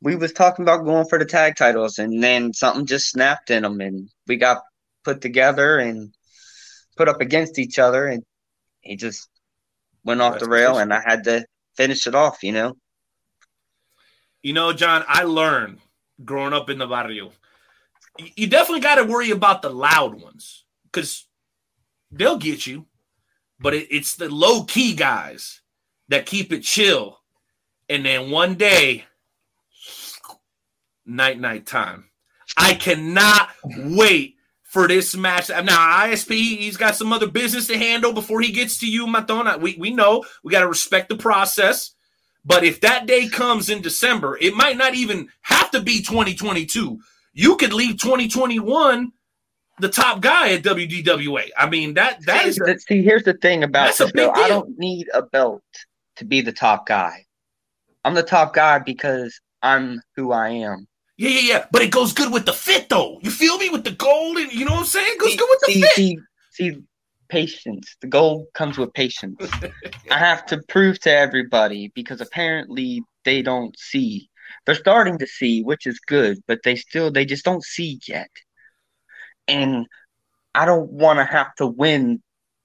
we 0.00 0.16
was 0.16 0.32
talking 0.32 0.64
about 0.64 0.84
going 0.84 1.06
for 1.06 1.18
the 1.18 1.24
tag 1.24 1.56
titles 1.56 1.98
and 1.98 2.22
then 2.22 2.52
something 2.52 2.86
just 2.86 3.10
snapped 3.10 3.50
in 3.50 3.62
them 3.62 3.80
and 3.80 4.10
we 4.26 4.36
got 4.36 4.62
put 5.04 5.20
together 5.20 5.78
and 5.78 6.12
put 6.96 7.08
up 7.08 7.20
against 7.20 7.58
each 7.58 7.78
other 7.78 8.06
and 8.06 8.22
he 8.80 8.96
just 8.96 9.28
went 10.04 10.20
off 10.20 10.38
the 10.38 10.48
rail 10.48 10.78
and 10.78 10.92
I 10.92 11.00
had 11.00 11.24
to 11.24 11.44
finish 11.76 12.06
it 12.06 12.14
off, 12.14 12.42
you 12.42 12.52
know. 12.52 12.76
You 14.42 14.52
know, 14.52 14.72
John, 14.72 15.04
I 15.06 15.22
learned 15.22 15.78
growing 16.24 16.52
up 16.52 16.68
in 16.68 16.78
the 16.78 16.86
barrio. 16.86 17.32
You 18.18 18.46
definitely 18.46 18.80
got 18.80 18.96
to 18.96 19.04
worry 19.04 19.30
about 19.30 19.62
the 19.62 19.70
loud 19.70 20.20
ones 20.20 20.64
because 20.84 21.26
they'll 22.10 22.38
get 22.38 22.66
you, 22.66 22.86
but 23.60 23.74
it, 23.74 23.88
it's 23.90 24.16
the 24.16 24.28
low 24.28 24.64
key 24.64 24.94
guys 24.94 25.60
that 26.08 26.26
keep 26.26 26.52
it 26.52 26.62
chill. 26.62 27.20
And 27.88 28.04
then 28.04 28.30
one 28.30 28.54
day, 28.56 29.04
night 31.06 31.40
night 31.40 31.66
time. 31.66 32.10
I 32.56 32.74
cannot 32.74 33.48
wait 33.64 34.36
for 34.72 34.88
this 34.88 35.14
match. 35.14 35.50
Now, 35.50 36.06
ISP, 36.06 36.30
he's 36.30 36.78
got 36.78 36.96
some 36.96 37.12
other 37.12 37.26
business 37.26 37.66
to 37.66 37.76
handle 37.76 38.14
before 38.14 38.40
he 38.40 38.52
gets 38.52 38.78
to 38.78 38.90
you, 38.90 39.06
Matona. 39.06 39.60
We, 39.60 39.76
we 39.78 39.90
know 39.90 40.24
we 40.42 40.50
got 40.50 40.60
to 40.60 40.66
respect 40.66 41.10
the 41.10 41.16
process. 41.16 41.90
But 42.42 42.64
if 42.64 42.80
that 42.80 43.06
day 43.06 43.28
comes 43.28 43.68
in 43.68 43.82
December, 43.82 44.38
it 44.40 44.54
might 44.54 44.78
not 44.78 44.94
even 44.94 45.28
have 45.42 45.70
to 45.72 45.82
be 45.82 45.98
2022. 45.98 46.98
You 47.34 47.56
could 47.56 47.74
leave 47.74 48.00
2021 48.00 49.12
the 49.78 49.90
top 49.90 50.22
guy 50.22 50.54
at 50.54 50.62
WDWA. 50.62 51.50
I 51.56 51.68
mean, 51.68 51.92
that 51.94 52.24
that 52.24 52.44
see, 52.44 52.48
is 52.48 52.84
see, 52.84 53.02
here's 53.02 53.24
the 53.24 53.34
thing 53.34 53.62
about 53.62 53.94
this, 53.98 54.10
though. 54.14 54.32
I 54.32 54.48
don't 54.48 54.78
need 54.78 55.08
a 55.12 55.20
belt 55.20 55.62
to 56.16 56.24
be 56.24 56.40
the 56.40 56.52
top 56.52 56.86
guy. 56.86 57.26
I'm 58.04 58.14
the 58.14 58.22
top 58.22 58.54
guy 58.54 58.78
because 58.78 59.38
I'm 59.62 60.00
who 60.16 60.32
I 60.32 60.48
am. 60.48 60.88
Yeah, 61.22 61.30
yeah, 61.30 61.40
yeah. 61.40 61.64
But 61.70 61.82
it 61.82 61.92
goes 61.92 62.12
good 62.12 62.32
with 62.32 62.46
the 62.46 62.52
fit, 62.52 62.88
though. 62.88 63.20
You 63.22 63.30
feel 63.30 63.56
me 63.56 63.70
with 63.70 63.84
the 63.84 63.92
gold, 63.92 64.38
and 64.38 64.52
you 64.52 64.64
know 64.64 64.72
what 64.72 64.80
I'm 64.80 64.86
saying? 64.86 65.12
It 65.12 65.20
goes 65.20 65.30
See- 65.30 65.36
good 65.36 65.48
with 65.48 65.60
the 65.60 65.72
see, 65.72 65.80
fit. 65.80 65.94
see, 65.94 66.18
see, 66.50 66.76
patience. 67.28 67.96
The 68.00 68.08
gold 68.08 68.46
comes 68.54 68.76
with 68.76 68.92
patience. 68.92 69.36
I 70.10 70.18
have 70.18 70.44
to 70.46 70.60
prove 70.68 70.98
to 71.02 71.16
everybody 71.16 71.92
because 71.94 72.20
apparently 72.20 73.04
they 73.24 73.40
don't 73.40 73.78
see. 73.78 74.28
They're 74.66 74.74
starting 74.74 75.16
to 75.18 75.26
see, 75.28 75.62
which 75.62 75.86
is 75.86 76.00
good, 76.00 76.38
but 76.48 76.58
they 76.64 76.74
still 76.74 77.12
they 77.12 77.24
just 77.24 77.44
don't 77.44 77.62
see 77.62 78.00
yet. 78.08 78.30
And 79.46 79.86
I 80.56 80.64
don't 80.66 80.90
want 80.90 81.20
to 81.20 81.24
have 81.24 81.54
to 81.58 81.68
win 81.68 82.20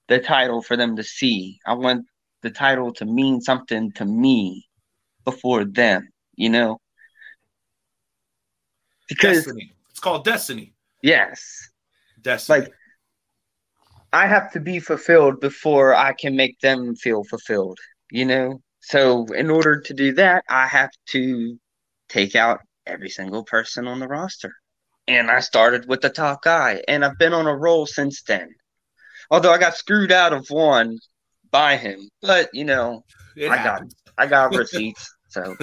the 0.08 0.18
title 0.18 0.62
for 0.62 0.76
them 0.76 0.96
to 0.96 1.04
see. 1.04 1.60
I 1.64 1.74
want 1.74 2.06
the 2.42 2.50
title 2.50 2.92
to 2.94 3.04
mean 3.04 3.40
something 3.40 3.92
to 3.92 4.04
me 4.04 4.66
before 5.24 5.64
them, 5.64 6.08
you 6.34 6.48
know? 6.48 6.80
Because 9.08 9.44
Destiny. 9.44 9.72
It's 9.90 10.00
called 10.00 10.24
destiny. 10.24 10.74
yes, 11.02 11.70
Destiny. 12.22 12.60
like 12.60 12.72
I 14.12 14.26
have 14.26 14.52
to 14.52 14.60
be 14.60 14.78
fulfilled 14.80 15.40
before 15.40 15.94
I 15.94 16.12
can 16.12 16.36
make 16.36 16.58
them 16.60 16.94
feel 16.96 17.24
fulfilled, 17.24 17.78
you 18.10 18.24
know? 18.24 18.60
So 18.80 19.26
in 19.34 19.50
order 19.50 19.80
to 19.80 19.94
do 19.94 20.14
that, 20.14 20.44
I 20.48 20.66
have 20.66 20.90
to 21.10 21.58
take 22.08 22.34
out 22.36 22.60
every 22.86 23.10
single 23.10 23.44
person 23.44 23.86
on 23.86 23.98
the 23.98 24.06
roster. 24.08 24.52
And 25.06 25.30
I 25.30 25.40
started 25.40 25.88
with 25.88 26.00
the 26.00 26.10
top 26.10 26.42
guy, 26.42 26.82
and 26.86 27.04
I've 27.04 27.18
been 27.18 27.32
on 27.32 27.46
a 27.46 27.56
roll 27.56 27.86
since 27.86 28.22
then. 28.22 28.48
Although 29.30 29.52
I 29.52 29.58
got 29.58 29.76
screwed 29.76 30.12
out 30.12 30.32
of 30.32 30.46
one 30.48 30.98
by 31.50 31.76
him, 31.76 32.08
but 32.22 32.48
you 32.52 32.64
know, 32.64 33.04
It 33.36 33.50
I 33.50 33.62
got. 33.62 33.82
I 34.16 34.26
got 34.26 34.54
receipts. 34.54 35.10
So 35.28 35.54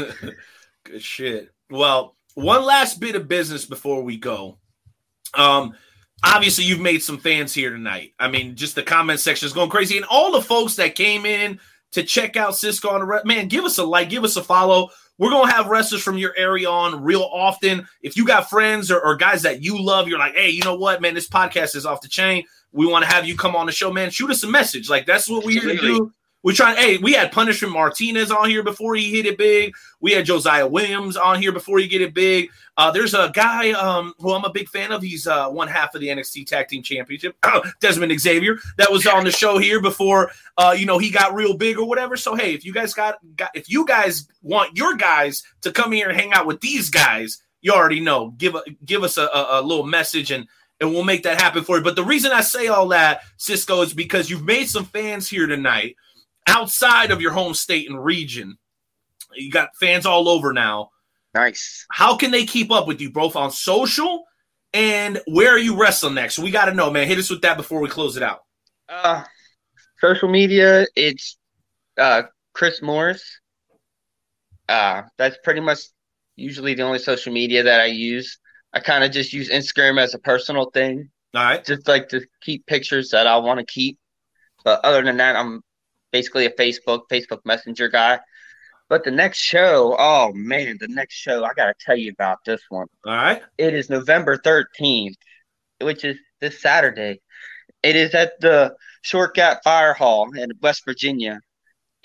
Good 0.84 1.02
shit. 1.02 1.50
Well, 1.70 2.16
one 2.36 2.64
last 2.64 3.00
bit 3.00 3.16
of 3.16 3.28
business 3.28 3.66
before 3.66 4.04
we 4.04 4.18
go. 4.18 4.60
Um, 5.34 5.74
obviously 6.24 6.66
you've 6.66 6.80
made 6.80 7.04
some 7.04 7.18
fans 7.18 7.54
here 7.54 7.70
tonight. 7.70 8.14
I 8.20 8.30
mean, 8.30 8.56
just 8.56 8.76
the 8.76 8.84
comment 8.84 9.20
section 9.20 9.46
is 9.46 9.54
going 9.54 9.70
crazy, 9.70 9.98
and 9.98 10.06
all 10.10 10.32
the 10.32 10.42
folks 10.42 10.76
that 10.76 10.96
came 10.96 11.26
in 11.26 11.60
to 11.94 12.04
check 12.04 12.36
out 12.36 12.54
Cizzko 12.54 12.92
on 12.92 13.00
the 13.02 13.06
re- 13.06 13.22
man, 13.26 13.48
give 13.48 13.64
us 13.64 13.78
a 13.78 13.84
like, 13.84 14.10
give 14.10 14.24
us 14.24 14.36
a 14.36 14.44
follow. 14.44 14.90
We're 15.18 15.30
gonna 15.32 15.52
have 15.52 15.68
wrestlers 15.68 16.04
from 16.04 16.18
your 16.18 16.34
area 16.36 16.70
on 16.70 17.04
real 17.04 17.24
often. 17.24 17.88
If 18.02 18.18
you 18.18 18.26
got 18.26 18.50
friends 18.50 18.92
or, 18.92 19.00
or 19.00 19.16
guys 19.16 19.44
that 19.44 19.64
you 19.64 19.82
love, 19.82 20.08
you're 20.08 20.20
like, 20.20 20.36
hey, 20.36 20.50
you 20.50 20.64
know 20.64 20.76
what, 20.76 21.02
man, 21.02 21.14
this 21.14 21.30
podcast 21.30 21.76
is 21.76 21.86
off 21.86 22.02
the 22.02 22.10
chain. 22.10 22.44
We 22.74 22.86
want 22.86 23.06
to 23.06 23.12
have 23.12 23.26
you 23.26 23.38
come 23.38 23.56
on 23.56 23.66
the 23.66 23.72
show, 23.72 23.94
man. 23.94 24.10
Shoot 24.10 24.32
us 24.32 24.44
a 24.44 24.48
message. 24.48 24.90
Like 24.90 25.06
that's 25.06 25.30
what 25.30 25.46
we're 25.46 25.62
here 25.62 25.74
to 25.74 25.78
do. 25.78 26.12
We're 26.46 26.54
trying. 26.54 26.78
Hey, 26.78 26.98
we 26.98 27.14
had 27.14 27.32
Punishment 27.32 27.74
Martinez 27.74 28.30
on 28.30 28.48
here 28.48 28.62
before 28.62 28.94
he 28.94 29.10
hit 29.10 29.26
it 29.26 29.36
big. 29.36 29.74
We 30.00 30.12
had 30.12 30.26
Josiah 30.26 30.68
Williams 30.68 31.18
on 31.18 31.42
here 31.42 31.52
before 31.52 31.80
he 31.80 31.88
get 31.88 32.04
it 32.04 32.14
big. 32.14 32.52
Uh, 32.78 32.92
there's 32.92 33.16
a 33.16 33.32
guy 33.34 33.72
um, 33.72 34.14
who 34.20 34.32
I'm 34.32 34.46
a 34.46 34.52
big 34.52 34.70
fan 34.70 34.92
of. 34.92 35.02
He's 35.02 35.26
uh, 35.26 35.50
one 35.50 35.68
half 35.68 35.96
of 35.96 36.02
the 36.02 36.10
NXT 36.10 36.46
Tag 36.46 36.68
Team 36.68 36.84
Championship, 36.84 37.36
Desmond 37.82 38.20
Xavier, 38.20 38.60
that 38.78 38.92
was 38.92 39.08
on 39.08 39.24
the 39.24 39.32
show 39.32 39.58
here 39.58 39.82
before. 39.82 40.30
Uh, 40.56 40.76
you 40.78 40.86
know, 40.86 41.00
he 41.00 41.10
got 41.10 41.34
real 41.34 41.58
big 41.58 41.80
or 41.80 41.88
whatever. 41.88 42.16
So 42.16 42.36
hey, 42.36 42.54
if 42.54 42.64
you 42.64 42.74
guys 42.74 42.94
got, 42.94 43.18
got 43.36 43.50
if 43.56 43.68
you 43.68 43.84
guys 43.84 44.28
want 44.44 44.78
your 44.78 44.96
guys 44.96 45.42
to 45.62 45.72
come 45.72 45.94
here 45.94 46.10
and 46.10 46.16
hang 46.16 46.32
out 46.32 46.46
with 46.46 46.62
these 46.62 46.92
guys, 46.92 47.42
you 47.62 47.72
already 47.72 48.02
know. 48.02 48.36
Give 48.38 48.54
a, 48.54 48.62
give 48.86 49.04
us 49.04 49.18
a, 49.18 49.24
a, 49.24 49.48
a 49.50 49.62
little 49.64 49.88
message 49.88 50.30
and 50.30 50.48
and 50.80 50.92
we'll 50.92 51.06
make 51.06 51.24
that 51.24 51.42
happen 51.42 51.64
for 51.64 51.78
you. 51.78 51.84
But 51.84 51.96
the 51.96 52.04
reason 52.04 52.32
I 52.32 52.42
say 52.42 52.68
all 52.68 52.90
that, 52.90 53.22
Cizzko, 53.40 53.84
is 53.84 53.96
because 53.96 54.30
you've 54.30 54.44
made 54.44 54.70
some 54.70 54.86
fans 54.86 55.28
here 55.28 55.48
tonight 55.48 55.96
outside 56.48 57.12
of 57.12 57.22
your 57.22 57.32
home 57.32 57.54
state 57.54 57.90
and 57.90 58.04
region. 58.04 58.58
You 59.34 59.52
got 59.52 59.70
fans 59.80 60.06
all 60.06 60.30
over 60.30 60.54
now. 60.54 60.90
nice. 61.34 61.86
How 61.92 62.16
can 62.16 62.32
they 62.32 62.46
keep 62.46 62.72
up 62.72 62.88
with 62.88 63.02
you 63.02 63.12
both 63.12 63.36
on 63.36 63.52
social 63.52 64.24
and 64.74 65.22
where 65.28 65.50
are 65.52 65.58
you 65.60 65.78
wrestling 65.78 66.16
next? 66.16 66.40
We 66.40 66.52
got 66.52 66.66
to 66.66 66.74
know, 66.74 66.92
man. 66.92 67.08
Hit 67.08 67.18
us 67.18 67.30
with 67.30 67.42
that 67.42 67.58
before 67.58 67.80
we 67.82 67.90
close 67.90 68.18
it 68.18 68.24
out. 68.24 68.40
Uh, 68.88 69.24
social 70.00 70.30
media, 70.30 70.86
it's 70.96 71.38
uh, 71.98 72.24
Chris 72.54 72.82
Morris. 72.82 73.40
Uh, 74.68 75.04
that's 75.18 75.38
pretty 75.44 75.62
much 75.62 75.80
usually 76.36 76.74
the 76.74 76.82
only 76.84 77.00
social 77.00 77.32
media 77.34 77.64
that 77.64 77.80
I 77.80 77.86
use. 77.86 78.38
I 78.74 78.80
kind 78.80 79.04
of 79.04 79.12
just 79.12 79.32
use 79.32 79.50
Instagram 79.50 80.00
as 80.00 80.14
a 80.14 80.20
personal 80.20 80.70
thing, 80.72 81.10
All 81.34 81.44
right. 81.44 81.64
just 81.64 81.88
like 81.88 82.10
to 82.10 82.22
keep 82.42 82.66
pictures 82.66 83.12
that 83.12 83.28
I 83.28 83.38
want 83.38 83.60
to 83.60 83.66
keep. 83.66 83.98
But 84.66 84.84
other 84.84 85.02
than 85.04 85.18
that, 85.18 85.36
I'm 85.38 85.62
basically 86.16 86.46
a 86.46 86.50
Facebook, 86.52 87.02
Facebook 87.12 87.42
Messenger 87.44 87.90
guy. 87.90 88.18
But 88.88 89.04
the 89.04 89.12
next 89.12 89.40
show, 89.40 89.98
oh 90.00 90.32
man, 90.34 90.78
the 90.80 90.88
next 90.88 91.16
show, 91.16 91.44
I 91.44 91.54
got 91.54 91.66
to 91.66 91.74
tell 91.78 91.98
you 91.98 92.14
about 92.14 92.38
this 92.46 92.62
one. 92.70 92.88
All 93.06 93.14
right. 93.14 93.42
It 93.58 93.74
is 93.74 93.90
November 93.90 94.38
13th, 94.38 95.18
which 95.82 96.06
is 96.06 96.18
this 96.40 96.62
Saturday. 96.62 97.20
It 97.84 97.98
is 97.98 98.16
at 98.16 98.40
the 98.40 98.76
Short 99.02 99.36
Gap 99.36 99.62
Fire 99.66 99.94
Hall 99.94 100.32
in 100.38 100.52
West 100.62 100.84
Virginia. 100.86 101.42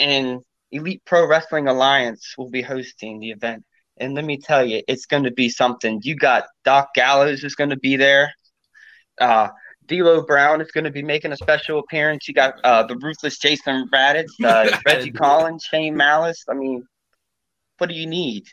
And 0.01 0.41
Elite 0.73 1.03
Pro 1.05 1.29
Wrestling 1.29 1.69
Alliance 1.69 2.35
will 2.37 2.51
be 2.51 2.63
hosting 2.63 3.21
the 3.21 3.31
event. 3.31 3.63
And 3.97 4.15
let 4.15 4.25
me 4.25 4.39
tell 4.39 4.65
you, 4.65 4.83
it's 4.89 5.07
going 5.07 5.25
to 5.25 5.31
be 5.31 5.51
something. 5.51 6.01
You 6.03 6.17
got 6.17 6.47
Doc 6.65 6.95
Gallows 6.95 7.45
is 7.45 7.55
going 7.55 7.71
to 7.71 7.79
be 7.79 7.95
there. 7.95 8.33
Uh, 9.21 9.51
D'Lo 9.91 10.23
Brown 10.23 10.61
is 10.61 10.71
going 10.71 10.85
to 10.85 10.91
be 10.91 11.03
making 11.03 11.33
a 11.33 11.37
special 11.37 11.81
appearance. 11.81 12.29
You 12.29 12.35
got 12.35 12.55
uh, 12.65 12.85
the 12.85 12.97
ruthless 12.97 13.39
Jason 13.39 13.89
Radatz, 13.93 14.29
uh, 14.43 14.79
Reggie 14.87 15.11
Collins, 15.11 15.65
Shane 15.65 15.97
Malice. 15.97 16.45
I 16.49 16.55
mean, 16.55 16.87
what 17.79 17.89
do 17.89 17.97
you 17.97 18.07
need? 18.07 18.45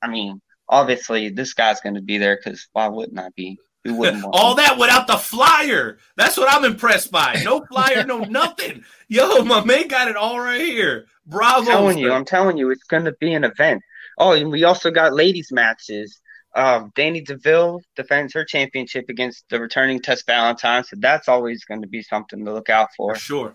I 0.00 0.08
mean, 0.08 0.40
obviously 0.68 1.28
this 1.28 1.52
guy's 1.54 1.80
going 1.80 1.96
to 1.96 2.02
be 2.02 2.18
there 2.18 2.38
because 2.42 2.66
why 2.72 2.88
wouldn't 2.88 3.18
I 3.18 3.28
be? 3.36 3.58
Who 3.84 3.94
wouldn't 3.94 4.24
All 4.32 4.52
him? 4.52 4.56
that 4.64 4.78
without 4.78 5.06
the 5.06 5.18
flyer. 5.18 5.98
That's 6.16 6.36
what 6.36 6.52
I'm 6.52 6.64
impressed 6.64 7.12
by. 7.12 7.42
No 7.44 7.64
flyer, 7.70 8.04
no 8.04 8.18
nothing. 8.24 8.82
Yo, 9.08 9.42
my 9.44 9.64
man 9.64 9.88
got 9.88 10.08
it 10.08 10.16
all 10.16 10.40
right 10.40 10.60
here. 10.60 11.06
Bravo. 11.26 11.58
I'm 11.60 11.66
telling 11.66 11.98
you. 11.98 12.12
I'm 12.12 12.24
telling 12.24 12.56
you, 12.56 12.70
it's 12.70 12.84
going 12.84 13.04
to 13.04 13.12
be 13.20 13.34
an 13.34 13.44
event. 13.44 13.82
Oh, 14.18 14.32
and 14.32 14.50
we 14.50 14.64
also 14.64 14.90
got 14.90 15.12
ladies 15.12 15.52
matches. 15.52 16.20
Um, 16.56 16.90
Danny 16.94 17.20
DeVille 17.20 17.82
defends 17.96 18.32
her 18.32 18.42
championship 18.42 19.04
against 19.10 19.44
the 19.50 19.60
returning 19.60 20.00
Tess 20.00 20.22
Valentine, 20.22 20.84
so 20.84 20.96
that's 20.98 21.28
always 21.28 21.66
going 21.66 21.82
to 21.82 21.86
be 21.86 22.00
something 22.00 22.42
to 22.46 22.54
look 22.54 22.70
out 22.70 22.88
for. 22.96 23.14
For 23.14 23.20
sure. 23.20 23.54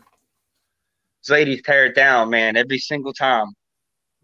These 1.23 1.32
ladies 1.32 1.61
tear 1.64 1.88
it 1.88 1.95
down, 1.95 2.30
man, 2.30 2.56
every 2.56 2.78
single 2.78 3.11
time. 3.11 3.48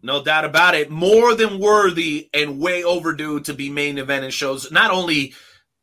No 0.00 0.22
doubt 0.22 0.44
about 0.44 0.76
it. 0.76 0.90
More 0.90 1.34
than 1.34 1.58
worthy 1.58 2.30
and 2.32 2.60
way 2.60 2.84
overdue 2.84 3.40
to 3.40 3.52
be 3.52 3.68
main 3.68 3.98
event 3.98 4.24
in 4.24 4.30
shows, 4.30 4.70
not 4.70 4.92
only, 4.92 5.34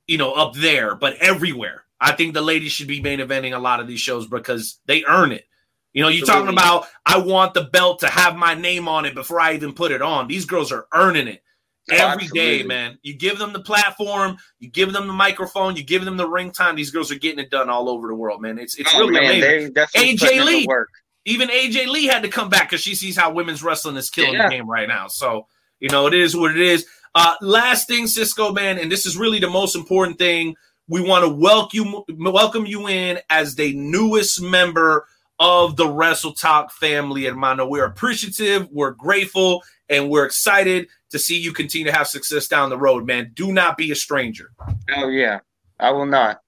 you 0.07 0.17
know, 0.17 0.31
up 0.31 0.53
there, 0.53 0.95
but 0.95 1.17
everywhere. 1.17 1.83
I 1.99 2.13
think 2.13 2.33
the 2.33 2.41
ladies 2.41 2.71
should 2.71 2.87
be 2.87 3.01
main 3.01 3.19
eventing 3.19 3.53
a 3.53 3.59
lot 3.59 3.81
of 3.81 3.87
these 3.87 3.99
shows 3.99 4.25
because 4.25 4.79
they 4.85 5.03
earn 5.03 5.33
it. 5.33 5.43
You 5.91 6.01
know, 6.01 6.07
you're 6.07 6.25
talking 6.25 6.49
about, 6.49 6.87
I 7.05 7.17
want 7.17 7.53
the 7.53 7.63
belt 7.63 7.99
to 8.01 8.07
have 8.07 8.37
my 8.37 8.53
name 8.53 8.87
on 8.87 9.05
it 9.05 9.15
before 9.15 9.41
I 9.41 9.53
even 9.53 9.73
put 9.73 9.91
it 9.91 10.01
on. 10.01 10.27
These 10.27 10.45
girls 10.45 10.71
are 10.71 10.87
earning 10.93 11.27
it 11.27 11.41
every 11.89 12.27
day, 12.27 12.59
Absolutely. 12.61 12.67
man. 12.67 12.97
You 13.03 13.15
give 13.15 13.37
them 13.37 13.53
the 13.53 13.59
platform, 13.61 14.37
you 14.59 14.69
give 14.69 14.93
them 14.93 15.07
the 15.07 15.13
microphone, 15.13 15.75
you 15.75 15.83
give 15.83 16.03
them 16.05 16.17
the 16.17 16.27
ring 16.27 16.51
time. 16.51 16.75
These 16.75 16.91
girls 16.91 17.11
are 17.11 17.19
getting 17.19 17.39
it 17.39 17.49
done 17.51 17.69
all 17.69 17.89
over 17.89 18.07
the 18.07 18.15
world, 18.15 18.41
man. 18.41 18.57
It's 18.59 18.75
it's 18.75 18.91
Oh, 18.93 19.07
really 19.07 19.13
man, 19.13 19.35
amazing. 19.37 19.73
AJ 19.73 20.19
putting 20.19 20.37
in 20.39 20.45
the 20.45 20.45
Lee. 20.45 20.65
work. 20.67 20.89
Even 21.25 21.49
AJ 21.49 21.87
Lee 21.87 22.05
had 22.05 22.23
to 22.23 22.29
come 22.29 22.49
back 22.49 22.69
because 22.69 22.81
she 22.81 22.95
sees 22.95 23.17
how 23.17 23.31
women's 23.31 23.63
wrestling 23.63 23.95
is 23.97 24.09
killing 24.09 24.33
Yeah. 24.33 24.43
the 24.49 24.55
game 24.55 24.69
right 24.69 24.87
now. 24.87 25.07
So, 25.07 25.47
you 25.79 25.89
know, 25.89 26.07
it 26.07 26.13
is 26.13 26.35
what 26.35 26.51
it 26.51 26.61
is. 26.61 26.85
Uh, 27.15 27.35
last 27.41 27.87
thing, 27.87 28.05
Cizzko, 28.05 28.53
man, 28.53 28.77
and 28.77 28.91
this 28.91 29.05
is 29.05 29.17
really 29.17 29.39
the 29.39 29.49
most 29.49 29.75
important 29.75 30.17
thing. 30.19 30.55
We 30.87 31.01
want 31.01 31.23
to 31.23 31.29
welcome 31.29 31.69
you, 31.73 32.05
welcome 32.31 32.65
you 32.67 32.87
in 32.87 33.19
as 33.29 33.55
the 33.55 33.73
newest 33.75 34.41
member 34.41 35.07
of 35.39 35.77
the 35.77 35.87
Wrestle 35.87 36.33
Talk 36.33 36.71
family, 36.71 37.23
hermano. 37.25 37.67
We're 37.67 37.85
appreciative, 37.85 38.67
we're 38.71 38.91
grateful, 38.91 39.63
and 39.89 40.09
we're 40.09 40.25
excited 40.25 40.87
to 41.11 41.19
see 41.19 41.37
you 41.39 41.53
continue 41.53 41.85
to 41.85 41.91
have 41.93 42.07
success 42.07 42.47
down 42.47 42.69
the 42.69 42.77
road, 42.77 43.05
man. 43.05 43.31
Do 43.33 43.51
not 43.51 43.77
be 43.77 43.91
a 43.91 43.95
stranger. 43.95 44.51
Oh 44.95 45.09
yeah, 45.09 45.39
I 45.79 45.91
will 45.91 46.05
not. 46.05 46.41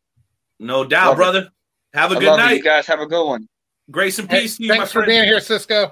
No 0.59 0.83
doubt, 0.85 1.09
Love 1.09 1.13
it. 1.13 1.17
brother. 1.17 1.49
Have 1.93 2.11
a 2.11 2.15
I 2.15 2.19
good 2.19 2.25
love 2.27 2.39
it. 2.39 2.43
You 2.43 2.49
night. 2.55 2.63
guys 2.63 2.87
have 2.87 2.99
a 2.99 3.05
good 3.05 3.25
one. 3.25 3.47
Grace 3.91 4.19
and 4.19 4.29
Hey, 4.29 4.41
peace 4.41 4.57
to 4.57 4.63
you, 4.63 4.69
my 4.69 4.77
thanks 4.77 4.91
for 4.91 4.99
friend. 4.99 5.07
being 5.09 5.23
here, 5.25 5.37
Cizzko. 5.37 5.91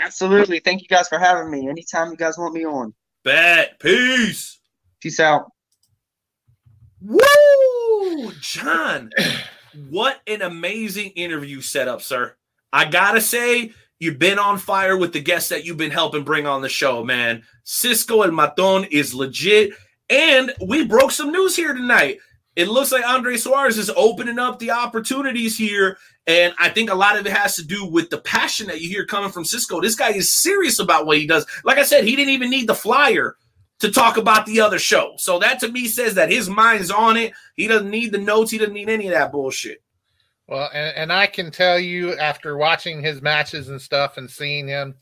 Absolutely. 0.00 0.60
Thank 0.60 0.82
you 0.82 0.88
guys 0.88 1.08
for 1.08 1.18
having 1.18 1.50
me. 1.50 1.68
Anytime 1.68 2.10
you 2.10 2.16
guys 2.16 2.36
want 2.38 2.54
me 2.54 2.64
on. 2.64 2.94
Bet. 3.24 3.78
Peace. 3.80 4.58
Peace 5.00 5.20
out. 5.20 5.46
Woo! 7.00 8.32
John, 8.40 9.10
what 9.90 10.20
an 10.26 10.42
amazing 10.42 11.10
interview 11.10 11.60
setup, 11.60 12.02
sir. 12.02 12.34
I 12.72 12.84
gotta 12.86 13.20
say, 13.20 13.72
you've 13.98 14.18
been 14.18 14.38
on 14.38 14.58
fire 14.58 14.96
with 14.96 15.12
the 15.12 15.20
guests 15.20 15.48
that 15.50 15.64
you've 15.64 15.76
been 15.76 15.90
helping 15.90 16.24
bring 16.24 16.46
on 16.46 16.62
the 16.62 16.68
show, 16.68 17.04
man. 17.04 17.42
Cizzko 17.64 18.24
El 18.24 18.32
Maton 18.32 18.88
is 18.90 19.14
legit. 19.14 19.72
And 20.10 20.52
we 20.66 20.86
broke 20.86 21.10
some 21.10 21.32
news 21.32 21.54
here 21.54 21.74
tonight. 21.74 22.18
It 22.56 22.68
looks 22.68 22.90
like 22.90 23.06
Andre 23.06 23.36
Suarez 23.36 23.78
is 23.78 23.90
opening 23.94 24.38
up 24.38 24.58
the 24.58 24.72
opportunities 24.72 25.56
here. 25.56 25.98
And 26.26 26.54
I 26.58 26.70
think 26.70 26.90
a 26.90 26.94
lot 26.94 27.18
of 27.18 27.26
it 27.26 27.32
has 27.32 27.56
to 27.56 27.64
do 27.64 27.86
with 27.86 28.10
the 28.10 28.18
passion 28.18 28.66
that 28.66 28.80
you 28.80 28.88
hear 28.88 29.06
coming 29.06 29.30
from 29.30 29.44
Cizzko. 29.44 29.80
This 29.80 29.94
guy 29.94 30.10
is 30.10 30.32
serious 30.32 30.78
about 30.78 31.06
what 31.06 31.18
he 31.18 31.26
does. 31.26 31.46
Like 31.64 31.78
I 31.78 31.84
said, 31.84 32.04
he 32.04 32.16
didn't 32.16 32.34
even 32.34 32.50
need 32.50 32.66
the 32.66 32.74
flyer 32.74 33.36
to 33.80 33.90
talk 33.90 34.16
about 34.16 34.44
the 34.44 34.60
other 34.60 34.78
show. 34.78 35.14
So 35.18 35.38
that 35.38 35.60
to 35.60 35.68
me 35.68 35.86
says 35.86 36.14
that 36.14 36.30
his 36.30 36.48
mind's 36.48 36.90
on 36.90 37.16
it. 37.16 37.32
He 37.54 37.68
doesn't 37.68 37.90
need 37.90 38.12
the 38.12 38.18
notes. 38.18 38.50
He 38.50 38.58
doesn't 38.58 38.74
need 38.74 38.88
any 38.88 39.06
of 39.06 39.12
that 39.12 39.30
bullshit. 39.30 39.82
Well, 40.48 40.70
and, 40.72 40.96
and 40.96 41.12
I 41.12 41.26
can 41.26 41.50
tell 41.50 41.78
you 41.78 42.14
after 42.16 42.56
watching 42.56 43.02
his 43.02 43.20
matches 43.20 43.68
and 43.68 43.80
stuff 43.80 44.16
and 44.16 44.30
seeing 44.30 44.66
him, 44.66 44.94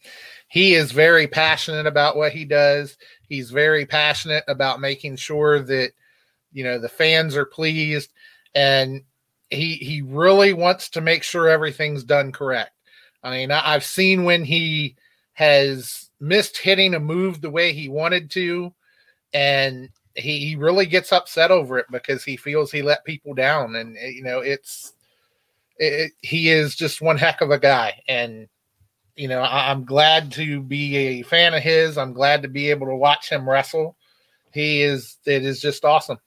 he 0.49 0.75
is 0.75 0.91
very 0.93 1.29
passionate 1.29 1.87
about 1.87 2.17
what 2.17 2.33
he 2.33 2.45
does. 2.45 2.97
He's 3.29 3.51
very 3.51 3.87
passionate 3.87 4.45
about 4.49 4.81
making 4.81 5.17
sure 5.17 5.61
that 5.61 5.93
you 6.53 6.65
know 6.65 6.79
the 6.79 6.89
fans 6.89 7.37
are 7.37 7.45
pleased 7.45 8.13
and 8.55 9.03
he 9.51 9.75
he 9.77 10.03
really 10.03 10.53
wants 10.53 10.89
to 10.91 11.01
make 11.01 11.23
sure 11.23 11.49
everything's 11.49 12.05
done 12.05 12.33
correct. 12.33 12.73
I 13.23 13.31
mean, 13.39 13.51
I, 13.53 13.75
I've 13.75 13.85
seen 13.85 14.25
when 14.25 14.45
he 14.45 14.97
has 15.35 16.11
missed 16.21 16.59
hitting 16.59 16.95
a 16.95 17.01
move 17.01 17.41
the 17.41 17.51
way 17.51 17.73
he 17.73 17.89
wanted 17.89 18.31
to, 18.33 18.73
and 19.33 19.91
he, 20.15 20.39
he 20.39 20.57
really 20.57 20.87
gets 20.87 21.13
upset 21.13 21.51
over 21.51 21.79
it 21.79 21.87
because 21.91 22.25
he 22.25 22.37
feels 22.37 22.73
he 22.73 22.83
let 22.83 23.05
people 23.05 23.35
down, 23.35 23.77
and 23.77 23.97
you 23.97 24.23
know 24.25 24.41
it's 24.41 24.95
it, 25.79 26.13
he 26.21 26.51
is 26.51 26.75
just 26.75 27.03
one 27.03 27.19
heck 27.19 27.41
of 27.41 27.51
a 27.51 27.59
guy, 27.59 28.01
and 28.09 28.49
you 29.15 29.29
know 29.29 29.41
I, 29.41 29.71
I'm 29.71 29.85
glad 29.85 30.33
to 30.33 30.61
be 30.61 30.97
a 30.97 31.23
fan 31.23 31.55
of 31.55 31.63
his. 31.63 31.99
I'm 31.99 32.13
glad 32.13 32.43
to 32.43 32.49
be 32.49 32.71
able 32.71 32.87
to 32.87 32.97
watch 32.97 33.31
him 33.31 33.49
wrestle. 33.49 33.97
He 34.53 34.83
is 34.83 35.19
it 35.27 35.45
is 35.45 35.61
just 35.61 35.85
awesome. 35.85 36.19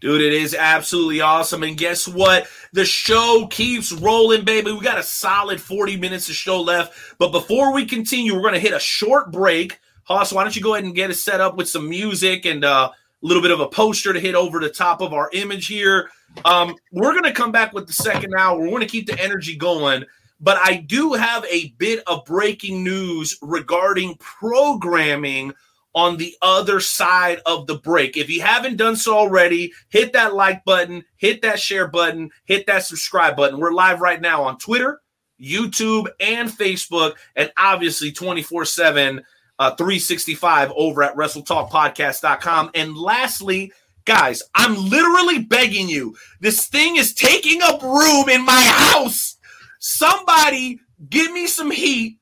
Dude, 0.00 0.22
it 0.22 0.32
is 0.32 0.54
absolutely 0.54 1.20
awesome. 1.20 1.64
And 1.64 1.76
guess 1.76 2.06
what? 2.06 2.46
The 2.72 2.84
show 2.84 3.48
keeps 3.50 3.90
rolling, 3.90 4.44
baby. 4.44 4.70
We 4.70 4.80
got 4.80 4.98
a 4.98 5.02
solid 5.02 5.60
40 5.60 5.96
minutes 5.96 6.28
of 6.28 6.36
show 6.36 6.60
left. 6.60 7.16
But 7.18 7.32
before 7.32 7.74
we 7.74 7.84
continue, 7.84 8.34
we're 8.34 8.42
going 8.42 8.54
to 8.54 8.60
hit 8.60 8.74
a 8.74 8.78
short 8.78 9.32
break. 9.32 9.80
Hoss, 10.04 10.32
why 10.32 10.44
don't 10.44 10.54
you 10.54 10.62
go 10.62 10.74
ahead 10.74 10.84
and 10.84 10.94
get 10.94 11.10
us 11.10 11.18
set 11.18 11.40
up 11.40 11.56
with 11.56 11.68
some 11.68 11.88
music 11.88 12.46
and 12.46 12.64
uh, 12.64 12.90
a 13.22 13.26
little 13.26 13.42
bit 13.42 13.50
of 13.50 13.60
a 13.60 13.68
poster 13.68 14.12
to 14.12 14.20
hit 14.20 14.34
over 14.34 14.60
the 14.60 14.70
top 14.70 15.00
of 15.00 15.12
our 15.12 15.30
image 15.32 15.66
here. 15.66 16.10
Um, 16.44 16.76
we're 16.92 17.12
going 17.12 17.24
to 17.24 17.32
come 17.32 17.52
back 17.52 17.72
with 17.72 17.86
the 17.86 17.92
second 17.92 18.34
hour. 18.36 18.58
We're 18.58 18.70
going 18.70 18.80
to 18.80 18.86
keep 18.86 19.06
the 19.06 19.20
energy 19.20 19.56
going. 19.56 20.04
But 20.40 20.58
I 20.58 20.76
do 20.76 21.14
have 21.14 21.44
a 21.46 21.70
bit 21.78 22.02
of 22.06 22.24
breaking 22.24 22.84
news 22.84 23.36
regarding 23.42 24.16
programming 24.16 25.52
on 25.94 26.16
the 26.16 26.36
other 26.42 26.78
side 26.78 27.40
of 27.44 27.66
the 27.66 27.76
break. 27.76 28.16
If 28.16 28.30
you 28.30 28.40
haven't 28.40 28.76
done 28.76 28.94
so 28.94 29.16
already, 29.16 29.72
hit 29.88 30.12
that 30.12 30.34
like 30.34 30.64
button, 30.64 31.04
hit 31.16 31.42
that 31.42 31.58
share 31.58 31.88
button, 31.88 32.30
hit 32.44 32.66
that 32.66 32.84
subscribe 32.84 33.36
button. 33.36 33.58
We're 33.58 33.72
live 33.72 34.00
right 34.00 34.20
now 34.20 34.44
on 34.44 34.58
Twitter, 34.58 35.00
YouTube, 35.40 36.06
and 36.20 36.48
Facebook, 36.48 37.16
and 37.34 37.50
obviously 37.56 38.12
24 38.12 38.64
7, 38.64 39.24
uh, 39.58 39.74
365 39.74 40.72
over 40.76 41.02
at 41.02 41.16
WrestleTalkPodcast.com. 41.16 42.70
And 42.74 42.96
lastly, 42.96 43.72
guys, 44.04 44.42
I'm 44.54 44.76
literally 44.88 45.40
begging 45.40 45.88
you. 45.88 46.16
This 46.40 46.68
thing 46.68 46.96
is 46.96 47.14
taking 47.14 47.62
up 47.62 47.82
room 47.82 48.28
in 48.28 48.44
my 48.44 48.62
house. 48.62 49.36
Somebody 49.80 50.80
give 51.08 51.32
me 51.32 51.46
some 51.46 51.70
heat 51.70 52.18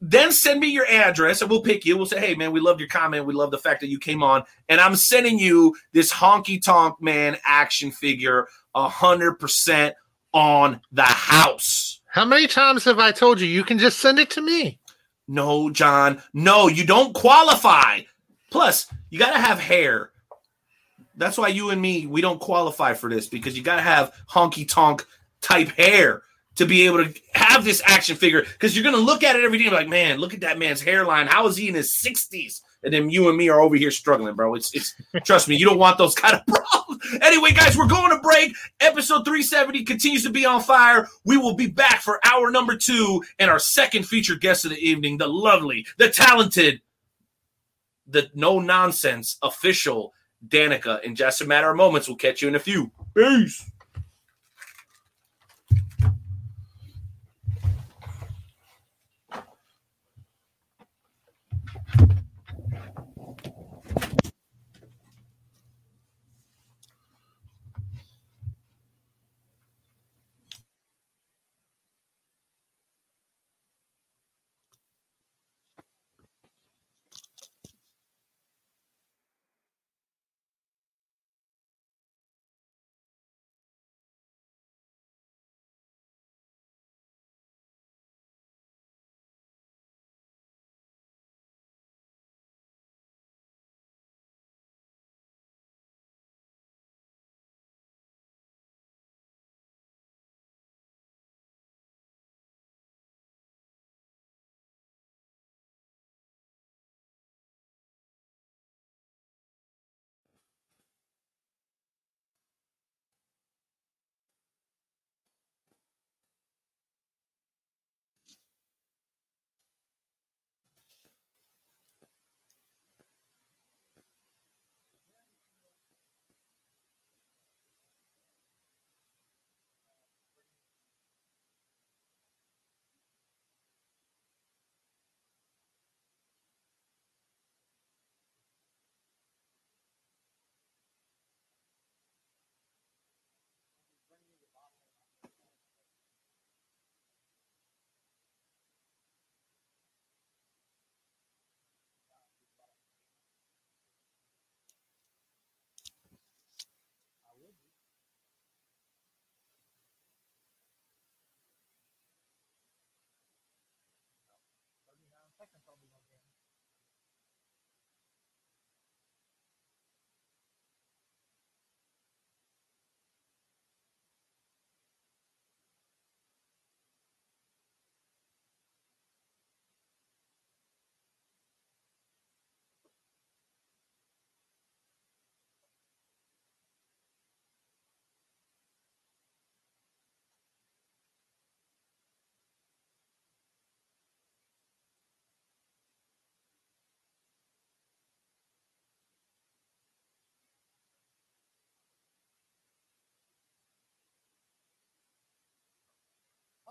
then 0.00 0.32
send 0.32 0.60
me 0.60 0.68
your 0.68 0.86
address 0.86 1.42
and 1.42 1.50
we'll 1.50 1.62
pick 1.62 1.84
you. 1.84 1.96
We'll 1.96 2.06
say, 2.06 2.20
hey, 2.20 2.34
man, 2.34 2.52
we 2.52 2.60
love 2.60 2.80
your 2.80 2.88
comment. 2.88 3.26
We 3.26 3.34
love 3.34 3.50
the 3.50 3.58
fact 3.58 3.80
that 3.80 3.88
you 3.88 3.98
came 3.98 4.22
on. 4.22 4.44
And 4.68 4.80
I'm 4.80 4.96
sending 4.96 5.38
you 5.38 5.76
this 5.92 6.12
honky 6.12 6.62
tonk 6.62 7.00
man 7.02 7.36
action 7.44 7.90
figure 7.90 8.48
100% 8.74 9.92
on 10.32 10.80
the 10.90 11.02
house. 11.02 12.00
How 12.06 12.24
many 12.24 12.46
times 12.46 12.84
have 12.84 12.98
I 12.98 13.12
told 13.12 13.40
you 13.40 13.46
you 13.46 13.62
can 13.62 13.78
just 13.78 14.00
send 14.00 14.18
it 14.18 14.30
to 14.30 14.40
me? 14.40 14.79
No, 15.30 15.70
John. 15.70 16.20
No, 16.34 16.66
you 16.66 16.84
don't 16.84 17.14
qualify. 17.14 18.00
Plus, 18.50 18.92
you 19.10 19.18
got 19.20 19.32
to 19.32 19.38
have 19.38 19.60
hair. 19.60 20.10
That's 21.14 21.38
why 21.38 21.48
you 21.48 21.70
and 21.70 21.80
me, 21.80 22.06
we 22.06 22.20
don't 22.20 22.40
qualify 22.40 22.94
for 22.94 23.08
this 23.08 23.28
because 23.28 23.56
you 23.56 23.62
got 23.62 23.76
to 23.76 23.82
have 23.82 24.12
honky 24.28 24.68
tonk 24.68 25.06
type 25.40 25.68
hair 25.68 26.22
to 26.56 26.66
be 26.66 26.82
able 26.82 27.04
to 27.04 27.14
have 27.32 27.64
this 27.64 27.80
action 27.86 28.16
figure 28.16 28.42
because 28.42 28.74
you're 28.74 28.82
going 28.82 28.96
to 28.96 29.00
look 29.00 29.22
at 29.22 29.36
it 29.36 29.44
every 29.44 29.58
day 29.58 29.64
and 29.64 29.70
be 29.70 29.76
like, 29.76 29.88
man, 29.88 30.18
look 30.18 30.34
at 30.34 30.40
that 30.40 30.58
man's 30.58 30.82
hairline. 30.82 31.28
How 31.28 31.46
is 31.46 31.56
he 31.56 31.68
in 31.68 31.76
his 31.76 31.94
60s? 32.04 32.60
And 32.82 32.94
then 32.94 33.10
you 33.10 33.28
and 33.28 33.36
me 33.36 33.48
are 33.48 33.60
over 33.60 33.76
here 33.76 33.90
struggling, 33.90 34.34
bro. 34.34 34.54
It's 34.54 34.74
it's 34.74 34.94
trust 35.24 35.48
me, 35.48 35.56
you 35.56 35.66
don't 35.66 35.78
want 35.78 35.98
those 35.98 36.14
kind 36.14 36.34
of 36.34 36.46
problems. 36.46 36.66
Anyway, 37.22 37.50
guys, 37.52 37.76
we're 37.76 37.86
going 37.86 38.10
to 38.10 38.20
break. 38.20 38.54
Episode 38.78 39.24
370 39.24 39.84
continues 39.84 40.22
to 40.22 40.30
be 40.30 40.44
on 40.44 40.60
fire. 40.60 41.08
We 41.24 41.38
will 41.38 41.54
be 41.54 41.66
back 41.66 42.02
for 42.02 42.20
hour 42.24 42.50
number 42.50 42.76
two 42.76 43.22
and 43.38 43.50
our 43.50 43.58
second 43.58 44.06
featured 44.06 44.40
guest 44.40 44.64
of 44.64 44.70
the 44.70 44.78
evening, 44.78 45.16
the 45.16 45.26
lovely, 45.26 45.86
the 45.96 46.10
talented, 46.10 46.82
the 48.06 48.30
no 48.34 48.60
nonsense 48.60 49.38
official 49.42 50.12
Danika. 50.46 51.02
In 51.02 51.14
just 51.14 51.40
a 51.40 51.46
matter 51.46 51.70
of 51.70 51.76
moments, 51.76 52.08
we'll 52.08 52.16
catch 52.16 52.42
you 52.42 52.48
in 52.48 52.54
a 52.54 52.60
few. 52.60 52.90
Peace. 53.16 53.69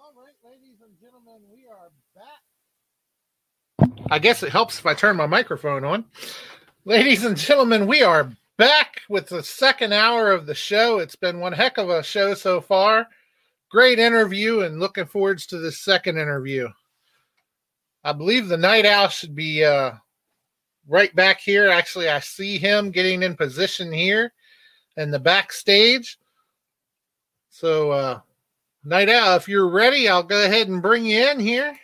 All 0.10 0.24
right, 0.24 0.34
ladies 0.44 0.78
and 0.82 0.98
gentlemen, 1.00 1.42
we 1.54 1.68
are 1.68 1.92
back. 2.16 2.42
I 4.10 4.18
guess 4.18 4.42
it 4.42 4.52
helps 4.52 4.80
if 4.80 4.86
I 4.88 4.96
turn 4.96 5.16
my 5.16 5.28
microphone 5.28 5.86
on. 5.86 6.06
Ladies 6.84 7.26
and 7.26 7.38
gentlemen, 7.38 7.86
we 7.86 8.02
are 8.02 8.32
back 8.58 9.02
with 9.08 9.28
the 9.28 9.44
second 9.44 9.94
hour 9.94 10.32
of 10.32 10.48
the 10.48 10.56
show. 10.56 10.98
It's 10.98 11.16
been 11.16 11.40
one 11.40 11.54
heck 11.54 11.78
of 11.78 11.92
a 11.92 12.02
show 12.02 12.34
so 12.34 12.60
far. 12.60 13.08
Great 13.70 14.00
interview, 14.00 14.62
and 14.62 14.80
looking 14.80 15.06
forwards 15.06 15.46
to 15.48 15.60
the 15.60 15.72
second 15.72 16.18
interview. 16.18 16.70
I 18.04 18.14
believe 18.14 18.48
the 18.48 18.58
night 18.58 18.88
owl 18.88 19.10
should 19.10 19.36
be 19.36 19.64
uh, 19.64 19.92
right 20.88 21.16
back 21.16 21.40
here. 21.40 21.70
Actually, 21.70 22.10
I 22.10 22.20
see 22.20 22.58
him 22.58 22.90
getting 22.90 23.22
in 23.22 23.36
position 23.36 23.92
here 23.92 24.34
in 24.98 25.12
the 25.12 25.20
backstage. 25.20 26.18
So, 27.52 27.92
uh, 27.92 28.20
night 28.84 29.10
owl, 29.10 29.36
if 29.36 29.48
you're 29.48 29.70
ready, 29.70 30.08
I'll 30.08 30.24
go 30.24 30.44
ahead 30.44 30.68
and 30.68 30.82
bring 30.82 31.06
you 31.06 31.30
in 31.30 31.40
here. 31.40 31.78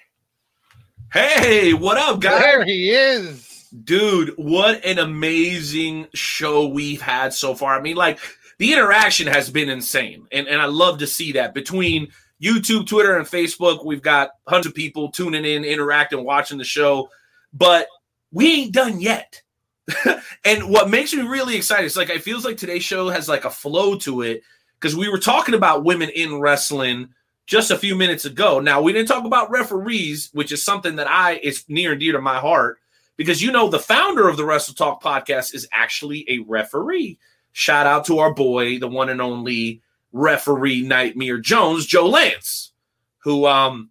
Hey, 1.12 1.74
what 1.74 1.98
up, 1.98 2.20
guys? 2.20 2.42
There 2.42 2.66
he 2.66 2.90
is. 2.90 3.70
Dude, 3.84 4.34
what 4.38 4.84
an 4.86 5.00
amazing 5.00 6.08
show 6.14 6.68
we've 6.68 7.02
had 7.02 7.34
so 7.34 7.56
far. 7.56 7.78
I 7.78 7.82
mean, 7.82 7.96
like, 7.96 8.20
the 8.58 8.74
interaction 8.74 9.28
has 9.28 9.50
been 9.50 9.70
insane. 9.70 10.28
And, 10.32 10.48
and 10.48 10.62
I 10.62 10.66
love 10.66 11.00
to 11.00 11.08
see 11.08 11.34
that 11.34 11.54
between 11.54 12.10
YouTube, 12.42 12.88
Twitter, 12.88 13.18
and 13.18 13.28
Facebook. 13.28 13.86
We've 13.86 14.02
got 14.02 14.32
hundreds 14.48 14.68
of 14.68 14.76
people 14.76 15.12
tuning 15.12 15.46
in, 15.46 15.64
interacting, 15.64 16.24
watching 16.24 16.58
the 16.58 16.64
show. 16.64 17.10
But 17.54 17.88
we 18.32 18.62
ain't 18.62 18.74
done 18.74 19.00
yet. 19.00 19.42
and 20.46 20.70
what 20.70 20.90
makes 20.90 21.14
me 21.14 21.22
really 21.22 21.56
excited 21.56 21.86
is 21.86 21.96
like 21.96 22.10
it 22.10 22.24
feels 22.24 22.44
like 22.44 22.58
today's 22.58 22.84
show 22.84 23.10
has 23.10 23.30
like 23.30 23.46
a 23.46 23.52
flow 23.52 23.98
to 24.00 24.24
it 24.24 24.42
because 24.80 24.96
we 24.96 25.10
were 25.10 25.20
talking 25.20 25.56
about 25.56 25.84
women 25.84 26.10
in 26.10 26.40
wrestling 26.40 27.10
just 27.46 27.72
a 27.72 27.78
few 27.78 27.96
minutes 27.96 28.26
ago. 28.26 28.60
Now 28.60 28.82
we 28.82 28.94
didn't 28.94 29.08
talk 29.08 29.26
about 29.26 29.52
referees, 29.52 30.30
which 30.34 30.52
is 30.52 30.64
something 30.64 30.96
that 30.98 31.10
I 31.10 31.40
is 31.44 31.64
near 31.68 31.92
and 31.92 32.00
dear 32.00 32.14
to 32.14 32.22
my 32.22 32.40
heart 32.40 32.80
because 33.18 33.42
you 33.42 33.52
know 33.52 33.70
the 33.70 33.80
founder 33.80 34.28
of 34.28 34.38
the 34.38 34.46
Wrestle 34.46 34.76
Talk 34.76 35.02
podcast 35.02 35.54
is 35.54 35.68
actually 35.72 36.26
a 36.28 36.40
referee. 36.40 37.18
Shout 37.54 37.88
out 37.88 38.06
to 38.06 38.20
our 38.20 38.34
boy, 38.34 38.80
the 38.80 38.88
one 38.88 39.10
and 39.10 39.22
only 39.22 39.82
referee 40.12 40.82
Nightmare 40.82 41.40
Jones, 41.40 41.86
Joe 41.86 42.08
Lance, 42.08 42.72
who 43.20 43.46
um 43.46 43.90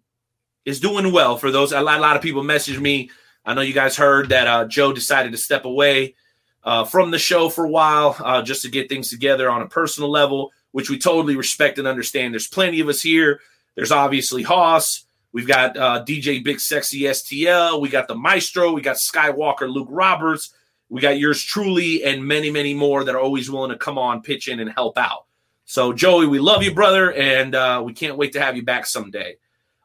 is 0.65 0.79
doing 0.79 1.11
well. 1.11 1.37
For 1.37 1.51
those, 1.51 1.71
a 1.71 1.81
lot, 1.81 1.99
a 1.99 2.01
lot 2.01 2.15
of 2.15 2.21
people 2.21 2.43
message 2.43 2.79
me 2.79 3.09
I 3.45 3.53
know 3.53 3.61
you 3.61 3.73
guys 3.73 3.95
heard 3.95 4.29
that 4.29 4.47
uh, 4.47 4.65
Joe 4.65 4.91
decided 4.91 5.31
to 5.31 5.37
step 5.37 5.65
away 5.65 6.15
uh, 6.63 6.83
from 6.83 7.11
the 7.11 7.19
show 7.19 7.47
for 7.47 7.65
a 7.65 7.69
while 7.69 8.15
uh, 8.19 8.41
just 8.41 8.63
to 8.63 8.71
get 8.71 8.89
things 8.89 9.09
together 9.09 9.49
on 9.49 9.61
a 9.61 9.67
personal 9.67 10.09
level, 10.09 10.51
which 10.75 10.89
we 10.89 10.99
totally 10.99 11.37
respect 11.37 11.79
and 11.79 11.87
understand. 11.87 12.33
There's 12.33 12.49
plenty 12.49 12.81
of 12.81 12.89
us 12.89 13.01
here. 13.01 13.39
There's 13.75 13.93
obviously 13.93 14.43
Hoss. 14.43 15.05
We've 15.31 15.47
got 15.47 15.77
uh, 15.77 16.03
DJ 16.05 16.43
Big 16.43 16.59
Sexy 16.59 17.03
STL. 17.03 17.79
We 17.79 17.87
got 17.87 18.09
the 18.09 18.15
Maestro. 18.15 18.73
We 18.73 18.81
got 18.81 18.97
Skywalker 18.97 19.73
Luke 19.73 19.87
Roberts. 19.89 20.53
We 20.89 20.99
got 20.99 21.17
yours 21.17 21.41
truly 21.41 22.03
and 22.03 22.27
many, 22.27 22.51
many 22.51 22.73
more 22.73 23.05
that 23.05 23.15
are 23.15 23.21
always 23.21 23.49
willing 23.49 23.71
to 23.71 23.77
come 23.77 23.97
on, 23.97 24.21
pitch 24.21 24.49
in, 24.49 24.59
and 24.59 24.69
help 24.69 24.97
out. 24.97 25.27
So, 25.63 25.93
Joey, 25.93 26.27
we 26.27 26.39
love 26.39 26.61
you, 26.61 26.75
brother, 26.75 27.13
and 27.13 27.55
uh, 27.55 27.81
we 27.81 27.93
can't 27.93 28.17
wait 28.17 28.33
to 28.33 28.41
have 28.41 28.57
you 28.57 28.63
back 28.63 28.85
someday. 28.85 29.37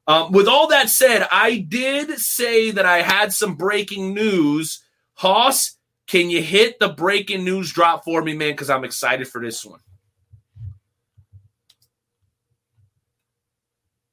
Um, 0.09 0.33
with 0.33 0.49
all 0.49 0.67
that 0.71 0.89
said, 0.89 1.25
I 1.31 1.59
did 1.59 2.19
say 2.19 2.73
that 2.73 2.85
I 2.85 3.03
had 3.03 3.33
some 3.33 3.55
breaking 3.55 4.13
news. 4.13 4.83
Hoss, 5.15 5.77
can 6.09 6.31
you 6.31 6.43
hit 6.43 6.81
the 6.81 6.89
breaking 6.89 7.45
news 7.45 7.73
drop 7.73 8.03
for 8.03 8.23
me, 8.23 8.35
man? 8.35 8.55
Because 8.55 8.71
I'm 8.71 8.83
excited 8.83 9.29
for 9.29 9.41
this 9.41 9.65
one. 9.65 9.79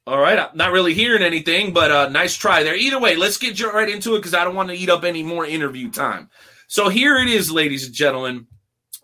All 0.07 0.19
right, 0.19 0.39
I'm 0.39 0.55
not 0.55 0.71
really 0.71 0.93
hearing 0.93 1.21
anything, 1.21 1.73
but 1.73 1.91
uh, 1.91 2.09
nice 2.09 2.35
try 2.35 2.63
there. 2.63 2.75
Either 2.75 2.99
way, 2.99 3.15
let's 3.15 3.37
get 3.37 3.61
right 3.61 3.89
into 3.89 4.15
it 4.15 4.19
because 4.19 4.33
I 4.33 4.43
don't 4.45 4.55
want 4.55 4.69
to 4.69 4.75
eat 4.75 4.89
up 4.89 5.03
any 5.03 5.21
more 5.21 5.45
interview 5.45 5.91
time. 5.91 6.29
So 6.67 6.89
here 6.89 7.17
it 7.17 7.27
is, 7.27 7.51
ladies 7.51 7.85
and 7.85 7.93
gentlemen 7.93 8.47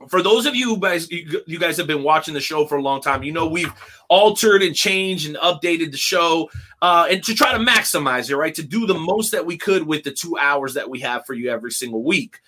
for 0.07 0.21
those 0.21 0.45
of 0.45 0.55
you 0.55 0.65
who 0.65 0.79
guys 0.79 1.09
you 1.11 1.59
guys 1.59 1.77
have 1.77 1.87
been 1.87 2.03
watching 2.03 2.33
the 2.33 2.41
show 2.41 2.65
for 2.65 2.77
a 2.77 2.81
long 2.81 3.01
time, 3.01 3.23
you 3.23 3.31
know 3.31 3.47
we've 3.47 3.71
altered 4.09 4.61
and 4.61 4.75
changed 4.75 5.27
and 5.27 5.35
updated 5.37 5.91
the 5.91 5.97
show, 5.97 6.49
uh, 6.81 7.07
and 7.09 7.23
to 7.23 7.33
try 7.33 7.51
to 7.51 7.59
maximize 7.59 8.29
it, 8.29 8.37
right? 8.37 8.55
To 8.55 8.63
do 8.63 8.85
the 8.85 8.93
most 8.93 9.31
that 9.31 9.45
we 9.45 9.57
could 9.57 9.85
with 9.85 10.03
the 10.03 10.11
two 10.11 10.37
hours 10.37 10.73
that 10.73 10.89
we 10.89 10.99
have 11.01 11.25
for 11.25 11.33
you 11.33 11.49
every 11.49 11.71
single 11.71 12.03
week. 12.03 12.39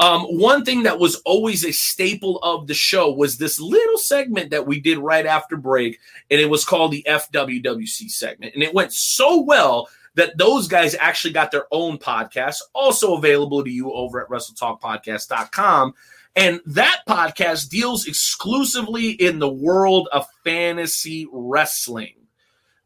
Um, 0.00 0.22
one 0.22 0.64
thing 0.64 0.84
that 0.84 0.98
was 0.98 1.16
always 1.26 1.62
a 1.62 1.72
staple 1.72 2.38
of 2.38 2.66
the 2.66 2.74
show 2.74 3.12
was 3.12 3.36
this 3.36 3.60
little 3.60 3.98
segment 3.98 4.50
that 4.50 4.66
we 4.66 4.80
did 4.80 4.96
right 4.96 5.26
after 5.26 5.58
break, 5.58 6.00
and 6.30 6.40
it 6.40 6.48
was 6.48 6.64
called 6.64 6.92
the 6.92 7.04
FWWC 7.06 8.10
segment, 8.10 8.54
and 8.54 8.62
it 8.62 8.72
went 8.72 8.94
so 8.94 9.42
well 9.42 9.88
that 10.14 10.38
those 10.38 10.68
guys 10.68 10.96
actually 10.98 11.34
got 11.34 11.50
their 11.50 11.66
own 11.70 11.98
podcast, 11.98 12.56
also 12.74 13.16
available 13.16 13.62
to 13.62 13.70
you 13.70 13.92
over 13.92 14.22
at 14.22 14.28
WrestleTalkPodcast.com. 14.30 15.94
And 16.34 16.60
that 16.66 17.02
podcast 17.08 17.68
deals 17.68 18.06
exclusively 18.06 19.10
in 19.10 19.38
the 19.38 19.52
world 19.52 20.08
of 20.12 20.26
fantasy 20.44 21.28
wrestling. 21.30 22.14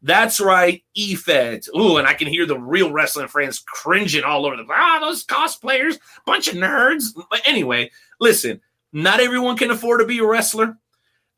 That's 0.05 0.39
right, 0.39 0.83
EFEDs. 0.95 1.67
Ooh, 1.75 1.97
and 1.97 2.05
I 2.05 2.13
can 2.13 2.27
hear 2.27 2.45
the 2.45 2.59
real 2.59 2.91
wrestling 2.91 3.27
fans 3.27 3.57
cringing 3.65 4.23
all 4.23 4.45
over 4.45 4.55
the 4.55 4.63
ah, 4.69 4.99
those 5.01 5.25
cosplayers, 5.25 5.97
bunch 6.27 6.47
of 6.47 6.53
nerds. 6.53 7.05
But 7.31 7.41
anyway, 7.47 7.89
listen, 8.19 8.61
not 8.93 9.19
everyone 9.19 9.57
can 9.57 9.71
afford 9.71 10.01
to 10.01 10.05
be 10.05 10.19
a 10.19 10.25
wrestler. 10.25 10.77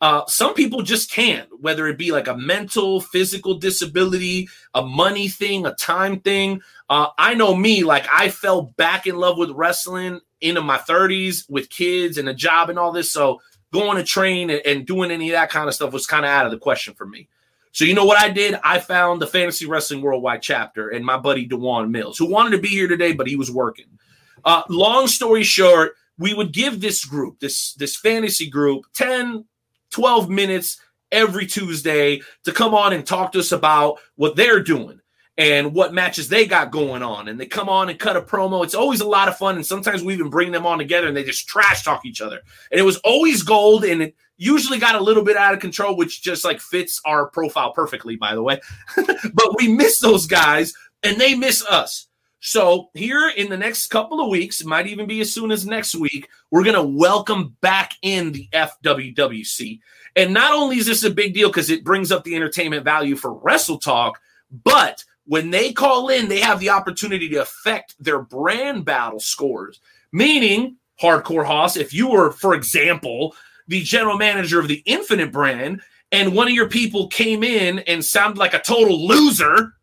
Uh, 0.01 0.25
some 0.27 0.53
people 0.53 0.81
just 0.81 1.09
can't, 1.09 1.47
whether 1.61 1.87
it 1.87 1.97
be 1.97 2.11
like 2.11 2.27
a 2.27 2.35
mental, 2.35 2.99
physical 2.99 3.53
disability, 3.53 4.49
a 4.73 4.81
money 4.81 5.29
thing, 5.29 5.65
a 5.65 5.73
time 5.75 6.19
thing. 6.19 6.61
Uh, 6.89 7.07
I 7.17 7.35
know 7.35 7.55
me, 7.55 7.85
like 7.85 8.05
I 8.11 8.27
fell 8.29 8.73
back 8.75 9.07
in 9.07 9.15
love 9.15 9.37
with 9.37 9.51
wrestling 9.51 10.19
into 10.41 10.59
my 10.59 10.77
30s 10.77 11.49
with 11.49 11.69
kids 11.69 12.17
and 12.17 12.27
a 12.27 12.33
job 12.33 12.69
and 12.69 12.77
all 12.77 12.91
this. 12.91 13.13
So 13.13 13.39
going 13.71 13.95
to 13.95 14.03
train 14.03 14.49
and, 14.49 14.61
and 14.65 14.85
doing 14.85 15.09
any 15.09 15.29
of 15.29 15.35
that 15.35 15.51
kind 15.51 15.69
of 15.69 15.73
stuff 15.73 15.93
was 15.93 16.05
kind 16.05 16.25
of 16.25 16.31
out 16.31 16.45
of 16.45 16.51
the 16.51 16.59
question 16.59 16.93
for 16.93 17.05
me. 17.05 17.29
So 17.77 17.85
you 17.85 17.93
know 17.93 18.05
what 18.05 18.19
I 18.19 18.29
did? 18.29 18.59
I 18.63 18.79
found 18.79 19.21
the 19.21 19.27
Fantasy 19.27 19.67
Wrestling 19.67 20.01
Worldwide 20.01 20.41
chapter 20.41 20.89
and 20.89 21.05
my 21.05 21.15
buddy 21.15 21.45
Dewan 21.45 21.91
Mills, 21.91 22.17
who 22.17 22.25
wanted 22.25 22.49
to 22.53 22.57
be 22.57 22.69
here 22.69 22.87
today, 22.87 23.11
but 23.11 23.27
he 23.27 23.35
was 23.35 23.51
working. 23.51 23.85
Uh, 24.43 24.63
long 24.67 25.05
story 25.05 25.43
short, 25.43 25.93
we 26.17 26.33
would 26.33 26.51
give 26.51 26.81
this 26.81 27.05
group, 27.05 27.39
this 27.39 27.75
this 27.75 27.95
fantasy 27.95 28.49
group, 28.49 28.85
10, 28.95 29.45
12 29.91 30.27
minutes 30.27 30.81
every 31.11 31.45
Tuesday 31.45 32.19
to 32.45 32.51
come 32.51 32.73
on 32.73 32.93
and 32.93 33.05
talk 33.05 33.31
to 33.33 33.39
us 33.39 33.51
about 33.51 33.99
what 34.15 34.35
they're 34.35 34.63
doing 34.63 34.99
and 35.37 35.71
what 35.71 35.93
matches 35.93 36.29
they 36.29 36.47
got 36.47 36.71
going 36.71 37.03
on. 37.03 37.27
And 37.27 37.39
they 37.39 37.45
come 37.45 37.69
on 37.69 37.89
and 37.89 37.99
cut 37.99 38.17
a 38.17 38.21
promo. 38.23 38.63
It's 38.63 38.73
always 38.73 39.01
a 39.01 39.07
lot 39.07 39.27
of 39.27 39.37
fun. 39.37 39.55
And 39.55 39.63
sometimes 39.63 40.01
we 40.01 40.15
even 40.15 40.31
bring 40.31 40.51
them 40.51 40.65
on 40.65 40.79
together 40.79 41.07
and 41.07 41.15
they 41.15 41.23
just 41.23 41.47
trash 41.47 41.83
talk 41.83 42.07
each 42.07 42.21
other. 42.21 42.39
And 42.71 42.79
it 42.79 42.83
was 42.83 42.97
always 43.03 43.43
gold. 43.43 43.85
And 43.85 44.01
it 44.01 44.15
usually 44.37 44.79
got 44.79 44.95
a 44.95 45.03
little 45.03 45.23
bit 45.23 45.37
out 45.37 45.53
of 45.53 45.59
control, 45.59 45.97
which 45.97 46.21
just 46.21 46.45
like 46.45 46.59
fits 46.59 47.01
our 47.05 47.27
profile 47.27 47.73
perfectly, 47.73 48.15
by 48.15 48.35
the 48.35 48.43
way. 48.43 48.59
but 48.95 49.57
we 49.57 49.67
miss 49.67 49.99
those 49.99 50.27
guys 50.27 50.73
and 51.03 51.19
they 51.19 51.35
miss 51.35 51.65
us. 51.65 52.07
So, 52.39 52.91
here 52.93 53.29
in 53.29 53.49
the 53.49 53.57
next 53.57 53.87
couple 53.87 54.21
of 54.21 54.29
weeks, 54.29 54.63
might 54.63 54.85
even 54.85 55.07
be 55.07 55.21
as 55.21 55.33
soon 55.33 55.51
as 55.51 55.65
next 55.65 55.95
week, 55.95 56.29
we're 56.51 56.63
going 56.63 56.75
to 56.75 56.83
welcome 56.83 57.57
back 57.61 57.93
in 58.03 58.31
the 58.31 58.47
FWWC. 58.53 59.79
And 60.15 60.33
not 60.33 60.53
only 60.53 60.77
is 60.77 60.85
this 60.85 61.03
a 61.03 61.09
big 61.09 61.33
deal 61.33 61.49
because 61.49 61.71
it 61.71 61.83
brings 61.83 62.11
up 62.11 62.23
the 62.23 62.35
entertainment 62.35 62.83
value 62.83 63.15
for 63.15 63.33
Wrestle 63.33 63.79
Talk, 63.79 64.19
but 64.63 65.03
when 65.25 65.49
they 65.49 65.73
call 65.73 66.09
in, 66.09 66.27
they 66.27 66.39
have 66.39 66.59
the 66.59 66.69
opportunity 66.69 67.27
to 67.29 67.41
affect 67.41 67.95
their 67.99 68.19
brand 68.19 68.85
battle 68.85 69.19
scores. 69.19 69.81
Meaning, 70.11 70.77
Hardcore 71.01 71.45
Hoss, 71.45 71.75
if 71.75 71.93
you 71.93 72.09
were, 72.09 72.31
for 72.31 72.53
example, 72.53 73.35
the 73.67 73.81
general 73.83 74.17
manager 74.17 74.59
of 74.59 74.67
the 74.67 74.81
Infinite 74.85 75.31
brand, 75.31 75.81
and 76.11 76.33
one 76.33 76.47
of 76.47 76.53
your 76.53 76.69
people 76.69 77.07
came 77.07 77.43
in 77.43 77.79
and 77.79 78.03
sounded 78.03 78.37
like 78.37 78.53
a 78.53 78.61
total 78.61 79.07
loser, 79.07 79.73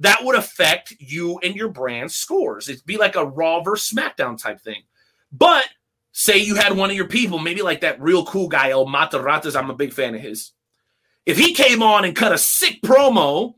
that 0.00 0.24
would 0.24 0.34
affect 0.34 0.94
you 0.98 1.38
and 1.42 1.54
your 1.54 1.68
brand 1.68 2.10
scores. 2.10 2.68
It'd 2.68 2.86
be 2.86 2.96
like 2.96 3.16
a 3.16 3.24
Raw 3.24 3.62
versus 3.62 3.94
SmackDown 3.94 4.40
type 4.40 4.60
thing. 4.60 4.82
But 5.30 5.66
say 6.12 6.38
you 6.38 6.56
had 6.56 6.76
one 6.76 6.90
of 6.90 6.96
your 6.96 7.06
people, 7.06 7.38
maybe 7.38 7.62
like 7.62 7.82
that 7.82 8.00
real 8.00 8.24
cool 8.24 8.48
guy, 8.48 8.70
El 8.70 8.86
Mataratas, 8.86 9.54
I'm 9.54 9.70
a 9.70 9.74
big 9.74 9.92
fan 9.92 10.14
of 10.14 10.20
his. 10.20 10.52
If 11.26 11.38
he 11.38 11.52
came 11.52 11.82
on 11.82 12.04
and 12.04 12.16
cut 12.16 12.32
a 12.32 12.38
sick 12.38 12.80
promo 12.82 13.54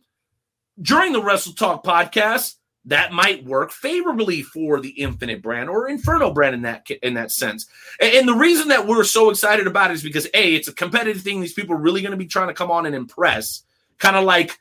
during 0.81 1.12
the 1.12 1.23
Wrestle 1.23 1.55
Talk 1.55 1.85
podcast, 1.85 2.57
that 2.84 3.12
might 3.12 3.44
work 3.44 3.70
favorably 3.70 4.42
for 4.42 4.80
the 4.80 4.90
Infinite 4.90 5.42
brand 5.42 5.70
or 5.70 5.88
Inferno 5.88 6.32
brand 6.32 6.54
in 6.54 6.62
that 6.62 6.88
in 7.02 7.14
that 7.14 7.30
sense. 7.30 7.66
And, 8.00 8.14
and 8.14 8.28
the 8.28 8.34
reason 8.34 8.68
that 8.68 8.86
we're 8.86 9.04
so 9.04 9.30
excited 9.30 9.66
about 9.66 9.90
it 9.90 9.94
is 9.94 10.02
because 10.02 10.26
a 10.34 10.54
it's 10.54 10.68
a 10.68 10.74
competitive 10.74 11.22
thing. 11.22 11.40
These 11.40 11.52
people 11.52 11.76
are 11.76 11.80
really 11.80 12.02
going 12.02 12.12
to 12.12 12.16
be 12.16 12.26
trying 12.26 12.48
to 12.48 12.54
come 12.54 12.70
on 12.70 12.86
and 12.86 12.94
impress, 12.94 13.62
kind 13.98 14.16
of 14.16 14.24
like 14.24 14.59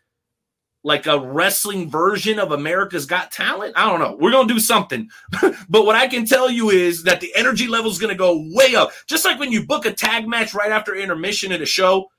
like 0.83 1.05
a 1.05 1.19
wrestling 1.19 1.89
version 1.89 2.39
of 2.39 2.51
America's 2.51 3.05
Got 3.05 3.31
Talent. 3.31 3.73
I 3.75 3.87
don't 3.87 3.99
know. 3.99 4.17
We're 4.19 4.31
going 4.31 4.47
to 4.47 4.53
do 4.53 4.59
something. 4.59 5.09
but 5.69 5.85
what 5.85 5.95
I 5.95 6.07
can 6.07 6.25
tell 6.25 6.49
you 6.49 6.71
is 6.71 7.03
that 7.03 7.21
the 7.21 7.31
energy 7.35 7.67
level 7.67 7.91
is 7.91 7.99
going 7.99 8.13
to 8.13 8.17
go 8.17 8.47
way 8.51 8.75
up. 8.75 8.91
Just 9.05 9.23
like 9.23 9.39
when 9.39 9.51
you 9.51 9.65
book 9.65 9.85
a 9.85 9.93
tag 9.93 10.27
match 10.27 10.53
right 10.55 10.71
after 10.71 10.95
intermission 10.95 11.51
at 11.51 11.61
a 11.61 11.67
show, 11.67 12.09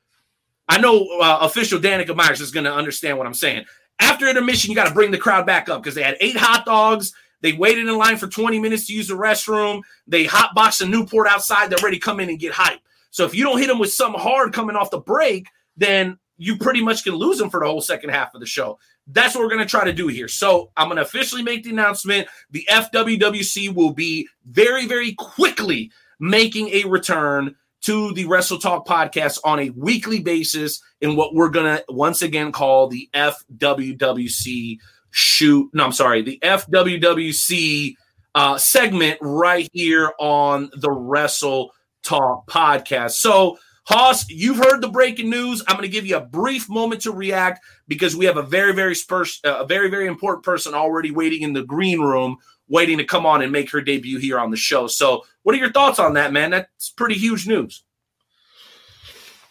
I 0.68 0.80
know 0.80 1.06
uh, 1.20 1.38
official 1.42 1.80
Danika 1.80 2.14
Myers 2.14 2.40
is 2.40 2.52
going 2.52 2.64
to 2.64 2.72
understand 2.72 3.18
what 3.18 3.26
I'm 3.26 3.34
saying. 3.34 3.64
After 4.01 4.28
intermission, 4.28 4.70
you 4.70 4.77
got 4.77 4.89
to 4.89 4.94
bring 4.94 5.10
the 5.10 5.19
crowd 5.19 5.47
back 5.47 5.69
up 5.69 5.82
because 5.82 5.94
they 5.94 6.02
had 6.02 6.16
eight 6.20 6.36
hot 6.36 6.64
dogs. 6.64 7.12
They 7.40 7.52
waited 7.52 7.89
in 7.89 7.98
line 7.98 8.16
for 8.16 8.28
20 8.28 8.59
minutes 8.60 8.86
to 8.86 8.94
use 8.94 9.09
the 9.09 9.14
restroom. 9.14 9.82
They 10.06 10.27
hotboxed 10.27 10.82
a 10.82 10.86
Newport 10.86 11.27
outside. 11.28 11.70
They're 11.70 11.82
ready 11.82 11.98
to 11.98 12.05
come 12.05 12.20
in 12.20 12.28
and 12.28 12.39
get 12.39 12.52
hype. 12.52 12.81
So 13.10 13.24
if 13.24 13.35
you 13.35 13.44
don't 13.44 13.59
hit 13.59 13.66
them 13.66 13.78
with 13.78 13.93
something 13.93 14.20
hard 14.20 14.52
coming 14.52 14.77
off 14.77 14.90
the 14.90 15.01
break, 15.01 15.48
then 15.77 16.19
you 16.39 16.56
pretty 16.56 16.82
much 16.82 17.05
can 17.05 17.14
lose 17.14 17.39
them 17.39 17.51
for 17.51 17.60
the 17.60 17.66
whole 17.66 17.81
second 17.81 18.10
half 18.10 18.35
of 18.35 18.40
the 18.40 18.47
show. 18.47 18.78
That's 19.09 19.35
what 19.35 19.43
we're 19.43 19.51
going 19.51 19.64
to 19.64 19.69
try 19.69 19.85
to 19.85 19.93
do 19.93 20.09
here. 20.09 20.28
So 20.28 20.70
I'm 20.77 20.89
going 20.89 20.97
to 20.97 21.02
officially 21.02 21.43
make 21.43 21.64
the 21.64 21.70
announcement. 21.70 22.28
The 22.51 22.66
FWWC 22.70 23.74
will 23.74 23.93
be 23.93 24.28
very, 24.47 24.86
very 24.86 25.12
quickly 25.14 25.90
making 26.20 26.69
a 26.69 26.85
return 26.85 27.56
to 27.82 28.12
the 28.14 28.26
Wrestle 28.26 28.59
Talk 28.59 28.86
podcast 28.86 29.38
on 29.44 29.59
a 29.59 29.70
weekly 29.70 30.20
basis 30.20 30.80
in 31.00 31.16
what 31.16 31.34
we're 31.34 31.50
going 31.50 31.76
to 31.76 31.84
once 31.88 32.22
again 32.22 32.52
call 32.52 32.88
the 32.88 33.09
FWWC 33.12 34.78
shoot. 35.10 35.70
No, 35.72 35.84
I'm 35.84 35.92
sorry, 35.92 36.22
the 36.22 36.38
FWWC 36.42 37.94
uh, 38.34 38.59
segment 38.59 39.18
right 39.20 39.68
here 39.72 40.12
on 40.18 40.70
the 40.74 40.90
Wrestle 40.90 41.72
Talk 42.02 42.46
podcast. 42.48 43.12
So, 43.12 43.59
Hoss, 43.84 44.28
you've 44.28 44.59
heard 44.59 44.80
the 44.80 44.88
breaking 44.88 45.28
news. 45.28 45.62
I'm 45.66 45.76
going 45.76 45.82
to 45.82 45.92
give 45.92 46.06
you 46.06 46.16
a 46.16 46.20
brief 46.20 46.68
moment 46.68 47.02
to 47.02 47.10
react 47.10 47.64
because 47.88 48.14
we 48.14 48.26
have 48.26 48.36
a 48.36 48.42
very, 48.42 48.72
very 48.72 48.94
spurs, 48.94 49.40
uh, 49.44 49.56
a 49.59 49.66
very, 49.66 49.90
very 49.90 50.06
important 50.06 50.44
person 50.44 50.72
already 50.72 51.10
waiting 51.10 51.42
in 51.42 51.52
the 51.52 51.64
green 51.64 52.00
room, 52.00 52.36
waiting 52.72 52.96
to 52.96 53.04
come 53.04 53.26
on 53.26 53.42
and 53.42 53.52
make 53.52 53.70
her 53.70 53.82
debut 53.82 54.18
here 54.18 54.40
on 54.40 54.50
the 54.50 54.56
show. 54.56 54.86
So, 54.86 55.24
what 55.42 55.54
are 55.54 55.58
your 55.58 55.70
thoughts 55.70 55.98
on 55.98 56.14
that, 56.14 56.32
man? 56.32 56.50
That's 56.50 56.90
pretty 56.90 57.14
huge 57.14 57.46
news. 57.46 57.84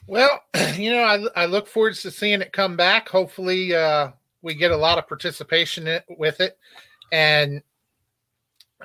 Well, 0.08 0.42
you 0.76 0.92
know, 0.92 1.04
I, 1.04 1.44
I 1.44 1.46
look 1.46 1.68
forward 1.68 1.94
to 1.96 2.12
seeing 2.12 2.42
it 2.42 2.52
come 2.52 2.76
back. 2.76 3.08
Hopefully, 3.08 3.74
uh, 3.76 4.10
we 4.42 4.56
get 4.56 4.72
a 4.72 4.78
lot 4.78 4.98
of 4.98 5.08
participation 5.08 5.88
with 6.18 6.42
it, 6.42 6.58
and 7.12 7.62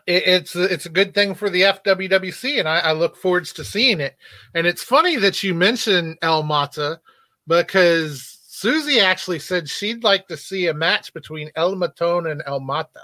it, 0.07 0.23
it's 0.27 0.55
it's 0.55 0.87
a 0.87 0.91
good 0.91 1.15
thing 1.15 1.35
for 1.35 1.49
the 1.49 1.63
FWWC, 1.63 2.61
and 2.61 2.69
I, 2.69 2.79
I, 2.81 2.93
look 2.93 3.17
forward 3.17 3.47
to 3.47 3.65
seeing 3.65 4.01
it. 4.01 4.17
And 4.55 4.67
it's 4.67 4.83
funny 4.83 5.17
that 5.17 5.43
you 5.43 5.55
mentioned 5.55 6.19
El 6.21 6.43
Mata 6.43 7.01
because 7.47 8.39
Susie 8.47 9.01
actually 9.01 9.39
said 9.39 9.69
she'd 9.69 10.05
like 10.05 10.29
to 10.29 10.37
see 10.37 10.67
a 10.67 10.75
match 10.75 11.15
between 11.15 11.51
El 11.57 11.75
Matone 11.75 12.31
and 12.31 12.43
El 12.45 12.61
Mata. 12.61 13.01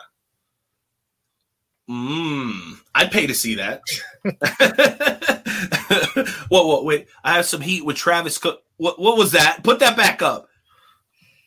Mmm, 1.90 2.78
I'd 2.94 3.10
pay 3.10 3.26
to 3.26 3.34
see 3.34 3.56
that. 3.56 3.82
what? 6.48 6.66
What? 6.66 6.84
Wait, 6.84 7.08
I 7.24 7.34
have 7.34 7.46
some 7.46 7.60
heat 7.60 7.84
with 7.84 7.96
Travis 7.96 8.38
Cook. 8.38 8.62
What? 8.76 9.00
What 9.00 9.18
was 9.18 9.32
that? 9.32 9.60
Put 9.62 9.80
that 9.80 9.96
back 9.96 10.22
up. 10.22 10.48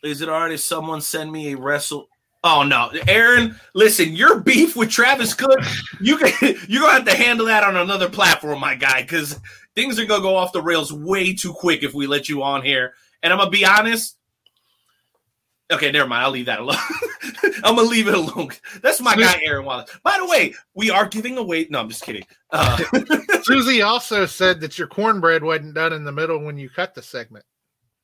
Is 0.03 0.21
it 0.21 0.29
if 0.29 0.59
someone 0.59 1.01
send 1.01 1.31
me 1.31 1.53
a 1.53 1.57
wrestle? 1.57 2.09
Oh 2.43 2.61
no, 2.61 2.91
Aaron, 3.07 3.59
listen, 3.73 4.15
your 4.15 4.39
beef 4.39 4.75
with 4.75 4.91
Travis 4.91 5.33
Cook, 5.33 5.61
you 5.99 6.17
can 6.17 6.31
you're 6.67 6.83
gonna 6.83 6.93
have 6.93 7.05
to 7.05 7.15
handle 7.15 7.47
that 7.47 7.63
on 7.63 7.75
another 7.75 8.07
platform, 8.07 8.59
my 8.59 8.75
guy, 8.75 9.01
because 9.01 9.39
things 9.75 9.97
are 9.97 10.05
gonna 10.05 10.21
go 10.21 10.35
off 10.35 10.53
the 10.53 10.61
rails 10.61 10.93
way 10.93 11.33
too 11.33 11.53
quick 11.53 11.81
if 11.81 11.95
we 11.95 12.05
let 12.05 12.29
you 12.29 12.43
on 12.43 12.61
here. 12.61 12.93
And 13.23 13.33
I'm 13.33 13.39
gonna 13.39 13.49
be 13.49 13.65
honest. 13.65 14.17
Okay, 15.71 15.91
never 15.91 16.07
mind. 16.07 16.23
I'll 16.23 16.31
leave 16.31 16.45
that 16.45 16.59
alone. 16.59 16.77
I'm 17.63 17.75
gonna 17.75 17.87
leave 17.87 18.07
it 18.07 18.13
alone. 18.13 18.49
That's 18.81 19.01
my 19.01 19.15
guy, 19.15 19.39
Aaron 19.45 19.65
Wallace. 19.65 19.89
By 20.03 20.17
the 20.19 20.27
way, 20.27 20.53
we 20.75 20.91
are 20.91 21.07
giving 21.07 21.37
away. 21.37 21.65
No, 21.69 21.79
I'm 21.79 21.89
just 21.89 22.03
kidding. 22.03 22.23
Uh, 22.51 22.77
Susie 23.43 23.81
also 23.81 24.27
said 24.27 24.61
that 24.61 24.77
your 24.77 24.87
cornbread 24.87 25.43
wasn't 25.43 25.73
done 25.73 25.93
in 25.93 26.03
the 26.03 26.11
middle 26.11 26.39
when 26.43 26.57
you 26.57 26.69
cut 26.69 26.93
the 26.93 27.01
segment. 27.01 27.45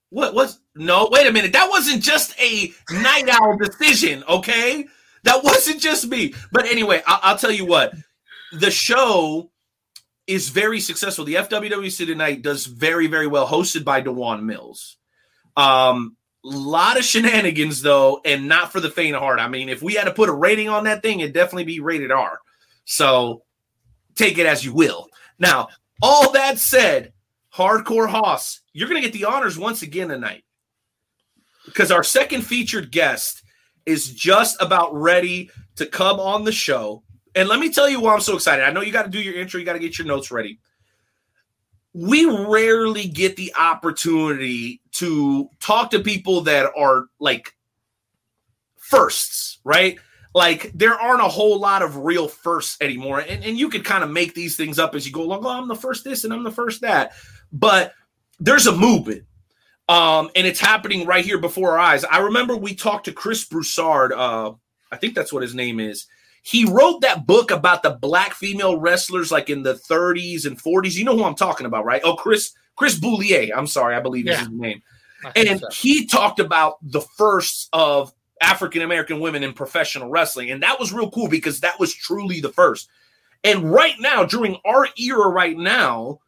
What 0.09 0.33
was 0.33 0.59
no? 0.75 1.07
Wait 1.11 1.27
a 1.27 1.31
minute. 1.31 1.53
That 1.53 1.69
wasn't 1.69 2.01
just 2.01 2.33
a 2.41 2.73
night 2.91 3.29
owl 3.29 3.57
decision, 3.57 4.23
okay? 4.27 4.87
That 5.23 5.43
wasn't 5.43 5.79
just 5.81 6.07
me. 6.07 6.33
But 6.51 6.65
anyway, 6.65 7.03
I- 7.05 7.19
I'll 7.23 7.37
tell 7.37 7.51
you 7.51 7.65
what. 7.65 7.93
The 8.53 8.71
show 8.71 9.51
is 10.27 10.49
very 10.49 10.79
successful. 10.79 11.25
The 11.25 11.35
FWWC 11.35 12.07
tonight 12.07 12.41
does 12.41 12.65
very, 12.65 13.07
very 13.07 13.27
well, 13.27 13.47
hosted 13.47 13.83
by 13.85 14.01
Dewan 14.01 14.45
Mills. 14.45 14.97
Um, 15.55 16.17
lot 16.43 16.97
of 16.97 17.03
shenanigans 17.03 17.81
though, 17.81 18.21
and 18.25 18.47
not 18.47 18.71
for 18.71 18.79
the 18.79 18.89
faint 18.89 19.15
of 19.15 19.21
heart. 19.21 19.39
I 19.39 19.47
mean, 19.47 19.69
if 19.69 19.81
we 19.81 19.93
had 19.93 20.05
to 20.05 20.13
put 20.13 20.29
a 20.29 20.33
rating 20.33 20.69
on 20.69 20.85
that 20.85 21.01
thing, 21.01 21.19
it'd 21.19 21.33
definitely 21.33 21.65
be 21.65 21.79
rated 21.79 22.11
R. 22.11 22.39
So 22.85 23.43
take 24.15 24.37
it 24.37 24.45
as 24.45 24.65
you 24.65 24.73
will. 24.73 25.07
Now, 25.39 25.69
all 26.01 26.31
that 26.31 26.57
said, 26.57 27.13
Hardcore 27.53 28.09
Hoss, 28.09 28.61
you're 28.73 28.87
to 28.87 29.01
get 29.01 29.13
the 29.13 29.25
honors 29.25 29.57
once 29.57 29.81
again 29.81 30.07
tonight 30.07 30.43
because 31.65 31.91
our 31.91 32.03
second 32.03 32.41
featured 32.41 32.91
guest 32.91 33.43
is 33.85 34.13
just 34.13 34.61
about 34.61 34.93
ready 34.93 35.49
to 35.75 35.85
come 35.85 36.19
on 36.19 36.43
the 36.43 36.51
show. 36.51 37.03
And 37.35 37.47
let 37.49 37.59
me 37.59 37.71
tell 37.71 37.89
you 37.89 37.99
why 37.99 38.13
I'm 38.13 38.21
so 38.21 38.35
excited. 38.35 38.63
I 38.63 38.71
know 38.71 38.81
you 38.81 38.91
got 38.91 39.03
to 39.03 39.09
do 39.09 39.21
your 39.21 39.35
intro, 39.35 39.59
you 39.59 39.65
got 39.65 39.73
to 39.73 39.79
get 39.79 39.97
your 39.97 40.07
notes 40.07 40.31
ready. 40.31 40.59
We 41.93 42.25
rarely 42.25 43.07
get 43.07 43.35
the 43.35 43.53
opportunity 43.57 44.80
to 44.93 45.49
talk 45.59 45.91
to 45.91 45.99
people 45.99 46.41
that 46.41 46.71
are 46.77 47.05
like 47.19 47.55
firsts, 48.77 49.59
right? 49.63 49.97
Like 50.33 50.71
there 50.73 50.93
aren't 50.93 51.21
a 51.21 51.27
whole 51.27 51.59
lot 51.59 51.81
of 51.81 51.97
real 51.97 52.27
firsts 52.27 52.77
anymore. 52.81 53.19
And, 53.19 53.43
and 53.43 53.57
you 53.57 53.69
could 53.69 53.83
kind 53.83 54.03
of 54.03 54.09
make 54.09 54.33
these 54.33 54.55
things 54.55 54.79
up 54.79 54.95
as 54.95 55.05
you 55.05 55.11
go 55.11 55.23
along. 55.23 55.45
Oh, 55.45 55.49
I'm 55.49 55.67
the 55.67 55.75
first 55.75 56.03
this 56.03 56.23
and 56.23 56.33
I'm 56.33 56.43
the 56.43 56.51
first 56.51 56.81
that. 56.81 57.13
But 57.51 57.93
there's 58.39 58.67
a 58.67 58.75
movement. 58.75 59.23
Um, 59.89 60.29
and 60.35 60.47
it's 60.47 60.59
happening 60.59 61.05
right 61.05 61.25
here 61.25 61.37
before 61.37 61.71
our 61.71 61.79
eyes. 61.79 62.05
I 62.05 62.19
remember 62.19 62.55
we 62.55 62.75
talked 62.75 63.05
to 63.05 63.11
Chris 63.11 63.43
Broussard. 63.43 64.13
Uh, 64.13 64.53
I 64.91 64.97
think 64.97 65.15
that's 65.15 65.33
what 65.33 65.43
his 65.43 65.53
name 65.53 65.79
is. 65.79 66.07
He 66.43 66.65
wrote 66.65 67.01
that 67.01 67.27
book 67.27 67.51
about 67.51 67.83
the 67.83 67.91
black 67.91 68.33
female 68.33 68.77
wrestlers, 68.77 69.31
like 69.31 69.49
in 69.49 69.63
the 69.63 69.75
30s 69.75 70.45
and 70.45 70.61
40s. 70.61 70.95
You 70.95 71.03
know 71.03 71.15
who 71.15 71.23
I'm 71.23 71.35
talking 71.35 71.65
about, 71.65 71.85
right? 71.85 72.01
Oh, 72.03 72.15
Chris 72.15 72.53
Chris 72.75 72.99
Boulier. 72.99 73.51
I'm 73.55 73.67
sorry, 73.67 73.95
I 73.95 73.99
believe 73.99 74.25
yeah. 74.25 74.33
is 74.33 74.39
his 74.39 74.49
name. 74.49 74.81
And 75.35 75.59
so. 75.59 75.67
he 75.71 76.07
talked 76.07 76.39
about 76.39 76.77
the 76.81 77.01
first 77.01 77.69
of 77.73 78.13
African 78.41 78.81
American 78.81 79.19
women 79.19 79.43
in 79.43 79.53
professional 79.53 80.09
wrestling, 80.09 80.49
and 80.49 80.63
that 80.63 80.79
was 80.79 80.91
real 80.91 81.11
cool 81.11 81.29
because 81.29 81.59
that 81.59 81.79
was 81.79 81.93
truly 81.93 82.41
the 82.41 82.49
first. 82.49 82.89
And 83.43 83.71
right 83.71 83.95
now, 83.99 84.23
during 84.23 84.57
our 84.65 84.87
era, 84.97 85.27
right 85.27 85.57
now, 85.57 86.19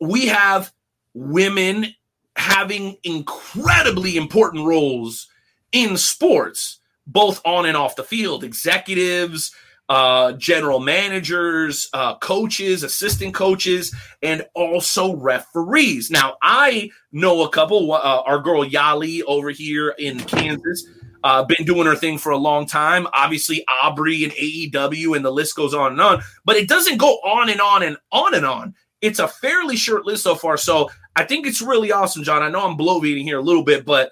we 0.00 0.26
have 0.26 0.72
women 1.14 1.94
having 2.36 2.96
incredibly 3.04 4.16
important 4.16 4.66
roles 4.66 5.28
in 5.72 5.96
sports, 5.96 6.80
both 7.06 7.40
on 7.44 7.66
and 7.66 7.76
off 7.76 7.96
the 7.96 8.04
field, 8.04 8.44
executives, 8.44 9.54
uh, 9.88 10.32
general 10.32 10.80
managers, 10.80 11.88
uh, 11.92 12.16
coaches, 12.16 12.82
assistant 12.82 13.34
coaches, 13.34 13.94
and 14.22 14.44
also 14.54 15.16
referees. 15.16 16.10
Now, 16.10 16.36
I 16.42 16.90
know 17.12 17.42
a 17.42 17.50
couple. 17.50 17.92
Uh, 17.92 18.22
our 18.24 18.38
girl 18.38 18.64
Yali 18.64 19.22
over 19.26 19.50
here 19.50 19.94
in 19.98 20.20
Kansas, 20.20 20.86
uh, 21.22 21.44
been 21.44 21.64
doing 21.66 21.86
her 21.86 21.96
thing 21.96 22.18
for 22.18 22.32
a 22.32 22.36
long 22.36 22.66
time. 22.66 23.06
Obviously, 23.12 23.64
Aubrey 23.68 24.24
and 24.24 24.32
AEW, 24.32 25.16
and 25.16 25.24
the 25.24 25.30
list 25.30 25.56
goes 25.56 25.74
on 25.74 25.92
and 25.92 26.00
on. 26.00 26.22
But 26.44 26.56
it 26.56 26.68
doesn't 26.68 26.98
go 26.98 27.14
on 27.24 27.50
and 27.50 27.60
on 27.60 27.82
and 27.82 27.96
on 28.12 28.34
and 28.34 28.46
on. 28.46 28.74
It's 29.00 29.18
a 29.18 29.28
fairly 29.28 29.76
short 29.76 30.06
list 30.06 30.22
so 30.22 30.34
far. 30.34 30.56
So 30.56 30.90
I 31.16 31.24
think 31.24 31.46
it's 31.46 31.60
really 31.60 31.92
awesome, 31.92 32.24
John. 32.24 32.42
I 32.42 32.48
know 32.48 32.66
I'm 32.66 32.76
bloviating 32.76 33.24
here 33.24 33.38
a 33.38 33.42
little 33.42 33.64
bit, 33.64 33.84
but 33.84 34.10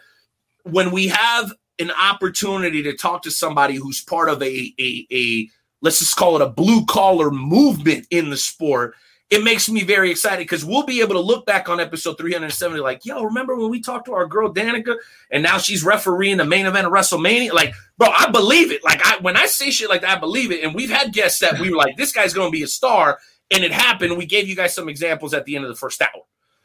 when 0.64 0.90
we 0.90 1.08
have 1.08 1.52
an 1.78 1.90
opportunity 1.90 2.82
to 2.82 2.96
talk 2.96 3.22
to 3.22 3.30
somebody 3.30 3.74
who's 3.74 4.00
part 4.02 4.28
of 4.28 4.42
a, 4.42 4.72
a, 4.78 5.06
a 5.10 5.48
let's 5.82 5.98
just 5.98 6.16
call 6.16 6.36
it 6.36 6.42
a 6.42 6.48
blue 6.48 6.86
collar 6.86 7.30
movement 7.30 8.06
in 8.10 8.30
the 8.30 8.36
sport, 8.36 8.94
it 9.28 9.42
makes 9.42 9.68
me 9.68 9.82
very 9.82 10.10
excited 10.10 10.40
because 10.40 10.64
we'll 10.64 10.84
be 10.84 11.00
able 11.00 11.14
to 11.14 11.20
look 11.20 11.46
back 11.46 11.68
on 11.68 11.80
episode 11.80 12.18
370 12.18 12.80
like, 12.80 13.04
yo, 13.04 13.22
remember 13.22 13.56
when 13.56 13.70
we 13.70 13.80
talked 13.80 14.04
to 14.06 14.12
our 14.12 14.26
girl 14.26 14.52
Danika 14.52 14.96
and 15.30 15.42
now 15.42 15.58
she's 15.58 15.82
refereeing 15.82 16.36
the 16.36 16.44
main 16.44 16.66
event 16.66 16.86
of 16.86 16.92
WrestleMania? 16.92 17.52
Like, 17.52 17.74
bro, 17.96 18.08
I 18.08 18.30
believe 18.30 18.70
it. 18.72 18.84
Like, 18.84 19.00
I 19.04 19.18
when 19.20 19.36
I 19.36 19.46
say 19.46 19.70
shit 19.70 19.88
like 19.88 20.02
that, 20.02 20.18
I 20.18 20.20
believe 20.20 20.52
it. 20.52 20.62
And 20.62 20.74
we've 20.74 20.90
had 20.90 21.12
guests 21.14 21.40
that 21.40 21.58
we 21.58 21.70
were 21.70 21.76
like, 21.76 21.96
this 21.96 22.12
guy's 22.12 22.34
going 22.34 22.48
to 22.48 22.56
be 22.56 22.62
a 22.62 22.68
star 22.68 23.18
and 23.50 23.64
it 23.64 23.72
happened. 23.72 24.16
We 24.16 24.26
gave 24.26 24.48
you 24.48 24.54
guys 24.54 24.74
some 24.74 24.88
examples 24.88 25.32
at 25.32 25.46
the 25.46 25.56
end 25.56 25.64
of 25.64 25.70
the 25.70 25.76
first 25.76 26.02
hour. 26.02 26.22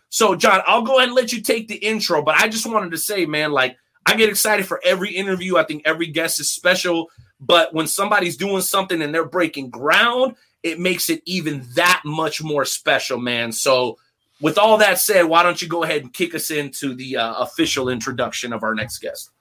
So, 0.10 0.36
John, 0.36 0.62
I'll 0.66 0.84
go 0.84 0.98
ahead 0.98 1.08
and 1.08 1.16
let 1.16 1.32
you 1.32 1.42
take 1.42 1.68
the 1.68 1.76
intro, 1.76 2.22
but 2.22 2.36
I 2.36 2.48
just 2.48 2.66
wanted 2.66 2.92
to 2.92 2.98
say, 2.98 3.26
man, 3.26 3.52
like 3.52 3.78
I 4.06 4.16
get 4.16 4.30
excited 4.30 4.66
for 4.66 4.82
every 4.84 5.14
interview. 5.14 5.58
I 5.58 5.64
think 5.64 5.84
every 5.86 6.08
guest 6.08 6.40
is 6.40 6.52
special, 6.52 7.08
but 7.40 7.74
when 7.74 7.88
somebody's 7.88 8.38
doing 8.38 8.62
something 8.62 9.02
and 9.02 9.14
they're 9.14 9.26
breaking 9.26 9.70
ground, 9.70 10.36
it 10.64 10.80
makes 10.80 11.10
it 11.10 11.22
even 11.26 11.66
that 11.76 12.02
much 12.04 12.42
more 12.42 12.66
special, 12.66 13.18
man. 13.20 13.52
So, 13.52 13.98
with 14.42 14.58
all 14.58 14.78
that 14.78 15.00
said, 15.00 15.24
why 15.24 15.44
don't 15.44 15.62
you 15.62 15.68
go 15.68 15.84
ahead 15.84 16.02
and 16.02 16.14
kick 16.14 16.36
us 16.36 16.52
into 16.52 16.94
the 16.94 17.18
uh, 17.18 17.34
official 17.36 17.90
introduction 17.90 18.54
of 18.54 18.64
our 18.64 18.76
next 18.76 19.00
guest? 19.00 19.32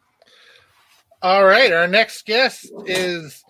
All 1.22 1.44
right, 1.44 1.72
our 1.72 1.86
next 1.86 2.24
guest 2.24 2.70
is 2.86 3.42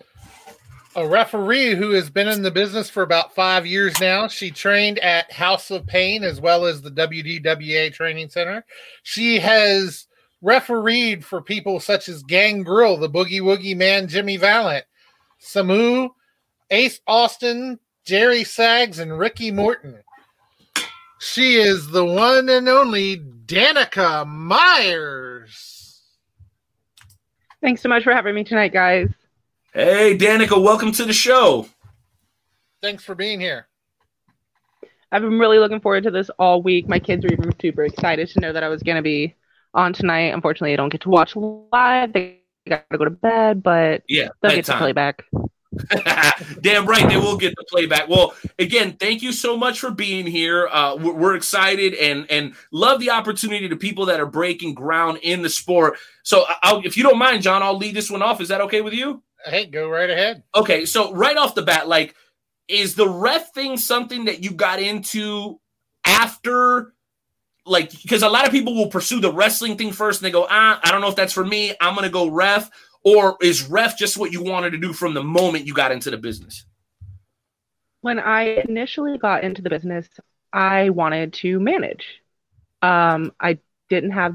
a 0.95 1.07
referee 1.07 1.75
who 1.75 1.91
has 1.91 2.09
been 2.09 2.27
in 2.27 2.41
the 2.41 2.51
business 2.51 2.89
for 2.89 3.03
about 3.03 3.35
five 3.35 3.65
years 3.65 3.99
now. 4.01 4.27
She 4.27 4.49
trained 4.49 4.97
at 4.99 5.31
House 5.31 5.69
of 5.69 5.85
Pain 5.85 6.23
as 6.23 6.41
well 6.41 6.65
as 6.65 6.81
the 6.81 6.89
WDWA 6.89 7.93
Training 7.93 8.29
Center. 8.29 8.65
She 9.03 9.39
has 9.39 10.06
refereed 10.41 11.25
for 11.25 11.41
people 11.41 11.79
such 11.79 12.09
as 12.09 12.23
Gangrel, 12.23 12.97
the 12.97 13.09
Boogie 13.09 13.41
Woogie 13.41 13.75
Man, 13.75 14.07
Jimmy 14.07 14.37
Valiant, 14.37 14.85
Samu, 15.41 16.09
Ace 16.69 16.99
Austin, 17.07 17.79
Jerry 18.05 18.43
Saggs, 18.43 18.99
and 18.99 19.17
Ricky 19.17 19.51
Morton. 19.51 20.03
She 21.19 21.55
is 21.55 21.87
the 21.89 22.05
one 22.05 22.47
and 22.49 22.69
only 22.69 23.17
Danika 23.17 24.27
Myers. 24.27 26.03
Thanks 27.61 27.81
so 27.81 27.89
much 27.89 28.03
for 28.03 28.13
having 28.13 28.35
me 28.35 28.43
tonight, 28.43 28.71
guys. 28.71 29.09
Hey, 29.73 30.15
Danika, 30.17 30.61
welcome 30.61 30.91
to 30.93 31.05
the 31.05 31.13
show. 31.13 31.67
Thanks 32.81 33.03
for 33.03 33.15
being 33.15 33.39
here. 33.39 33.67
I've 35.11 35.21
been 35.21 35.39
really 35.39 35.57
looking 35.57 35.79
forward 35.79 36.03
to 36.03 36.11
this 36.11 36.29
all 36.37 36.61
week. 36.61 36.87
My 36.87 36.99
kids 36.99 37.25
are 37.25 37.33
even 37.33 37.51
super 37.59 37.83
excited 37.83 38.27
to 38.29 38.39
know 38.39 38.53
that 38.53 38.63
I 38.63 38.69
was 38.69 38.83
going 38.83 38.97
to 38.97 39.01
be 39.01 39.35
on 39.73 39.93
tonight. 39.93 40.33
Unfortunately, 40.33 40.73
I 40.73 40.75
don't 40.75 40.89
get 40.89 41.01
to 41.01 41.09
watch 41.09 41.35
live. 41.35 42.13
They 42.13 42.41
got 42.67 42.89
to 42.91 42.97
go 42.97 43.05
to 43.05 43.11
bed, 43.11 43.63
but 43.63 44.03
Yeah, 44.07 44.29
they'll 44.41 44.51
get 44.51 44.65
to 44.65 44.71
bedtime. 44.71 44.79
play 44.79 44.91
back. 44.93 45.23
Damn 46.61 46.85
right, 46.87 47.07
they 47.07 47.17
will 47.17 47.37
get 47.37 47.53
the 47.55 47.65
playback. 47.69 48.07
Well, 48.07 48.33
again, 48.57 48.93
thank 48.99 49.21
you 49.21 49.31
so 49.31 49.57
much 49.57 49.79
for 49.79 49.91
being 49.91 50.25
here. 50.25 50.67
Uh, 50.71 50.95
we're, 50.95 51.13
we're 51.13 51.35
excited 51.35 51.93
and 51.93 52.25
and 52.31 52.55
love 52.71 52.99
the 52.99 53.11
opportunity 53.11 53.67
to 53.69 53.75
people 53.75 54.05
that 54.05 54.19
are 54.19 54.25
breaking 54.25 54.73
ground 54.73 55.19
in 55.21 55.41
the 55.41 55.49
sport. 55.49 55.97
So, 56.23 56.45
I'll, 56.63 56.81
if 56.85 56.97
you 56.97 57.03
don't 57.03 57.17
mind, 57.19 57.43
John, 57.43 57.61
I'll 57.61 57.77
lead 57.77 57.95
this 57.95 58.09
one 58.09 58.21
off. 58.21 58.41
Is 58.41 58.47
that 58.47 58.61
okay 58.61 58.81
with 58.81 58.93
you? 58.93 59.21
Hey, 59.45 59.65
go 59.65 59.87
right 59.89 60.09
ahead. 60.09 60.43
Okay, 60.55 60.85
so 60.85 61.13
right 61.13 61.37
off 61.37 61.53
the 61.53 61.61
bat, 61.61 61.87
like, 61.87 62.15
is 62.67 62.95
the 62.95 63.07
ref 63.07 63.53
thing 63.53 63.77
something 63.77 64.25
that 64.25 64.43
you 64.43 64.51
got 64.51 64.81
into 64.81 65.59
after? 66.05 66.93
Like, 67.67 67.91
because 68.01 68.23
a 68.23 68.29
lot 68.29 68.45
of 68.45 68.51
people 68.51 68.73
will 68.75 68.87
pursue 68.87 69.19
the 69.19 69.31
wrestling 69.31 69.77
thing 69.77 69.91
first, 69.91 70.21
and 70.21 70.25
they 70.25 70.31
go, 70.31 70.47
ah, 70.49 70.79
I 70.83 70.91
don't 70.91 71.01
know 71.01 71.09
if 71.09 71.15
that's 71.15 71.33
for 71.33 71.45
me. 71.45 71.73
I'm 71.81 71.95
gonna 71.95 72.09
go 72.09 72.29
ref. 72.29 72.69
Or 73.03 73.37
is 73.41 73.67
ref 73.69 73.97
just 73.97 74.17
what 74.17 74.31
you 74.31 74.43
wanted 74.43 74.71
to 74.71 74.77
do 74.77 74.91
from 74.91 75.13
the 75.13 75.23
moment 75.23 75.65
you 75.65 75.73
got 75.73 75.91
into 75.91 76.09
the 76.11 76.17
business? 76.17 76.65
When 78.01 78.19
I 78.19 78.63
initially 78.67 79.17
got 79.17 79.43
into 79.43 79.61
the 79.61 79.69
business, 79.69 80.07
I 80.51 80.89
wanted 80.89 81.33
to 81.33 81.59
manage. 81.59 82.05
Um, 82.81 83.31
I 83.39 83.59
didn't 83.89 84.11
have 84.11 84.33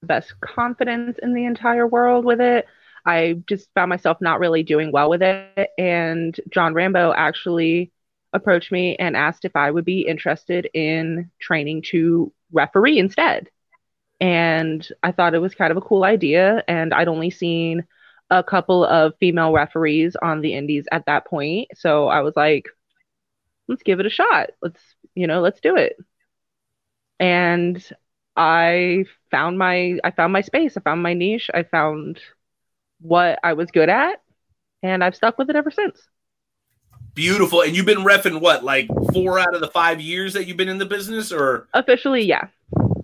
the 0.00 0.06
best 0.06 0.32
confidence 0.40 1.18
in 1.22 1.34
the 1.34 1.44
entire 1.44 1.86
world 1.86 2.24
with 2.24 2.40
it. 2.40 2.66
I 3.06 3.42
just 3.46 3.68
found 3.74 3.90
myself 3.90 4.18
not 4.20 4.40
really 4.40 4.62
doing 4.62 4.90
well 4.90 5.10
with 5.10 5.22
it. 5.22 5.70
And 5.76 6.38
John 6.50 6.74
Rambo 6.74 7.12
actually 7.14 7.92
approached 8.32 8.72
me 8.72 8.96
and 8.96 9.16
asked 9.16 9.44
if 9.44 9.54
I 9.54 9.70
would 9.70 9.84
be 9.84 10.00
interested 10.00 10.68
in 10.74 11.30
training 11.40 11.82
to 11.90 12.32
referee 12.54 12.98
instead. 12.98 13.50
And 14.20 14.86
I 15.02 15.12
thought 15.12 15.34
it 15.34 15.40
was 15.40 15.54
kind 15.54 15.70
of 15.70 15.76
a 15.76 15.82
cool 15.82 16.04
idea. 16.04 16.64
And 16.68 16.94
I'd 16.94 17.08
only 17.08 17.30
seen 17.30 17.84
a 18.30 18.42
couple 18.42 18.84
of 18.84 19.14
female 19.20 19.52
referees 19.52 20.16
on 20.16 20.40
the 20.40 20.54
indies 20.54 20.86
at 20.92 21.06
that 21.06 21.26
point. 21.26 21.68
So 21.74 22.08
I 22.08 22.22
was 22.22 22.34
like, 22.36 22.66
let's 23.68 23.82
give 23.82 24.00
it 24.00 24.06
a 24.06 24.10
shot. 24.10 24.50
Let's, 24.62 24.80
you 25.14 25.26
know, 25.26 25.40
let's 25.40 25.60
do 25.60 25.76
it. 25.76 25.96
And 27.20 27.84
I 28.36 29.04
found 29.30 29.58
my 29.58 29.98
I 30.04 30.10
found 30.10 30.32
my 30.32 30.40
space. 30.42 30.76
I 30.76 30.80
found 30.80 31.02
my 31.02 31.14
niche. 31.14 31.50
I 31.54 31.62
found 31.64 32.20
what 33.00 33.38
I 33.44 33.54
was 33.54 33.70
good 33.70 33.88
at 33.88 34.22
and 34.82 35.04
I've 35.04 35.16
stuck 35.16 35.38
with 35.38 35.50
it 35.50 35.56
ever 35.56 35.70
since. 35.70 36.00
Beautiful. 37.14 37.62
And 37.62 37.76
you've 37.76 37.86
been 37.86 37.98
refing 37.98 38.40
what, 38.40 38.64
like 38.64 38.88
four 39.12 39.38
out 39.38 39.54
of 39.54 39.60
the 39.60 39.68
five 39.68 40.00
years 40.00 40.32
that 40.32 40.46
you've 40.46 40.56
been 40.56 40.68
in 40.68 40.78
the 40.78 40.86
business, 40.86 41.30
or 41.32 41.68
Officially, 41.74 42.22
yeah. 42.24 42.48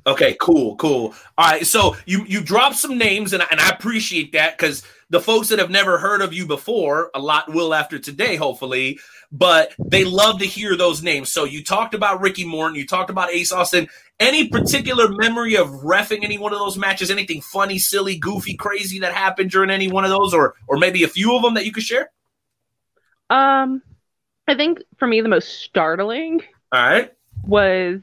okay, 0.07 0.37
cool, 0.41 0.77
cool. 0.77 1.15
All 1.39 1.47
right, 1.51 1.67
so 1.67 1.97
you 2.07 2.25
you 2.27 2.41
dropped 2.43 2.77
some 2.77 2.99
names, 2.99 3.33
and 3.33 3.43
I- 3.43 3.47
and 3.51 3.61
I 3.61 3.69
appreciate 3.69 4.33
that 4.33 4.57
because 4.59 4.83
the 5.11 5.21
folks 5.21 5.49
that 5.49 5.59
have 5.59 5.71
never 5.71 5.99
heard 5.99 6.23
of 6.23 6.33
you 6.33 6.47
before, 6.47 7.11
a 7.15 7.21
lot 7.21 7.53
will 7.53 7.75
after 7.75 7.99
today, 7.99 8.37
hopefully, 8.37 8.99
but 9.33 9.75
they 9.85 10.05
love 10.05 10.39
to 10.39 10.45
hear 10.47 10.77
those 10.77 11.03
names. 11.03 11.33
So 11.33 11.45
you 11.45 11.63
talked 11.65 11.95
about 11.95 12.21
Ricky 12.21 12.45
Morton, 12.45 12.77
you 12.77 12.87
talked 12.87 13.11
about 13.11 13.31
Ace 13.31 13.53
Austin. 13.53 13.89
Any 14.19 14.49
particular 14.49 15.09
memory 15.09 15.57
of 15.57 15.69
refing 15.69 16.23
any 16.25 16.37
one 16.37 16.53
of 16.53 16.59
those 16.59 16.77
matches? 16.77 17.11
Anything 17.11 17.41
funny, 17.41 17.79
silly, 17.79 18.19
goofy, 18.19 18.55
crazy 18.55 18.99
that 19.01 19.15
happened 19.15 19.51
during 19.51 19.71
any 19.71 19.89
one 19.89 20.05
of 20.05 20.11
those, 20.11 20.35
or 20.35 20.55
or 20.67 20.79
maybe 20.79 21.05
a 21.05 21.09
few 21.09 21.35
of 21.37 21.43
them 21.43 21.55
that 21.55 21.65
you 21.65 21.73
could 21.73 21.85
share? 21.85 22.11
Um 23.31 23.83
I 24.51 24.57
think 24.57 24.83
for 24.99 25.07
me 25.07 25.21
the 25.21 25.29
most 25.29 25.61
startling 25.63 26.43
All 26.73 26.83
right. 26.83 27.13
was 27.45 28.01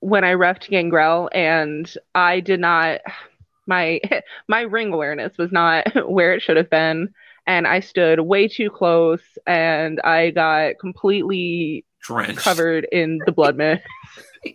when 0.00 0.22
I 0.22 0.34
refed 0.34 0.68
Gangrel 0.68 1.30
and 1.32 1.90
I 2.14 2.40
did 2.40 2.60
not 2.60 3.00
my 3.66 3.98
my 4.48 4.60
ring 4.62 4.92
awareness 4.92 5.38
was 5.38 5.50
not 5.50 5.86
where 6.10 6.34
it 6.34 6.42
should 6.42 6.58
have 6.58 6.68
been 6.68 7.14
and 7.46 7.66
I 7.66 7.80
stood 7.80 8.20
way 8.20 8.48
too 8.48 8.68
close 8.68 9.22
and 9.46 9.98
I 10.02 10.30
got 10.30 10.74
completely 10.78 11.86
Drenched. 12.02 12.38
covered 12.38 12.86
in 12.92 13.20
the 13.24 13.32
blood 13.32 13.56
mist. 13.56 13.82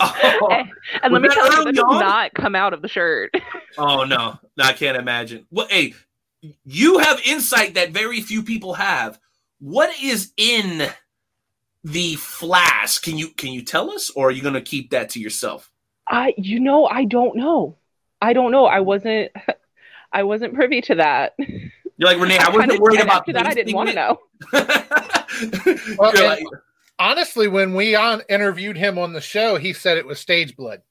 oh, 0.00 0.64
and 1.02 1.12
Was 1.12 1.20
let 1.20 1.22
me 1.22 1.28
tell 1.30 1.46
you, 1.46 1.64
that 1.64 1.74
does 1.74 2.00
not 2.00 2.32
come 2.34 2.54
out 2.54 2.72
of 2.72 2.80
the 2.82 2.88
shirt. 2.88 3.34
oh 3.76 4.04
no, 4.04 4.38
I 4.60 4.72
can't 4.72 4.96
imagine. 4.96 5.46
Well, 5.50 5.66
hey, 5.68 5.94
you 6.64 6.98
have 6.98 7.20
insight 7.24 7.74
that 7.74 7.90
very 7.90 8.20
few 8.20 8.44
people 8.44 8.74
have. 8.74 9.18
What 9.64 9.90
is 10.02 10.32
in 10.36 10.88
the 11.84 12.16
flask? 12.16 13.04
Can 13.04 13.16
you 13.16 13.28
can 13.28 13.52
you 13.52 13.62
tell 13.62 13.92
us, 13.92 14.10
or 14.10 14.28
are 14.28 14.30
you 14.32 14.42
going 14.42 14.54
to 14.54 14.60
keep 14.60 14.90
that 14.90 15.10
to 15.10 15.20
yourself? 15.20 15.70
I 16.08 16.34
you 16.36 16.58
know, 16.58 16.86
I 16.86 17.04
don't 17.04 17.36
know. 17.36 17.76
I 18.20 18.32
don't 18.32 18.50
know. 18.50 18.66
I 18.66 18.80
wasn't 18.80 19.30
I 20.12 20.24
wasn't 20.24 20.54
privy 20.54 20.80
to 20.82 20.96
that. 20.96 21.34
You're 21.38 22.10
like 22.10 22.18
Renee. 22.18 22.38
I 22.38 22.44
kinda- 22.50 22.58
wasn't 22.58 22.80
worried 22.80 23.00
about 23.00 23.24
that. 23.26 23.46
I 23.46 23.54
didn't 23.54 23.74
want 23.74 23.88
to 23.90 23.94
know. 23.94 24.18
know. 24.52 24.66
Well, 25.98 26.12
You're 26.14 26.26
like, 26.26 26.44
Honestly, 26.98 27.48
when 27.48 27.74
we 27.74 27.94
on 27.94 28.22
interviewed 28.28 28.76
him 28.76 28.98
on 28.98 29.12
the 29.12 29.20
show, 29.20 29.56
he 29.56 29.72
said 29.72 29.96
it 29.96 30.06
was 30.06 30.18
stage 30.20 30.56
blood. 30.56 30.82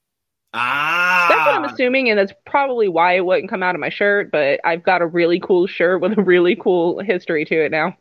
ah, 0.54 1.26
That's 1.28 1.46
what 1.46 1.54
I'm 1.54 1.64
assuming, 1.72 2.10
and 2.10 2.18
that's 2.18 2.32
probably 2.44 2.88
why 2.88 3.14
it 3.16 3.24
wouldn't 3.24 3.48
come 3.48 3.62
out 3.62 3.74
of 3.74 3.80
my 3.80 3.88
shirt. 3.90 4.30
But 4.32 4.60
I've 4.64 4.82
got 4.82 5.00
a 5.00 5.06
really 5.06 5.40
cool 5.40 5.66
shirt 5.66 6.00
with 6.02 6.18
a 6.18 6.22
really 6.22 6.56
cool 6.56 6.98
history 7.00 7.44
to 7.46 7.64
it 7.64 7.70
now. 7.70 7.96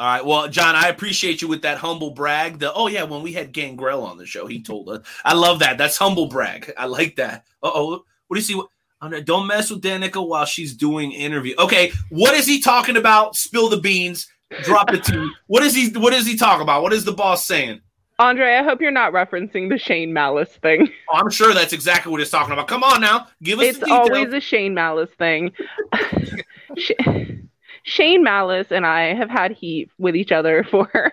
All 0.00 0.06
right. 0.06 0.24
Well, 0.24 0.48
John, 0.48 0.74
I 0.76 0.88
appreciate 0.88 1.42
you 1.42 1.48
with 1.48 1.60
that 1.60 1.76
humble 1.76 2.12
brag. 2.12 2.58
The 2.58 2.72
oh 2.72 2.86
yeah, 2.86 3.02
when 3.02 3.20
we 3.22 3.34
had 3.34 3.52
Gangrel 3.52 4.02
on 4.02 4.16
the 4.16 4.24
show, 4.24 4.46
he 4.46 4.62
told 4.62 4.88
us. 4.88 5.06
I 5.26 5.34
love 5.34 5.58
that. 5.58 5.76
That's 5.76 5.98
humble 5.98 6.24
brag. 6.24 6.72
I 6.78 6.86
like 6.86 7.16
that. 7.16 7.44
Uh 7.62 7.70
oh. 7.74 8.04
What 8.28 8.34
do 8.34 8.36
you 8.36 8.40
see? 8.40 9.22
Don't 9.24 9.46
mess 9.46 9.70
with 9.70 9.82
Danika 9.82 10.26
while 10.26 10.46
she's 10.46 10.74
doing 10.74 11.12
interview. 11.12 11.54
Okay, 11.58 11.92
what 12.08 12.34
is 12.34 12.46
he 12.46 12.62
talking 12.62 12.96
about? 12.96 13.36
Spill 13.36 13.68
the 13.68 13.76
beans. 13.76 14.26
Drop 14.62 14.90
the 14.90 15.00
tea. 15.00 15.30
What 15.48 15.62
is 15.62 15.74
he? 15.74 15.90
What 15.90 16.14
is 16.14 16.26
he 16.26 16.34
talking 16.34 16.62
about? 16.62 16.82
What 16.82 16.94
is 16.94 17.04
the 17.04 17.12
boss 17.12 17.46
saying? 17.46 17.82
Andre, 18.18 18.54
I 18.54 18.62
hope 18.62 18.80
you're 18.80 18.90
not 18.90 19.12
referencing 19.12 19.68
the 19.68 19.76
Shane 19.76 20.14
Malice 20.14 20.56
thing. 20.62 20.88
Oh, 21.12 21.18
I'm 21.18 21.28
sure 21.28 21.52
that's 21.52 21.74
exactly 21.74 22.10
what 22.10 22.20
he's 22.20 22.30
talking 22.30 22.54
about. 22.54 22.68
Come 22.68 22.84
on 22.84 23.02
now, 23.02 23.26
give 23.42 23.58
us 23.58 23.66
It's 23.66 23.82
always 23.82 24.32
a 24.32 24.40
Shane 24.40 24.72
Malice 24.72 25.10
thing. 25.18 25.52
Sh- 27.82 27.92
Shane 27.92 28.22
Malice 28.22 28.70
and 28.70 28.86
I 28.86 29.14
have 29.14 29.30
had 29.30 29.52
heat 29.52 29.90
with 29.98 30.16
each 30.16 30.32
other 30.32 30.64
for 30.70 31.12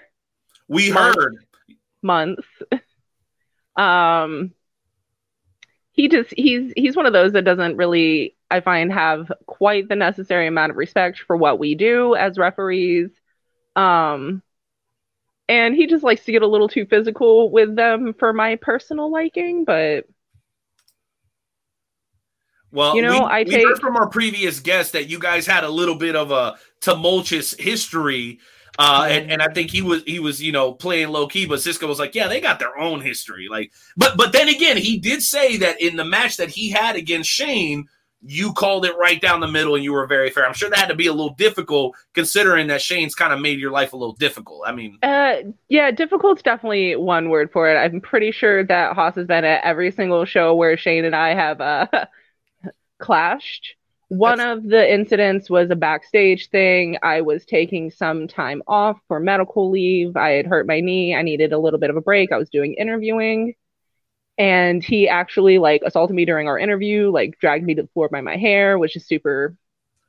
we 0.68 0.92
Mark. 0.92 1.16
heard. 1.16 1.36
months. 2.02 2.48
Um, 3.76 4.54
he 5.92 6.08
just 6.10 6.34
he's 6.36 6.74
he's 6.76 6.96
one 6.96 7.06
of 7.06 7.14
those 7.14 7.34
that 7.34 7.44
doesn't 7.46 7.78
really 7.78 8.36
I 8.50 8.62
find 8.62 8.92
have 8.94 9.32
quite 9.46 9.90
the 9.90 9.96
necessary 9.96 10.48
amount 10.48 10.72
of 10.72 10.78
respect 10.78 11.20
for 11.20 11.36
what 11.36 11.60
we 11.60 11.76
do 11.76 12.16
as 12.16 12.38
referees. 12.38 13.10
Um, 13.76 14.42
and 15.50 15.76
he 15.76 15.88
just 15.88 16.04
likes 16.04 16.26
to 16.26 16.32
get 16.32 16.42
a 16.42 16.48
little 16.48 16.68
too 16.68 16.86
physical 16.86 17.52
with 17.52 17.76
them 17.76 18.14
for 18.14 18.34
my 18.34 18.56
personal 18.58 19.12
liking, 19.12 19.64
but 19.66 20.06
Well, 22.72 22.96
You 22.96 23.02
know, 23.02 23.12
we, 23.12 23.18
I 23.20 23.44
we 23.44 23.54
heard 23.54 23.74
take- 23.76 23.82
from 23.82 23.96
our 23.98 24.08
previous 24.08 24.60
guest 24.60 24.94
that 24.94 25.08
you 25.10 25.20
guys 25.20 25.46
had 25.48 25.64
a 25.64 25.70
little 25.70 25.96
bit 25.96 26.16
of 26.16 26.32
a 26.32 26.56
tumultuous 26.82 27.54
history. 27.58 28.40
Uh, 28.80 29.08
and, 29.10 29.32
and 29.32 29.42
I 29.42 29.48
think 29.48 29.72
he 29.72 29.82
was 29.82 30.04
he 30.04 30.20
was 30.20 30.40
you 30.42 30.52
know 30.52 30.72
playing 30.72 31.08
low 31.10 31.28
key, 31.28 31.48
but 31.48 31.58
Cizzko 31.60 31.88
was 31.88 31.98
like, 31.98 32.14
yeah, 32.14 32.28
they 32.28 32.40
got 32.40 32.60
their 32.60 32.78
own 32.78 33.02
history. 33.02 33.48
Like, 33.50 33.72
but 33.96 34.16
but 34.18 34.34
then 34.34 34.50
again, 34.50 34.78
he 34.78 35.00
did 35.00 35.24
say 35.24 35.58
that 35.58 35.82
in 35.82 35.96
the 35.96 36.06
match 36.06 36.38
that 36.38 36.50
he 36.50 36.70
had 36.70 36.96
against 36.96 37.28
Shane, 37.28 37.86
you 38.22 38.54
called 38.54 38.86
it 38.86 38.96
right 38.96 39.20
down 39.20 39.40
the 39.40 39.48
middle, 39.48 39.74
and 39.74 39.84
you 39.84 39.94
were 39.94 40.06
very 40.06 40.30
fair. 40.30 40.46
I'm 40.46 40.54
sure 40.54 40.70
that 40.70 40.78
had 40.78 40.90
to 40.90 40.96
be 40.96 41.08
a 41.08 41.12
little 41.12 41.34
difficult, 41.34 41.96
considering 42.14 42.68
that 42.68 42.80
Shane's 42.84 43.16
kind 43.16 43.34
of 43.34 43.42
made 43.42 43.60
your 43.60 43.72
life 43.72 43.94
a 43.94 43.98
little 43.98 44.14
difficult. 44.16 44.62
I 44.68 44.74
mean, 44.74 45.00
Uh, 45.02 45.38
yeah, 45.70 45.90
difficult's 45.90 46.44
definitely 46.44 46.96
one 46.98 47.30
word 47.30 47.52
for 47.52 47.68
it. 47.74 47.78
I'm 47.78 48.00
pretty 48.00 48.32
sure 48.32 48.64
that 48.66 48.94
Hoss 48.94 49.16
has 49.16 49.26
been 49.26 49.44
at 49.44 49.64
every 49.64 49.90
single 49.90 50.24
show 50.26 50.54
where 50.54 50.78
Shane 50.78 51.04
and 51.06 51.16
I 51.16 51.34
have 51.34 51.62
uh 51.62 51.88
clashed. 53.00 53.76
One 54.10 54.40
of 54.40 54.64
the 54.64 54.94
incidents 54.94 55.50
was 55.50 55.70
a 55.70 55.76
backstage 55.76 56.50
thing. 56.50 56.98
I 57.04 57.22
was 57.22 57.44
taking 57.46 57.92
some 57.92 58.28
time 58.28 58.64
off 58.66 59.00
for 59.10 59.20
medical 59.20 59.70
leave. 59.70 60.16
I 60.16 60.30
had 60.30 60.48
hurt 60.48 60.66
my 60.66 60.80
knee. 60.80 61.14
I 61.14 61.24
needed 61.24 61.52
a 61.52 61.58
little 61.60 61.80
bit 61.80 61.90
of 61.90 61.98
a 61.98 62.02
break. 62.02 62.32
I 62.32 62.38
was 62.38 62.50
doing 62.50 62.74
interviewing. 62.76 63.56
And 64.38 64.84
he 64.84 65.10
actually 65.10 65.58
like 65.58 65.82
assaulted 65.86 66.16
me 66.16 66.24
during 66.24 66.48
our 66.48 66.58
interview, 66.58 67.12
like 67.12 67.38
dragged 67.40 67.66
me 67.66 67.76
to 67.76 67.82
the 67.82 67.88
floor 67.90 68.08
by 68.08 68.22
my 68.22 68.38
hair, 68.38 68.78
which 68.78 68.96
is 68.96 69.06
super 69.06 69.58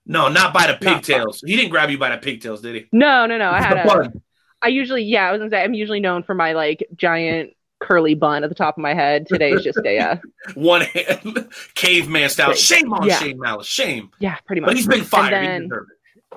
No, 0.07 0.29
not 0.29 0.55
by 0.55 0.67
the 0.67 0.75
pigtails. 0.75 1.43
He 1.45 1.57
didn't 1.57 1.71
grab 1.71 1.91
you 1.91 1.99
by 1.99 2.11
the 2.11 2.19
pigtails, 2.19 2.61
did 2.61 2.75
he? 2.77 2.89
No, 2.93 3.27
no, 3.27 3.37
no. 3.39 3.51
I 3.51 3.61
had 3.63 3.79
a. 3.79 4.13
I 4.61 4.69
usually 4.69 5.05
yeah, 5.05 5.29
I 5.29 5.33
was 5.33 5.39
gonna 5.39 5.51
say 5.51 5.63
I'm 5.63 5.75
usually 5.75 6.01
known 6.01 6.23
for 6.25 6.35
my 6.35 6.53
like 6.53 6.87
giant 6.95 7.55
curly 7.81 8.15
bun 8.15 8.43
at 8.45 8.49
the 8.49 8.55
top 8.55 8.77
of 8.77 8.83
my 8.83 8.95
head. 8.95 9.27
Today 9.27 9.51
is 9.53 9.63
just 9.65 9.79
a 9.85 9.99
uh, 9.99 10.17
one 10.55 10.83
hand 10.83 11.49
caveman 11.75 12.29
style. 12.29 12.53
Shame 12.55 12.93
on 12.93 13.07
Yeah. 13.07 13.19
Shane 13.19 13.39
Malice. 13.39 13.67
Shame. 13.67 14.11
yeah, 14.19 14.37
pretty 14.47 14.61
much. 14.61 14.69
But 14.69 14.77
he's 14.77 14.87
been 14.87 15.05
fired. 15.05 15.33
And 15.35 15.63
he 15.65 15.69
then- 15.69 15.87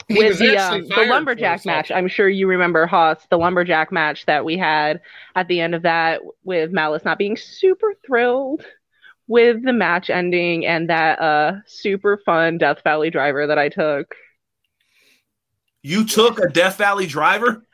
He 0.07 0.17
with 0.17 0.39
the 0.39 0.57
um, 0.57 0.87
the 0.87 1.05
lumberjack 1.09 1.65
match. 1.65 1.91
I'm 1.91 2.07
sure 2.07 2.29
you 2.29 2.47
remember 2.47 2.85
Hoss, 2.85 3.25
the 3.29 3.37
lumberjack 3.37 3.91
match 3.91 4.25
that 4.25 4.45
we 4.45 4.57
had 4.57 5.01
at 5.35 5.47
the 5.47 5.59
end 5.59 5.75
of 5.75 5.81
that 5.81 6.21
with 6.43 6.71
Malice 6.71 7.03
not 7.03 7.17
being 7.17 7.35
super 7.37 7.93
thrilled 8.05 8.63
with 9.27 9.63
the 9.63 9.73
match 9.73 10.09
ending 10.09 10.65
and 10.65 10.89
that 10.89 11.19
uh 11.19 11.53
super 11.65 12.17
fun 12.25 12.57
Death 12.57 12.81
Valley 12.83 13.09
driver 13.09 13.47
that 13.47 13.57
I 13.57 13.67
took. 13.69 14.13
You 15.83 16.05
took 16.05 16.39
a 16.39 16.47
Death 16.49 16.77
Valley 16.77 17.07
driver. 17.07 17.65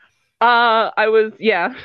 Uh 0.42 0.92
I 0.96 1.10
was 1.10 1.34
yeah. 1.40 1.76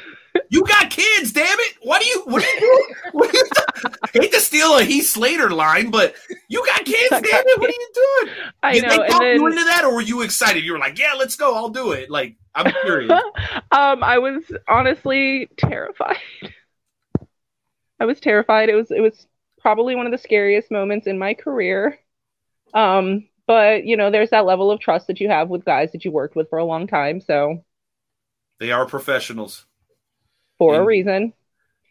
You 0.49 0.65
got 0.65 0.91
kids, 0.91 1.33
damn 1.33 1.47
it! 1.47 1.77
What 1.83 2.01
do 2.01 2.09
you? 2.09 2.23
What 2.25 2.43
do 2.43 2.65
you? 2.65 2.95
What 3.13 3.33
do 3.33 3.39
you 3.39 4.21
hate 4.21 4.33
to 4.33 4.41
steal 4.41 4.79
a 4.79 4.83
Heath 4.83 5.07
Slater 5.07 5.51
line, 5.51 5.91
but 5.91 6.15
you 6.49 6.65
got 6.67 6.85
kids, 6.85 7.11
damn 7.11 7.23
it! 7.23 7.61
What 7.61 7.69
are 7.69 7.73
you 7.73 7.91
doing? 7.95 8.35
I 8.63 8.73
Did 8.75 8.83
know. 8.85 8.89
they 8.91 9.09
talk 9.09 9.23
you 9.23 9.47
into 9.47 9.65
that, 9.65 9.85
or 9.85 9.95
were 9.95 10.03
you 10.03 10.23
excited? 10.23 10.65
You 10.65 10.73
were 10.73 10.79
like, 10.79 10.99
"Yeah, 10.99 11.15
let's 11.19 11.37
go. 11.37 11.55
I'll 11.55 11.69
do 11.69 11.93
it." 11.93 12.11
Like, 12.11 12.37
I'm 12.55 12.73
curious. 12.83 13.13
um 13.73 14.03
I 14.03 14.19
was 14.19 14.43
honestly 14.69 15.49
terrified. 15.57 16.19
I 18.01 18.05
was 18.05 18.21
terrified. 18.21 18.69
It 18.69 18.75
was 18.75 18.91
it 18.91 19.01
was 19.01 19.27
probably 19.61 19.95
one 19.95 20.07
of 20.07 20.13
the 20.13 20.19
scariest 20.19 20.71
moments 20.71 21.07
in 21.07 21.19
my 21.19 21.35
career. 21.35 21.99
Um 22.75 23.29
but 23.47 23.85
you 23.85 23.97
know, 23.97 24.11
there's 24.11 24.31
that 24.31 24.47
level 24.47 24.71
of 24.71 24.81
trust 24.81 25.07
that 25.09 25.21
you 25.21 25.29
have 25.29 25.49
with 25.49 25.65
guys 25.65 25.93
that 25.93 26.05
you 26.05 26.11
worked 26.11 26.37
with 26.37 26.49
for 26.49 26.59
a 26.59 26.65
long 26.65 26.87
time, 26.87 27.21
so 27.21 27.65
they 28.61 28.71
are 28.71 28.87
professionals. 28.87 29.67
For 30.70 30.80
a 30.80 30.84
reason. 30.84 31.32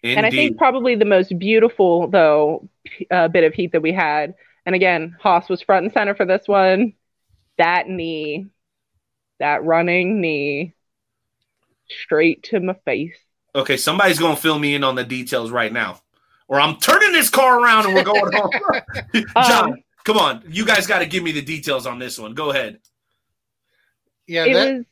Indeed. 0.04 0.18
And 0.18 0.26
I 0.26 0.30
think 0.32 0.58
probably 0.58 0.96
the 0.96 1.06
most 1.06 1.38
beautiful 1.38 2.08
though 2.08 2.68
uh, 3.12 3.28
bit 3.28 3.44
of 3.44 3.54
heat 3.54 3.72
that 3.74 3.82
we 3.82 3.92
had, 3.94 4.34
and 4.66 4.74
again, 4.76 5.16
Haas 5.20 5.48
was 5.50 5.62
front 5.62 5.84
and 5.86 5.94
center 5.94 6.16
for 6.16 6.26
this 6.26 6.48
one. 6.48 6.94
That 7.58 7.88
knee, 7.88 8.48
that 9.40 9.64
running 9.64 10.20
knee, 10.22 10.74
straight 11.90 12.44
to 12.44 12.60
my 12.60 12.74
face. 12.86 13.16
okay, 13.54 13.78
somebody's 13.78 14.18
gonna 14.20 14.36
fill 14.36 14.58
me 14.58 14.74
in 14.76 14.84
on 14.84 14.96
the 14.96 15.04
details 15.04 15.52
right 15.52 15.72
now, 15.72 16.02
or 16.48 16.60
I'm 16.60 16.78
turning 16.78 17.12
this 17.12 17.30
car 17.30 17.62
around 17.62 17.86
and 17.86 17.94
we're 17.94 18.04
going 18.04 18.32
home. 18.34 18.52
John, 19.46 19.74
Um, 19.74 19.84
come 20.04 20.18
on, 20.18 20.44
you 20.48 20.66
guys 20.66 20.88
got 20.88 21.00
to 21.00 21.06
give 21.06 21.22
me 21.24 21.32
the 21.32 21.42
details 21.44 21.86
on 21.86 22.00
this 22.00 22.18
one. 22.18 22.34
Go 22.34 22.50
ahead, 22.52 22.80
Yeah, 24.26 24.46
it 24.46 24.54
that, 24.54 24.74
was 24.78 24.86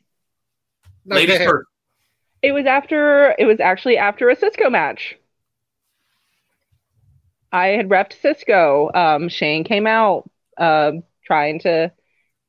no, 1.05 1.15
go 1.15 1.19
ladies 1.21 1.35
ahead. 1.37 1.47
first. 1.49 1.68
It 2.41 2.51
was 2.53 2.65
after 2.65 3.35
it 3.37 3.45
was 3.45 3.59
actually 3.59 3.97
after 3.97 4.29
a 4.29 4.35
Cizzko 4.35 4.71
match. 4.71 5.15
I 7.51 7.67
had 7.69 7.89
repped 7.89 8.13
Cizzko. 8.21 8.95
Um, 8.95 9.29
Shane 9.29 9.63
came 9.63 9.87
out 9.87 10.29
um, 10.57 11.03
trying 11.25 11.59
to, 11.61 11.91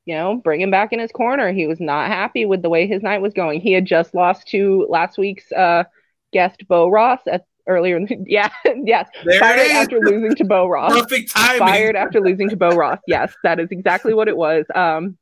you 0.05 0.15
know, 0.15 0.37
bring 0.37 0.61
him 0.61 0.71
back 0.71 0.93
in 0.93 0.99
his 0.99 1.11
corner. 1.11 1.53
He 1.53 1.67
was 1.67 1.81
not 1.81 2.09
happy 2.09 2.45
with 2.45 2.63
the 2.63 2.69
way 2.69 2.87
his 2.87 3.03
night 3.03 3.23
was 3.23 3.33
going. 3.33 3.61
He 3.61 3.73
had 3.73 3.87
just 3.87 4.15
lost 4.15 4.49
to 4.49 4.87
last 4.91 5.17
week's 5.17 5.51
uh, 5.53 5.85
guest 6.33 6.63
Bo 6.69 6.89
Ross 6.89 7.21
at 7.27 7.47
earlier. 7.67 7.97
In 7.97 8.05
the, 8.05 8.19
yeah, 8.27 8.51
yes, 8.85 9.09
There 9.25 9.41
fired 9.41 9.61
it 9.61 9.67
is. 9.69 9.73
after 9.73 10.01
losing 10.01 10.35
to 10.37 10.45
Bo 10.45 10.69
Ross 10.69 10.93
Perfect 10.93 11.31
timing. 11.31 11.59
fired 11.59 11.97
after 11.97 12.21
losing 12.21 12.51
to 12.51 12.57
Bo 12.57 12.71
Ross. 12.71 12.99
Yes, 13.07 13.33
that 13.43 13.59
is 13.59 13.69
exactly 13.71 14.13
what 14.13 14.29
it 14.29 14.37
was. 14.37 14.67
Um, 14.75 15.17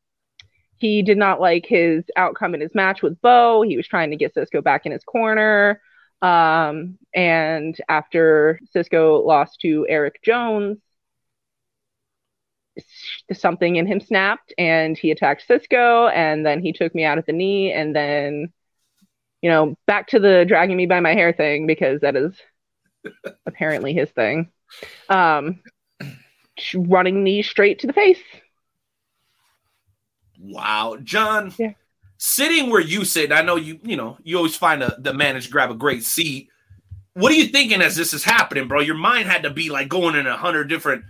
he 0.79 1.03
did 1.03 1.19
not 1.19 1.41
like 1.41 1.67
his 1.67 2.05
outcome 2.17 2.55
in 2.55 2.61
his 2.61 2.75
match 2.75 3.03
with 3.03 3.21
Bo. 3.21 3.63
He 3.63 3.77
was 3.77 3.87
trying 3.87 4.11
to 4.11 4.17
get 4.17 4.35
Cizzko 4.35 4.63
back 4.63 4.87
in 4.87 4.93
his 4.93 5.05
corner. 5.05 5.81
Um, 6.23 6.99
and 7.15 7.77
after 7.89 8.61
Cizzko 8.75 9.25
lost 9.25 9.61
to 9.63 9.87
Eric 9.89 10.23
Jones, 10.23 10.79
something 13.33 13.77
in 13.77 13.87
him 13.87 14.01
snapped 14.01 14.55
and 14.57 14.97
he 14.97 15.11
attacked 15.11 15.47
Cizzko. 15.49 16.13
And 16.15 16.47
then 16.47 16.63
he 16.63 16.73
took 16.73 16.95
me 16.95 17.05
out 17.05 17.19
at 17.19 17.27
the 17.27 17.33
knee. 17.33 17.73
And 17.73 17.95
then, 17.95 18.53
you 19.43 19.51
know, 19.51 19.77
back 19.87 20.09
to 20.09 20.21
the 20.21 20.45
dragging 20.47 20.77
me 20.77 20.87
by 20.87 21.01
my 21.01 21.13
hair 21.13 21.33
thing 21.33 21.67
because 21.67 22.01
that 22.03 22.15
is 22.15 22.35
apparently 23.47 23.95
his 23.95 24.11
thing. 24.11 24.51
Um, 25.09 25.61
running 26.75 27.25
knee 27.25 27.43
straight 27.43 27.81
to 27.81 27.89
the 27.89 27.93
face. 27.93 28.23
Wow, 30.39 30.97
John. 31.03 31.53
Yeah. 31.59 31.73
Sitting 32.17 32.71
where 32.71 32.81
you 32.81 33.05
sit, 33.05 33.31
I 33.33 33.43
know 33.43 33.57
you. 33.57 33.79
You 33.83 33.97
know, 33.97 34.19
you 34.23 34.37
always 34.37 34.57
find 34.57 34.83
a, 34.83 34.97
the 34.99 35.15
manager 35.15 35.51
grab 35.51 35.71
a 35.71 35.75
great 35.75 36.03
seat. 36.05 36.49
What 37.15 37.33
are 37.33 37.37
you 37.37 37.47
thinking 37.47 37.81
as 37.83 37.97
this 37.97 38.13
is 38.13 38.25
happening, 38.25 38.69
bro? 38.69 38.81
Your 38.81 38.97
mind 38.97 39.29
had 39.29 39.43
to 39.45 39.51
be 39.51 39.71
like 39.71 39.89
going 39.89 40.15
in 40.17 40.27
a 40.27 40.37
hundred 40.37 40.65
different 40.69 41.05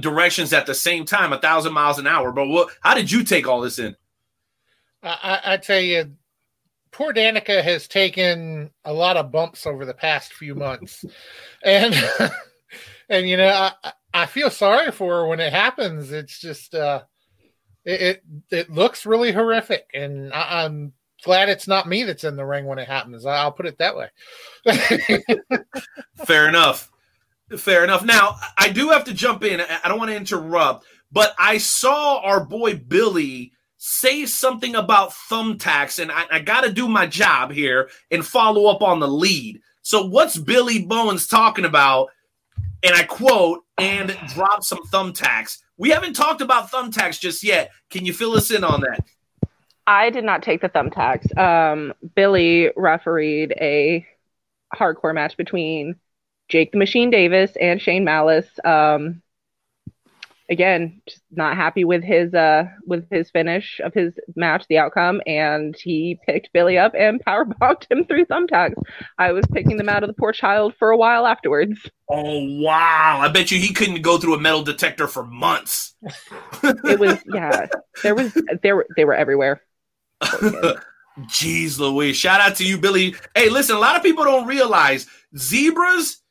directions 0.00 0.52
at 0.52 0.66
the 0.66 0.74
same 0.74 1.04
time, 1.04 1.32
a 1.32 1.38
thousand 1.40 1.72
miles 1.72 1.98
an 1.98 2.06
hour, 2.06 2.32
bro. 2.32 2.48
What? 2.48 2.70
How 2.80 2.94
did 2.94 3.10
you 3.10 3.24
take 3.24 3.46
all 3.48 3.60
this 3.60 3.78
in? 3.78 3.96
I, 5.02 5.40
I 5.44 5.54
I 5.54 5.56
tell 5.56 5.80
you, 5.80 6.12
poor 6.92 7.12
Danika 7.12 7.62
has 7.62 7.88
taken 7.88 8.70
a 8.84 8.92
lot 8.92 9.16
of 9.16 9.30
bumps 9.32 9.66
over 9.66 9.84
the 9.84 9.94
past 9.94 10.32
few 10.32 10.54
months, 10.54 11.04
and 11.64 11.94
and 13.08 13.28
you 13.28 13.36
know 13.36 13.48
I 13.48 13.72
I- 13.82 13.92
I 14.16 14.26
feel 14.26 14.48
sorry 14.48 14.92
for 14.92 15.12
her 15.22 15.26
when 15.26 15.40
it 15.40 15.52
happens. 15.52 16.12
It's 16.12 16.38
just 16.38 16.72
uh, 16.72 17.02
it 17.84 18.00
it, 18.00 18.22
it 18.50 18.70
looks 18.70 19.06
really 19.06 19.32
horrific, 19.32 19.90
and 19.94 20.32
I, 20.32 20.64
I'm 20.64 20.92
glad 21.22 21.48
it's 21.48 21.68
not 21.68 21.88
me 21.88 22.04
that's 22.04 22.24
in 22.24 22.36
the 22.36 22.44
ring 22.44 22.66
when 22.66 22.78
it 22.78 22.88
happens. 22.88 23.24
I'll 23.26 23.52
put 23.52 23.66
it 23.66 23.78
that 23.78 23.96
way. 23.96 24.08
Fair 26.26 26.48
enough. 26.48 26.90
Fair 27.56 27.84
enough. 27.84 28.04
Now, 28.04 28.36
I 28.58 28.70
do 28.70 28.88
have 28.90 29.04
to 29.04 29.14
jump 29.14 29.44
in. 29.44 29.60
I 29.60 29.80
I 29.84 29.88
don't 29.88 29.98
want 29.98 30.10
to 30.10 30.16
interrupt, 30.16 30.86
but 31.12 31.34
I 31.38 31.58
saw 31.58 32.20
our 32.20 32.44
boy 32.44 32.76
Billy 32.76 33.52
say 33.86 34.24
something 34.24 34.76
about 34.76 35.10
thumbtacks, 35.10 35.98
and 35.98 36.10
I, 36.10 36.24
I 36.30 36.38
got 36.40 36.64
to 36.64 36.72
do 36.72 36.88
my 36.88 37.06
job 37.06 37.52
here 37.52 37.90
and 38.10 38.24
follow 38.24 38.66
up 38.66 38.82
on 38.82 38.98
the 38.98 39.08
lead. 39.08 39.60
So, 39.82 40.06
what's 40.06 40.38
Billy 40.38 40.86
Bowens 40.86 41.26
talking 41.26 41.66
about? 41.66 42.08
And 42.82 42.94
I 42.94 43.02
quote, 43.04 43.60
and 43.76 44.16
drop 44.28 44.64
some 44.64 44.82
thumbtacks. 44.86 45.58
We 45.76 45.90
haven't 45.90 46.14
talked 46.14 46.40
about 46.40 46.70
thumbtacks 46.70 47.18
just 47.18 47.42
yet. 47.42 47.70
Can 47.90 48.04
you 48.06 48.12
fill 48.12 48.32
us 48.32 48.50
in 48.50 48.64
on 48.64 48.82
that? 48.82 49.04
I 49.86 50.10
did 50.10 50.24
not 50.24 50.42
take 50.42 50.60
the 50.60 50.68
thumbtacks. 50.68 51.36
Um, 51.36 51.92
Billy 52.14 52.70
refereed 52.76 53.52
a 53.60 54.06
hardcore 54.74 55.14
match 55.14 55.36
between 55.36 55.96
Jake 56.48 56.72
the 56.72 56.78
Machine 56.78 57.10
Davis 57.10 57.56
and 57.60 57.80
Shane 57.80 58.04
Malice. 58.04 58.48
Um, 58.64 59.22
again, 60.50 61.00
just 61.08 61.22
not 61.30 61.56
happy 61.56 61.84
with 61.84 62.02
his 62.02 62.34
uh 62.34 62.64
with 62.86 63.08
his 63.10 63.30
finish 63.30 63.80
of 63.82 63.94
his 63.94 64.14
match, 64.36 64.64
the 64.68 64.78
outcome, 64.78 65.20
and 65.26 65.74
he 65.76 66.18
picked 66.26 66.52
Billy 66.52 66.78
up 66.78 66.92
and 66.94 67.20
power 67.24 67.44
bombed 67.44 67.86
him 67.90 68.04
through 68.04 68.26
thumbtacks. 68.26 68.74
I 69.18 69.32
was 69.32 69.44
picking 69.52 69.76
them 69.76 69.88
out 69.88 70.02
of 70.02 70.08
the 70.08 70.14
poor 70.14 70.32
child 70.32 70.74
for 70.78 70.90
a 70.90 70.96
while 70.96 71.26
afterwards. 71.26 71.78
Oh, 72.10 72.60
wow. 72.60 73.18
I 73.20 73.28
bet 73.28 73.50
you 73.50 73.58
he 73.58 73.72
couldn't 73.72 74.02
go 74.02 74.18
through 74.18 74.34
a 74.34 74.40
metal 74.40 74.62
detector 74.62 75.08
for 75.08 75.24
months. 75.24 75.94
It 76.62 76.98
was 76.98 77.18
yeah, 77.26 77.66
there 78.02 78.14
was 78.14 78.32
there 78.62 78.84
they 78.96 79.04
were 79.04 79.14
everywhere. 79.14 79.62
Jeez 81.20 81.78
Louise. 81.78 82.16
Shout 82.16 82.40
out 82.40 82.56
to 82.56 82.66
you, 82.66 82.78
Billy. 82.78 83.14
Hey, 83.34 83.48
listen, 83.48 83.76
a 83.76 83.78
lot 83.78 83.96
of 83.96 84.02
people 84.02 84.24
don't 84.24 84.46
realize 84.46 85.06
zebras 85.36 86.22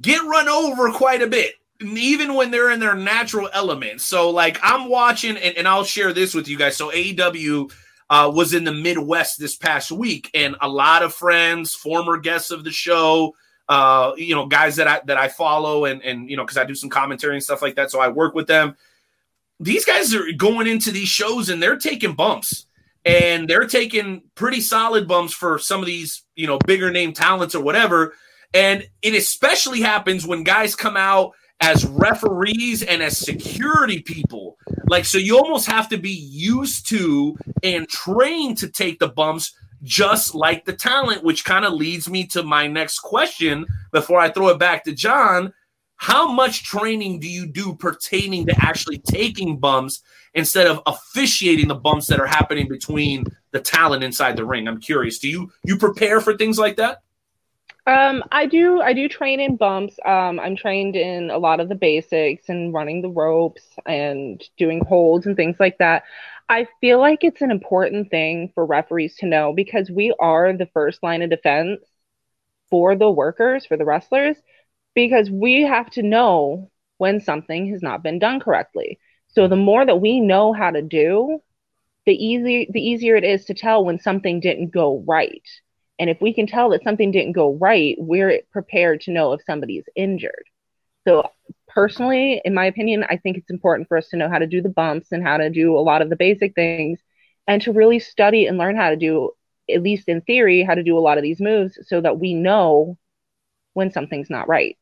get 0.00 0.22
run 0.22 0.48
over 0.48 0.92
quite 0.92 1.22
a 1.22 1.26
bit, 1.26 1.54
even 1.80 2.34
when 2.34 2.50
they're 2.50 2.70
in 2.70 2.80
their 2.80 2.94
natural 2.94 3.48
element. 3.52 4.00
So, 4.00 4.30
like, 4.30 4.58
I'm 4.62 4.88
watching, 4.88 5.36
and, 5.36 5.56
and 5.56 5.68
I'll 5.68 5.84
share 5.84 6.12
this 6.12 6.34
with 6.34 6.48
you 6.48 6.56
guys. 6.56 6.76
So, 6.76 6.90
AEW 6.90 7.72
uh, 8.10 8.30
was 8.34 8.54
in 8.54 8.64
the 8.64 8.72
Midwest 8.72 9.38
this 9.38 9.56
past 9.56 9.90
week, 9.90 10.30
and 10.34 10.56
a 10.60 10.68
lot 10.68 11.02
of 11.02 11.14
friends, 11.14 11.74
former 11.74 12.16
guests 12.18 12.50
of 12.50 12.64
the 12.64 12.70
show, 12.70 13.34
uh, 13.68 14.12
you 14.16 14.34
know, 14.34 14.46
guys 14.46 14.76
that 14.76 14.86
I 14.86 15.00
that 15.06 15.16
I 15.16 15.28
follow, 15.28 15.84
and 15.84 16.02
and 16.02 16.30
you 16.30 16.36
know, 16.36 16.44
because 16.44 16.58
I 16.58 16.64
do 16.64 16.74
some 16.74 16.90
commentary 16.90 17.34
and 17.34 17.42
stuff 17.42 17.62
like 17.62 17.74
that, 17.76 17.90
so 17.90 18.00
I 18.00 18.08
work 18.08 18.34
with 18.34 18.46
them. 18.46 18.76
These 19.58 19.84
guys 19.84 20.14
are 20.14 20.30
going 20.36 20.66
into 20.66 20.90
these 20.90 21.08
shows 21.08 21.48
and 21.48 21.62
they're 21.62 21.78
taking 21.78 22.14
bumps 22.14 22.66
and 23.06 23.48
they're 23.48 23.66
taking 23.66 24.22
pretty 24.34 24.60
solid 24.60 25.08
bumps 25.08 25.32
for 25.32 25.58
some 25.58 25.80
of 25.80 25.86
these, 25.86 26.24
you 26.34 26.46
know, 26.46 26.58
bigger 26.66 26.90
name 26.90 27.12
talents 27.14 27.54
or 27.54 27.62
whatever. 27.62 28.14
And 28.52 28.86
it 29.00 29.14
especially 29.14 29.80
happens 29.80 30.26
when 30.26 30.44
guys 30.44 30.74
come 30.74 30.96
out 30.96 31.32
as 31.60 31.86
referees 31.86 32.82
and 32.82 33.02
as 33.02 33.18
security 33.18 34.00
people. 34.02 34.58
Like, 34.88 35.04
so 35.04 35.18
you 35.18 35.38
almost 35.38 35.66
have 35.66 35.88
to 35.88 35.96
be 35.96 36.10
used 36.10 36.88
to 36.90 37.36
and 37.62 37.88
trained 37.88 38.58
to 38.58 38.68
take 38.68 38.98
the 38.98 39.08
bumps, 39.08 39.54
just 39.82 40.34
like 40.34 40.64
the 40.64 40.72
talent, 40.72 41.24
which 41.24 41.44
kind 41.44 41.64
of 41.64 41.72
leads 41.72 42.08
me 42.08 42.26
to 42.28 42.42
my 42.42 42.66
next 42.66 43.00
question 43.00 43.66
before 43.92 44.20
I 44.20 44.30
throw 44.30 44.48
it 44.48 44.58
back 44.58 44.84
to 44.84 44.92
John. 44.92 45.52
How 45.96 46.30
much 46.30 46.64
training 46.64 47.20
do 47.20 47.28
you 47.28 47.46
do 47.46 47.74
pertaining 47.74 48.46
to 48.46 48.54
actually 48.58 48.98
taking 48.98 49.58
bumps 49.58 50.02
instead 50.34 50.66
of 50.66 50.82
officiating 50.86 51.68
the 51.68 51.74
bumps 51.74 52.06
that 52.08 52.20
are 52.20 52.26
happening 52.26 52.68
between 52.68 53.24
the 53.52 53.60
talent 53.60 54.04
inside 54.04 54.36
the 54.36 54.44
ring? 54.44 54.68
I'm 54.68 54.80
curious. 54.80 55.18
Do 55.18 55.28
you 55.28 55.50
you 55.64 55.78
prepare 55.78 56.20
for 56.20 56.36
things 56.36 56.58
like 56.58 56.76
that? 56.76 56.98
Um, 57.86 58.24
I 58.32 58.46
do. 58.46 58.80
I 58.80 58.92
do 58.94 59.08
train 59.08 59.38
in 59.38 59.56
bumps. 59.56 59.96
Um, 60.04 60.40
I'm 60.40 60.56
trained 60.56 60.96
in 60.96 61.30
a 61.30 61.38
lot 61.38 61.60
of 61.60 61.68
the 61.68 61.76
basics 61.76 62.48
and 62.48 62.74
running 62.74 63.00
the 63.00 63.08
ropes 63.10 63.62
and 63.86 64.42
doing 64.56 64.84
holds 64.84 65.26
and 65.26 65.36
things 65.36 65.56
like 65.60 65.78
that. 65.78 66.02
I 66.48 66.66
feel 66.80 66.98
like 66.98 67.22
it's 67.22 67.42
an 67.42 67.52
important 67.52 68.10
thing 68.10 68.50
for 68.54 68.66
referees 68.66 69.16
to 69.18 69.26
know 69.26 69.52
because 69.52 69.88
we 69.90 70.12
are 70.18 70.52
the 70.52 70.66
first 70.66 71.02
line 71.02 71.22
of 71.22 71.30
defense 71.30 71.80
for 72.70 72.96
the 72.96 73.10
workers, 73.10 73.66
for 73.66 73.76
the 73.76 73.84
wrestlers, 73.84 74.36
because 74.94 75.30
we 75.30 75.62
have 75.62 75.90
to 75.90 76.02
know 76.02 76.70
when 76.98 77.20
something 77.20 77.70
has 77.72 77.82
not 77.82 78.02
been 78.02 78.18
done 78.18 78.40
correctly. 78.40 78.98
So 79.28 79.48
the 79.48 79.56
more 79.56 79.86
that 79.86 80.00
we 80.00 80.20
know 80.20 80.52
how 80.52 80.70
to 80.72 80.82
do, 80.82 81.40
the 82.06 82.14
easy 82.14 82.68
the 82.72 82.80
easier 82.80 83.16
it 83.16 83.24
is 83.24 83.46
to 83.46 83.54
tell 83.54 83.84
when 83.84 84.00
something 84.00 84.40
didn't 84.40 84.70
go 84.70 85.04
right. 85.06 85.42
And 85.98 86.10
if 86.10 86.20
we 86.20 86.34
can 86.34 86.46
tell 86.46 86.70
that 86.70 86.82
something 86.82 87.10
didn't 87.10 87.32
go 87.32 87.54
right, 87.54 87.96
we're 87.98 88.42
prepared 88.52 89.00
to 89.02 89.12
know 89.12 89.32
if 89.32 89.42
somebody's 89.44 89.84
injured. 89.94 90.44
So, 91.06 91.30
personally, 91.68 92.40
in 92.44 92.54
my 92.54 92.66
opinion, 92.66 93.04
I 93.08 93.16
think 93.16 93.36
it's 93.36 93.50
important 93.50 93.88
for 93.88 93.96
us 93.96 94.08
to 94.08 94.16
know 94.16 94.28
how 94.28 94.38
to 94.38 94.46
do 94.46 94.60
the 94.60 94.68
bumps 94.68 95.12
and 95.12 95.22
how 95.22 95.36
to 95.36 95.50
do 95.50 95.76
a 95.76 95.80
lot 95.80 96.02
of 96.02 96.10
the 96.10 96.16
basic 96.16 96.54
things 96.54 97.00
and 97.46 97.62
to 97.62 97.72
really 97.72 97.98
study 97.98 98.46
and 98.46 98.58
learn 98.58 98.76
how 98.76 98.90
to 98.90 98.96
do, 98.96 99.30
at 99.70 99.82
least 99.82 100.08
in 100.08 100.20
theory, 100.22 100.62
how 100.62 100.74
to 100.74 100.82
do 100.82 100.98
a 100.98 101.00
lot 101.00 101.16
of 101.16 101.22
these 101.22 101.40
moves 101.40 101.78
so 101.86 102.00
that 102.00 102.18
we 102.18 102.34
know 102.34 102.98
when 103.74 103.90
something's 103.90 104.30
not 104.30 104.48
right. 104.48 104.76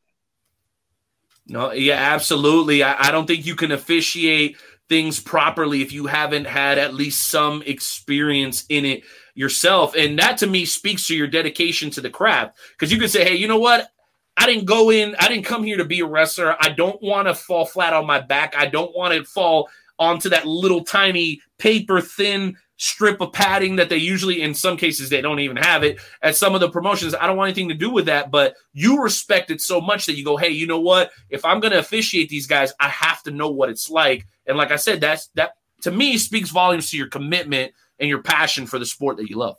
No, 1.47 1.71
yeah, 1.71 2.13
absolutely. 2.13 2.81
I, 2.81 3.09
I 3.09 3.11
don't 3.11 3.27
think 3.27 3.45
you 3.45 3.55
can 3.55 3.71
officiate 3.71 4.57
things 4.89 5.19
properly 5.19 5.81
if 5.81 5.91
you 5.91 6.07
haven't 6.07 6.45
had 6.45 6.77
at 6.77 6.93
least 6.93 7.29
some 7.29 7.61
experience 7.63 8.65
in 8.69 8.85
it 8.85 9.03
yourself. 9.35 9.95
And 9.95 10.17
that 10.19 10.37
to 10.39 10.47
me 10.47 10.65
speaks 10.65 11.05
to 11.07 11.15
your 11.15 11.27
dedication 11.27 11.91
to 11.91 12.01
the 12.01 12.09
craft. 12.09 12.57
Because 12.71 12.91
you 12.91 12.99
can 12.99 13.09
say, 13.09 13.23
hey, 13.23 13.35
you 13.35 13.47
know 13.47 13.59
what? 13.59 13.89
I 14.37 14.45
didn't 14.47 14.65
go 14.65 14.89
in, 14.89 15.15
I 15.19 15.29
didn't 15.29 15.45
come 15.45 15.63
here 15.63 15.77
to 15.77 15.85
be 15.85 16.01
a 16.01 16.05
wrestler. 16.05 16.57
I 16.59 16.69
don't 16.69 17.01
want 17.01 17.27
to 17.27 17.35
fall 17.35 17.65
flat 17.65 17.93
on 17.93 18.05
my 18.05 18.19
back. 18.19 18.53
I 18.57 18.65
don't 18.65 18.95
want 18.95 19.13
to 19.13 19.23
fall 19.23 19.69
onto 19.97 20.29
that 20.29 20.45
little 20.45 20.83
tiny 20.83 21.41
paper 21.57 22.01
thin 22.01 22.57
strip 22.77 23.21
of 23.21 23.31
padding 23.31 23.77
that 23.77 23.87
they 23.87 23.97
usually 23.97 24.41
in 24.41 24.53
some 24.53 24.75
cases 24.75 25.09
they 25.09 25.21
don't 25.21 25.39
even 25.39 25.55
have 25.55 25.83
it 25.83 25.97
at 26.21 26.35
some 26.35 26.53
of 26.53 26.59
the 26.59 26.69
promotions 26.69 27.15
i 27.15 27.25
don't 27.25 27.37
want 27.37 27.47
anything 27.47 27.69
to 27.69 27.73
do 27.73 27.89
with 27.89 28.05
that 28.07 28.29
but 28.29 28.55
you 28.73 29.01
respect 29.01 29.49
it 29.49 29.61
so 29.61 29.79
much 29.79 30.05
that 30.05 30.17
you 30.17 30.25
go 30.25 30.35
hey 30.35 30.49
you 30.49 30.67
know 30.67 30.81
what 30.81 31.11
if 31.29 31.45
i'm 31.45 31.61
going 31.61 31.71
to 31.71 31.79
officiate 31.79 32.27
these 32.27 32.47
guys 32.47 32.73
i 32.81 32.89
have 32.89 33.23
to 33.23 33.31
know 33.31 33.49
what 33.49 33.69
it's 33.69 33.89
like 33.89 34.27
and 34.45 34.57
like 34.57 34.71
i 34.71 34.75
said 34.75 34.99
that's 34.99 35.27
that 35.35 35.55
to 35.81 35.89
me 35.89 36.17
speaks 36.17 36.49
volumes 36.49 36.89
to 36.89 36.97
your 36.97 37.07
commitment 37.07 37.71
and 37.99 38.09
your 38.09 38.21
passion 38.21 38.67
for 38.67 38.79
the 38.79 38.85
sport 38.85 39.17
that 39.17 39.29
you 39.29 39.37
love. 39.37 39.57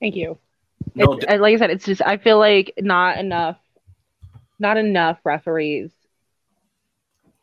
Thank 0.00 0.16
you. 0.16 0.38
No, 0.94 1.10
like 1.10 1.54
I 1.54 1.56
said, 1.56 1.70
it's 1.70 1.84
just 1.84 2.02
I 2.02 2.16
feel 2.16 2.38
like 2.38 2.74
not 2.78 3.18
enough, 3.18 3.56
not 4.58 4.76
enough 4.76 5.18
referees 5.24 5.90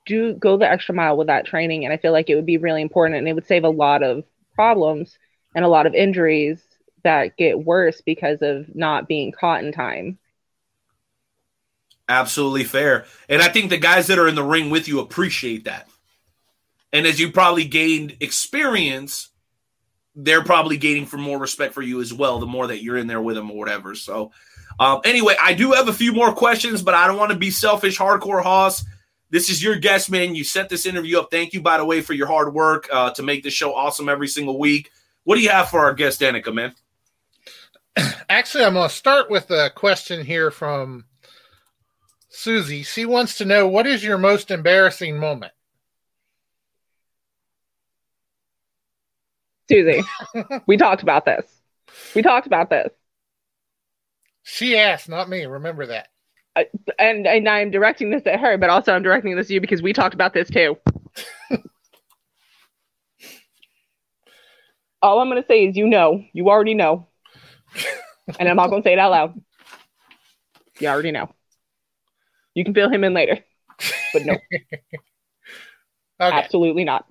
do 0.06 0.34
go 0.34 0.58
the 0.58 0.70
extra 0.70 0.94
mile 0.94 1.18
with 1.18 1.28
that 1.28 1.46
training, 1.46 1.86
and 1.86 1.94
I 1.94 1.98
feel 1.98 2.12
like 2.12 2.30
it 2.30 2.36
would 2.36 2.46
be 2.46 2.58
really 2.58 2.82
important, 2.82 3.18
and 3.18 3.28
it 3.28 3.34
would 3.34 3.48
save 3.48 3.64
a 3.64 3.70
lot 3.70 4.04
of 4.04 4.24
problems 4.54 5.18
and 5.56 5.64
a 5.64 5.70
lot 5.70 5.86
of 5.86 5.94
injuries 5.94 6.62
that 7.04 7.38
get 7.38 7.64
worse 7.64 8.02
because 8.02 8.42
of 8.42 8.74
not 8.76 9.08
being 9.08 9.32
caught 9.32 9.64
in 9.64 9.72
time. 9.72 10.18
Absolutely 12.10 12.64
fair. 12.64 13.06
And 13.30 13.42
I 13.42 13.48
think 13.48 13.70
the 13.70 13.78
guys 13.78 14.08
that 14.08 14.20
are 14.20 14.28
in 14.28 14.36
the 14.36 14.44
ring 14.44 14.70
with 14.70 14.88
you 14.88 15.00
appreciate 15.00 15.66
that. 15.66 15.88
And 16.92 17.06
as 17.06 17.20
you 17.20 17.32
probably 17.32 17.66
gained 17.66 18.18
experience, 18.20 19.30
they're 20.16 20.44
probably 20.44 20.78
gaining 20.78 21.06
for 21.06 21.18
more 21.18 21.40
respect 21.40 21.74
for 21.74 21.82
you 21.82 22.02
as 22.02 22.14
well 22.14 22.40
the 22.40 22.46
more 22.46 22.68
that 22.68 22.84
you're 22.84 22.98
in 22.98 23.08
there 23.08 23.22
with 23.22 23.36
them 23.36 23.50
or 23.50 23.58
whatever. 23.58 23.96
So, 23.96 24.32
um, 24.80 25.02
anyway, 25.06 25.36
I 25.40 25.54
do 25.54 25.72
have 25.72 25.88
a 25.88 25.94
few 25.94 26.14
more 26.14 26.34
questions, 26.34 26.82
but 26.82 26.94
I 26.94 27.08
don't 27.08 27.18
want 27.18 27.32
to 27.32 27.38
be 27.38 27.52
selfish. 27.52 27.98
Hardcore 27.98 28.44
Hoss, 28.44 28.84
this 29.30 29.50
is 29.50 29.64
your 29.64 29.76
guest, 29.76 30.12
man. 30.12 30.36
You 30.36 30.44
set 30.44 30.70
this 30.70 30.86
interview 30.86 31.20
up. 31.20 31.30
Thank 31.32 31.54
you, 31.54 31.62
by 31.62 31.78
the 31.78 31.86
way, 31.86 32.02
for 32.02 32.14
your 32.14 32.28
hard 32.28 32.54
work 32.54 32.88
uh, 32.92 33.12
to 33.12 33.24
make 33.24 33.44
this 33.44 33.54
show 33.54 33.74
awesome 33.74 34.10
every 34.10 34.28
single 34.28 34.60
week. 34.60 34.92
What 35.24 35.36
do 35.36 35.42
you 35.42 35.50
have 35.50 35.70
for 35.70 35.80
our 35.80 35.94
guest, 35.94 36.22
Danika, 36.22 36.54
man? 36.54 36.74
Actually, 38.30 38.66
I'm 38.66 38.74
going 38.74 38.90
to 38.90 38.94
start 38.96 39.30
with 39.30 39.50
a 39.52 39.72
question 39.74 40.26
here 40.26 40.52
from 40.52 41.06
Susie. 42.30 42.84
She 42.84 43.06
wants 43.06 43.38
to 43.38 43.46
know 43.46 43.68
what 43.68 43.88
is 43.88 44.04
your 44.04 44.18
most 44.18 44.52
embarrassing 44.52 45.18
moment? 45.18 45.54
Susie, 49.74 50.04
we 50.68 50.78
talked 50.78 51.02
about 51.02 51.26
this. 51.26 51.46
We 52.16 52.22
talked 52.22 52.48
about 52.48 52.70
this. 52.70 52.90
She 54.44 54.78
asked, 54.78 55.10
not 55.10 55.28
me. 55.30 55.46
Remember 55.46 55.88
that. 55.88 56.10
Uh, 56.56 56.66
and 57.00 57.26
and 57.26 57.50
I'm 57.50 57.72
directing 57.72 58.12
this 58.12 58.28
at 58.28 58.40
her, 58.40 58.58
but 58.60 58.70
also 58.70 58.94
I'm 58.94 59.02
directing 59.02 59.36
this 59.36 59.48
to 59.48 59.56
you 59.56 59.62
because 59.62 59.82
we 59.82 59.92
talked 59.94 60.14
about 60.14 60.34
this 60.34 60.48
too. 60.50 60.78
All 65.02 65.20
I'm 65.20 65.30
going 65.30 65.42
to 65.42 65.48
say 65.48 65.66
is, 65.66 65.76
you 65.76 65.88
know, 65.88 66.24
you 66.34 66.50
already 66.50 66.76
know, 66.76 67.08
and 68.40 68.48
I'm 68.48 68.56
not 68.56 68.70
going 68.70 68.84
to 68.84 68.88
say 68.88 68.94
it 68.94 69.00
out 69.00 69.12
loud. 69.12 69.42
You 70.80 70.88
already 70.88 71.12
know. 71.12 71.34
You 72.54 72.64
can 72.64 72.76
fill 72.76 72.90
him 72.90 73.04
in 73.04 73.14
later, 73.16 73.40
but 74.14 74.24
no, 74.26 74.34
okay. 74.54 74.82
absolutely 76.20 76.84
not. 76.84 77.06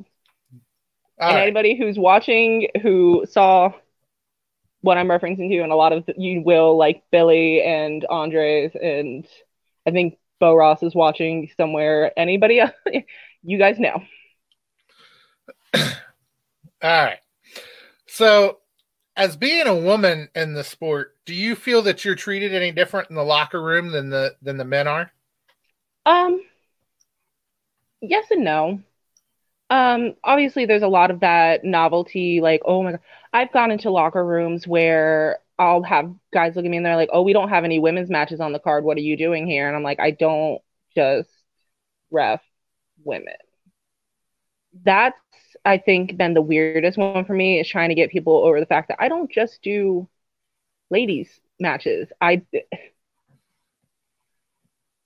All 1.22 1.28
and 1.28 1.36
right. 1.36 1.42
anybody 1.42 1.76
who's 1.76 1.96
watching 1.96 2.66
who 2.82 3.24
saw 3.30 3.72
what 4.80 4.98
I'm 4.98 5.06
referencing 5.06 5.50
to, 5.50 5.60
and 5.60 5.70
a 5.70 5.76
lot 5.76 5.92
of 5.92 6.04
the, 6.04 6.14
you 6.18 6.42
will 6.42 6.76
like 6.76 7.04
Billy 7.12 7.62
and 7.62 8.04
Andres, 8.10 8.72
and 8.74 9.24
I 9.86 9.92
think 9.92 10.18
Bo 10.40 10.52
Ross 10.56 10.82
is 10.82 10.96
watching 10.96 11.48
somewhere. 11.56 12.10
Anybody, 12.16 12.58
else, 12.58 12.72
you 13.44 13.56
guys 13.56 13.78
know. 13.78 14.02
All 15.74 15.92
right. 16.82 17.20
So, 18.08 18.58
as 19.16 19.36
being 19.36 19.68
a 19.68 19.76
woman 19.76 20.28
in 20.34 20.54
the 20.54 20.64
sport, 20.64 21.14
do 21.24 21.36
you 21.36 21.54
feel 21.54 21.82
that 21.82 22.04
you're 22.04 22.16
treated 22.16 22.52
any 22.52 22.72
different 22.72 23.10
in 23.10 23.14
the 23.14 23.22
locker 23.22 23.62
room 23.62 23.92
than 23.92 24.10
the 24.10 24.34
than 24.42 24.56
the 24.56 24.64
men 24.64 24.88
are? 24.88 25.12
Um. 26.04 26.42
Yes 28.00 28.26
and 28.32 28.42
no 28.42 28.82
um 29.72 30.14
obviously 30.22 30.66
there's 30.66 30.82
a 30.82 30.88
lot 30.88 31.10
of 31.10 31.20
that 31.20 31.64
novelty 31.64 32.40
like 32.42 32.60
oh 32.66 32.82
my 32.82 32.92
god 32.92 33.00
i've 33.32 33.52
gone 33.52 33.70
into 33.70 33.90
locker 33.90 34.24
rooms 34.24 34.68
where 34.68 35.38
i'll 35.58 35.82
have 35.82 36.14
guys 36.32 36.54
look 36.54 36.66
at 36.66 36.70
me 36.70 36.76
and 36.76 36.84
they're 36.86 36.96
like 36.96 37.08
oh 37.12 37.22
we 37.22 37.32
don't 37.32 37.48
have 37.48 37.64
any 37.64 37.78
women's 37.78 38.10
matches 38.10 38.40
on 38.40 38.52
the 38.52 38.58
card. 38.60 38.84
What 38.84 38.98
are 38.98 39.00
you 39.00 39.16
doing 39.16 39.46
here? 39.46 39.68
And 39.68 39.76
i'm 39.76 39.82
like 39.82 40.00
i 40.00 40.10
don't 40.12 40.60
just 40.94 41.30
ref 42.10 42.42
women. 43.04 43.34
That's 44.84 45.16
i 45.64 45.78
think 45.78 46.16
been 46.16 46.34
the 46.34 46.42
weirdest 46.42 46.98
one 46.98 47.24
for 47.24 47.34
me 47.34 47.60
is 47.60 47.68
trying 47.68 47.88
to 47.90 47.94
get 47.94 48.10
people 48.10 48.38
over 48.44 48.60
the 48.60 48.66
fact 48.66 48.88
that 48.88 49.00
i 49.00 49.08
don't 49.08 49.30
just 49.30 49.62
do 49.62 50.08
ladies 50.90 51.40
matches. 51.60 52.08
I 52.20 52.42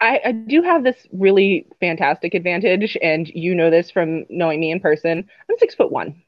I, 0.01 0.21
I, 0.27 0.33
do 0.33 0.63
have 0.63 0.85
this 0.85 1.07
really 1.13 1.67
fantastic 1.81 2.35
advantage, 2.35 2.99
and 3.03 3.27
you 3.29 3.55
know 3.55 3.71
this 3.71 3.91
from 3.91 4.27
knowing 4.29 4.61
me 4.61 4.71
in 4.71 4.81
person. 4.81 5.29
I'm 5.51 5.59
six 5.59 5.75
foot 5.75 5.91
one. 5.91 6.23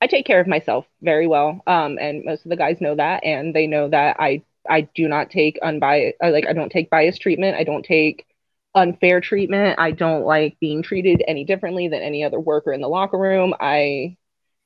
I 0.00 0.06
take 0.06 0.26
care 0.26 0.40
of 0.40 0.46
myself 0.46 0.86
very 1.00 1.26
well, 1.26 1.60
um, 1.66 1.98
and 2.00 2.24
most 2.24 2.44
of 2.44 2.50
the 2.50 2.56
guys 2.56 2.80
know 2.80 2.94
that, 2.96 3.24
and 3.24 3.54
they 3.54 3.66
know 3.66 3.88
that 3.88 4.16
I 4.20 4.42
I 4.68 4.82
do 4.94 5.08
not 5.08 5.30
take 5.30 5.58
unbiased 5.62 6.16
like 6.22 6.46
I 6.48 6.52
don't 6.52 6.70
take 6.70 6.90
biased 6.90 7.20
treatment. 7.20 7.56
I 7.56 7.64
don't 7.64 7.84
take 7.84 8.26
unfair 8.74 9.20
treatment. 9.20 9.78
I 9.78 9.90
don't 9.90 10.24
like 10.24 10.58
being 10.60 10.82
treated 10.82 11.22
any 11.26 11.44
differently 11.44 11.88
than 11.88 12.02
any 12.02 12.24
other 12.24 12.40
worker 12.40 12.72
in 12.72 12.80
the 12.80 12.88
locker 12.88 13.18
room. 13.18 13.54
I 13.60 14.16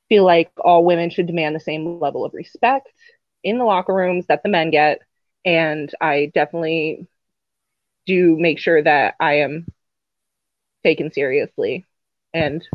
feel 0.09 0.25
like 0.25 0.51
all 0.63 0.85
women 0.85 1.09
should 1.09 1.27
demand 1.27 1.55
the 1.55 1.59
same 1.59 1.99
level 1.99 2.23
of 2.25 2.33
respect 2.33 2.89
in 3.43 3.57
the 3.57 3.65
locker 3.65 3.93
rooms 3.93 4.25
that 4.27 4.43
the 4.43 4.49
men 4.49 4.71
get 4.71 5.01
and 5.47 5.89
I 6.01 6.29
definitely 6.35 7.07
do 8.05 8.35
make 8.37 8.59
sure 8.59 8.83
that 8.83 9.15
I 9.17 9.35
am 9.35 9.65
taken 10.83 11.09
seriously. 11.11 11.85
And 12.33 12.67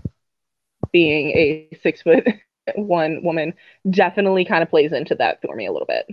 being 0.91 1.31
a 1.33 1.79
six 1.83 2.01
foot 2.01 2.27
one 2.75 3.23
woman 3.23 3.53
definitely 3.89 4.47
kind 4.47 4.63
of 4.63 4.71
plays 4.71 4.93
into 4.93 5.15
that 5.17 5.43
for 5.43 5.55
me 5.55 5.67
a 5.67 5.73
little 5.73 5.87
bit. 5.87 6.07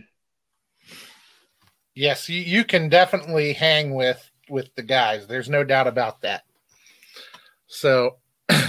Yes, 1.96 2.28
you, 2.28 2.66
can 2.66 2.90
definitely 2.90 3.54
hang 3.54 3.94
with 3.96 4.30
with 4.50 4.74
the 4.76 4.84
guys. 4.84 5.28
There's 5.28 5.50
no 5.50 5.64
doubt 5.64 5.88
about 5.88 6.22
that. 6.22 6.44
So, 7.68 8.18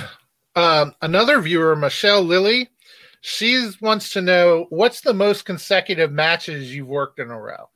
um, 0.54 0.94
another 1.02 1.40
viewer, 1.40 1.74
Michelle 1.74 2.22
Lilly, 2.22 2.68
she 3.20 3.70
wants 3.80 4.12
to 4.12 4.20
know 4.20 4.66
what's 4.70 5.00
the 5.00 5.14
most 5.14 5.44
consecutive 5.44 6.12
matches 6.12 6.74
you've 6.74 6.88
worked 6.88 7.18
in 7.18 7.30
a 7.30 7.40
row. 7.40 7.69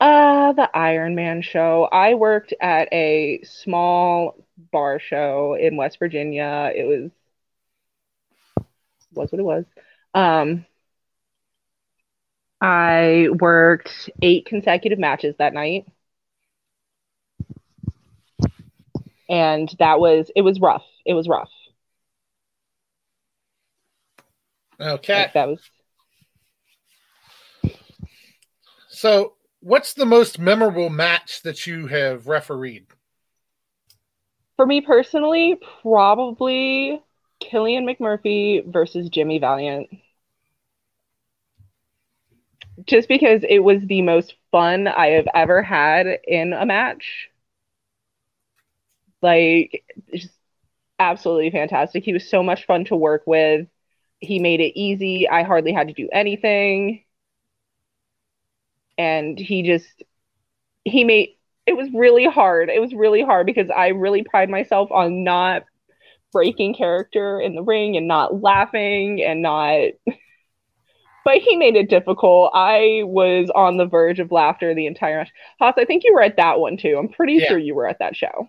Uh, 0.00 0.52
the 0.54 0.70
Iron 0.74 1.14
Man 1.14 1.42
show. 1.42 1.86
I 1.92 2.14
worked 2.14 2.54
at 2.58 2.90
a 2.90 3.42
small 3.44 4.42
bar 4.72 4.98
show 4.98 5.54
in 5.54 5.76
West 5.76 5.98
Virginia. 5.98 6.72
It 6.74 6.84
was 6.84 7.10
was 9.12 9.30
what 9.30 9.40
it 9.40 9.44
was. 9.44 9.64
Um, 10.14 10.64
I 12.62 13.28
worked 13.38 14.08
eight 14.22 14.46
consecutive 14.46 14.98
matches 14.98 15.34
that 15.38 15.52
night. 15.52 15.86
And 19.28 19.68
that 19.78 20.00
was 20.00 20.30
it 20.34 20.42
was 20.42 20.58
rough. 20.60 20.84
It 21.04 21.12
was 21.14 21.28
rough. 21.28 21.50
Okay. 24.80 25.22
Like, 25.22 25.34
that 25.34 25.48
was 25.48 25.60
So, 28.88 29.34
what's 29.60 29.94
the 29.94 30.06
most 30.06 30.38
memorable 30.38 30.90
match 30.90 31.42
that 31.42 31.66
you 31.66 31.86
have 31.86 32.26
refereed? 32.26 32.86
for 34.60 34.66
me 34.66 34.82
personally, 34.82 35.58
probably 35.80 37.00
Killian 37.40 37.86
McMurphy 37.86 38.62
versus 38.70 39.08
Jimmy 39.08 39.38
Valiant. 39.38 39.88
Just 42.84 43.08
because 43.08 43.42
it 43.48 43.60
was 43.60 43.82
the 43.86 44.02
most 44.02 44.34
fun 44.52 44.86
I 44.86 45.12
have 45.12 45.26
ever 45.34 45.62
had 45.62 46.06
in 46.28 46.52
a 46.52 46.66
match. 46.66 47.30
Like, 49.22 49.82
just 50.14 50.28
absolutely 50.98 51.50
fantastic. 51.50 52.04
He 52.04 52.12
was 52.12 52.28
so 52.28 52.42
much 52.42 52.66
fun 52.66 52.84
to 52.84 52.96
work 52.96 53.22
with. 53.24 53.66
He 54.18 54.40
made 54.40 54.60
it 54.60 54.78
easy. 54.78 55.26
I 55.26 55.42
hardly 55.42 55.72
had 55.72 55.88
to 55.88 55.94
do 55.94 56.10
anything. 56.12 57.02
And 59.00 59.38
he 59.38 59.62
just, 59.62 60.02
he 60.84 61.04
made, 61.04 61.36
it 61.66 61.74
was 61.76 61.88
really 61.94 62.26
hard. 62.26 62.68
It 62.68 62.80
was 62.80 62.92
really 62.92 63.22
hard 63.22 63.46
because 63.46 63.70
I 63.74 63.88
really 63.88 64.22
pride 64.22 64.50
myself 64.50 64.90
on 64.92 65.24
not 65.24 65.62
breaking 66.32 66.74
character 66.74 67.40
in 67.40 67.54
the 67.54 67.62
ring 67.62 67.96
and 67.96 68.06
not 68.06 68.42
laughing 68.42 69.22
and 69.22 69.40
not 69.42 69.88
but 71.24 71.36
he 71.38 71.56
made 71.56 71.76
it 71.76 71.88
difficult. 71.90 72.50
I 72.54 73.02
was 73.04 73.50
on 73.54 73.76
the 73.78 73.86
verge 73.86 74.20
of 74.20 74.30
laughter 74.32 74.74
the 74.74 74.86
entire 74.86 75.18
match. 75.18 75.30
Hoss, 75.58 75.74
I 75.78 75.84
think 75.84 76.04
you 76.04 76.12
were 76.14 76.22
at 76.22 76.36
that 76.36 76.60
one 76.60 76.76
too. 76.76 76.96
I'm 76.98 77.08
pretty 77.08 77.34
Yeah. 77.34 77.48
sure 77.48 77.58
you 77.58 77.74
were 77.74 77.88
at 77.88 77.98
that 78.00 78.16
show. 78.16 78.48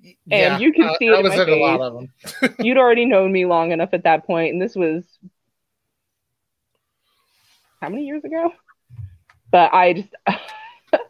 Yeah, 0.00 0.54
And 0.54 0.62
you 0.62 0.72
can 0.72 0.88
I- 0.90 0.94
see 0.98 1.08
it 1.08 1.14
I 1.14 1.22
was 1.22 1.32
at 1.38 1.48
a 1.48 1.54
lot 1.56 1.80
of 1.80 1.94
them. 1.94 2.54
You'd 2.60 2.78
already 2.78 3.06
known 3.06 3.32
me 3.32 3.44
long 3.46 3.72
enough 3.72 3.90
at 3.92 4.04
that 4.04 4.26
point, 4.26 4.52
and 4.52 4.62
this 4.62 4.76
was 4.76 5.04
how 7.80 7.88
many 7.88 8.04
years 8.04 8.24
ago? 8.24 8.52
But 9.50 9.72
I 9.72 9.92
just 9.94 10.14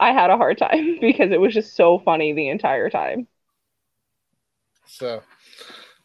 I 0.00 0.12
had 0.12 0.30
a 0.30 0.36
hard 0.36 0.58
time 0.58 0.98
because 1.00 1.30
it 1.30 1.40
was 1.40 1.54
just 1.54 1.76
so 1.76 1.98
funny 1.98 2.32
the 2.32 2.48
entire 2.48 2.90
time. 2.90 3.28
So, 4.86 5.22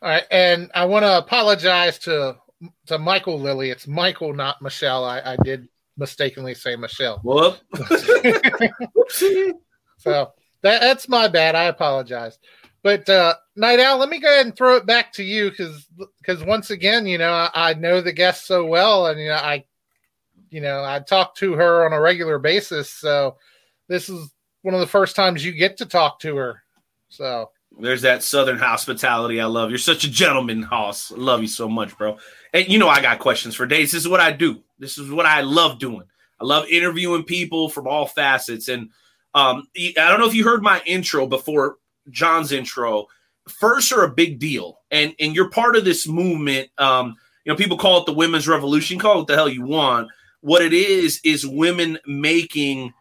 all 0.01 0.09
right, 0.09 0.23
and 0.31 0.71
I 0.73 0.85
want 0.85 1.03
to 1.03 1.17
apologize 1.17 1.99
to 1.99 2.37
to 2.87 2.97
Michael 2.97 3.39
Lilly. 3.39 3.69
It's 3.69 3.87
Michael, 3.87 4.33
not 4.33 4.61
Michelle. 4.61 5.03
I, 5.03 5.19
I 5.19 5.37
did 5.43 5.67
mistakenly 5.97 6.53
say 6.53 6.75
Michelle. 6.75 7.19
Whoop. 7.23 7.57
So 9.97 10.31
that 10.61 10.81
that's 10.81 11.09
my 11.09 11.27
bad. 11.27 11.55
I 11.55 11.63
apologize. 11.65 12.37
But 12.83 13.09
uh, 13.09 13.35
Night 13.55 13.79
Owl, 13.79 13.97
let 13.97 14.09
me 14.09 14.19
go 14.19 14.29
ahead 14.29 14.45
and 14.45 14.55
throw 14.55 14.75
it 14.75 14.85
back 14.85 15.11
to 15.13 15.23
you 15.23 15.49
because 15.49 15.87
because 16.19 16.43
once 16.43 16.69
again, 16.69 17.05
you 17.05 17.17
know, 17.17 17.31
I, 17.31 17.49
I 17.53 17.73
know 17.73 18.01
the 18.01 18.13
guest 18.13 18.45
so 18.45 18.65
well, 18.65 19.07
and 19.07 19.19
you 19.19 19.29
know, 19.29 19.35
I, 19.35 19.65
you 20.49 20.61
know, 20.61 20.83
I 20.83 20.99
talk 20.99 21.35
to 21.35 21.53
her 21.53 21.85
on 21.85 21.93
a 21.93 22.01
regular 22.01 22.39
basis. 22.39 22.89
So 22.89 23.37
this 23.87 24.09
is 24.09 24.29
one 24.61 24.73
of 24.73 24.79
the 24.79 24.87
first 24.87 25.15
times 25.15 25.45
you 25.45 25.51
get 25.51 25.77
to 25.77 25.85
talk 25.85 26.19
to 26.21 26.35
her. 26.35 26.63
So 27.09 27.51
There's 27.79 28.01
that 28.01 28.23
southern 28.23 28.57
hospitality 28.57 29.39
I 29.39 29.45
love. 29.45 29.69
You're 29.69 29.77
such 29.79 30.03
a 30.03 30.11
gentleman, 30.11 30.61
Hoss. 30.63 31.11
I 31.11 31.15
love 31.15 31.41
you 31.41 31.47
so 31.47 31.69
much, 31.69 31.97
bro. 31.97 32.17
And 32.53 32.67
you 32.67 32.79
know 32.79 32.89
I 32.89 33.01
got 33.01 33.19
questions 33.19 33.55
for 33.55 33.65
days. 33.65 33.91
This 33.91 34.03
is 34.03 34.09
what 34.09 34.19
I 34.19 34.31
do. 34.31 34.61
This 34.79 34.97
is 34.97 35.09
what 35.11 35.25
I 35.25 35.41
love 35.41 35.79
doing. 35.79 36.03
I 36.39 36.45
love 36.45 36.67
interviewing 36.67 37.23
people 37.23 37.69
from 37.69 37.87
all 37.87 38.05
facets. 38.05 38.67
And 38.67 38.89
um, 39.33 39.67
I 39.75 39.93
don't 39.95 40.19
know 40.19 40.27
if 40.27 40.35
you 40.35 40.43
heard 40.43 40.61
my 40.61 40.81
intro 40.85 41.27
before 41.27 41.77
John's 42.09 42.51
intro. 42.51 43.07
Firsts 43.47 43.91
are 43.91 44.03
a 44.03 44.11
big 44.11 44.39
deal, 44.39 44.79
and 44.91 45.15
and 45.19 45.33
you're 45.33 45.49
part 45.49 45.77
of 45.77 45.85
this 45.85 46.07
movement. 46.07 46.69
Um, 46.77 47.15
you 47.45 47.51
know, 47.51 47.55
people 47.55 47.77
call 47.77 48.01
it 48.01 48.05
the 48.05 48.13
women's 48.13 48.47
revolution. 48.47 48.99
Call 48.99 49.21
it 49.21 49.27
the 49.27 49.35
hell 49.35 49.47
you 49.47 49.63
want. 49.63 50.09
What 50.47 50.61
it 50.61 50.71
is 50.71 51.19
is 51.25 51.45
women 51.45 51.99
making 52.05 52.93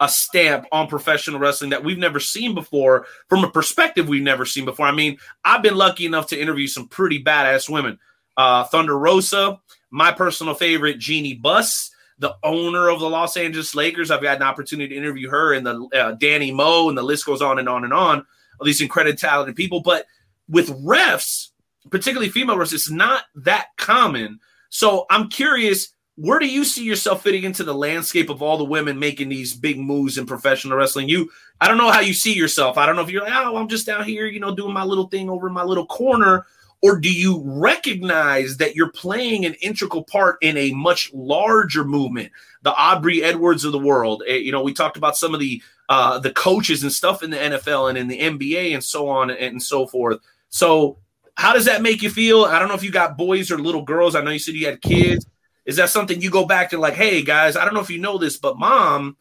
a 0.00 0.08
stamp 0.08 0.66
on 0.72 0.88
professional 0.88 1.38
wrestling 1.38 1.70
that 1.70 1.84
we've 1.84 1.98
never 1.98 2.18
seen 2.18 2.52
before 2.52 3.06
from 3.28 3.44
a 3.44 3.50
perspective 3.52 4.08
we've 4.08 4.24
never 4.24 4.44
seen 4.44 4.64
before. 4.64 4.86
I 4.86 4.90
mean, 4.90 5.18
I've 5.44 5.62
been 5.62 5.76
lucky 5.76 6.04
enough 6.04 6.26
to 6.30 6.40
interview 6.40 6.66
some 6.66 6.88
pretty 6.88 7.22
badass 7.22 7.68
women. 7.68 8.00
Uh, 8.36 8.64
Thunder 8.64 8.98
Rosa, 8.98 9.60
my 9.92 10.10
personal 10.10 10.54
favorite, 10.54 10.98
Jeanie 10.98 11.34
Buss, 11.34 11.92
the 12.18 12.34
owner 12.42 12.88
of 12.88 12.98
the 12.98 13.08
Los 13.08 13.36
Angeles 13.36 13.76
Lakers. 13.76 14.10
I've 14.10 14.24
had 14.24 14.38
an 14.38 14.42
opportunity 14.42 14.88
to 14.88 15.00
interview 15.00 15.30
her 15.30 15.54
and 15.54 15.64
the 15.64 15.88
uh, 15.94 16.12
Danny 16.18 16.50
Moe, 16.50 16.88
and 16.88 16.98
the 16.98 17.04
list 17.04 17.24
goes 17.24 17.40
on 17.40 17.60
and 17.60 17.68
on 17.68 17.84
and 17.84 17.92
on. 17.92 18.26
All 18.58 18.66
these 18.66 18.80
incredible 18.80 19.16
talented 19.16 19.54
people, 19.54 19.80
but 19.80 20.06
with 20.48 20.70
refs, 20.82 21.50
particularly 21.88 22.30
female 22.30 22.56
refs, 22.56 22.72
it's 22.72 22.90
not 22.90 23.26
that 23.36 23.68
common. 23.76 24.40
So 24.70 25.06
I'm 25.08 25.28
curious, 25.28 25.94
where 26.22 26.38
do 26.38 26.46
you 26.46 26.64
see 26.64 26.84
yourself 26.84 27.24
fitting 27.24 27.42
into 27.42 27.64
the 27.64 27.74
landscape 27.74 28.30
of 28.30 28.42
all 28.42 28.56
the 28.56 28.62
women 28.62 28.96
making 28.96 29.28
these 29.28 29.54
big 29.54 29.76
moves 29.76 30.18
in 30.18 30.24
professional 30.24 30.78
wrestling? 30.78 31.08
You, 31.08 31.28
I 31.60 31.66
don't 31.66 31.78
know 31.78 31.90
how 31.90 31.98
you 31.98 32.14
see 32.14 32.32
yourself. 32.32 32.78
I 32.78 32.86
don't 32.86 32.94
know 32.94 33.02
if 33.02 33.10
you're 33.10 33.24
like, 33.24 33.32
oh, 33.34 33.56
I'm 33.56 33.66
just 33.66 33.86
down 33.86 34.04
here, 34.04 34.26
you 34.26 34.38
know, 34.38 34.54
doing 34.54 34.72
my 34.72 34.84
little 34.84 35.08
thing 35.08 35.28
over 35.28 35.48
in 35.48 35.52
my 35.52 35.64
little 35.64 35.84
corner, 35.84 36.46
or 36.80 37.00
do 37.00 37.12
you 37.12 37.42
recognize 37.44 38.58
that 38.58 38.76
you're 38.76 38.92
playing 38.92 39.44
an 39.44 39.54
integral 39.54 40.04
part 40.04 40.36
in 40.42 40.56
a 40.56 40.70
much 40.70 41.12
larger 41.12 41.82
movement? 41.82 42.30
The 42.62 42.72
Aubrey 42.72 43.24
Edwards 43.24 43.64
of 43.64 43.72
the 43.72 43.78
world. 43.80 44.22
Eh, 44.24 44.36
You 44.36 44.52
know, 44.52 44.62
we 44.62 44.72
talked 44.72 44.96
about 44.96 45.16
some 45.16 45.34
of 45.34 45.40
the 45.40 45.60
uh, 45.88 46.20
the 46.20 46.30
coaches 46.30 46.84
and 46.84 46.92
stuff 46.92 47.24
in 47.24 47.30
the 47.30 47.36
NFL 47.36 47.88
and 47.88 47.98
in 47.98 48.06
the 48.06 48.20
NBA 48.20 48.74
and 48.74 48.84
so 48.84 49.08
on 49.08 49.32
and 49.32 49.60
so 49.60 49.88
forth. 49.88 50.20
So, 50.50 50.98
how 51.34 51.52
does 51.52 51.64
that 51.64 51.82
make 51.82 52.00
you 52.00 52.10
feel? 52.10 52.44
I 52.44 52.60
don't 52.60 52.68
know 52.68 52.74
if 52.74 52.84
you 52.84 52.92
got 52.92 53.18
boys 53.18 53.50
or 53.50 53.58
little 53.58 53.82
girls. 53.82 54.14
I 54.14 54.22
know 54.22 54.30
you 54.30 54.38
said 54.38 54.54
you 54.54 54.66
had 54.66 54.80
kids. 54.80 55.26
Is 55.64 55.76
that 55.76 55.90
something 55.90 56.20
you 56.20 56.30
go 56.30 56.44
back 56.44 56.70
to 56.70 56.78
like, 56.78 56.94
hey 56.94 57.22
guys, 57.22 57.56
I 57.56 57.64
don't 57.64 57.74
know 57.74 57.80
if 57.80 57.90
you 57.90 57.98
know 57.98 58.18
this, 58.18 58.36
but 58.36 58.58
mom, 58.58 59.16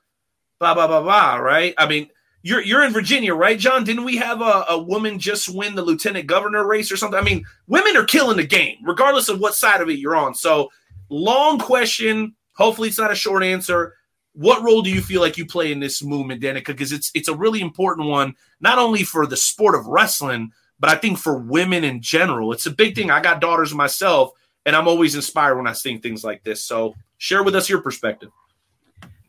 blah 0.60 0.74
blah 0.74 0.88
blah 0.88 1.02
blah, 1.02 1.36
right? 1.36 1.74
I 1.78 1.88
mean, 1.88 2.10
you're 2.44 2.62
you're 2.62 2.84
in 2.84 2.94
Virginia, 2.94 3.36
right, 3.36 3.60
John? 3.60 3.84
Didn't 3.84 4.04
we 4.04 4.18
have 4.18 4.42
a, 4.42 4.66
a 4.70 4.78
woman 4.78 5.20
just 5.20 5.54
win 5.54 5.76
the 5.76 5.84
lieutenant 5.84 6.28
governor 6.28 6.66
race 6.66 6.92
or 6.92 6.98
something? 6.98 7.20
I 7.20 7.24
mean, 7.24 7.46
women 7.68 7.96
are 7.96 8.06
killing 8.06 8.38
the 8.38 8.46
game, 8.46 8.78
regardless 8.84 9.30
of 9.30 9.40
what 9.40 9.56
side 9.56 9.82
of 9.82 9.90
it 9.90 10.00
you're 10.00 10.16
on. 10.16 10.34
So, 10.34 10.70
long 11.10 11.60
question. 11.60 12.36
Hopefully, 12.54 12.90
it's 12.90 12.98
not 12.98 13.12
a 13.12 13.16
short 13.16 13.44
answer. 13.44 13.96
What 14.34 14.64
role 14.64 14.82
do 14.82 14.90
you 14.90 15.02
feel 15.02 15.22
like 15.22 15.38
you 15.38 15.46
play 15.46 15.72
in 15.72 15.80
this 15.80 16.02
movement, 16.02 16.42
Danika? 16.42 16.68
Because 16.68 16.92
it's 16.92 17.12
it's 17.14 17.28
a 17.28 17.36
really 17.36 17.62
important 17.62 18.08
one, 18.08 18.34
not 18.60 18.80
only 18.80 19.04
for 19.04 19.28
the 19.28 19.38
sport 19.38 19.76
of 19.76 19.86
wrestling, 19.86 20.52
but 20.80 20.90
I 20.90 20.96
think 20.96 21.20
for 21.20 21.38
women 21.38 21.84
in 21.84 22.02
general. 22.02 22.52
It's 22.54 22.66
a 22.66 22.72
big 22.72 22.96
thing. 22.96 23.12
I 23.12 23.22
got 23.22 23.40
daughters 23.40 23.74
myself, 23.74 24.32
and 24.66 24.76
I'm 24.76 24.88
always 24.88 25.16
inspired 25.16 25.58
when 25.58 25.68
I 25.68 25.74
see 25.74 25.98
things 25.98 26.24
like 26.24 26.44
this. 26.44 26.64
So, 26.64 26.96
share 27.18 27.44
with 27.44 27.56
us 27.56 27.70
your 27.70 27.82
perspective. 27.82 28.30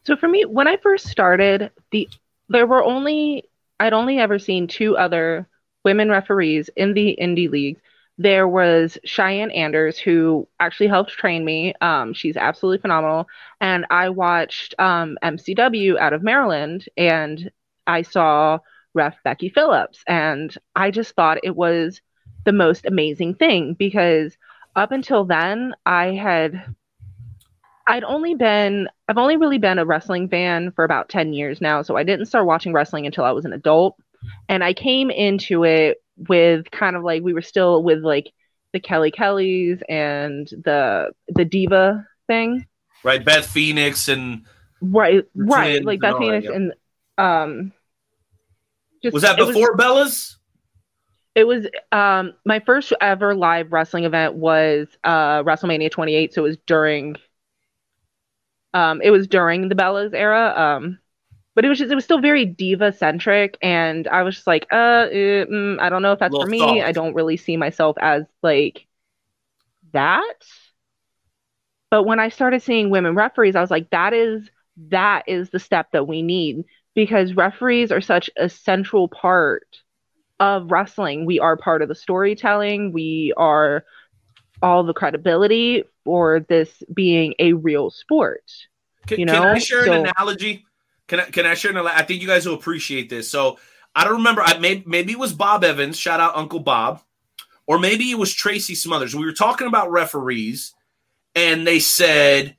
So 0.04 0.16
for 0.16 0.28
me, 0.28 0.44
when 0.44 0.66
I 0.66 0.76
first 0.76 1.06
started, 1.06 1.70
the 1.90 2.08
there 2.48 2.66
were 2.66 2.82
only 2.82 3.44
I'd 3.78 3.92
only 3.92 4.18
ever 4.18 4.38
seen 4.38 4.66
two 4.66 4.96
other 4.96 5.48
women 5.84 6.08
referees 6.08 6.70
in 6.76 6.94
the 6.94 7.16
indie 7.20 7.50
leagues. 7.50 7.80
There 8.18 8.46
was 8.46 8.98
Cheyenne 9.04 9.50
Anders, 9.50 9.98
who 9.98 10.46
actually 10.60 10.88
helped 10.88 11.10
train 11.10 11.44
me. 11.44 11.74
Um, 11.80 12.12
she's 12.12 12.36
absolutely 12.36 12.78
phenomenal. 12.78 13.26
And 13.60 13.86
I 13.90 14.10
watched 14.10 14.74
um, 14.78 15.16
MCW 15.24 15.98
out 15.98 16.12
of 16.12 16.22
Maryland, 16.22 16.84
and 16.96 17.50
I 17.86 18.02
saw 18.02 18.58
Ref 18.94 19.16
Becky 19.24 19.48
Phillips, 19.48 20.04
and 20.06 20.54
I 20.76 20.90
just 20.90 21.14
thought 21.14 21.38
it 21.42 21.56
was 21.56 22.00
the 22.44 22.52
most 22.52 22.84
amazing 22.84 23.34
thing 23.34 23.74
because 23.74 24.36
up 24.74 24.92
until 24.92 25.24
then, 25.24 25.74
I 25.84 26.12
had 26.12 26.74
I'd 27.86 28.04
only 28.04 28.34
been 28.34 28.88
I've 29.08 29.18
only 29.18 29.36
really 29.36 29.58
been 29.58 29.78
a 29.78 29.84
wrestling 29.84 30.28
fan 30.28 30.72
for 30.72 30.84
about 30.84 31.08
10 31.08 31.32
years 31.32 31.60
now, 31.60 31.82
so 31.82 31.96
I 31.96 32.04
didn't 32.04 32.26
start 32.26 32.46
watching 32.46 32.72
wrestling 32.72 33.06
until 33.06 33.24
I 33.24 33.32
was 33.32 33.44
an 33.44 33.52
adult. 33.52 33.96
And 34.48 34.62
I 34.62 34.72
came 34.72 35.10
into 35.10 35.64
it 35.64 36.02
with 36.16 36.70
kind 36.70 36.94
of 36.94 37.02
like 37.02 37.22
we 37.22 37.32
were 37.32 37.42
still 37.42 37.82
with 37.82 38.04
like 38.04 38.32
the 38.72 38.80
Kelly 38.80 39.10
Kellys 39.10 39.82
and 39.88 40.46
the 40.48 41.10
the 41.28 41.44
diva 41.44 42.06
thing. 42.26 42.66
Right, 43.04 43.24
Beth 43.24 43.46
Phoenix 43.46 44.08
and 44.08 44.44
Right, 44.80 45.24
right. 45.34 45.84
Like 45.84 46.00
Beth 46.00 46.14
all 46.14 46.20
that, 46.20 46.24
Phoenix 46.24 46.46
yeah. 46.46 46.54
and 46.54 46.72
um 47.18 47.72
Just, 49.02 49.14
Was 49.14 49.22
that 49.22 49.36
before 49.36 49.76
Bella's? 49.76 50.38
It 51.34 51.44
was 51.44 51.66
um 51.92 52.34
my 52.44 52.60
first 52.60 52.92
ever 53.00 53.34
live 53.34 53.72
wrestling 53.72 54.04
event 54.04 54.34
was 54.34 54.88
uh 55.04 55.42
WrestleMania 55.42 55.90
28, 55.90 56.34
so 56.34 56.42
it 56.44 56.48
was 56.48 56.58
during 56.66 57.16
um 58.74 59.00
it 59.02 59.10
was 59.10 59.26
during 59.26 59.68
the 59.68 59.74
Bellas 59.74 60.14
era. 60.14 60.54
Um 60.56 60.98
but 61.54 61.64
it 61.64 61.68
was 61.68 61.78
just 61.78 61.92
it 61.92 61.94
was 61.96 62.04
still 62.04 62.20
very 62.20 62.46
diva 62.46 62.92
centric 62.92 63.58
and 63.62 64.08
I 64.08 64.22
was 64.22 64.36
just 64.36 64.46
like, 64.46 64.66
uh 64.72 65.08
eh, 65.12 65.44
mm, 65.46 65.80
I 65.80 65.88
don't 65.90 66.02
know 66.02 66.12
if 66.12 66.20
that's 66.20 66.38
for 66.38 66.46
me. 66.46 66.82
soft. 66.82 66.82
I 66.82 66.92
don't 66.92 67.14
really 67.14 67.36
see 67.36 67.56
myself 67.56 67.96
as 68.00 68.24
like 68.42 68.86
that. 69.92 70.44
But 71.90 72.04
when 72.04 72.18
I 72.20 72.28
started 72.28 72.62
seeing 72.62 72.90
women 72.90 73.14
referees, 73.14 73.54
I 73.56 73.60
was 73.60 73.70
like, 73.70 73.90
that 73.90 74.12
is 74.12 74.50
that 74.88 75.24
is 75.28 75.50
the 75.50 75.58
step 75.58 75.92
that 75.92 76.08
we 76.08 76.22
need 76.22 76.64
because 76.94 77.34
referees 77.34 77.92
are 77.92 78.00
such 78.00 78.30
a 78.36 78.48
central 78.48 79.08
part 79.08 79.82
of 80.42 80.72
wrestling. 80.72 81.24
We 81.24 81.38
are 81.38 81.56
part 81.56 81.82
of 81.82 81.88
the 81.88 81.94
storytelling. 81.94 82.90
We 82.92 83.32
are 83.36 83.84
all 84.60 84.82
the 84.82 84.92
credibility 84.92 85.84
for 86.04 86.40
this 86.40 86.82
being 86.92 87.34
a 87.38 87.52
real 87.52 87.90
sport. 87.90 88.42
Can, 89.06 89.20
You 89.20 89.26
can 89.26 89.36
I 89.36 89.58
share 89.58 89.84
so- 89.84 89.92
an 89.92 90.06
analogy? 90.08 90.66
Can 91.06 91.20
I 91.20 91.24
can 91.24 91.46
I 91.46 91.54
share 91.54 91.70
an? 91.70 91.86
I 91.86 92.02
think 92.02 92.22
you 92.22 92.28
guys 92.28 92.46
will 92.46 92.54
appreciate 92.54 93.08
this. 93.08 93.30
So 93.30 93.58
I 93.94 94.04
don't 94.04 94.14
remember. 94.14 94.42
I 94.42 94.58
maybe 94.58 94.82
maybe 94.86 95.12
it 95.12 95.18
was 95.18 95.32
Bob 95.32 95.62
Evans. 95.62 95.96
Shout 95.98 96.20
out 96.20 96.36
Uncle 96.36 96.60
Bob, 96.60 97.02
or 97.66 97.78
maybe 97.78 98.10
it 98.10 98.18
was 98.18 98.32
Tracy 98.32 98.74
Smothers. 98.74 99.14
We 99.14 99.26
were 99.26 99.32
talking 99.32 99.66
about 99.66 99.90
referees, 99.90 100.74
and 101.34 101.66
they 101.66 101.80
said 101.80 102.56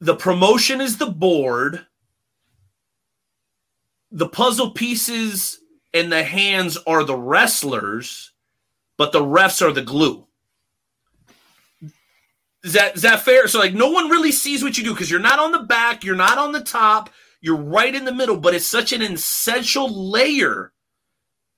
the 0.00 0.16
promotion 0.16 0.80
is 0.80 0.98
the 0.98 1.06
board, 1.10 1.86
the 4.10 4.28
puzzle 4.28 4.70
pieces 4.70 5.60
and 5.94 6.10
the 6.10 6.22
hands 6.22 6.76
are 6.86 7.04
the 7.04 7.16
wrestlers, 7.16 8.32
but 8.96 9.12
the 9.12 9.20
refs 9.20 9.62
are 9.62 9.72
the 9.72 9.82
glue. 9.82 10.26
Is 12.62 12.74
that 12.74 12.96
is 12.96 13.02
that 13.02 13.22
fair? 13.22 13.48
So 13.48 13.58
like 13.58 13.72
no 13.72 13.90
one 13.90 14.10
really 14.10 14.32
sees 14.32 14.62
what 14.62 14.76
you 14.76 14.84
do 14.84 14.92
because 14.92 15.10
you're 15.10 15.20
not 15.20 15.38
on 15.38 15.52
the 15.52 15.60
back, 15.60 16.04
you're 16.04 16.16
not 16.16 16.36
on 16.36 16.52
the 16.52 16.60
top, 16.60 17.10
you're 17.40 17.56
right 17.56 17.94
in 17.94 18.04
the 18.04 18.12
middle, 18.12 18.36
but 18.36 18.54
it's 18.54 18.66
such 18.66 18.92
an 18.92 19.00
essential 19.00 20.10
layer 20.10 20.72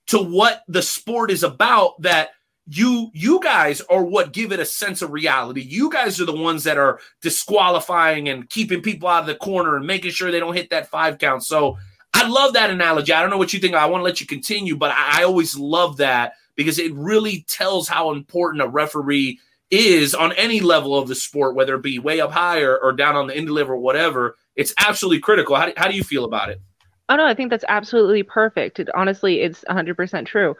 to 0.06 0.18
what 0.18 0.62
the 0.68 0.82
sport 0.82 1.30
is 1.30 1.42
about 1.42 2.00
that 2.02 2.30
you 2.68 3.10
you 3.12 3.40
guys 3.40 3.80
are 3.90 4.04
what 4.04 4.32
give 4.32 4.52
it 4.52 4.60
a 4.60 4.64
sense 4.64 5.02
of 5.02 5.10
reality. 5.10 5.62
You 5.62 5.90
guys 5.90 6.20
are 6.20 6.24
the 6.24 6.36
ones 6.36 6.62
that 6.64 6.78
are 6.78 7.00
disqualifying 7.20 8.28
and 8.28 8.48
keeping 8.48 8.80
people 8.80 9.08
out 9.08 9.22
of 9.22 9.26
the 9.26 9.34
corner 9.34 9.76
and 9.76 9.86
making 9.86 10.12
sure 10.12 10.30
they 10.30 10.38
don't 10.38 10.56
hit 10.56 10.70
that 10.70 10.88
five 10.88 11.18
count. 11.18 11.42
So 11.42 11.76
I 12.14 12.28
love 12.28 12.54
that 12.54 12.70
analogy. 12.70 13.12
I 13.12 13.20
don't 13.20 13.30
know 13.30 13.38
what 13.38 13.52
you 13.52 13.60
think. 13.60 13.74
I 13.74 13.86
want 13.86 14.00
to 14.00 14.04
let 14.04 14.20
you 14.20 14.26
continue, 14.26 14.76
but 14.76 14.90
I, 14.90 15.20
I 15.20 15.24
always 15.24 15.56
love 15.56 15.98
that 15.98 16.34
because 16.56 16.78
it 16.78 16.92
really 16.94 17.44
tells 17.48 17.88
how 17.88 18.12
important 18.12 18.62
a 18.62 18.68
referee 18.68 19.40
is 19.70 20.14
on 20.14 20.32
any 20.32 20.60
level 20.60 20.96
of 20.96 21.08
the 21.08 21.14
sport, 21.14 21.54
whether 21.54 21.74
it 21.74 21.82
be 21.82 21.98
way 21.98 22.20
up 22.20 22.30
higher 22.30 22.72
or, 22.76 22.90
or 22.90 22.92
down 22.92 23.16
on 23.16 23.26
the 23.26 23.32
indie 23.32 23.50
level 23.50 23.74
or 23.74 23.78
whatever. 23.78 24.36
It's 24.54 24.74
absolutely 24.76 25.20
critical. 25.20 25.56
How 25.56 25.66
do, 25.66 25.72
how 25.76 25.88
do 25.88 25.96
you 25.96 26.04
feel 26.04 26.24
about 26.24 26.50
it? 26.50 26.60
Oh 27.08 27.16
no, 27.16 27.26
I 27.26 27.34
think 27.34 27.50
that's 27.50 27.64
absolutely 27.68 28.22
perfect. 28.22 28.78
It, 28.80 28.88
honestly, 28.94 29.40
it's 29.40 29.64
100% 29.68 30.26
true. 30.26 30.56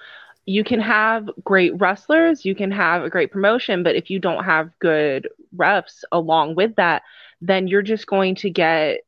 You 0.47 0.65
can 0.65 0.81
have 0.81 1.31
great 1.45 1.79
wrestlers, 1.79 2.45
you 2.45 2.55
can 2.55 2.73
have 2.73 3.05
a 3.05 3.11
great 3.11 3.31
promotion, 3.31 3.83
but 3.83 3.95
if 3.95 4.11
you 4.11 4.19
don't 4.19 4.45
have 4.45 4.77
good 4.81 5.29
refs 5.57 6.03
along 6.11 6.57
with 6.57 6.75
that, 6.77 7.03
then 7.41 7.69
you're 7.69 7.83
just 7.83 8.07
going 8.07 8.35
to 8.37 8.51
get 8.51 9.03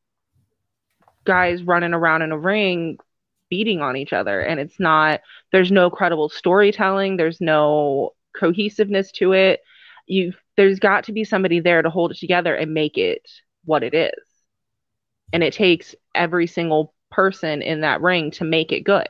guys 1.24 1.62
running 1.62 1.94
around 1.94 2.22
in 2.22 2.32
a 2.32 2.38
ring 2.38 2.98
beating 3.50 3.80
on 3.80 3.96
each 3.96 4.12
other 4.12 4.40
and 4.40 4.58
it's 4.58 4.80
not 4.80 5.20
there's 5.52 5.70
no 5.70 5.90
credible 5.90 6.28
storytelling, 6.28 7.16
there's 7.16 7.40
no 7.40 8.10
cohesiveness 8.36 9.12
to 9.12 9.32
it. 9.32 9.60
You 10.06 10.32
there's 10.56 10.78
got 10.78 11.04
to 11.04 11.12
be 11.12 11.24
somebody 11.24 11.60
there 11.60 11.82
to 11.82 11.90
hold 11.90 12.12
it 12.12 12.18
together 12.18 12.54
and 12.54 12.74
make 12.74 12.96
it 12.96 13.28
what 13.64 13.82
it 13.82 13.94
is. 13.94 14.12
And 15.32 15.42
it 15.42 15.52
takes 15.52 15.94
every 16.14 16.46
single 16.46 16.94
person 17.10 17.62
in 17.62 17.80
that 17.80 18.00
ring 18.00 18.30
to 18.32 18.44
make 18.44 18.72
it 18.72 18.80
good. 18.80 19.08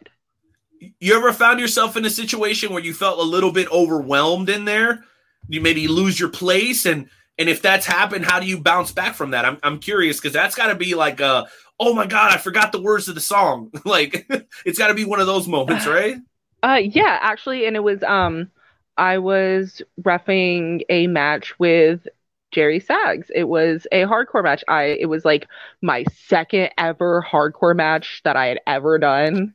You 1.01 1.17
ever 1.17 1.33
found 1.33 1.61
yourself 1.61 1.97
in 1.97 2.05
a 2.05 2.11
situation 2.11 2.73
where 2.73 2.83
you 2.83 2.93
felt 2.95 3.19
a 3.19 3.23
little 3.23 3.53
bit 3.53 3.71
overwhelmed 3.71 4.49
in 4.49 4.65
there? 4.65 5.05
You 5.49 5.61
maybe 5.61 5.89
lose 5.89 6.19
your 6.19 6.29
place, 6.29 6.87
and 6.87 7.09
and 7.39 7.49
if 7.49 7.63
that's 7.63 7.87
happened, 7.87 8.25
how 8.25 8.41
do 8.41 8.47
you 8.47 8.61
bounce 8.61 8.93
back 8.93 9.15
from 9.15 9.31
that? 9.31 9.45
I'm 9.45 9.59
I'm 9.63 9.79
curious 9.79 10.19
because 10.19 10.33
that's 10.33 10.55
got 10.55 10.69
to 10.69 10.75
be 10.75 10.95
like 10.95 11.21
a 11.21 11.47
oh 11.81 11.95
my 11.95 12.07
god, 12.07 12.33
I 12.33 12.39
forgot 12.39 12.73
the 12.73 12.81
words 12.81 13.09
of 13.09 13.15
the 13.15 13.21
song. 13.21 13.71
like 13.85 14.27
it's 14.67 14.79
got 14.79 14.89
to 14.89 14.95
be 14.95 15.05
one 15.05 15.21
of 15.21 15.27
those 15.27 15.49
moments, 15.49 15.87
right? 15.87 16.17
Uh 16.63 16.81
yeah, 16.83 17.19
actually 17.21 17.67
and 17.67 17.77
it 17.77 17.83
was 17.83 18.03
um 18.03 18.51
I 18.97 19.19
was 19.19 19.83
refing 20.01 20.83
a 20.89 21.07
match 21.09 21.59
with 21.59 22.07
Jerry 22.53 22.79
Saggs. 22.79 23.31
It 23.35 23.45
was 23.45 23.87
a 23.91 24.05
hardcore 24.05 24.45
match. 24.45 24.63
I 24.69 24.97
it 25.01 25.07
was 25.07 25.25
like 25.25 25.49
my 25.83 26.05
second 26.27 26.71
ever 26.79 27.25
hardcore 27.29 27.75
match 27.77 28.21
that 28.25 28.37
I 28.37 28.47
had 28.47 28.61
ever 28.67 28.99
done 28.99 29.55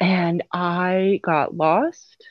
and 0.00 0.42
I 0.52 1.20
got 1.22 1.54
lost 1.54 2.24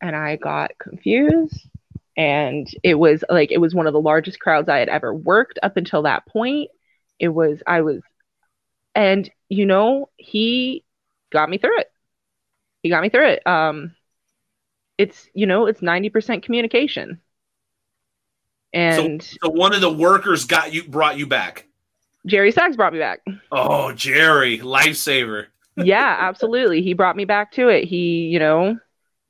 and 0.00 0.16
I 0.16 0.36
got 0.36 0.72
confused 0.78 1.68
and 2.16 2.66
it 2.82 2.94
was 2.94 3.24
like 3.28 3.52
it 3.52 3.58
was 3.60 3.74
one 3.74 3.86
of 3.86 3.92
the 3.92 4.00
largest 4.00 4.40
crowds 4.40 4.68
I 4.68 4.78
had 4.78 4.88
ever 4.88 5.12
worked 5.14 5.58
up 5.62 5.76
until 5.76 6.02
that 6.02 6.26
point. 6.26 6.70
It 7.18 7.28
was 7.28 7.62
I 7.66 7.82
was 7.82 8.00
and 8.96 9.30
you 9.48 9.66
know, 9.66 10.10
he 10.16 10.84
got 11.30 11.48
me 11.48 11.58
through 11.58 11.78
it. 11.78 11.92
He 12.82 12.90
got 12.90 13.02
me 13.02 13.10
through 13.10 13.28
it. 13.28 13.46
Um 13.46 13.94
it's 14.98 15.28
you 15.34 15.46
know, 15.46 15.66
it's 15.66 15.80
90% 15.82 16.42
communication. 16.42 17.20
And 18.72 19.22
So 19.22 19.48
one 19.50 19.74
of 19.74 19.80
the 19.80 19.92
workers 19.92 20.44
got 20.44 20.72
you 20.72 20.84
brought 20.84 21.16
you 21.18 21.26
back. 21.26 21.66
Jerry 22.26 22.50
Saggs 22.50 22.76
brought 22.76 22.92
me 22.92 22.98
back. 22.98 23.20
Oh, 23.52 23.92
Jerry, 23.92 24.58
lifesaver. 24.58 25.46
yeah, 25.76 26.16
absolutely. 26.20 26.82
He 26.82 26.94
brought 26.94 27.16
me 27.16 27.24
back 27.24 27.52
to 27.52 27.68
it. 27.68 27.84
He, 27.84 28.26
you 28.26 28.38
know, 28.38 28.78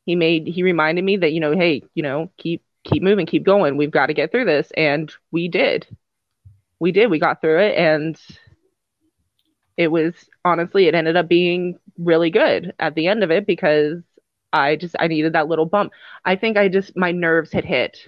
he 0.07 0.17
made 0.17 0.47
he 0.47 0.63
reminded 0.63 1.05
me 1.05 1.19
that, 1.19 1.33
you 1.33 1.41
know, 1.41 1.53
hey, 1.53 1.83
you 1.95 2.03
know, 2.03 2.31
keep 2.39 2.63
keep 2.85 3.03
moving, 3.03 3.27
keep 3.27 3.45
going. 3.45 3.77
We've 3.77 3.91
got 3.91 4.07
to 4.07 4.15
get 4.15 4.31
through 4.31 4.47
this. 4.47 4.71
And 4.77 5.13
we 5.31 5.49
did. 5.49 5.87
We 6.81 6.93
did. 6.93 7.11
We 7.11 7.19
got 7.19 7.41
through 7.41 7.61
it 7.61 7.77
and 7.77 8.19
it 9.77 9.89
was 9.89 10.15
honestly 10.45 10.87
it 10.87 10.95
ended 10.95 11.17
up 11.17 11.29
being 11.29 11.79
really 11.99 12.31
good 12.31 12.73
at 12.79 12.95
the 12.95 13.09
end 13.09 13.23
of 13.23 13.31
it 13.31 13.47
because 13.47 14.03
I 14.53 14.77
just 14.77 14.97
I 14.99 15.07
needed 15.09 15.35
that 15.35 15.49
little 15.49 15.67
bump. 15.67 15.93
I 16.25 16.37
think 16.37 16.57
I 16.57 16.69
just 16.69 16.97
my 16.97 17.13
nerves 17.13 17.53
had 17.53 17.65
hit. 17.65 17.99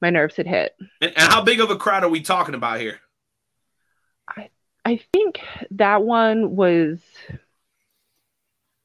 My 0.00 0.10
nerves 0.10 0.36
had 0.36 0.46
hit. 0.46 0.76
And, 1.00 1.12
and 1.16 1.32
how 1.32 1.42
big 1.42 1.60
of 1.60 1.70
a 1.70 1.76
crowd 1.76 2.04
are 2.04 2.08
we 2.08 2.20
talking 2.20 2.54
about 2.54 2.80
here? 2.80 3.00
I 4.28 4.50
I 4.84 5.00
think 5.12 5.40
that 5.72 6.02
one 6.02 6.56
was 6.56 7.00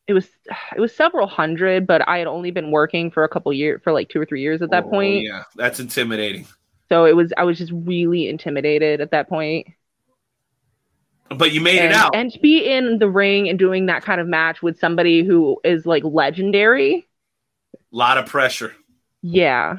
it 0.07 0.14
was 0.14 0.27
it 0.76 0.80
was 0.80 0.94
several 0.95 1.27
hundred, 1.27 1.88
but 1.88 2.07
I 2.07 2.18
had 2.18 2.27
only 2.27 2.52
been 2.52 2.72
working 2.72 3.10
for 3.10 3.23
a 3.23 3.30
couple 3.30 3.53
years 3.53 3.81
for 3.84 3.94
like 3.94 4.10
two 4.10 4.19
or 4.19 4.26
three 4.26 4.41
years 4.41 4.61
at 4.61 4.69
that 4.72 4.85
Oh, 4.85 4.90
point. 4.90 5.23
yeah, 5.23 5.44
that's 5.56 5.80
intimidating. 5.80 6.45
So 6.90 7.06
it 7.06 7.15
was 7.15 7.31
I 7.38 7.44
was 7.45 7.57
just 7.57 7.72
really 7.73 8.27
intimidated 8.27 9.02
at 9.02 9.11
that 9.11 9.30
point. 9.30 9.68
But 11.38 11.51
you 11.51 11.61
made 11.61 11.80
And, 11.80 11.91
it 11.91 11.93
out. 11.93 12.15
and 12.15 12.31
to 12.31 12.39
be 12.39 12.65
in 12.65 12.99
the 12.99 13.10
ring 13.10 13.49
and 13.49 13.57
doing 13.60 13.85
that 13.88 14.03
kind 14.03 14.19
of 14.22 14.27
match 14.27 14.61
with 14.61 14.80
somebody 14.80 15.23
who 15.23 15.60
is 15.64 15.85
like 15.85 16.03
legendary. 16.03 17.07
A 17.76 17.95
lot 17.95 18.18
of 18.18 18.26
pressure. 18.26 18.76
Yeah. 19.22 19.77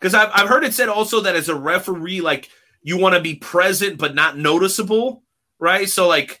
Because 0.00 0.14
I've, 0.14 0.30
I've 0.32 0.48
heard 0.48 0.64
it 0.64 0.74
said 0.74 0.88
also 0.88 1.20
that 1.20 1.36
as 1.36 1.48
a 1.48 1.54
referee, 1.54 2.20
like 2.20 2.50
you 2.82 2.98
want 2.98 3.14
to 3.14 3.20
be 3.20 3.34
present 3.36 3.98
but 3.98 4.14
not 4.14 4.36
noticeable, 4.36 5.22
right? 5.58 5.88
So 5.88 6.08
like 6.08 6.40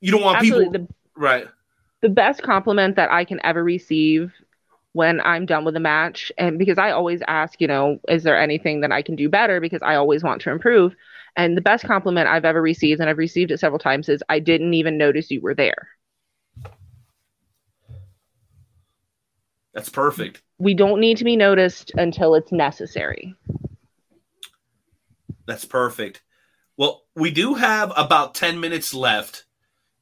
you 0.00 0.12
don't 0.12 0.22
want 0.22 0.38
Absolutely. 0.38 0.78
people, 0.78 0.86
The 1.16 1.20
right? 1.20 1.48
the 2.02 2.08
best 2.08 2.42
compliment 2.42 2.96
that 2.96 3.10
I 3.10 3.24
can 3.24 3.40
ever 3.44 3.62
receive 3.62 4.32
when 4.92 5.20
I'm 5.20 5.46
done 5.46 5.64
with 5.64 5.76
a 5.76 5.80
match. 5.80 6.32
And 6.38 6.58
because 6.58 6.78
I 6.78 6.90
always 6.92 7.22
ask, 7.28 7.60
you 7.60 7.66
know, 7.68 7.98
is 8.08 8.22
there 8.22 8.38
anything 8.38 8.80
that 8.82 8.92
I 8.92 9.02
can 9.02 9.16
do 9.16 9.28
better? 9.28 9.60
Because 9.60 9.82
I 9.82 9.96
always 9.96 10.22
want 10.22 10.42
to 10.42 10.50
improve. 10.50 10.94
And 11.38 11.56
the 11.56 11.62
best 11.62 11.84
compliment 11.84 12.28
I've 12.28 12.44
ever 12.44 12.60
received, 12.60 13.00
and 13.00 13.08
I've 13.08 13.16
received 13.16 13.52
it 13.52 13.60
several 13.60 13.78
times, 13.78 14.08
is 14.08 14.24
I 14.28 14.40
didn't 14.40 14.74
even 14.74 14.98
notice 14.98 15.30
you 15.30 15.40
were 15.40 15.54
there. 15.54 15.88
That's 19.72 19.88
perfect. 19.88 20.42
We 20.58 20.74
don't 20.74 20.98
need 20.98 21.16
to 21.18 21.24
be 21.24 21.36
noticed 21.36 21.92
until 21.94 22.34
it's 22.34 22.50
necessary. 22.50 23.36
That's 25.46 25.64
perfect. 25.64 26.22
Well, 26.76 27.04
we 27.14 27.30
do 27.30 27.54
have 27.54 27.92
about 27.96 28.34
10 28.34 28.58
minutes 28.58 28.92
left. 28.92 29.44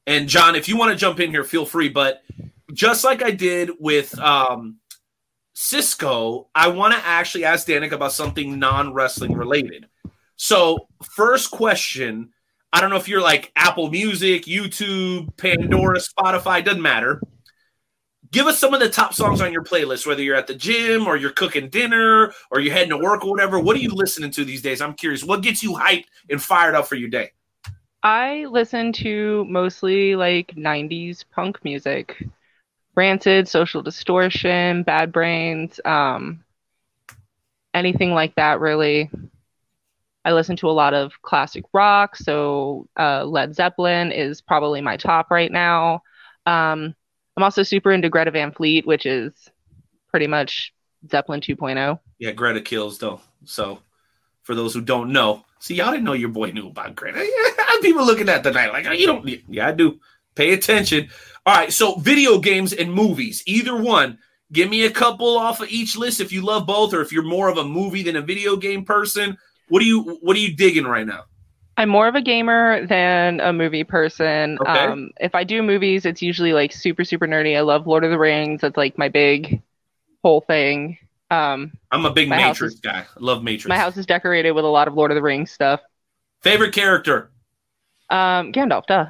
And 0.07 0.27
John, 0.27 0.55
if 0.55 0.67
you 0.67 0.75
want 0.75 0.91
to 0.91 0.97
jump 0.97 1.19
in 1.19 1.29
here, 1.29 1.43
feel 1.43 1.67
free. 1.67 1.89
But 1.89 2.23
just 2.73 3.03
like 3.03 3.21
I 3.21 3.29
did 3.29 3.69
with 3.79 4.17
um, 4.17 4.77
Cizzko, 5.55 6.47
I 6.55 6.69
want 6.69 6.95
to 6.95 7.05
actually 7.05 7.45
ask 7.45 7.67
Danika 7.67 7.91
about 7.91 8.13
something 8.13 8.57
non 8.57 8.91
wrestling 8.91 9.33
related. 9.33 9.87
So, 10.37 10.87
first 11.03 11.51
question 11.51 12.29
I 12.71 12.81
don't 12.81 12.89
know 12.89 12.97
if 12.97 13.07
you're 13.07 13.21
like 13.21 13.51
Apple 13.55 13.89
Music, 13.89 14.43
YouTube, 14.43 15.35
Pandora, 15.37 15.99
Spotify, 15.99 16.63
doesn't 16.63 16.81
matter. 16.81 17.21
Give 18.29 18.45
us 18.45 18.59
some 18.59 18.73
of 18.73 18.81
the 18.81 18.89
top 18.89 19.13
songs 19.13 19.39
on 19.39 19.53
your 19.53 19.63
playlist, 19.63 20.05
whether 20.05 20.21
you're 20.21 20.35
at 20.35 20.47
the 20.47 20.53
gym 20.53 21.07
or 21.07 21.15
you're 21.15 21.31
cooking 21.31 21.69
dinner 21.69 22.33
or 22.51 22.59
you're 22.59 22.73
heading 22.73 22.89
to 22.89 22.97
work 22.97 23.23
or 23.23 23.31
whatever. 23.31 23.57
What 23.57 23.77
are 23.77 23.79
you 23.79 23.93
listening 23.93 24.31
to 24.31 24.43
these 24.43 24.61
days? 24.61 24.81
I'm 24.81 24.93
curious. 24.95 25.23
What 25.23 25.41
gets 25.41 25.63
you 25.63 25.73
hyped 25.73 26.05
and 26.29 26.41
fired 26.41 26.75
up 26.75 26.87
for 26.87 26.95
your 26.95 27.09
day? 27.09 27.31
I 28.03 28.45
listen 28.45 28.91
to 28.93 29.45
mostly 29.45 30.15
like 30.15 30.53
90s 30.55 31.23
punk 31.31 31.63
music. 31.63 32.21
Rancid, 32.95 33.47
Social 33.47 33.81
Distortion, 33.81 34.83
Bad 34.83 35.11
Brains, 35.11 35.79
um, 35.85 36.43
anything 37.73 38.11
like 38.11 38.35
that, 38.35 38.59
really. 38.59 39.09
I 40.25 40.33
listen 40.33 40.55
to 40.57 40.69
a 40.69 40.71
lot 40.71 40.93
of 40.93 41.21
classic 41.21 41.63
rock, 41.73 42.15
so 42.15 42.87
uh, 42.99 43.23
Led 43.23 43.55
Zeppelin 43.55 44.11
is 44.11 44.41
probably 44.41 44.81
my 44.81 44.97
top 44.97 45.31
right 45.31 45.51
now. 45.51 46.01
Um, 46.45 46.95
I'm 47.37 47.43
also 47.43 47.63
super 47.63 47.91
into 47.91 48.09
Greta 48.09 48.31
Van 48.31 48.51
Fleet, 48.51 48.85
which 48.85 49.05
is 49.05 49.31
pretty 50.09 50.27
much 50.27 50.73
Zeppelin 51.09 51.41
2.0. 51.41 51.99
Yeah, 52.19 52.31
Greta 52.31 52.61
kills 52.61 52.97
though. 52.97 53.21
So 53.45 53.79
for 54.43 54.55
those 54.55 54.73
who 54.73 54.81
don't 54.81 55.11
know, 55.11 55.45
see, 55.59 55.75
y'all 55.75 55.91
didn't 55.91 56.05
know 56.05 56.13
your 56.13 56.29
boy 56.29 56.51
knew 56.51 56.67
about 56.67 56.95
Greta. 56.95 57.25
People 57.81 58.05
looking 58.05 58.29
at 58.29 58.43
the 58.43 58.51
night 58.51 58.73
like, 58.73 58.87
oh, 58.87 58.91
you 58.91 59.05
don't. 59.05 59.27
Yeah, 59.47 59.67
I 59.67 59.71
do. 59.71 59.99
Pay 60.35 60.53
attention. 60.53 61.09
All 61.45 61.55
right, 61.55 61.71
so 61.71 61.95
video 61.95 62.39
games 62.39 62.73
and 62.73 62.91
movies, 62.91 63.43
either 63.45 63.75
one. 63.75 64.17
Give 64.51 64.69
me 64.69 64.85
a 64.85 64.91
couple 64.91 65.37
off 65.37 65.61
of 65.61 65.69
each 65.69 65.95
list 65.97 66.21
if 66.21 66.31
you 66.31 66.41
love 66.41 66.65
both, 66.65 66.93
or 66.93 67.01
if 67.01 67.11
you're 67.11 67.23
more 67.23 67.49
of 67.49 67.57
a 67.57 67.63
movie 67.63 68.03
than 68.03 68.15
a 68.15 68.21
video 68.21 68.55
game 68.55 68.85
person. 68.85 69.37
What 69.69 69.81
are 69.81 69.85
you 69.85 70.17
What 70.21 70.35
are 70.35 70.39
you 70.39 70.55
digging 70.55 70.85
right 70.85 71.05
now? 71.05 71.23
I'm 71.79 71.89
more 71.89 72.07
of 72.07 72.15
a 72.15 72.21
gamer 72.21 72.85
than 72.87 73.39
a 73.39 73.53
movie 73.53 73.83
person. 73.83 74.57
Okay. 74.59 74.71
Um, 74.71 75.11
if 75.19 75.35
I 75.35 75.43
do 75.43 75.61
movies, 75.61 76.05
it's 76.05 76.23
usually 76.23 76.51
like 76.53 76.73
super, 76.73 77.03
super 77.03 77.27
nerdy. 77.27 77.55
I 77.55 77.61
love 77.61 77.85
Lord 77.85 78.03
of 78.03 78.09
the 78.09 78.17
Rings. 78.17 78.61
That's 78.61 78.77
like 78.77 78.97
my 78.97 79.09
big 79.09 79.61
whole 80.23 80.41
thing. 80.41 80.97
Um, 81.29 81.73
I'm 81.91 82.03
a 82.05 82.11
big 82.11 82.29
Matrix 82.29 82.75
is- 82.75 82.79
guy. 82.79 83.01
I 83.01 83.19
love 83.19 83.43
Matrix. 83.43 83.67
my 83.69 83.77
house 83.77 83.95
is 83.97 84.07
decorated 84.07 84.51
with 84.53 84.65
a 84.65 84.67
lot 84.69 84.87
of 84.87 84.95
Lord 84.95 85.11
of 85.11 85.15
the 85.15 85.21
Rings 85.21 85.51
stuff. 85.51 85.81
Favorite 86.41 86.73
character? 86.73 87.29
Um, 88.09 88.53
Gandalf, 88.53 88.87
duh. 88.87 89.07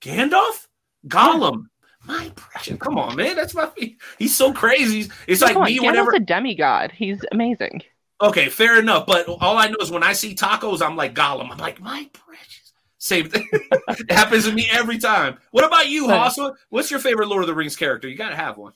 Gandalf? 0.00 0.66
Gollum? 1.08 1.64
My 2.06 2.30
precious. 2.36 2.78
Come 2.78 2.98
on, 2.98 3.16
man. 3.16 3.36
That's 3.36 3.54
my. 3.54 3.68
He's 4.18 4.36
so 4.36 4.52
crazy. 4.52 5.10
It's 5.26 5.42
like 5.42 5.52
Come 5.54 5.62
on, 5.62 5.66
me 5.66 5.78
Gandalf's 5.78 5.86
whenever. 5.86 6.12
a 6.14 6.20
demigod. 6.20 6.92
He's 6.92 7.20
amazing. 7.32 7.82
Okay, 8.22 8.48
fair 8.48 8.78
enough. 8.78 9.06
But 9.06 9.28
all 9.28 9.56
I 9.56 9.68
know 9.68 9.76
is 9.80 9.90
when 9.90 10.02
I 10.02 10.12
see 10.12 10.34
tacos, 10.34 10.82
I'm 10.82 10.96
like 10.96 11.14
Gollum. 11.14 11.50
I'm 11.50 11.58
like, 11.58 11.80
my 11.80 12.08
precious. 12.12 12.72
Same 12.98 13.28
thing. 13.28 13.48
it 13.52 14.10
happens 14.12 14.44
to 14.44 14.52
me 14.52 14.68
every 14.70 14.98
time. 14.98 15.38
What 15.52 15.64
about 15.64 15.88
you, 15.88 16.06
But- 16.06 16.18
Hoss? 16.36 16.38
What's 16.68 16.90
your 16.90 17.00
favorite 17.00 17.28
Lord 17.28 17.42
of 17.42 17.46
the 17.48 17.54
Rings 17.54 17.76
character? 17.76 18.08
You 18.08 18.16
got 18.16 18.30
to 18.30 18.36
have 18.36 18.58
one. 18.58 18.72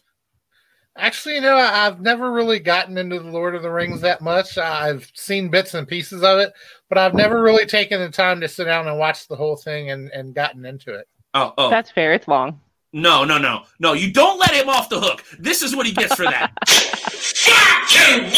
Actually, 0.96 1.34
you 1.34 1.40
know, 1.42 1.56
I- 1.56 1.86
I've 1.86 2.00
never 2.00 2.32
really 2.32 2.58
gotten 2.58 2.96
into 2.96 3.18
the 3.18 3.30
Lord 3.30 3.54
of 3.54 3.62
the 3.62 3.70
Rings 3.70 4.00
that 4.00 4.22
much. 4.22 4.56
I've 4.56 5.10
seen 5.14 5.50
bits 5.50 5.74
and 5.74 5.86
pieces 5.86 6.22
of 6.22 6.38
it, 6.38 6.52
but 6.88 6.96
I've 6.96 7.14
never 7.14 7.42
really 7.42 7.66
taken 7.66 8.00
the 8.00 8.08
time 8.08 8.40
to 8.40 8.48
sit 8.48 8.64
down 8.64 8.88
and 8.88 8.98
watch 8.98 9.28
the 9.28 9.36
whole 9.36 9.56
thing 9.56 9.90
and, 9.90 10.10
and 10.12 10.34
gotten 10.34 10.64
into 10.64 10.94
it. 10.94 11.06
Oh, 11.34 11.52
oh. 11.58 11.68
That's 11.68 11.90
fair. 11.90 12.14
It's 12.14 12.28
long. 12.28 12.60
No, 12.96 13.24
no, 13.24 13.38
no. 13.38 13.64
No, 13.80 13.92
you 13.92 14.12
don't 14.12 14.38
let 14.38 14.52
him 14.52 14.68
off 14.68 14.88
the 14.88 15.00
hook. 15.00 15.24
This 15.38 15.62
is 15.62 15.74
what 15.74 15.84
he 15.84 15.92
gets 15.92 16.14
for 16.14 16.22
that. 16.22 16.52
Fucking 16.68 18.30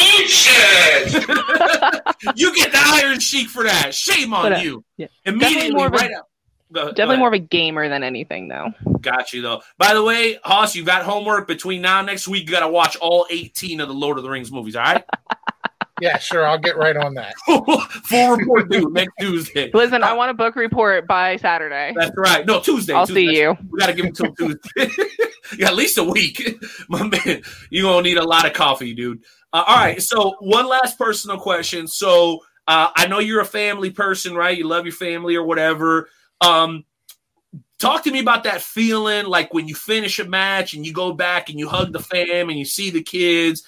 you 2.36 2.54
get 2.54 2.72
the 2.72 2.78
Iron 2.80 3.20
Sheik 3.20 3.48
for 3.48 3.64
that. 3.64 3.94
Shame 3.94 4.32
on 4.32 4.44
But, 4.44 4.52
uh, 4.54 4.56
you. 4.62 4.84
yeah. 4.96 5.06
Immediately, 5.24 5.54
Definitely 5.70 5.76
more 5.76 5.86
of 5.88 5.92
a- 5.92 5.96
right 5.96 6.10
out. 6.12 6.24
Go- 6.72 6.80
go 6.82 6.88
Definitely 6.88 7.04
ahead. 7.14 7.18
more 7.20 7.28
of 7.28 7.34
a 7.34 7.38
gamer 7.38 7.88
than 7.88 8.02
anything, 8.02 8.48
though. 8.48 8.68
Got 9.00 9.32
you 9.32 9.40
though. 9.42 9.62
By 9.78 9.94
the 9.94 10.02
way, 10.02 10.38
Hoss, 10.42 10.74
you 10.74 10.84
got 10.84 11.02
homework 11.04 11.46
between 11.46 11.80
now 11.82 11.98
and 11.98 12.06
next 12.06 12.26
week. 12.26 12.44
You 12.46 12.50
got 12.50 12.60
to 12.60 12.68
watch 12.68 12.96
all 12.96 13.26
18 13.30 13.80
of 13.80 13.86
the 13.88 13.94
Lord 13.94 14.16
of 14.18 14.24
the 14.24 14.30
Rings 14.30 14.50
movies. 14.50 14.74
All 14.74 14.82
right, 14.82 15.04
Yeah, 16.00 16.18
sure, 16.18 16.46
I'll 16.46 16.58
get 16.58 16.76
right 16.76 16.96
on 16.96 17.14
that. 17.14 17.34
full 18.04 18.36
report 18.36 18.70
due 18.70 18.90
next 18.90 19.14
Tuesday. 19.18 19.70
Listen, 19.72 20.02
I 20.02 20.12
want 20.12 20.30
a 20.30 20.34
book 20.34 20.54
report 20.54 21.06
by 21.06 21.36
Saturday. 21.36 21.94
That's 21.96 22.14
right. 22.16 22.44
No, 22.44 22.60
Tuesday. 22.60 22.92
I'll 22.92 23.06
Tuesday. 23.06 23.26
see 23.26 23.40
you. 23.40 23.56
We 23.70 23.78
got 23.78 23.86
to 23.86 23.94
give 23.94 24.04
him 24.04 24.12
till 24.12 24.34
Tuesday. 24.34 24.60
you 25.52 25.58
got 25.58 25.70
at 25.70 25.76
least 25.76 25.96
a 25.96 26.04
week, 26.04 26.58
my 26.88 27.02
man. 27.02 27.42
You 27.70 27.82
gonna 27.82 28.02
need 28.02 28.18
a 28.18 28.24
lot 28.24 28.46
of 28.46 28.52
coffee, 28.52 28.92
dude. 28.94 29.22
Uh, 29.52 29.64
all 29.66 29.76
right. 29.76 30.02
So 30.02 30.36
one 30.40 30.68
last 30.68 30.98
personal 30.98 31.38
question. 31.38 31.86
So 31.86 32.40
uh, 32.68 32.90
I 32.94 33.06
know 33.06 33.20
you're 33.20 33.40
a 33.40 33.46
family 33.46 33.90
person, 33.90 34.34
right? 34.34 34.56
You 34.56 34.66
love 34.66 34.84
your 34.84 34.92
family 34.92 35.34
or 35.34 35.44
whatever. 35.44 36.10
Um, 36.42 36.84
talk 37.78 38.04
to 38.04 38.10
me 38.10 38.20
about 38.20 38.44
that 38.44 38.60
feeling, 38.60 39.26
like 39.26 39.54
when 39.54 39.66
you 39.66 39.74
finish 39.74 40.18
a 40.18 40.24
match 40.24 40.74
and 40.74 40.84
you 40.84 40.92
go 40.92 41.12
back 41.12 41.48
and 41.48 41.58
you 41.58 41.68
hug 41.68 41.92
the 41.92 42.00
fam 42.00 42.50
and 42.50 42.58
you 42.58 42.64
see 42.66 42.90
the 42.90 43.02
kids. 43.02 43.62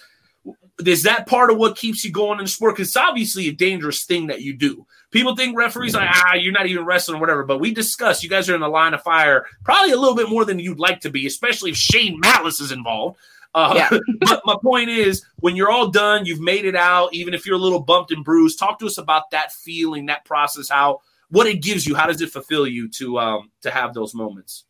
Is 0.86 1.02
that 1.02 1.26
part 1.26 1.50
of 1.50 1.58
what 1.58 1.76
keeps 1.76 2.04
you 2.04 2.12
going 2.12 2.38
in 2.38 2.44
the 2.44 2.50
sport? 2.50 2.76
Because 2.76 2.88
it's 2.88 2.96
obviously 2.96 3.48
a 3.48 3.52
dangerous 3.52 4.04
thing 4.04 4.28
that 4.28 4.42
you 4.42 4.56
do. 4.56 4.86
People 5.10 5.34
think 5.34 5.56
referees 5.56 5.94
like 5.94 6.08
ah, 6.10 6.34
you're 6.34 6.52
not 6.52 6.66
even 6.66 6.84
wrestling 6.84 7.18
or 7.18 7.20
whatever. 7.20 7.44
But 7.44 7.58
we 7.58 7.72
discussed 7.72 8.22
you 8.22 8.28
guys 8.28 8.48
are 8.48 8.54
in 8.54 8.60
the 8.60 8.68
line 8.68 8.94
of 8.94 9.02
fire, 9.02 9.46
probably 9.64 9.92
a 9.92 9.98
little 9.98 10.14
bit 10.14 10.28
more 10.28 10.44
than 10.44 10.58
you'd 10.58 10.78
like 10.78 11.00
to 11.00 11.10
be, 11.10 11.26
especially 11.26 11.70
if 11.70 11.76
Shane 11.76 12.20
Malice 12.20 12.60
is 12.60 12.70
involved. 12.70 13.18
Uh, 13.54 13.72
Yeah. 13.74 13.98
but 14.20 14.42
my 14.44 14.56
point 14.62 14.90
is, 14.90 15.24
when 15.40 15.56
you're 15.56 15.70
all 15.70 15.88
done, 15.88 16.26
you've 16.26 16.40
made 16.40 16.64
it 16.64 16.76
out. 16.76 17.12
Even 17.12 17.34
if 17.34 17.46
you're 17.46 17.56
a 17.56 17.60
little 17.60 17.80
bumped 17.80 18.12
and 18.12 18.24
bruised, 18.24 18.58
talk 18.58 18.78
to 18.78 18.86
us 18.86 18.98
about 18.98 19.30
that 19.30 19.52
feeling, 19.52 20.06
that 20.06 20.24
process, 20.24 20.68
how 20.68 21.00
what 21.30 21.46
it 21.46 21.62
gives 21.62 21.86
you. 21.86 21.94
How 21.94 22.06
does 22.06 22.20
it 22.20 22.30
fulfill 22.30 22.66
you 22.66 22.88
to 22.90 23.18
um 23.18 23.50
to 23.62 23.70
have 23.70 23.94
those 23.94 24.14
moments? 24.14 24.64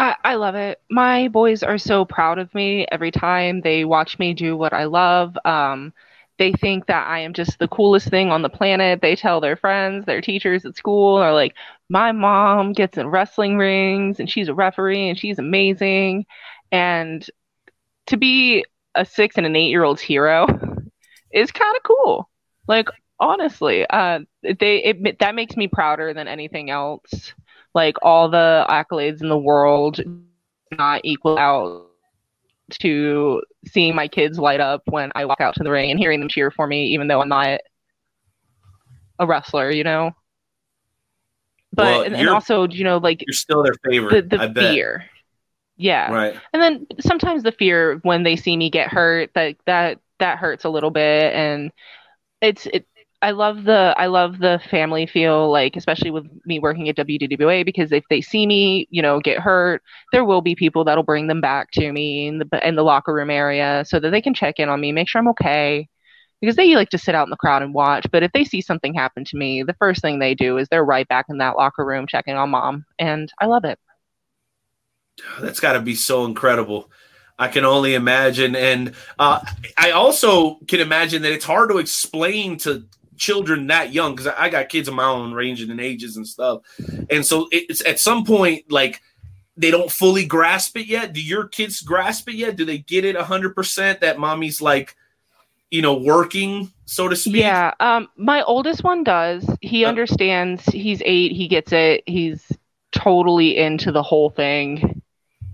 I, 0.00 0.16
I 0.24 0.34
love 0.36 0.54
it. 0.54 0.80
My 0.90 1.28
boys 1.28 1.62
are 1.62 1.76
so 1.76 2.06
proud 2.06 2.38
of 2.38 2.54
me 2.54 2.86
every 2.90 3.10
time 3.10 3.60
they 3.60 3.84
watch 3.84 4.18
me 4.18 4.32
do 4.32 4.56
what 4.56 4.72
I 4.72 4.84
love. 4.84 5.36
Um, 5.44 5.92
they 6.38 6.52
think 6.52 6.86
that 6.86 7.06
I 7.06 7.18
am 7.18 7.34
just 7.34 7.58
the 7.58 7.68
coolest 7.68 8.08
thing 8.08 8.30
on 8.30 8.40
the 8.40 8.48
planet. 8.48 9.02
They 9.02 9.14
tell 9.14 9.42
their 9.42 9.56
friends, 9.56 10.06
their 10.06 10.22
teachers 10.22 10.64
at 10.64 10.74
school, 10.74 11.16
are 11.16 11.34
like, 11.34 11.54
my 11.90 12.12
mom 12.12 12.72
gets 12.72 12.96
in 12.96 13.08
wrestling 13.08 13.58
rings 13.58 14.18
and 14.20 14.30
she's 14.30 14.48
a 14.48 14.54
referee 14.54 15.10
and 15.10 15.18
she's 15.18 15.38
amazing. 15.38 16.24
And 16.72 17.26
to 18.06 18.16
be 18.16 18.64
a 18.94 19.04
six 19.04 19.36
and 19.36 19.44
an 19.44 19.54
eight 19.54 19.68
year 19.68 19.84
old's 19.84 20.00
hero 20.00 20.46
is 21.30 21.52
kind 21.52 21.76
of 21.76 21.82
cool. 21.82 22.30
Like, 22.66 22.88
honestly, 23.18 23.86
uh, 23.86 24.20
they 24.42 24.78
it, 24.82 25.18
that 25.18 25.34
makes 25.34 25.58
me 25.58 25.68
prouder 25.68 26.14
than 26.14 26.26
anything 26.26 26.70
else 26.70 27.34
like 27.74 27.96
all 28.02 28.28
the 28.28 28.66
accolades 28.68 29.22
in 29.22 29.28
the 29.28 29.38
world 29.38 30.00
not 30.76 31.00
equal 31.04 31.38
out 31.38 31.86
to 32.70 33.42
seeing 33.66 33.94
my 33.94 34.08
kids 34.08 34.38
light 34.38 34.60
up 34.60 34.82
when 34.86 35.10
I 35.14 35.24
walk 35.24 35.40
out 35.40 35.54
to 35.56 35.64
the 35.64 35.70
ring 35.70 35.90
and 35.90 35.98
hearing 35.98 36.20
them 36.20 36.28
cheer 36.28 36.50
for 36.50 36.66
me, 36.66 36.86
even 36.88 37.08
though 37.08 37.20
I'm 37.20 37.28
not 37.28 37.60
a 39.18 39.26
wrestler, 39.26 39.70
you 39.70 39.84
know. 39.84 40.12
But 41.72 41.84
Well, 41.84 42.02
and, 42.02 42.16
and 42.16 42.28
also, 42.28 42.66
you 42.68 42.84
know, 42.84 42.98
like 42.98 43.24
You're 43.26 43.34
still 43.34 43.62
their 43.62 43.74
favorite. 43.88 44.28
the 44.30 44.36
the 44.36 44.42
I 44.42 44.46
bet. 44.48 44.74
fear, 44.74 45.04
yeah. 45.76 46.12
Right. 46.12 46.40
And 46.52 46.62
then 46.62 46.86
sometimes 47.00 47.42
the 47.42 47.52
fear 47.52 47.98
when 48.02 48.22
they 48.24 48.36
see 48.36 48.56
me 48.56 48.70
get 48.70 48.88
hurt, 48.88 49.30
that 49.34 49.56
that 49.66 50.00
that 50.18 50.38
hurts 50.38 50.64
a 50.64 50.68
little 50.70 50.90
bit, 50.90 51.32
and 51.34 51.72
it's 52.40 52.66
it. 52.66 52.86
I 53.22 53.32
love 53.32 53.64
the 53.64 53.94
I 53.98 54.06
love 54.06 54.38
the 54.38 54.60
family 54.70 55.06
feel, 55.06 55.50
like 55.50 55.76
especially 55.76 56.10
with 56.10 56.26
me 56.46 56.58
working 56.58 56.88
at 56.88 56.96
WDWA, 56.96 57.66
because 57.66 57.92
if 57.92 58.04
they 58.08 58.22
see 58.22 58.46
me, 58.46 58.86
you 58.90 59.02
know, 59.02 59.20
get 59.20 59.38
hurt, 59.38 59.82
there 60.12 60.24
will 60.24 60.40
be 60.40 60.54
people 60.54 60.84
that'll 60.84 61.04
bring 61.04 61.26
them 61.26 61.40
back 61.40 61.70
to 61.72 61.92
me 61.92 62.28
in 62.28 62.38
the 62.38 62.66
in 62.66 62.76
the 62.76 62.82
locker 62.82 63.12
room 63.12 63.30
area 63.30 63.84
so 63.86 64.00
that 64.00 64.10
they 64.10 64.22
can 64.22 64.32
check 64.32 64.58
in 64.58 64.70
on 64.70 64.80
me, 64.80 64.92
make 64.92 65.08
sure 65.08 65.18
I'm 65.18 65.28
okay. 65.28 65.88
Because 66.40 66.56
they 66.56 66.74
like 66.74 66.88
to 66.90 66.98
sit 66.98 67.14
out 67.14 67.26
in 67.26 67.30
the 67.30 67.36
crowd 67.36 67.62
and 67.62 67.74
watch, 67.74 68.06
but 68.10 68.22
if 68.22 68.32
they 68.32 68.44
see 68.44 68.62
something 68.62 68.94
happen 68.94 69.24
to 69.26 69.36
me, 69.36 69.62
the 69.62 69.74
first 69.74 70.00
thing 70.00 70.18
they 70.18 70.34
do 70.34 70.56
is 70.56 70.68
they're 70.68 70.82
right 70.82 71.06
back 71.06 71.26
in 71.28 71.36
that 71.38 71.56
locker 71.56 71.84
room 71.84 72.06
checking 72.06 72.34
on 72.34 72.48
mom, 72.48 72.86
and 72.98 73.30
I 73.38 73.44
love 73.44 73.66
it. 73.66 73.78
That's 75.42 75.60
got 75.60 75.74
to 75.74 75.80
be 75.80 75.94
so 75.94 76.24
incredible. 76.24 76.90
I 77.38 77.48
can 77.48 77.64
only 77.66 77.94
imagine, 77.94 78.56
and 78.56 78.94
uh, 79.18 79.40
I 79.76 79.90
also 79.92 80.56
can 80.68 80.80
imagine 80.80 81.22
that 81.22 81.32
it's 81.32 81.44
hard 81.44 81.70
to 81.70 81.78
explain 81.78 82.58
to 82.58 82.86
children 83.20 83.68
that 83.68 83.92
young 83.92 84.16
because 84.16 84.26
I 84.26 84.46
I 84.46 84.48
got 84.48 84.68
kids 84.68 84.88
of 84.88 84.94
my 84.94 85.04
own, 85.04 85.32
ranging 85.32 85.70
in 85.70 85.78
ages 85.78 86.16
and 86.16 86.26
stuff, 86.26 86.62
and 87.08 87.24
so 87.24 87.46
it's 87.52 87.84
at 87.86 88.00
some 88.00 88.24
point 88.24 88.72
like 88.72 89.00
they 89.56 89.70
don't 89.70 89.92
fully 89.92 90.24
grasp 90.24 90.76
it 90.78 90.86
yet. 90.86 91.12
Do 91.12 91.22
your 91.22 91.46
kids 91.46 91.82
grasp 91.82 92.28
it 92.28 92.34
yet? 92.34 92.56
Do 92.56 92.64
they 92.64 92.78
get 92.78 93.04
it 93.04 93.14
hundred 93.16 93.54
percent 93.54 94.00
that 94.00 94.18
mommy's 94.18 94.60
like, 94.62 94.96
you 95.70 95.82
know, 95.82 95.94
working 95.94 96.72
so 96.86 97.08
to 97.08 97.14
speak? 97.14 97.36
Yeah, 97.36 97.74
um, 97.78 98.08
my 98.16 98.42
oldest 98.42 98.82
one 98.82 99.04
does. 99.04 99.44
He 99.60 99.84
Uh, 99.84 99.90
understands. 99.90 100.64
He's 100.64 101.02
eight. 101.04 101.32
He 101.32 101.46
gets 101.46 101.72
it. 101.72 102.02
He's 102.06 102.50
totally 102.92 103.56
into 103.56 103.92
the 103.92 104.02
whole 104.02 104.30
thing. 104.30 105.02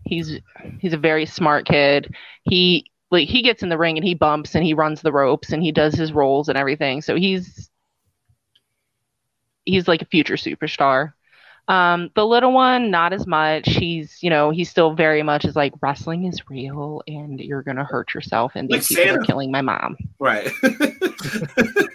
He's 0.04 0.38
he's 0.78 0.92
a 0.92 0.98
very 0.98 1.26
smart 1.26 1.66
kid. 1.66 2.14
He 2.44 2.86
like 3.10 3.28
he 3.28 3.42
gets 3.42 3.62
in 3.62 3.68
the 3.68 3.78
ring 3.78 3.96
and 3.96 4.04
he 4.06 4.14
bumps 4.14 4.54
and 4.54 4.64
he 4.64 4.74
runs 4.74 5.00
the 5.00 5.12
ropes 5.12 5.52
and 5.52 5.62
he 5.62 5.72
does 5.72 5.94
his 5.94 6.12
rolls 6.12 6.48
and 6.48 6.58
everything. 6.58 7.00
So 7.02 7.16
he's 7.16 7.70
he's 9.64 9.88
like 9.88 10.02
a 10.02 10.06
future 10.06 10.34
superstar. 10.36 11.12
Um, 11.68 12.10
the 12.14 12.24
little 12.24 12.52
one, 12.52 12.92
not 12.92 13.12
as 13.12 13.26
much. 13.26 13.68
He's, 13.68 14.22
you 14.22 14.30
know, 14.30 14.50
he's 14.50 14.70
still 14.70 14.94
very 14.94 15.24
much 15.24 15.44
is 15.44 15.56
like 15.56 15.72
wrestling 15.82 16.24
is 16.26 16.48
real 16.48 17.02
and 17.08 17.40
you're 17.40 17.62
gonna 17.62 17.82
hurt 17.84 18.14
yourself 18.14 18.52
and 18.54 18.70
Like 18.70 18.80
these 18.80 18.88
people 18.88 19.04
Santa. 19.04 19.20
are 19.20 19.24
killing 19.24 19.50
my 19.50 19.62
mom. 19.62 19.96
Right. 20.20 20.48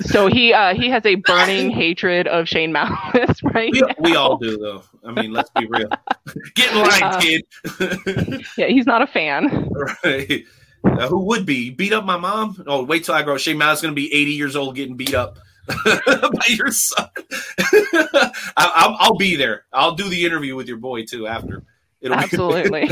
So 0.00 0.26
he 0.28 0.52
uh 0.52 0.74
he 0.74 0.88
has 0.90 1.04
a 1.06 1.14
burning 1.26 1.70
hatred 1.70 2.26
of 2.28 2.48
Shane 2.48 2.72
Malice, 2.72 3.42
right? 3.54 3.70
we, 3.72 3.82
we 4.00 4.16
all 4.16 4.36
do 4.38 4.56
though. 4.56 4.82
I 5.06 5.12
mean, 5.12 5.32
let's 5.32 5.50
be 5.50 5.66
real. 5.66 5.88
Get 6.54 6.72
in 6.72 6.78
line, 6.78 7.02
Uh, 7.02 7.20
kid. 7.20 7.44
Yeah, 8.56 8.66
he's 8.68 8.86
not 8.86 9.02
a 9.02 9.06
fan. 9.06 9.68
right. 10.04 10.44
Uh, 10.84 11.08
who 11.08 11.20
would 11.24 11.46
be 11.46 11.70
beat 11.70 11.92
up 11.92 12.04
my 12.04 12.16
mom? 12.18 12.62
Oh, 12.66 12.84
wait 12.84 13.04
till 13.04 13.14
I 13.14 13.22
grow. 13.22 13.38
Shane 13.38 13.56
Malice 13.58 13.78
is 13.78 13.82
going 13.82 13.92
to 13.94 13.96
be 13.96 14.12
80 14.12 14.30
years 14.32 14.54
old 14.56 14.74
getting 14.76 14.96
beat 14.96 15.14
up 15.14 15.38
by 15.66 16.42
your 16.48 16.70
son. 16.70 17.08
I, 17.58 18.30
I'll, 18.56 18.96
I'll 18.98 19.16
be 19.16 19.34
there. 19.36 19.64
I'll 19.72 19.94
do 19.94 20.08
the 20.08 20.24
interview 20.26 20.56
with 20.56 20.68
your 20.68 20.76
boy 20.76 21.04
too 21.04 21.26
after. 21.26 21.62
It'll 22.02 22.18
be, 22.18 22.22
Absolutely. 22.24 22.90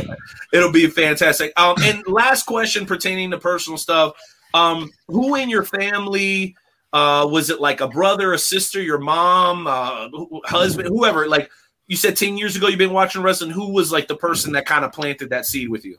it'll 0.55 0.73
be 0.73 0.87
fantastic. 0.87 1.53
Um, 1.59 1.77
and 1.83 2.03
last 2.07 2.47
question 2.47 2.87
pertaining 2.87 3.31
to 3.33 3.39
personal 3.39 3.77
stuff. 3.77 4.15
Um, 4.55 4.91
who 5.09 5.35
in 5.35 5.51
your 5.51 5.65
family 5.65 6.57
uh, 6.93 7.27
was 7.31 7.51
it 7.51 7.61
like 7.61 7.81
a 7.81 7.89
brother, 7.89 8.33
a 8.33 8.39
sister, 8.39 8.81
your 8.81 8.99
mom, 8.99 9.67
uh, 9.67 10.09
husband, 10.45 10.89
whoever? 10.89 11.27
Like 11.29 11.51
you 11.87 11.97
said, 11.97 12.17
ten 12.17 12.37
years 12.37 12.57
ago, 12.57 12.69
you've 12.69 12.79
been 12.79 12.93
watching 12.93 13.23
wrestling. 13.23 13.51
Who 13.51 13.73
was 13.73 13.93
like 13.93 14.09
the 14.09 14.17
person 14.17 14.53
that 14.53 14.67
kind 14.67 14.85
of 14.85 14.93
planted 14.93 15.31
that 15.31 15.47
seed 15.47 15.69
with 15.69 15.85
you? 15.85 15.99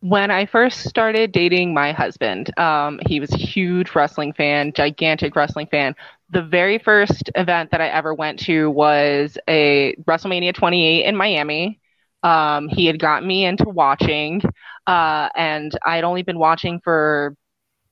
when 0.00 0.30
I 0.30 0.46
first 0.46 0.88
started 0.88 1.32
dating 1.32 1.74
my 1.74 1.92
husband, 1.92 2.56
um, 2.58 3.00
he 3.06 3.18
was 3.18 3.32
a 3.32 3.38
huge 3.38 3.94
wrestling 3.94 4.32
fan, 4.32 4.72
gigantic 4.72 5.34
wrestling 5.34 5.66
fan. 5.68 5.94
The 6.30 6.42
very 6.42 6.78
first 6.78 7.30
event 7.34 7.70
that 7.70 7.80
I 7.80 7.88
ever 7.88 8.14
went 8.14 8.38
to 8.40 8.70
was 8.70 9.38
a 9.48 9.96
WrestleMania 10.06 10.54
28 10.54 11.06
in 11.06 11.16
Miami. 11.16 11.80
Um, 12.22 12.68
he 12.68 12.86
had 12.86 12.98
got 13.00 13.24
me 13.24 13.44
into 13.44 13.64
watching, 13.68 14.42
uh, 14.86 15.28
and 15.34 15.76
I'd 15.84 16.04
only 16.04 16.22
been 16.22 16.38
watching 16.38 16.80
for 16.84 17.34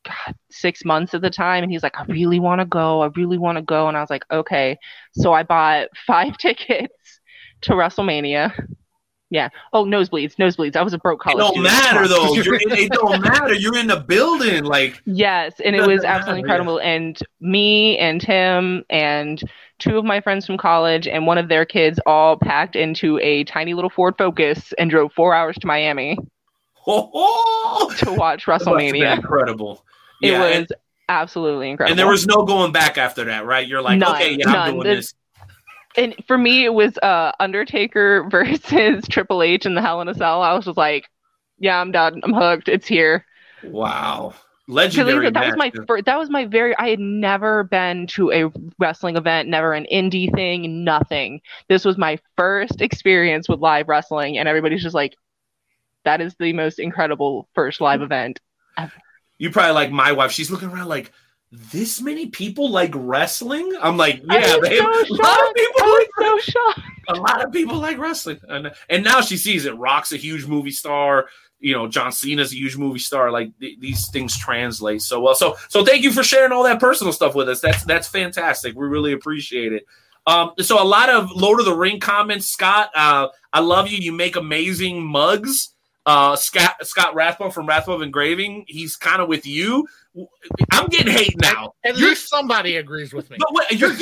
God, 0.04 0.34
six 0.50 0.84
months 0.84 1.14
at 1.14 1.20
the 1.22 1.30
time. 1.30 1.62
And 1.62 1.72
he's 1.72 1.82
like, 1.82 1.98
I 1.98 2.04
really 2.04 2.40
want 2.40 2.60
to 2.60 2.64
go. 2.64 3.02
I 3.02 3.06
really 3.16 3.38
want 3.38 3.56
to 3.58 3.62
go. 3.62 3.88
And 3.88 3.96
I 3.96 4.00
was 4.00 4.10
like, 4.10 4.24
okay. 4.30 4.78
So 5.12 5.32
I 5.32 5.42
bought 5.42 5.88
five 6.06 6.36
tickets 6.38 7.20
to 7.62 7.72
WrestleMania. 7.72 8.52
Yeah. 9.30 9.48
Oh, 9.72 9.84
nosebleeds, 9.84 10.36
nosebleeds. 10.36 10.76
I 10.76 10.82
was 10.82 10.92
a 10.92 10.98
broke 10.98 11.22
It 11.22 11.30
college. 11.30 11.38
don't 11.38 11.52
student. 11.52 11.72
matter 11.72 12.06
though. 12.06 12.34
You're, 12.34 12.54
it, 12.54 12.62
it 12.72 12.92
don't 12.92 13.20
matter. 13.20 13.54
You're 13.54 13.76
in 13.76 13.88
the 13.88 13.96
building. 13.98 14.62
Like 14.64 15.02
Yes, 15.06 15.54
and 15.64 15.74
it 15.74 15.78
Doesn't 15.78 15.92
was 15.92 16.02
matter, 16.02 16.14
absolutely 16.14 16.40
yeah. 16.40 16.44
incredible. 16.44 16.78
And 16.78 17.18
me 17.40 17.98
and 17.98 18.22
him 18.22 18.84
and 18.90 19.42
two 19.80 19.98
of 19.98 20.04
my 20.04 20.20
friends 20.20 20.46
from 20.46 20.56
college 20.56 21.08
and 21.08 21.26
one 21.26 21.38
of 21.38 21.48
their 21.48 21.64
kids 21.64 21.98
all 22.06 22.36
packed 22.36 22.76
into 22.76 23.18
a 23.20 23.42
tiny 23.44 23.74
little 23.74 23.90
Ford 23.90 24.14
Focus 24.16 24.72
and 24.78 24.88
drove 24.88 25.12
four 25.12 25.34
hours 25.34 25.56
to 25.56 25.66
Miami 25.66 26.16
oh, 26.86 27.10
oh, 27.14 27.94
to 27.98 28.12
watch 28.12 28.46
that 28.46 28.52
must 28.52 28.66
WrestleMania. 28.66 29.16
incredible. 29.16 29.84
It 30.22 30.32
was 30.32 30.56
and, 30.56 30.68
absolutely 31.08 31.70
incredible. 31.70 31.92
and 31.92 31.98
there 31.98 32.06
was 32.08 32.26
no 32.26 32.44
going 32.44 32.72
back 32.72 32.96
after 32.98 33.24
that, 33.24 33.44
right? 33.44 33.66
You're 33.66 33.82
like, 33.82 33.98
None, 33.98 34.14
okay, 34.16 34.36
yeah, 34.38 34.46
I'm 34.46 34.52
none. 34.52 34.70
doing 34.74 34.84
There's- 34.84 35.12
this. 35.12 35.14
and 35.96 36.14
for 36.26 36.38
me, 36.38 36.64
it 36.64 36.72
was 36.74 36.96
uh, 36.98 37.32
Undertaker 37.40 38.26
versus 38.30 39.06
Triple 39.08 39.42
H 39.42 39.66
in 39.66 39.74
the 39.74 39.82
Hell 39.82 40.00
in 40.00 40.08
a 40.08 40.14
Cell. 40.14 40.42
I 40.42 40.52
was 40.54 40.64
just 40.64 40.78
like, 40.78 41.08
yeah, 41.58 41.80
I'm 41.80 41.92
done. 41.92 42.20
I'm 42.24 42.32
hooked. 42.34 42.68
It's 42.68 42.86
here. 42.86 43.24
Wow, 43.62 44.34
legendary. 44.68 45.30
that 45.30 45.46
was 45.46 45.56
my 45.56 45.72
first, 45.86 46.04
that 46.04 46.18
was 46.18 46.28
my 46.28 46.44
very 46.46 46.76
I 46.76 46.88
had 46.90 46.98
never 47.00 47.64
been 47.64 48.06
to 48.08 48.30
a 48.32 48.50
wrestling 48.78 49.16
event, 49.16 49.48
never 49.48 49.72
an 49.72 49.86
indie 49.90 50.34
thing, 50.34 50.84
nothing. 50.84 51.40
This 51.68 51.84
was 51.84 51.96
my 51.96 52.18
first 52.36 52.80
experience 52.82 53.48
with 53.48 53.60
live 53.60 53.88
wrestling, 53.88 54.36
and 54.36 54.48
everybody's 54.48 54.82
just 54.82 54.94
like, 54.94 55.14
"That 56.04 56.20
is 56.20 56.34
the 56.38 56.52
most 56.52 56.78
incredible 56.78 57.48
first 57.54 57.80
live 57.80 58.02
event." 58.02 58.40
You 59.38 59.50
probably 59.50 59.72
like 59.72 59.90
my 59.90 60.12
wife. 60.12 60.32
She's 60.32 60.50
looking 60.50 60.68
around 60.68 60.88
like 60.88 61.12
this 61.50 62.00
many 62.00 62.26
people 62.26 62.70
like 62.70 62.92
wrestling. 62.94 63.72
I'm 63.80 63.96
like, 63.96 64.22
yeah, 64.24 64.56
babe. 64.60 64.78
so 64.78 64.86
a 64.86 65.14
lot 65.14 65.48
of 65.48 65.54
people 65.54 65.92
like 65.92 66.08
so 66.18 66.38
shocked. 66.38 66.80
a 67.08 67.14
lot 67.14 67.44
of 67.44 67.52
people 67.52 67.78
like 67.78 67.98
wrestling, 67.98 68.40
and, 68.48 68.72
and 68.88 69.04
now 69.04 69.20
she 69.20 69.36
sees 69.36 69.64
it. 69.64 69.76
Rock's 69.76 70.12
a 70.12 70.16
huge 70.16 70.46
movie 70.46 70.70
star. 70.70 71.26
You 71.60 71.74
know, 71.74 71.88
John 71.88 72.12
Cena's 72.12 72.52
a 72.52 72.56
huge 72.56 72.76
movie 72.76 72.98
star. 72.98 73.30
Like 73.30 73.58
th- 73.58 73.78
these 73.78 74.08
things 74.10 74.36
translate 74.36 75.02
so 75.02 75.20
well. 75.20 75.34
So, 75.34 75.56
so 75.68 75.84
thank 75.84 76.02
you 76.02 76.12
for 76.12 76.22
sharing 76.22 76.52
all 76.52 76.64
that 76.64 76.80
personal 76.80 77.12
stuff 77.12 77.34
with 77.34 77.48
us. 77.48 77.60
That's 77.60 77.84
that's 77.84 78.08
fantastic. 78.08 78.74
We 78.74 78.86
really 78.86 79.12
appreciate 79.12 79.72
it. 79.72 79.84
Um, 80.26 80.52
so 80.60 80.82
a 80.82 80.84
lot 80.84 81.10
of 81.10 81.30
Lord 81.32 81.60
of 81.60 81.66
the 81.66 81.76
Ring 81.76 82.00
comments, 82.00 82.48
Scott. 82.48 82.90
Uh, 82.94 83.28
I 83.52 83.60
love 83.60 83.88
you. 83.88 83.98
You 83.98 84.12
make 84.12 84.36
amazing 84.36 85.04
mugs. 85.04 85.73
Uh, 86.06 86.36
Scott 86.36 86.74
Scott 86.82 87.14
Rathbone 87.14 87.50
from 87.50 87.66
Rathbone 87.66 88.02
Engraving. 88.02 88.64
He's 88.68 88.94
kind 88.96 89.22
of 89.22 89.28
with 89.28 89.46
you. 89.46 89.86
I'm 90.70 90.88
getting 90.88 91.12
hate 91.12 91.34
now. 91.40 91.72
At 91.84 91.96
You're- 91.96 92.10
least 92.10 92.28
somebody 92.28 92.76
agrees 92.76 93.12
with 93.14 93.30
me. 93.30 93.36
but 93.38 93.48
what, 93.52 93.72
you're 93.72 93.92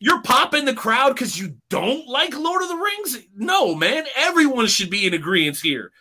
you're 0.00 0.22
popping 0.22 0.64
the 0.64 0.72
crowd 0.74 1.10
because 1.14 1.38
you 1.38 1.56
don't 1.68 2.06
like 2.08 2.34
Lord 2.36 2.62
of 2.62 2.68
the 2.68 2.76
Rings? 2.76 3.18
No, 3.36 3.74
man. 3.74 4.04
Everyone 4.16 4.66
should 4.66 4.88
be 4.90 5.06
in 5.06 5.12
agreement 5.14 5.58
here. 5.58 5.92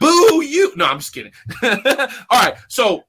Boo 0.00 0.42
you! 0.42 0.72
No, 0.76 0.86
I'm 0.86 0.98
just 0.98 1.12
kidding. 1.14 1.32
All 1.62 1.70
right, 2.32 2.56
so 2.68 3.04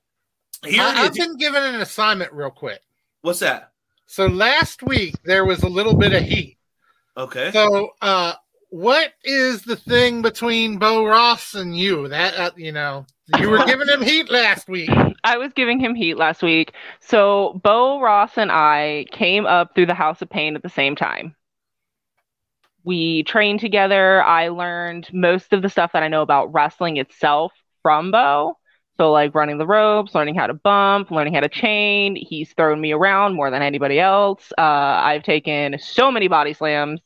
here 0.66 0.82
I, 0.84 1.06
I've 1.06 1.14
been 1.14 1.38
given 1.38 1.64
an 1.64 1.82
assignment 1.82 2.32
real 2.34 2.52
quick. 2.52 2.82
What's 3.22 3.40
that? 3.40 3.72
So 4.08 4.28
last 4.28 4.84
week 4.84 5.16
there 5.24 5.46
was 5.46 5.64
a 5.64 5.68
little 5.70 5.96
bit 5.96 6.14
of 6.14 6.22
heat. 6.22 6.58
Okay. 7.18 7.52
So 7.52 7.90
uh 8.02 8.34
what 8.76 9.14
is 9.24 9.62
the 9.62 9.78
thing 9.78 10.22
between 10.22 10.78
Bo 10.78 11.06
Ross 11.06 11.54
and 11.54 11.78
you? 11.78 12.10
That 12.10 12.38
uh, 12.38 12.52
you 12.58 12.74
know, 12.74 13.06
you 13.40 13.50
were 13.50 13.64
giving 13.64 13.88
him 13.88 14.02
heat 14.02 14.30
last 14.30 14.68
week. 14.68 14.90
I 15.24 15.38
was 15.38 15.54
giving 15.54 15.80
him 15.80 15.96
heat 15.96 16.18
last 16.18 16.44
week. 16.44 16.74
So 17.00 17.62
Bo 17.64 18.02
Ross 18.02 18.32
and 18.36 18.52
I 18.52 19.06
came 19.14 19.46
up 19.46 19.74
through 19.74 19.86
the 19.86 19.94
House 19.94 20.22
of 20.22 20.30
Pain 20.30 20.58
at 20.58 20.62
the 20.62 20.68
same 20.68 20.98
time. 20.98 21.38
We 22.84 23.24
trained 23.24 23.62
together. 23.62 24.22
I 24.22 24.50
learned 24.50 25.08
most 25.14 25.54
of 25.54 25.62
the 25.62 25.70
stuff 25.70 25.94
that 25.94 26.04
I 26.04 26.10
know 26.10 26.22
about 26.22 26.54
wrestling 26.54 26.98
itself 26.98 27.54
from 27.82 28.12
Bo. 28.12 28.58
So 28.98 29.10
like 29.10 29.34
running 29.34 29.58
the 29.58 29.66
ropes, 29.66 30.14
learning 30.14 30.36
how 30.36 30.48
to 30.48 30.54
bump, 30.54 31.12
learning 31.12 31.34
how 31.34 31.40
to 31.40 31.50
chain. 31.50 32.18
He's 32.18 32.52
thrown 32.52 32.82
me 32.82 32.92
around 32.92 33.36
more 33.36 33.52
than 33.52 33.62
anybody 33.62 34.02
else. 34.02 34.52
Uh, 34.58 34.62
I've 34.62 35.24
taken 35.24 35.80
so 35.80 36.12
many 36.12 36.28
body 36.28 36.52
slams. 36.54 37.00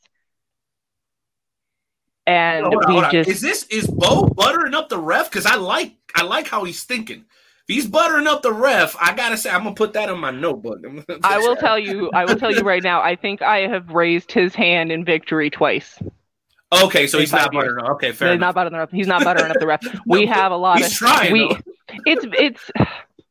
And 2.30 2.64
Hold 2.66 2.84
on, 2.84 2.94
we 2.94 3.00
on. 3.02 3.10
just 3.10 3.28
Is 3.28 3.40
this 3.40 3.64
is 3.70 3.86
Bo 3.88 4.28
buttering 4.28 4.74
up 4.74 4.88
the 4.88 4.98
ref? 4.98 5.28
Because 5.30 5.46
I 5.46 5.56
like 5.56 5.94
I 6.14 6.22
like 6.22 6.46
how 6.46 6.62
he's 6.64 6.84
thinking. 6.84 7.24
If 7.68 7.74
he's 7.74 7.86
buttering 7.88 8.26
up 8.28 8.42
the 8.42 8.52
ref, 8.52 8.94
I 9.00 9.14
gotta 9.14 9.36
say 9.36 9.50
I'm 9.50 9.64
gonna 9.64 9.74
put 9.74 9.94
that 9.94 10.08
in 10.08 10.18
my 10.18 10.30
notebook. 10.30 10.78
I 11.24 11.38
will 11.38 11.56
tell 11.56 11.78
you, 11.78 12.10
I 12.14 12.24
will 12.26 12.36
tell 12.38 12.52
you 12.52 12.60
right 12.62 12.82
now, 12.82 13.00
I 13.00 13.16
think 13.16 13.42
I 13.42 13.66
have 13.66 13.90
raised 13.90 14.30
his 14.30 14.54
hand 14.54 14.92
in 14.92 15.04
victory 15.04 15.50
twice. 15.50 15.98
Okay, 16.72 17.08
so 17.08 17.18
he's 17.18 17.32
not 17.32 17.50
buttering 17.52 17.84
up. 17.84 17.90
Okay, 17.94 18.12
fair 18.12 18.28
He's 18.28 18.36
enough. 18.36 18.54
not 18.54 18.54
buttering 18.54 18.80
up. 18.80 18.90
He's 18.92 19.08
not 19.08 19.24
buttering 19.24 19.50
up 19.50 19.58
the 19.58 19.66
ref. 19.66 19.80
We 20.06 20.26
No, 20.26 20.32
have 20.32 20.52
a 20.52 20.56
lot 20.56 20.78
he's 20.78 20.86
of 20.86 20.92
trying, 20.92 21.32
we. 21.32 21.48
though. 21.48 21.58
It's 22.06 22.24
it's 22.38 22.70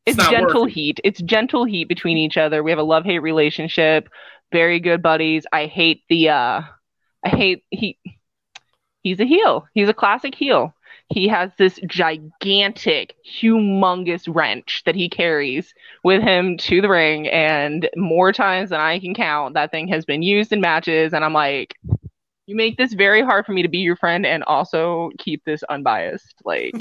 it's 0.05 0.17
gentle 0.29 0.63
working. 0.63 0.73
heat. 0.73 0.99
It's 1.05 1.21
gentle 1.21 1.63
heat 1.63 1.87
between 1.87 2.17
each 2.17 2.35
other. 2.35 2.63
We 2.63 2.71
have 2.71 2.79
a 2.79 2.83
love 2.83 3.05
hate 3.05 3.19
relationship. 3.19 4.09
Very 4.51 4.81
good 4.81 5.01
buddies. 5.01 5.45
I 5.53 5.67
hate 5.67 6.03
the. 6.09 6.29
uh 6.29 6.61
I 7.23 7.29
hate 7.29 7.63
he. 7.69 7.97
He's 9.01 9.19
a 9.19 9.25
heel. 9.25 9.67
He's 9.73 9.89
a 9.89 9.93
classic 9.93 10.35
heel. 10.35 10.73
He 11.11 11.27
has 11.27 11.51
this 11.57 11.79
gigantic, 11.87 13.15
humongous 13.25 14.23
wrench 14.27 14.83
that 14.85 14.95
he 14.95 15.09
carries 15.09 15.73
with 16.03 16.21
him 16.21 16.57
to 16.57 16.81
the 16.81 16.89
ring, 16.89 17.27
and 17.27 17.89
more 17.95 18.31
times 18.31 18.69
than 18.69 18.79
I 18.79 18.99
can 18.99 19.15
count, 19.15 19.55
that 19.55 19.71
thing 19.71 19.87
has 19.87 20.05
been 20.05 20.21
used 20.21 20.53
in 20.53 20.61
matches. 20.61 21.13
And 21.13 21.25
I'm 21.25 21.33
like, 21.33 21.75
you 22.45 22.55
make 22.55 22.77
this 22.77 22.93
very 22.93 23.23
hard 23.23 23.45
for 23.45 23.53
me 23.53 23.63
to 23.63 23.69
be 23.69 23.79
your 23.79 23.95
friend 23.95 24.25
and 24.25 24.43
also 24.43 25.09
keep 25.17 25.43
this 25.45 25.63
unbiased. 25.63 26.35
Like, 26.45 26.73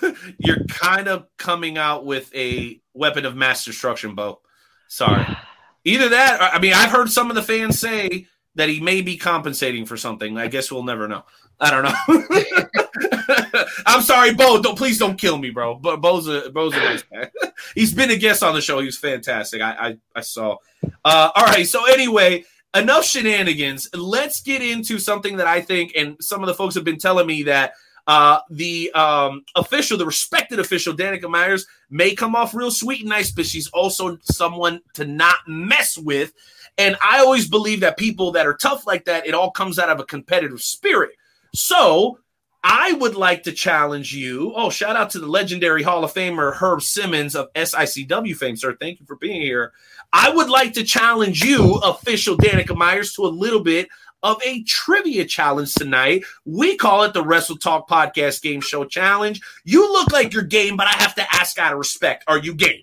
You're 0.38 0.64
kind 0.68 1.08
of 1.08 1.26
coming 1.36 1.78
out 1.78 2.04
with 2.04 2.32
a 2.34 2.80
weapon 2.94 3.24
of 3.24 3.36
mass 3.36 3.64
destruction, 3.64 4.14
Bo. 4.14 4.40
Sorry. 4.88 5.24
Either 5.84 6.08
that, 6.10 6.40
or, 6.40 6.44
I 6.44 6.58
mean, 6.58 6.72
I've 6.72 6.90
heard 6.90 7.10
some 7.10 7.30
of 7.30 7.36
the 7.36 7.42
fans 7.42 7.78
say 7.78 8.26
that 8.56 8.68
he 8.68 8.80
may 8.80 9.02
be 9.02 9.16
compensating 9.16 9.86
for 9.86 9.96
something. 9.96 10.36
I 10.36 10.48
guess 10.48 10.70
we'll 10.70 10.82
never 10.82 11.06
know. 11.06 11.24
I 11.60 11.70
don't 11.70 11.84
know. 11.84 13.64
I'm 13.86 14.02
sorry, 14.02 14.34
Bo. 14.34 14.60
Don't 14.60 14.76
please 14.76 14.98
don't 14.98 15.16
kill 15.16 15.38
me, 15.38 15.50
bro. 15.50 15.76
But 15.76 16.00
Bo's 16.00 16.26
a 16.28 16.50
Bo's 16.50 16.74
a 16.74 16.78
nice 16.78 17.02
guy. 17.02 17.30
He's 17.74 17.94
been 17.94 18.10
a 18.10 18.16
guest 18.16 18.42
on 18.42 18.54
the 18.54 18.60
show. 18.60 18.80
He 18.80 18.86
was 18.86 18.98
fantastic. 18.98 19.62
I 19.62 19.70
I, 19.70 19.98
I 20.16 20.20
saw. 20.20 20.56
Uh, 21.04 21.30
all 21.34 21.46
right. 21.46 21.66
So 21.66 21.86
anyway, 21.86 22.44
enough 22.74 23.04
shenanigans. 23.04 23.88
Let's 23.94 24.42
get 24.42 24.62
into 24.62 24.98
something 24.98 25.36
that 25.38 25.46
I 25.46 25.60
think, 25.62 25.92
and 25.96 26.16
some 26.20 26.42
of 26.42 26.46
the 26.46 26.54
folks 26.54 26.74
have 26.74 26.84
been 26.84 26.98
telling 26.98 27.26
me 27.26 27.44
that 27.44 27.72
uh, 28.06 28.40
the 28.50 28.92
um, 28.92 29.44
official, 29.56 29.98
the 29.98 30.06
respected 30.06 30.60
official, 30.60 30.94
Danika 30.94 31.28
Myers, 31.28 31.66
may 31.90 32.14
come 32.14 32.36
off 32.36 32.54
real 32.54 32.70
sweet 32.70 33.00
and 33.00 33.08
nice, 33.08 33.32
but 33.32 33.46
she's 33.46 33.68
also 33.68 34.18
someone 34.22 34.80
to 34.94 35.04
not 35.04 35.36
mess 35.46 35.98
with. 35.98 36.32
And 36.78 36.96
I 37.02 37.20
always 37.20 37.48
believe 37.48 37.80
that 37.80 37.96
people 37.96 38.32
that 38.32 38.46
are 38.46 38.54
tough 38.54 38.86
like 38.86 39.06
that, 39.06 39.26
it 39.26 39.34
all 39.34 39.50
comes 39.50 39.78
out 39.78 39.88
of 39.88 40.00
a 40.00 40.04
competitive 40.04 40.60
spirit. 40.60 41.12
So 41.54 42.18
I 42.62 42.92
would 42.92 43.14
like 43.14 43.44
to 43.44 43.52
challenge 43.52 44.12
you. 44.12 44.52
Oh, 44.54 44.70
shout 44.70 44.96
out 44.96 45.10
to 45.10 45.18
the 45.18 45.26
legendary 45.26 45.82
Hall 45.82 46.04
of 46.04 46.12
Famer 46.12 46.52
Herb 46.52 46.82
Simmons 46.82 47.34
of 47.34 47.52
SICW 47.54 48.36
fame, 48.36 48.56
sir. 48.56 48.76
Thank 48.78 49.00
you 49.00 49.06
for 49.06 49.16
being 49.16 49.40
here. 49.40 49.72
I 50.12 50.30
would 50.30 50.50
like 50.50 50.72
to 50.74 50.84
challenge 50.84 51.42
you, 51.42 51.74
official 51.76 52.36
Danika 52.36 52.76
Myers, 52.76 53.12
to 53.14 53.22
a 53.22 53.28
little 53.28 53.60
bit 53.60 53.88
of 54.22 54.40
a 54.44 54.64
trivia 54.64 55.24
challenge 55.24 55.74
tonight. 55.74 56.24
We 56.44 56.76
call 56.76 57.04
it 57.04 57.14
the 57.14 57.22
Wrestle 57.22 57.58
Talk 57.58 57.88
Podcast 57.88 58.42
Game 58.42 58.60
Show 58.60 58.84
Challenge. 58.84 59.40
You 59.64 59.92
look 59.92 60.10
like 60.10 60.32
you're 60.32 60.42
game, 60.42 60.76
but 60.76 60.88
I 60.88 61.02
have 61.02 61.14
to 61.14 61.34
ask 61.34 61.58
out 61.58 61.72
of 61.72 61.78
respect. 61.78 62.24
Are 62.26 62.38
you 62.38 62.52
game? 62.52 62.82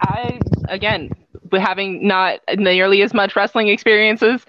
I 0.00 0.40
again, 0.68 1.10
having 1.52 2.06
not 2.06 2.40
nearly 2.56 3.02
as 3.02 3.12
much 3.14 3.34
wrestling 3.36 3.68
experiences, 3.68 4.44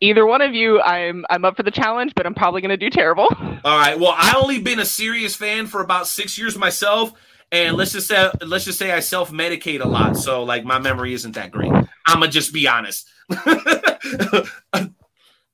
either 0.00 0.26
one 0.26 0.40
of 0.42 0.54
you, 0.54 0.80
I'm 0.80 1.24
I'm 1.30 1.44
up 1.44 1.56
for 1.56 1.62
the 1.62 1.70
challenge, 1.70 2.12
but 2.14 2.26
I'm 2.26 2.34
probably 2.34 2.60
going 2.60 2.70
to 2.70 2.76
do 2.76 2.90
terrible. 2.90 3.28
All 3.64 3.78
right. 3.78 3.98
Well, 3.98 4.14
I 4.16 4.34
only 4.36 4.58
been 4.60 4.80
a 4.80 4.84
serious 4.84 5.34
fan 5.34 5.66
for 5.66 5.80
about 5.80 6.06
six 6.06 6.36
years 6.38 6.56
myself, 6.58 7.12
and 7.50 7.76
let's 7.76 7.92
just 7.92 8.08
say 8.08 8.30
let's 8.40 8.64
just 8.64 8.78
say 8.78 8.92
I 8.92 9.00
self 9.00 9.30
medicate 9.30 9.80
a 9.80 9.88
lot, 9.88 10.16
so 10.16 10.42
like 10.42 10.64
my 10.64 10.78
memory 10.78 11.14
isn't 11.14 11.32
that 11.32 11.50
great. 11.50 11.72
I'm 11.72 12.20
gonna 12.20 12.28
just 12.28 12.52
be 12.52 12.66
honest. 12.68 13.08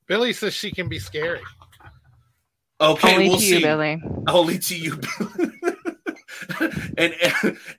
Billy 0.07 0.33
says 0.33 0.53
she 0.53 0.71
can 0.71 0.89
be 0.89 0.97
scary. 0.99 1.41
Okay, 2.81 3.13
Only 3.13 3.29
we'll 3.29 3.37
to 3.37 3.43
see. 3.43 3.55
you, 3.55 3.61
Billy. 3.61 4.01
Only 4.27 4.57
to 4.57 4.75
you. 4.75 4.99
and 6.97 7.13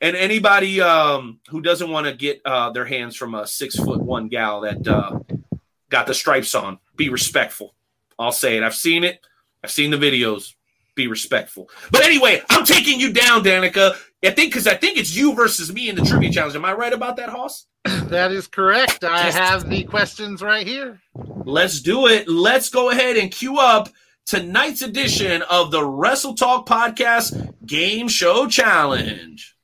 and 0.00 0.16
anybody 0.16 0.80
um, 0.80 1.40
who 1.48 1.60
doesn't 1.60 1.90
want 1.90 2.06
to 2.06 2.12
get 2.12 2.40
uh, 2.44 2.70
their 2.70 2.84
hands 2.84 3.16
from 3.16 3.34
a 3.34 3.46
six 3.46 3.76
foot 3.76 4.00
one 4.00 4.28
gal 4.28 4.62
that 4.62 4.86
uh, 4.86 5.18
got 5.88 6.06
the 6.06 6.14
stripes 6.14 6.54
on, 6.54 6.78
be 6.96 7.08
respectful. 7.08 7.74
I'll 8.18 8.32
say 8.32 8.56
it. 8.56 8.62
I've 8.62 8.74
seen 8.74 9.04
it. 9.04 9.20
I've 9.62 9.70
seen 9.70 9.90
the 9.90 9.96
videos. 9.96 10.54
Be 10.94 11.06
respectful. 11.06 11.70
But 11.90 12.04
anyway, 12.04 12.42
I'm 12.50 12.64
taking 12.64 13.00
you 13.00 13.12
down, 13.12 13.42
Danika. 13.42 13.96
I 14.22 14.30
think 14.30 14.52
because 14.52 14.66
I 14.66 14.74
think 14.74 14.98
it's 14.98 15.14
you 15.14 15.34
versus 15.34 15.72
me 15.72 15.88
in 15.88 15.96
the 15.96 16.02
trivia 16.02 16.30
challenge. 16.30 16.54
Am 16.54 16.64
I 16.64 16.74
right 16.74 16.92
about 16.92 17.16
that, 17.16 17.30
Hoss? 17.30 17.66
That 17.84 18.32
is 18.32 18.46
correct. 18.46 19.04
I 19.04 19.30
have 19.30 19.68
the 19.70 19.84
questions 19.84 20.42
right 20.42 20.66
here. 20.66 21.00
Let's 21.14 21.80
do 21.80 22.06
it. 22.06 22.28
Let's 22.28 22.68
go 22.68 22.90
ahead 22.90 23.16
and 23.16 23.30
queue 23.30 23.58
up 23.58 23.88
tonight's 24.30 24.80
edition 24.80 25.42
of 25.50 25.72
the 25.72 25.84
Wrestle 25.84 26.36
Talk 26.36 26.64
Podcast 26.64 27.52
Game 27.66 28.06
Show 28.06 28.46
Challenge. 28.46 29.56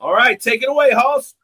All 0.00 0.12
right, 0.12 0.40
take 0.40 0.64
it 0.64 0.68
away, 0.68 0.90
Hoss. 0.90 1.36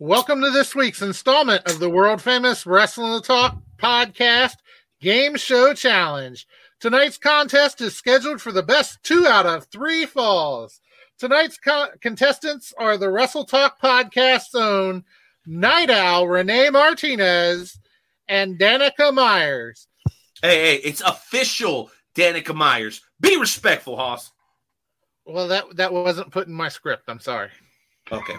Welcome 0.00 0.40
to 0.40 0.50
this 0.50 0.74
week's 0.74 1.02
installment 1.02 1.70
of 1.70 1.78
the 1.78 1.88
world 1.88 2.20
famous 2.20 2.66
Wrestling 2.66 3.12
the 3.12 3.20
Talk 3.20 3.58
podcast 3.78 4.56
game 5.00 5.36
show 5.36 5.72
challenge. 5.72 6.48
Tonight's 6.82 7.16
contest 7.16 7.80
is 7.80 7.94
scheduled 7.94 8.40
for 8.40 8.50
the 8.50 8.64
best 8.64 9.00
two 9.04 9.24
out 9.24 9.46
of 9.46 9.66
three 9.66 10.04
falls. 10.04 10.80
Tonight's 11.16 11.56
co- 11.56 11.90
contestants 12.00 12.74
are 12.76 12.96
the 12.96 13.08
Wrestle 13.08 13.44
Talk 13.44 13.80
podcast's 13.80 14.56
own 14.56 15.04
Night 15.46 15.90
Owl 15.90 16.26
Renee 16.26 16.70
Martinez 16.70 17.78
and 18.26 18.58
Danika 18.58 19.14
Myers. 19.14 19.86
Hey, 20.42 20.58
hey, 20.58 20.74
it's 20.82 21.00
official, 21.02 21.88
Danika 22.16 22.52
Myers. 22.52 23.00
Be 23.20 23.36
respectful, 23.36 23.96
Hoss. 23.96 24.32
Well, 25.24 25.46
that 25.48 25.76
that 25.76 25.92
wasn't 25.92 26.32
put 26.32 26.48
in 26.48 26.52
my 26.52 26.68
script. 26.68 27.04
I'm 27.06 27.20
sorry. 27.20 27.50
Okay. 28.10 28.34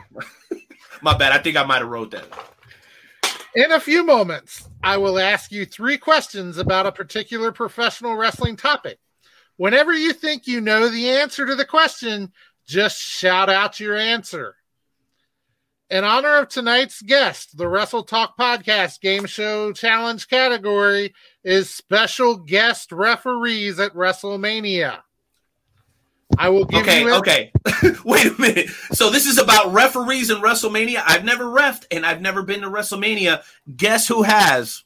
My 1.01 1.17
bad. 1.17 1.31
I 1.31 1.37
think 1.37 1.55
I 1.55 1.63
might 1.63 1.79
have 1.79 1.87
wrote 1.87 2.11
that. 2.11 2.25
In 3.55 3.71
a 3.71 3.79
few 3.79 4.03
moments, 4.03 4.67
I 4.83 4.97
will 4.97 5.19
ask 5.19 5.51
you 5.51 5.65
three 5.65 5.99
questions 5.99 6.57
about 6.57 6.87
a 6.87 6.91
particular 6.91 7.51
professional 7.51 8.15
wrestling 8.15 8.55
topic. 8.55 8.97
Whenever 9.57 9.93
you 9.93 10.11
think 10.11 10.47
you 10.47 10.59
know 10.59 10.89
the 10.89 11.11
answer 11.11 11.45
to 11.45 11.53
the 11.53 11.65
question, 11.65 12.31
just 12.65 12.99
shout 12.99 13.49
out 13.49 13.79
your 13.79 13.95
answer. 13.95 14.55
In 15.91 16.03
honor 16.03 16.37
of 16.37 16.47
tonight's 16.47 17.03
guest, 17.03 17.55
the 17.55 17.67
Wrestle 17.67 18.01
Talk 18.01 18.35
Podcast 18.35 19.01
Game 19.01 19.27
Show 19.27 19.71
Challenge 19.71 20.27
category 20.27 21.13
is 21.43 21.69
special 21.69 22.37
guest 22.37 22.91
referees 22.91 23.79
at 23.79 23.93
WrestleMania. 23.93 25.01
I 26.37 26.49
will 26.49 26.65
give 26.65 26.81
Okay, 26.81 27.01
you 27.01 27.13
okay. 27.15 27.51
okay. 27.67 27.91
Wait 28.05 28.25
a 28.25 28.41
minute. 28.41 28.69
So 28.93 29.09
this 29.09 29.25
is 29.25 29.37
about 29.37 29.71
referees 29.73 30.29
in 30.29 30.37
WrestleMania. 30.37 31.01
I've 31.05 31.23
never 31.23 31.45
refed 31.45 31.85
and 31.91 32.05
I've 32.05 32.21
never 32.21 32.43
been 32.43 32.61
to 32.61 32.67
WrestleMania. 32.67 33.43
Guess 33.75 34.07
who 34.07 34.23
has? 34.23 34.83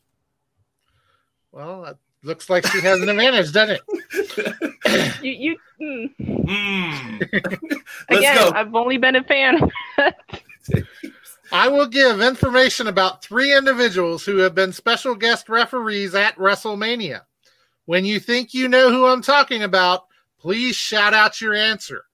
Well, 1.52 1.86
it 1.86 1.98
looks 2.24 2.49
like 2.49 2.68
she 2.68 2.82
has 2.82 3.02
an 3.02 3.10
advantage, 3.10 3.52
doesn't 3.52 3.80
it? 3.88 4.56
You, 5.22 5.57
you 5.80 6.10
mm. 6.18 6.48
Hmm. 6.48 7.18
Let's 8.10 8.22
again, 8.22 8.36
go. 8.38 8.52
I've 8.56 8.74
only 8.74 8.98
been 8.98 9.18
a 9.18 9.24
fan. 9.24 9.69
I 11.52 11.68
will 11.68 11.88
give 11.88 12.22
information 12.22 12.88
about 12.88 13.22
three 13.22 13.56
individuals 13.56 14.24
who 14.24 14.38
have 14.38 14.56
been 14.56 14.72
special 14.72 15.14
guest 15.15 15.49
referees 15.49 16.15
at 16.15 16.38
WrestleMania. 16.38 17.22
When 17.86 18.06
you 18.06 18.19
think 18.19 18.53
you 18.53 18.69
know 18.69 18.90
who 18.91 19.07
I'm 19.07 19.22
talking 19.22 19.64
about, 19.64 20.06
please 20.48 20.78
shout 20.78 21.14
out 21.14 21.41
your 21.41 21.53
answer. 21.53 22.06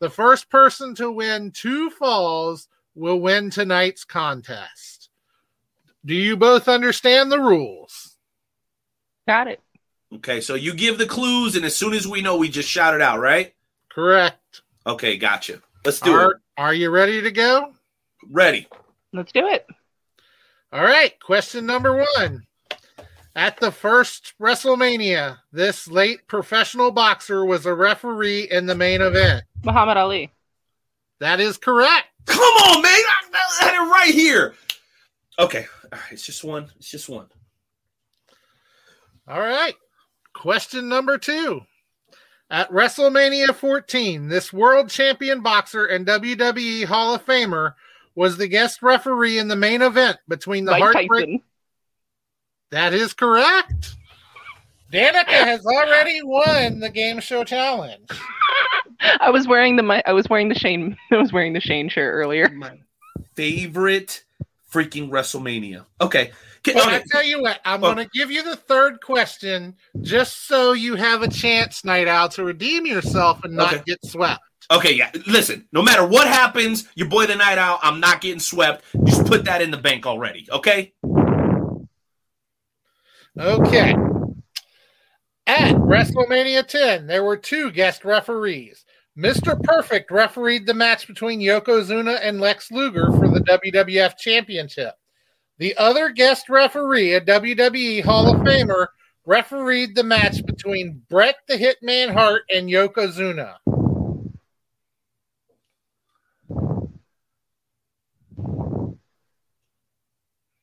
The 0.00 0.10
first 0.10 0.50
person 0.50 0.94
to 0.96 1.10
win 1.10 1.50
two 1.50 1.88
falls 1.88 2.68
will 2.94 3.18
win 3.18 3.48
tonight's 3.48 4.04
contest. 4.04 5.08
Do 6.04 6.14
you 6.14 6.36
both 6.36 6.68
understand 6.68 7.32
the 7.32 7.40
rules? 7.40 8.18
Got 9.26 9.46
it. 9.46 9.62
Okay, 10.16 10.42
so 10.42 10.56
you 10.56 10.74
give 10.74 10.98
the 10.98 11.06
clues, 11.06 11.56
and 11.56 11.64
as 11.64 11.74
soon 11.74 11.94
as 11.94 12.06
we 12.06 12.20
know, 12.20 12.36
we 12.36 12.50
just 12.50 12.68
shout 12.68 12.92
it 12.92 13.00
out, 13.00 13.18
right? 13.18 13.54
Correct. 13.90 14.60
Okay, 14.86 15.16
gotcha. 15.16 15.62
Let's 15.82 16.00
do 16.00 16.12
Are, 16.12 16.32
it. 16.32 16.36
are 16.58 16.74
you 16.74 16.90
ready 16.90 17.22
to 17.22 17.30
go? 17.30 17.72
Ready. 18.28 18.68
Let's 19.14 19.32
do 19.32 19.46
it. 19.46 19.66
All 20.70 20.84
right, 20.84 21.18
question 21.18 21.64
number 21.64 22.04
one. 22.18 22.46
At 23.36 23.58
the 23.58 23.70
first 23.70 24.34
WrestleMania, 24.40 25.38
this 25.52 25.86
late 25.86 26.26
professional 26.26 26.90
boxer 26.90 27.44
was 27.44 27.64
a 27.64 27.74
referee 27.74 28.48
in 28.50 28.66
the 28.66 28.74
main 28.74 29.00
event. 29.00 29.44
Muhammad 29.64 29.96
Ali. 29.96 30.32
That 31.20 31.38
is 31.40 31.56
correct. 31.56 32.06
Come 32.26 32.40
on, 32.40 32.82
man. 32.82 32.92
I, 32.92 33.20
I 33.32 33.64
had 33.64 33.74
it 33.74 33.90
right 33.90 34.14
here. 34.14 34.54
Okay. 35.38 35.66
All 35.92 35.98
right. 35.98 36.12
It's 36.12 36.26
just 36.26 36.42
one. 36.42 36.70
It's 36.76 36.90
just 36.90 37.08
one. 37.08 37.26
All 39.28 39.40
right. 39.40 39.74
Question 40.34 40.88
number 40.88 41.18
two. 41.18 41.60
At 42.50 42.70
WrestleMania 42.72 43.54
14, 43.54 44.28
this 44.28 44.52
world 44.52 44.90
champion 44.90 45.40
boxer 45.40 45.86
and 45.86 46.04
WWE 46.04 46.84
Hall 46.84 47.14
of 47.14 47.24
Famer 47.24 47.74
was 48.16 48.36
the 48.36 48.48
guest 48.48 48.82
referee 48.82 49.38
in 49.38 49.46
the 49.46 49.54
main 49.54 49.82
event 49.82 50.18
between 50.26 50.64
the 50.64 50.72
Mike 50.72 50.82
Heartbreak. 50.82 51.26
Tyson. 51.26 51.42
That 52.70 52.94
is 52.94 53.12
correct. 53.12 53.96
Danika 54.92 55.26
has 55.28 55.64
already 55.64 56.20
won 56.22 56.80
the 56.80 56.90
game 56.90 57.20
show 57.20 57.44
challenge. 57.44 58.08
I 59.20 59.30
was 59.30 59.46
wearing 59.48 59.76
the 59.76 59.82
mi- 59.82 60.02
I 60.06 60.12
was 60.12 60.28
wearing 60.28 60.48
the 60.48 60.54
Shane 60.54 60.96
I 61.12 61.16
was 61.16 61.32
wearing 61.32 61.52
the 61.52 61.60
Shane 61.60 61.88
shirt 61.88 62.12
earlier. 62.14 62.48
My 62.50 62.78
favorite 63.34 64.24
freaking 64.72 65.08
WrestleMania. 65.10 65.84
Okay. 66.00 66.32
Can- 66.62 66.74
But 66.74 66.86
okay. 66.86 66.96
I 66.96 67.02
tell 67.10 67.24
you 67.24 67.40
what, 67.40 67.60
I'm 67.64 67.82
Oh. 67.82 67.94
going 67.94 68.04
to 68.06 68.10
give 68.12 68.30
you 68.30 68.42
the 68.42 68.56
third 68.56 69.00
question 69.00 69.74
just 70.02 70.46
so 70.46 70.72
you 70.72 70.94
have 70.96 71.22
a 71.22 71.28
chance, 71.28 71.84
Night 71.84 72.06
Owl, 72.06 72.28
to 72.30 72.44
redeem 72.44 72.84
yourself 72.86 73.42
and 73.44 73.54
not 73.54 73.72
Okay. 73.74 73.82
get 73.86 74.04
swept. 74.04 74.40
Okay, 74.70 74.92
yeah. 74.92 75.10
Listen, 75.26 75.66
no 75.72 75.82
matter 75.82 76.06
what 76.06 76.28
happens, 76.28 76.86
your 76.94 77.08
boy 77.08 77.26
the 77.26 77.34
night 77.34 77.58
owl, 77.58 77.80
I'm 77.82 77.98
not 77.98 78.20
getting 78.20 78.38
swept. 78.38 78.84
Just 79.04 79.26
put 79.26 79.44
that 79.46 79.60
in 79.62 79.72
the 79.72 79.76
bank 79.76 80.06
already, 80.06 80.46
okay? 80.52 80.92
Okay. 83.38 83.94
At 85.46 85.74
WrestleMania 85.74 86.66
10, 86.66 87.06
there 87.06 87.24
were 87.24 87.36
two 87.36 87.70
guest 87.70 88.04
referees. 88.04 88.84
Mr. 89.18 89.60
Perfect 89.62 90.10
refereed 90.10 90.66
the 90.66 90.74
match 90.74 91.06
between 91.06 91.40
Yokozuna 91.40 92.18
and 92.22 92.40
Lex 92.40 92.70
Luger 92.70 93.10
for 93.12 93.28
the 93.28 93.40
WWF 93.40 94.16
Championship. 94.16 94.94
The 95.58 95.76
other 95.76 96.10
guest 96.10 96.48
referee, 96.48 97.14
a 97.14 97.20
WWE 97.20 98.02
Hall 98.02 98.34
of 98.34 98.40
Famer, 98.42 98.86
refereed 99.26 99.94
the 99.94 100.04
match 100.04 100.44
between 100.46 101.02
Bret 101.08 101.36
the 101.48 101.54
Hitman 101.54 102.12
Hart 102.12 102.42
and 102.50 102.68
Yokozuna. 102.68 103.56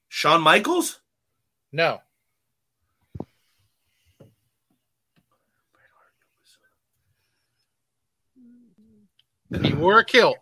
Shawn 0.07 0.41
Michaels? 0.41 0.99
No. 1.71 1.99
He 9.61 9.73
wore 9.73 9.99
a 9.99 10.05
kilt. 10.05 10.37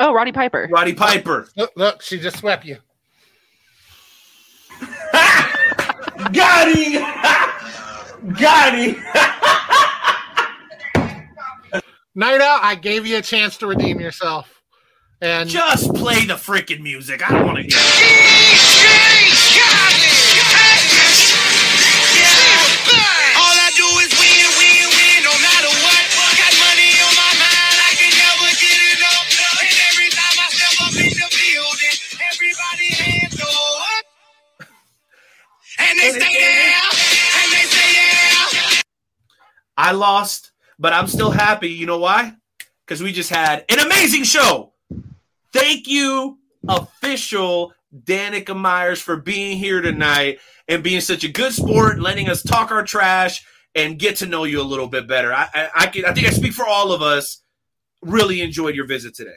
Oh, 0.00 0.12
Roddy 0.12 0.32
Piper. 0.32 0.68
Roddy 0.70 0.94
Piper. 0.94 1.48
Look, 1.56 1.72
look, 1.76 2.02
she 2.02 2.18
just 2.18 2.38
swept 2.38 2.64
you. 2.64 2.78
Got 6.32 6.74
him! 6.74 7.02
Got 8.34 8.74
him! 8.74 8.96
Night 12.16 12.40
Owl, 12.40 12.60
I 12.62 12.76
gave 12.80 13.06
you 13.06 13.18
a 13.18 13.22
chance 13.22 13.56
to 13.58 13.66
redeem 13.66 14.00
yourself. 14.00 14.62
And 15.20 15.48
Just 15.48 15.92
play 15.94 16.24
the 16.26 16.34
freaking 16.34 16.80
music. 16.80 17.28
I 17.28 17.32
don't 17.32 17.46
want 17.46 17.56
to 17.56 17.62
hear 17.62 17.72
it. 17.74 18.60
I 39.76 39.92
lost, 39.92 40.52
but 40.78 40.92
I'm 40.92 41.06
still 41.06 41.30
happy. 41.30 41.68
You 41.68 41.86
know 41.86 41.98
why? 41.98 42.34
Because 42.86 43.02
we 43.02 43.12
just 43.12 43.30
had 43.30 43.64
an 43.68 43.78
amazing 43.78 44.24
show. 44.24 44.72
Thank 45.52 45.86
you, 45.86 46.38
official 46.68 47.72
Danika 48.04 48.56
Myers, 48.56 49.00
for 49.00 49.16
being 49.16 49.56
here 49.56 49.80
tonight 49.80 50.38
and 50.68 50.82
being 50.82 51.00
such 51.00 51.24
a 51.24 51.28
good 51.28 51.52
sport, 51.52 52.00
letting 52.00 52.28
us 52.28 52.42
talk 52.42 52.70
our 52.70 52.84
trash 52.84 53.44
and 53.74 53.98
get 53.98 54.16
to 54.16 54.26
know 54.26 54.44
you 54.44 54.60
a 54.60 54.62
little 54.62 54.88
bit 54.88 55.06
better. 55.06 55.32
I, 55.32 55.48
I, 55.54 55.68
I, 55.74 55.86
can, 55.86 56.04
I 56.04 56.12
think 56.12 56.26
I 56.26 56.30
speak 56.30 56.52
for 56.52 56.66
all 56.66 56.92
of 56.92 57.02
us. 57.02 57.42
Really 58.02 58.40
enjoyed 58.40 58.74
your 58.74 58.86
visit 58.86 59.14
today. 59.14 59.36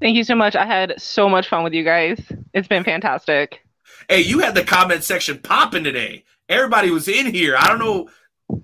Thank 0.00 0.16
you 0.16 0.24
so 0.24 0.34
much. 0.34 0.56
I 0.56 0.66
had 0.66 1.00
so 1.00 1.28
much 1.28 1.48
fun 1.48 1.64
with 1.64 1.72
you 1.72 1.84
guys. 1.84 2.20
It's 2.52 2.68
been 2.68 2.84
fantastic. 2.84 3.60
Hey, 4.08 4.20
you 4.20 4.40
had 4.40 4.54
the 4.54 4.64
comment 4.64 5.04
section 5.04 5.38
popping 5.38 5.84
today. 5.84 6.24
Everybody 6.48 6.90
was 6.90 7.08
in 7.08 7.26
here. 7.26 7.56
I 7.58 7.68
don't 7.68 7.78
know. 7.78 8.08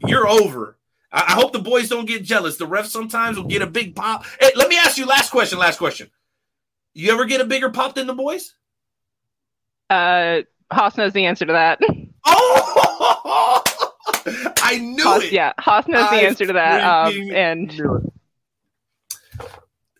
You're 0.06 0.28
over. 0.28 0.76
I, 1.12 1.24
I 1.28 1.32
hope 1.32 1.52
the 1.52 1.58
boys 1.58 1.88
don't 1.88 2.06
get 2.06 2.22
jealous. 2.22 2.56
The 2.56 2.66
refs 2.66 2.86
sometimes 2.86 3.36
will 3.36 3.44
get 3.44 3.62
a 3.62 3.66
big 3.66 3.94
pop. 3.94 4.24
Hey, 4.40 4.50
let 4.56 4.68
me 4.68 4.76
ask 4.76 4.96
you 4.98 5.06
last 5.06 5.30
question. 5.30 5.58
Last 5.58 5.78
question. 5.78 6.10
You 6.94 7.12
ever 7.12 7.24
get 7.24 7.40
a 7.40 7.44
bigger 7.44 7.70
pop 7.70 7.94
than 7.94 8.06
the 8.06 8.14
boys? 8.14 8.54
Uh, 9.88 10.42
Hoss 10.72 10.96
knows 10.96 11.12
the 11.12 11.26
answer 11.26 11.46
to 11.46 11.52
that. 11.52 11.80
Oh, 12.24 13.62
I 14.62 14.78
knew 14.78 15.02
Hoss, 15.02 15.24
it. 15.24 15.32
yeah, 15.32 15.52
Hoss 15.58 15.88
knows 15.88 16.10
the 16.10 16.16
answer 16.16 16.46
to 16.46 16.52
that. 16.52 16.82
Um, 17.08 17.30
and. 17.32 17.82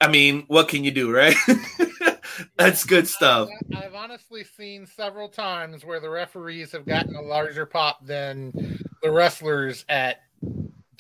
I 0.01 0.09
mean, 0.09 0.45
what 0.47 0.69
can 0.69 0.83
you 0.85 0.91
do, 0.91 1.13
right? 1.15 1.37
That's 2.57 2.85
good 2.85 3.09
stuff. 3.09 3.49
I've 3.77 3.95
honestly 3.95 4.45
seen 4.45 4.87
several 4.87 5.29
times 5.29 5.85
where 5.85 6.01
the 6.01 6.11
referees 6.11 6.73
have 6.73 6.87
gotten 6.87 7.15
a 7.17 7.23
larger 7.23 7.67
pop 7.67 8.05
than 8.05 8.53
the 9.03 9.11
wrestlers 9.11 9.85
at 9.89 10.23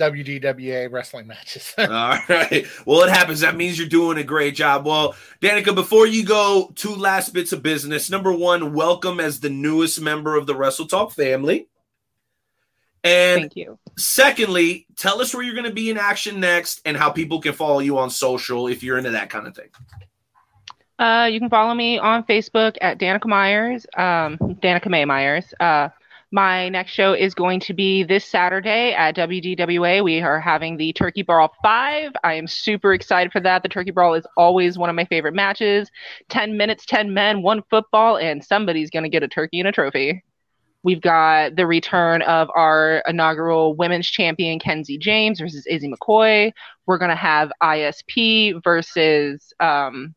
WDWA 0.00 0.90
wrestling 0.90 1.26
matches. 1.26 1.74
All 1.78 1.86
right. 2.28 2.66
Well, 2.86 3.02
it 3.02 3.10
happens. 3.10 3.40
That 3.40 3.56
means 3.56 3.78
you're 3.78 3.88
doing 3.88 4.16
a 4.16 4.24
great 4.24 4.54
job. 4.54 4.86
Well, 4.86 5.14
Danika, 5.42 5.74
before 5.74 6.06
you 6.06 6.24
go, 6.24 6.72
two 6.74 6.94
last 6.94 7.34
bits 7.34 7.52
of 7.52 7.62
business. 7.62 8.08
Number 8.08 8.32
one, 8.32 8.72
welcome 8.72 9.20
as 9.20 9.40
the 9.40 9.50
newest 9.50 10.00
member 10.00 10.36
of 10.36 10.46
the 10.46 10.56
Wrestle 10.56 10.86
Talk 10.86 11.12
family. 11.12 11.68
And 13.04 13.42
thank 13.42 13.56
you. 13.56 13.78
secondly, 13.96 14.86
tell 14.96 15.20
us 15.20 15.34
where 15.34 15.42
you're 15.42 15.54
going 15.54 15.66
to 15.66 15.72
be 15.72 15.90
in 15.90 15.98
action 15.98 16.40
next 16.40 16.80
and 16.84 16.96
how 16.96 17.10
people 17.10 17.40
can 17.40 17.52
follow 17.52 17.78
you 17.78 17.98
on 17.98 18.10
social 18.10 18.68
if 18.68 18.82
you're 18.82 18.98
into 18.98 19.10
that 19.10 19.30
kind 19.30 19.46
of 19.46 19.54
thing. 19.54 19.68
Uh, 21.00 21.24
you 21.24 21.40
can 21.40 21.48
follow 21.48 21.72
me 21.72 21.98
on 21.98 22.22
Facebook 22.24 22.76
at 22.82 22.98
Danika 22.98 23.24
Myers, 23.24 23.86
um, 23.96 24.36
Danika 24.62 24.90
May 24.90 25.06
Myers. 25.06 25.54
Uh, 25.58 25.88
my 26.30 26.68
next 26.68 26.92
show 26.92 27.14
is 27.14 27.34
going 27.34 27.58
to 27.60 27.72
be 27.72 28.02
this 28.02 28.26
Saturday 28.26 28.92
at 28.92 29.16
WDWA. 29.16 30.04
We 30.04 30.20
are 30.20 30.38
having 30.38 30.76
the 30.76 30.92
Turkey 30.92 31.22
Brawl 31.22 31.54
5. 31.62 32.12
I 32.22 32.34
am 32.34 32.46
super 32.46 32.92
excited 32.92 33.32
for 33.32 33.40
that. 33.40 33.62
The 33.62 33.68
Turkey 33.70 33.92
Brawl 33.92 34.12
is 34.12 34.26
always 34.36 34.76
one 34.76 34.90
of 34.90 34.94
my 34.94 35.06
favorite 35.06 35.32
matches. 35.32 35.90
10 36.28 36.58
minutes, 36.58 36.84
10 36.84 37.14
men, 37.14 37.40
one 37.40 37.62
football, 37.70 38.18
and 38.18 38.44
somebody's 38.44 38.90
going 38.90 39.04
to 39.04 39.08
get 39.08 39.22
a 39.22 39.28
turkey 39.28 39.58
and 39.58 39.68
a 39.68 39.72
trophy. 39.72 40.22
We've 40.82 41.00
got 41.00 41.56
the 41.56 41.66
return 41.66 42.20
of 42.22 42.48
our 42.54 43.02
inaugural 43.08 43.74
women's 43.74 44.08
champion, 44.08 44.58
Kenzie 44.58 44.98
James 44.98 45.40
versus 45.40 45.66
Izzy 45.66 45.90
McCoy. 45.90 46.52
We're 46.84 46.98
going 46.98 47.10
to 47.10 47.16
have 47.16 47.50
ISP 47.62 48.62
versus 48.62 49.52
um, 49.60 50.14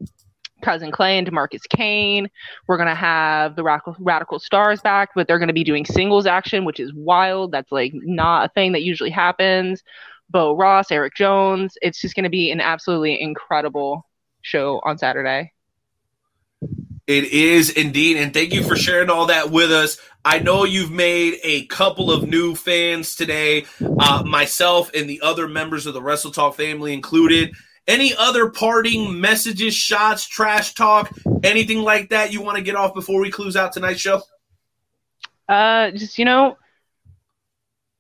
Cousin 0.64 0.91
Clay 0.91 1.18
and 1.18 1.30
Demarcus 1.30 1.68
Kane. 1.69 2.30
We're 2.68 2.77
going 2.77 2.90
to 2.90 2.95
have 2.95 3.56
the 3.56 3.64
Radical, 3.64 3.95
Radical 3.99 4.40
Stars 4.40 4.81
back, 4.81 5.10
but 5.15 5.27
they're 5.27 5.40
going 5.40 5.48
to 5.48 5.53
be 5.53 5.64
doing 5.64 5.85
singles 5.85 6.26
action, 6.26 6.65
which 6.65 6.80
is 6.80 6.94
wild. 6.94 7.52
That's 7.52 7.72
like 7.72 7.91
not 7.94 8.45
a 8.45 8.49
thing 8.49 8.72
that 8.72 8.84
usually 8.84 9.11
happens. 9.11 9.84
Bo 10.30 10.56
Ross, 10.56 10.91
Eric 10.91 11.15
Jones. 11.15 11.77
It's 11.81 12.02
just 12.02 12.15
going 12.15 12.23
to 12.23 12.30
be 12.30 12.52
an 12.52 12.61
absolutely 12.61 13.22
incredible 13.22 14.07
show 14.41 14.81
on 14.84 14.98
Saturday. 14.98 15.52
It 17.06 17.26
is 17.26 17.69
indeed. 17.69 18.18
And 18.18 18.34
thank 18.34 18.53
you 18.53 18.64
for 18.64 18.77
sharing 18.77 19.10
all 19.10 19.26
that 19.26 19.52
with 19.52 19.72
us. 19.72 19.98
I 20.23 20.40
know 20.40 20.64
you've 20.64 20.91
made 20.91 21.38
a 21.44 21.65
couple 21.65 22.10
of 22.10 22.27
new 22.27 22.56
fans 22.56 23.15
today, 23.15 23.65
uh, 23.99 24.23
myself 24.26 24.90
and 24.94 25.10
the 25.10 25.19
other 25.22 25.49
members 25.49 25.85
of 25.85 25.94
the 25.94 26.02
Wrestle 26.02 26.31
Talk 26.31 26.56
family 26.56 26.94
included. 26.94 27.53
Any 27.88 28.14
other 28.15 28.49
parting 28.49 29.19
messages, 29.19 29.73
shots, 29.73 30.26
trash 30.26 30.73
talk, 30.73 31.11
anything 31.43 31.80
like 31.80 32.10
that 32.10 32.31
you 32.31 32.41
want 32.41 32.57
to 32.57 32.64
get 32.64 32.76
off 32.76 32.93
before 32.93 33.19
we 33.19 33.30
close 33.30 33.55
out 33.55 33.73
tonight's 33.73 33.99
show? 33.99 34.22
Uh, 35.49 35.91
just 35.91 36.18
you 36.18 36.23
know, 36.23 36.57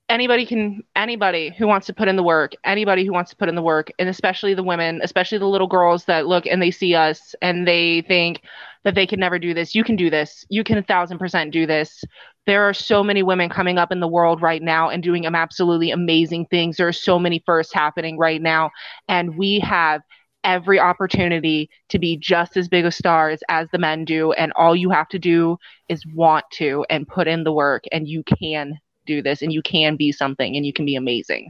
anybody 0.09 0.45
can 0.45 0.83
anybody 0.95 1.53
who 1.57 1.67
wants 1.67 1.87
to 1.87 1.93
put 1.93 2.07
in 2.07 2.15
the 2.15 2.23
work, 2.23 2.53
anybody 2.63 3.05
who 3.05 3.11
wants 3.11 3.31
to 3.31 3.35
put 3.35 3.49
in 3.49 3.55
the 3.55 3.61
work, 3.61 3.91
and 3.99 4.07
especially 4.07 4.53
the 4.53 4.63
women, 4.63 5.01
especially 5.03 5.37
the 5.37 5.47
little 5.47 5.67
girls 5.67 6.05
that 6.05 6.27
look 6.27 6.45
and 6.45 6.61
they 6.61 6.71
see 6.71 6.95
us 6.95 7.35
and 7.41 7.67
they 7.67 8.01
think 8.01 8.41
that 8.83 8.95
they 8.95 9.07
can 9.07 9.19
never 9.19 9.39
do 9.39 9.53
this. 9.53 9.75
You 9.75 9.83
can 9.83 9.95
do 9.95 10.09
this. 10.09 10.45
You 10.49 10.63
can 10.63 10.77
a 10.77 10.83
thousand 10.83 11.17
percent 11.17 11.51
do 11.51 11.65
this. 11.65 12.03
There 12.45 12.63
are 12.63 12.73
so 12.73 13.03
many 13.03 13.23
women 13.23 13.49
coming 13.49 13.77
up 13.77 13.91
in 13.91 14.01
the 14.01 14.07
world 14.07 14.41
right 14.41 14.61
now 14.61 14.89
and 14.89 15.01
doing 15.01 15.25
absolutely 15.25 15.91
amazing 15.91 16.47
things. 16.47 16.77
There 16.77 16.87
are 16.87 16.93
so 16.93 17.17
many 17.17 17.41
firsts 17.45 17.73
happening 17.73 18.17
right 18.17 18.41
now, 18.41 18.71
and 19.07 19.37
we 19.37 19.59
have 19.59 20.01
every 20.43 20.77
opportunity 20.77 21.69
to 21.87 21.97
be 21.97 22.17
just 22.17 22.57
as 22.57 22.67
big 22.67 22.83
of 22.85 22.93
stars 22.93 23.41
as 23.47 23.69
the 23.71 23.77
men 23.77 24.03
do. 24.03 24.33
And 24.33 24.51
all 24.57 24.75
you 24.75 24.89
have 24.89 25.07
to 25.09 25.19
do 25.19 25.57
is 25.87 26.05
want 26.07 26.43
to 26.53 26.85
and 26.89 27.07
put 27.07 27.29
in 27.29 27.45
the 27.45 27.53
work, 27.53 27.85
and 27.93 28.07
you 28.07 28.23
can 28.23 28.77
do 29.05 29.21
this, 29.21 29.41
and 29.41 29.53
you 29.53 29.61
can 29.61 29.95
be 29.95 30.11
something, 30.11 30.55
and 30.55 30.65
you 30.65 30.73
can 30.73 30.85
be 30.85 30.95
amazing. 30.95 31.49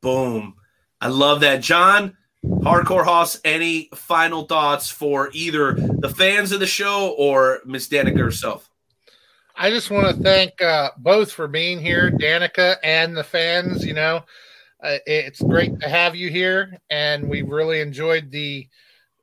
Boom. 0.00 0.54
I 1.00 1.08
love 1.08 1.40
that. 1.40 1.62
John, 1.62 2.16
Hardcore 2.44 3.04
Hoss, 3.04 3.40
any 3.44 3.88
final 3.94 4.44
thoughts 4.44 4.88
for 4.88 5.30
either 5.32 5.74
the 5.74 6.08
fans 6.08 6.52
of 6.52 6.60
the 6.60 6.66
show 6.66 7.14
or 7.18 7.60
Miss 7.64 7.88
Danika 7.88 8.18
herself? 8.18 8.68
I 9.56 9.70
just 9.70 9.90
want 9.90 10.08
to 10.08 10.22
thank 10.22 10.60
uh, 10.62 10.90
both 10.98 11.32
for 11.32 11.46
being 11.46 11.80
here, 11.80 12.10
Danika 12.10 12.76
and 12.82 13.16
the 13.16 13.24
fans. 13.24 13.84
You 13.84 13.94
know, 13.94 14.24
uh, 14.82 14.98
it's 15.06 15.42
great 15.42 15.78
to 15.80 15.88
have 15.88 16.16
you 16.16 16.30
here, 16.30 16.78
and 16.90 17.28
we 17.28 17.42
really 17.42 17.80
enjoyed 17.80 18.30
the 18.30 18.66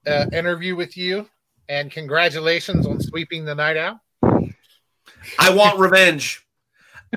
uh, 0.05 0.27
interview 0.31 0.75
with 0.75 0.95
you. 0.95 1.27
And 1.67 1.91
congratulations 1.91 2.87
on 2.87 2.99
sweeping 2.99 3.45
the 3.45 3.55
night 3.55 3.77
owl. 3.77 4.01
I 5.37 5.53
want 5.53 5.79
revenge. 5.79 6.45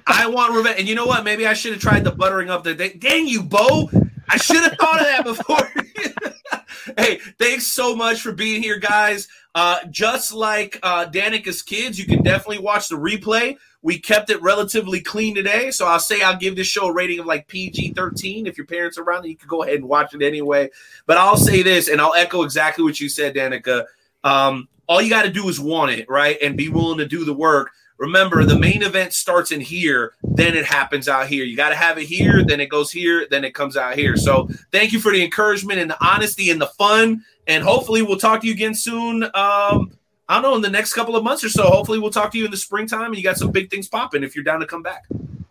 I 0.07 0.27
want 0.27 0.55
revenge. 0.55 0.81
And 0.81 0.89
you 0.89 0.95
know 0.95 1.07
what? 1.07 1.25
Maybe 1.25 1.47
I 1.47 1.55
should 1.55 1.73
have 1.73 1.81
tried 1.81 2.05
the 2.05 2.11
buttering 2.11 2.51
up 2.51 2.65
the 2.65 2.75
day. 2.75 2.95
Dang 2.95 3.27
you, 3.27 3.43
Bo. 3.43 3.89
I 4.33 4.39
should 4.39 4.63
have 4.63 4.79
thought 4.79 5.01
of 5.01 5.07
that 5.07 5.25
before. 5.25 6.95
hey, 6.97 7.19
thanks 7.39 7.67
so 7.67 7.95
much 7.95 8.23
for 8.23 8.33
being 8.33 8.63
here, 8.63 8.79
guys. 8.79 9.29
Uh, 9.55 9.81
just 9.91 10.33
like 10.33 10.79
uh, 10.83 11.05
Danika's 11.05 11.61
kids, 11.61 11.99
you 11.99 12.07
can 12.07 12.23
definitely 12.23 12.61
watch 12.61 12.89
the 12.89 12.97
replay. 12.97 13.59
We 13.83 13.99
kept 13.99 14.31
it 14.31 14.41
relatively 14.41 15.01
clean 15.01 15.35
today, 15.35 15.71
so 15.71 15.87
I'll 15.87 16.01
say 16.01 16.23
I'll 16.23 16.39
give 16.39 16.57
this 16.57 16.67
show 16.67 16.87
a 16.87 16.93
rating 16.95 17.19
of 17.19 17.27
like 17.27 17.47
PG 17.47 17.93
13. 17.93 18.47
If 18.47 18.57
your 18.57 18.67
parents 18.67 18.97
are 18.97 19.03
around, 19.03 19.25
you 19.25 19.37
can 19.37 19.49
go 19.49 19.65
ahead 19.65 19.77
and 19.77 19.89
watch 19.89 20.15
it 20.15 20.23
anyway. 20.23 20.71
But 21.05 21.19
I'll 21.19 21.37
say 21.37 21.63
this, 21.63 21.89
and 21.89 22.01
I'll 22.01 22.15
echo 22.15 22.43
exactly 22.43 22.85
what 22.85 23.01
you 23.01 23.11
said, 23.11 23.35
Danika. 23.35 23.85
Um, 24.25 24.69
all 24.87 25.03
you 25.03 25.11
got 25.11 25.25
to 25.25 25.31
do 25.31 25.47
is 25.51 25.61
want 25.61 25.91
it, 25.91 26.09
right? 26.09 26.39
And 26.41 26.57
be 26.57 26.71
willing 26.71 26.99
to 26.99 27.07
do 27.07 27.27
the 27.27 27.35
work. 27.35 27.71
Remember, 28.03 28.45
the 28.45 28.59
main 28.59 28.83
event 28.83 29.13
starts 29.13 29.53
in 29.53 29.61
here, 29.61 30.15
then 30.25 30.57
it 30.57 30.65
happens 30.65 31.09
out 31.09 31.29
here. 31.29 31.45
You 31.45 31.57
got 31.57 31.69
to 31.69 31.77
have 31.77 31.99
it 31.99 32.07
here, 32.07 32.43
then 32.45 32.59
it 32.59 32.69
goes 32.69 32.91
here, 32.91 33.29
then 33.31 33.45
it 33.45 33.55
comes 33.55 33.77
out 33.77 33.95
here. 33.95 34.17
So, 34.17 34.49
thank 34.73 34.93
you 34.93 34.99
for 34.99 35.13
the 35.13 35.23
encouragement 35.23 35.79
and 35.79 35.89
the 35.89 36.05
honesty 36.05 36.51
and 36.51 36.61
the 36.61 36.67
fun. 36.67 37.25
And 37.47 37.63
hopefully, 37.63 38.03
we'll 38.03 38.19
talk 38.19 38.41
to 38.41 38.49
you 38.49 38.55
again 38.55 38.75
soon. 38.75 39.23
Um, 39.23 39.93
I 40.29 40.35
don't 40.35 40.43
know, 40.43 40.57
in 40.57 40.63
the 40.63 40.71
next 40.71 40.95
couple 40.95 41.15
of 41.15 41.23
months 41.23 41.45
or 41.45 41.49
so. 41.49 41.63
Hopefully, 41.63 42.01
we'll 42.01 42.11
talk 42.11 42.33
to 42.33 42.39
you 42.39 42.45
in 42.45 42.51
the 42.51 42.57
springtime 42.57 43.07
and 43.07 43.17
you 43.17 43.23
got 43.23 43.37
some 43.37 43.53
big 43.53 43.71
things 43.71 43.87
popping 43.87 44.25
if 44.25 44.35
you're 44.35 44.43
down 44.43 44.59
to 44.59 44.67
come 44.67 44.83
back. 44.83 45.05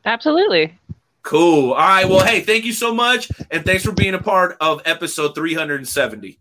Absolutely. 0.03 0.77
Cool. 1.23 1.71
All 1.71 1.77
right. 1.79 2.09
Well, 2.09 2.25
hey, 2.25 2.41
thank 2.41 2.65
you 2.65 2.73
so 2.73 2.93
much. 2.93 3.31
And 3.49 3.63
thanks 3.63 3.85
for 3.85 3.93
being 3.93 4.13
a 4.13 4.21
part 4.21 4.57
of 4.59 4.81
episode 4.83 5.35
370. 5.35 6.37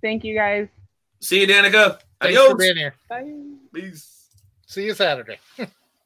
Thank 0.00 0.22
you 0.22 0.36
guys. 0.36 0.68
See 1.20 1.40
you, 1.40 1.48
Danika. 1.48 1.98
Thanks 2.20 2.38
Adios. 2.38 2.50
for 2.50 2.56
being 2.56 2.76
here. 2.76 2.94
Bye. 3.08 3.32
Peace. 3.74 4.11
See 4.72 4.86
you 4.86 4.94
Saturday. 4.94 5.38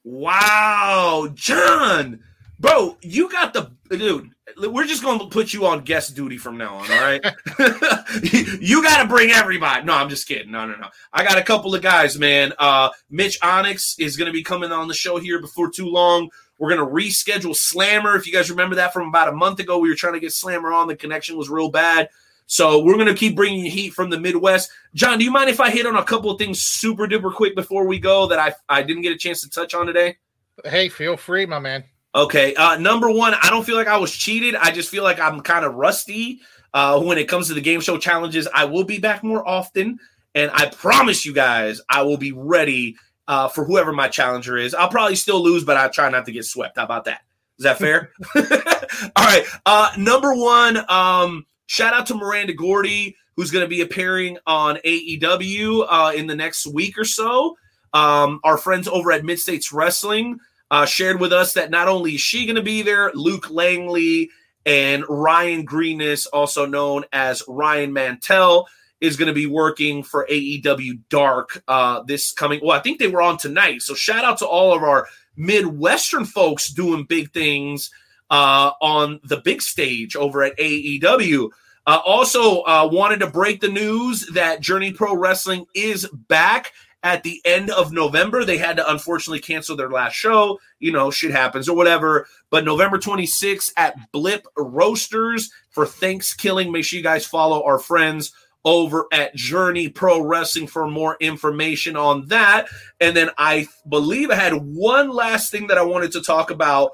Wow, 0.03 1.29
John, 1.33 2.19
bro, 2.59 2.97
you 3.01 3.31
got 3.31 3.53
the 3.53 3.71
dude. 3.89 4.31
We're 4.57 4.85
just 4.85 5.01
going 5.01 5.19
to 5.19 5.27
put 5.27 5.53
you 5.53 5.65
on 5.67 5.85
guest 5.85 6.17
duty 6.17 6.37
from 6.37 6.57
now 6.57 6.75
on. 6.75 6.91
All 6.91 6.99
right, 6.99 7.23
you 8.59 8.83
got 8.83 9.03
to 9.03 9.07
bring 9.07 9.31
everybody. 9.31 9.85
No, 9.85 9.93
I'm 9.93 10.09
just 10.09 10.27
kidding. 10.27 10.51
No, 10.51 10.67
no, 10.67 10.75
no. 10.75 10.89
I 11.13 11.23
got 11.23 11.37
a 11.37 11.43
couple 11.43 11.75
of 11.75 11.81
guys, 11.81 12.19
man. 12.19 12.51
Uh, 12.59 12.89
Mitch 13.09 13.39
Onyx 13.41 13.95
is 13.99 14.17
going 14.17 14.25
to 14.25 14.33
be 14.33 14.43
coming 14.43 14.73
on 14.73 14.89
the 14.89 14.93
show 14.93 15.17
here 15.17 15.39
before 15.39 15.71
too 15.71 15.87
long. 15.87 16.29
We're 16.59 16.75
going 16.75 16.85
to 16.85 16.93
reschedule 16.93 17.55
Slammer. 17.55 18.17
If 18.17 18.27
you 18.27 18.33
guys 18.33 18.49
remember 18.49 18.75
that 18.75 18.91
from 18.91 19.07
about 19.07 19.29
a 19.29 19.33
month 19.33 19.59
ago, 19.61 19.77
we 19.77 19.87
were 19.87 19.95
trying 19.95 20.15
to 20.15 20.19
get 20.19 20.33
Slammer 20.33 20.73
on. 20.73 20.89
The 20.89 20.97
connection 20.97 21.37
was 21.37 21.49
real 21.49 21.69
bad. 21.69 22.09
So 22.47 22.81
we're 22.83 22.95
going 22.95 23.07
to 23.07 23.13
keep 23.13 23.35
bringing 23.35 23.63
you 23.63 23.69
heat 23.69 23.93
from 23.93 24.09
the 24.09 24.19
Midwest. 24.19 24.71
John, 24.93 25.19
do 25.19 25.25
you 25.25 25.31
mind 25.31 25.49
if 25.49 25.59
I 25.59 25.69
hit 25.69 25.85
on 25.85 25.95
a 25.95 26.03
couple 26.03 26.31
of 26.31 26.39
things 26.39 26.61
super 26.61 27.05
duper 27.05 27.33
quick 27.33 27.55
before 27.55 27.85
we 27.85 27.99
go 27.99 28.27
that 28.27 28.39
I, 28.39 28.53
I 28.67 28.83
didn't 28.83 29.03
get 29.03 29.11
a 29.11 29.17
chance 29.17 29.41
to 29.41 29.49
touch 29.49 29.73
on 29.73 29.85
today? 29.85 30.17
Hey, 30.65 30.89
feel 30.89 31.17
free, 31.17 31.45
my 31.45 31.59
man. 31.59 31.83
Okay. 32.15 32.55
Uh, 32.55 32.77
number 32.77 33.11
one, 33.11 33.35
I 33.35 33.49
don't 33.49 33.65
feel 33.65 33.75
like 33.75 33.87
I 33.87 33.97
was 33.97 34.11
cheated. 34.11 34.55
I 34.55 34.71
just 34.71 34.89
feel 34.89 35.03
like 35.03 35.19
I'm 35.19 35.41
kind 35.41 35.65
of 35.65 35.75
rusty 35.75 36.39
uh, 36.73 36.99
when 37.01 37.17
it 37.17 37.27
comes 37.27 37.47
to 37.49 37.53
the 37.53 37.61
game 37.61 37.81
show 37.81 37.97
challenges. 37.97 38.47
I 38.53 38.65
will 38.65 38.85
be 38.85 38.97
back 38.97 39.23
more 39.23 39.47
often. 39.47 39.99
And 40.33 40.49
I 40.53 40.69
promise 40.69 41.25
you 41.25 41.33
guys, 41.33 41.81
I 41.89 42.03
will 42.03 42.17
be 42.17 42.31
ready 42.31 42.95
uh, 43.27 43.49
for 43.49 43.65
whoever 43.65 43.91
my 43.91 44.07
challenger 44.07 44.57
is. 44.57 44.73
I'll 44.73 44.89
probably 44.89 45.15
still 45.15 45.43
lose, 45.43 45.65
but 45.65 45.77
I 45.77 45.89
try 45.89 46.09
not 46.09 46.25
to 46.27 46.31
get 46.31 46.45
swept. 46.45 46.77
How 46.77 46.85
about 46.85 47.05
that? 47.05 47.21
Is 47.59 47.63
that 47.63 47.77
fair? 47.77 48.11
All 48.35 49.25
right. 49.25 49.45
Uh, 49.65 49.91
number 49.97 50.33
one, 50.33 50.77
um, 50.89 51.45
shout 51.67 51.93
out 51.93 52.07
to 52.07 52.15
Miranda 52.15 52.53
Gordy, 52.53 53.15
who's 53.35 53.51
going 53.51 53.63
to 53.63 53.69
be 53.69 53.81
appearing 53.81 54.37
on 54.47 54.77
AEW 54.77 55.85
uh, 55.87 56.11
in 56.15 56.27
the 56.27 56.35
next 56.35 56.65
week 56.67 56.97
or 56.97 57.05
so. 57.05 57.57
Um, 57.93 58.39
our 58.43 58.57
friends 58.57 58.87
over 58.87 59.11
at 59.11 59.23
Mid 59.23 59.39
States 59.39 59.71
Wrestling 59.71 60.39
uh, 60.71 60.85
shared 60.85 61.19
with 61.19 61.31
us 61.31 61.53
that 61.53 61.71
not 61.71 61.87
only 61.87 62.15
is 62.15 62.21
she 62.21 62.45
going 62.45 62.55
to 62.55 62.61
be 62.61 62.81
there, 62.81 63.11
Luke 63.13 63.49
Langley 63.49 64.29
and 64.65 65.05
Ryan 65.07 65.63
Greeness, 65.63 66.25
also 66.25 66.65
known 66.65 67.05
as 67.13 67.41
Ryan 67.47 67.93
Mantell, 67.93 68.67
is 68.99 69.15
going 69.15 69.27
to 69.27 69.33
be 69.33 69.45
working 69.45 70.03
for 70.03 70.27
AEW 70.29 70.99
Dark 71.09 71.63
uh, 71.67 72.01
this 72.03 72.31
coming. 72.31 72.59
Well, 72.61 72.77
I 72.77 72.81
think 72.81 72.99
they 72.99 73.07
were 73.07 73.21
on 73.21 73.37
tonight. 73.37 73.81
So 73.81 73.93
shout 73.93 74.25
out 74.25 74.39
to 74.39 74.47
all 74.47 74.73
of 74.73 74.83
our 74.83 75.07
Midwestern 75.37 76.25
folks 76.25 76.69
doing 76.69 77.05
big 77.05 77.31
things 77.31 77.91
uh, 78.29 78.71
on 78.81 79.19
the 79.23 79.37
big 79.37 79.61
stage 79.61 80.15
over 80.15 80.43
at 80.43 80.57
AEW. 80.57 81.49
Uh, 81.85 82.01
also, 82.05 82.61
uh, 82.63 82.87
wanted 82.91 83.21
to 83.21 83.27
break 83.27 83.61
the 83.61 83.67
news 83.69 84.25
that 84.33 84.59
Journey 84.59 84.91
Pro 84.91 85.15
Wrestling 85.15 85.65
is 85.73 86.07
back 86.27 86.73
at 87.03 87.23
the 87.23 87.41
end 87.45 87.69
of 87.69 87.93
November. 87.93 88.43
They 88.43 88.57
had 88.57 88.75
to 88.77 88.91
unfortunately 88.91 89.39
cancel 89.39 89.77
their 89.77 89.89
last 89.89 90.13
show. 90.13 90.59
You 90.79 90.91
know, 90.91 91.11
shit 91.11 91.31
happens 91.31 91.69
or 91.69 91.75
whatever. 91.77 92.27
But 92.49 92.65
November 92.65 92.97
26th 92.97 93.71
at 93.77 94.11
Blip 94.11 94.45
Roasters 94.57 95.49
for 95.69 95.85
Thanksgiving. 95.85 96.71
Make 96.71 96.83
sure 96.83 96.97
you 96.97 97.03
guys 97.03 97.25
follow 97.25 97.63
our 97.63 97.79
friends 97.79 98.33
over 98.65 99.05
at 99.13 99.33
Journey 99.33 99.87
Pro 99.87 100.19
Wrestling 100.19 100.67
for 100.67 100.89
more 100.89 101.15
information 101.21 101.95
on 101.95 102.25
that. 102.27 102.67
And 102.99 103.15
then 103.15 103.29
I 103.37 103.67
believe 103.87 104.29
I 104.29 104.35
had 104.35 104.53
one 104.53 105.09
last 105.09 105.51
thing 105.51 105.67
that 105.67 105.77
I 105.77 105.83
wanted 105.83 106.11
to 106.11 106.21
talk 106.21 106.51
about, 106.51 106.91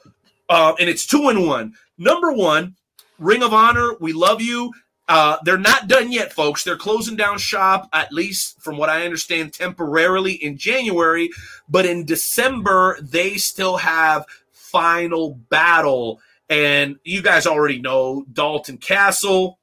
uh, 0.49 0.73
and 0.79 0.89
it's 0.89 1.05
two 1.05 1.29
in 1.29 1.45
one. 1.47 1.73
Number 1.97 2.31
one, 2.31 2.75
Ring 3.19 3.43
of 3.43 3.53
Honor, 3.53 3.93
we 3.99 4.13
love 4.13 4.41
you. 4.41 4.71
Uh, 5.07 5.37
they're 5.43 5.57
not 5.57 5.87
done 5.87 6.11
yet, 6.11 6.31
folks. 6.31 6.63
They're 6.63 6.77
closing 6.77 7.15
down 7.15 7.37
shop, 7.37 7.89
at 7.93 8.11
least 8.11 8.61
from 8.61 8.77
what 8.77 8.89
I 8.89 9.05
understand, 9.05 9.53
temporarily 9.53 10.33
in 10.33 10.57
January. 10.57 11.29
But 11.67 11.85
in 11.85 12.05
December, 12.05 12.97
they 13.01 13.35
still 13.35 13.77
have 13.77 14.25
Final 14.51 15.35
Battle. 15.49 16.19
And 16.49 16.97
you 17.03 17.21
guys 17.21 17.45
already 17.45 17.79
know 17.79 18.25
Dalton 18.31 18.77
Castle, 18.77 19.59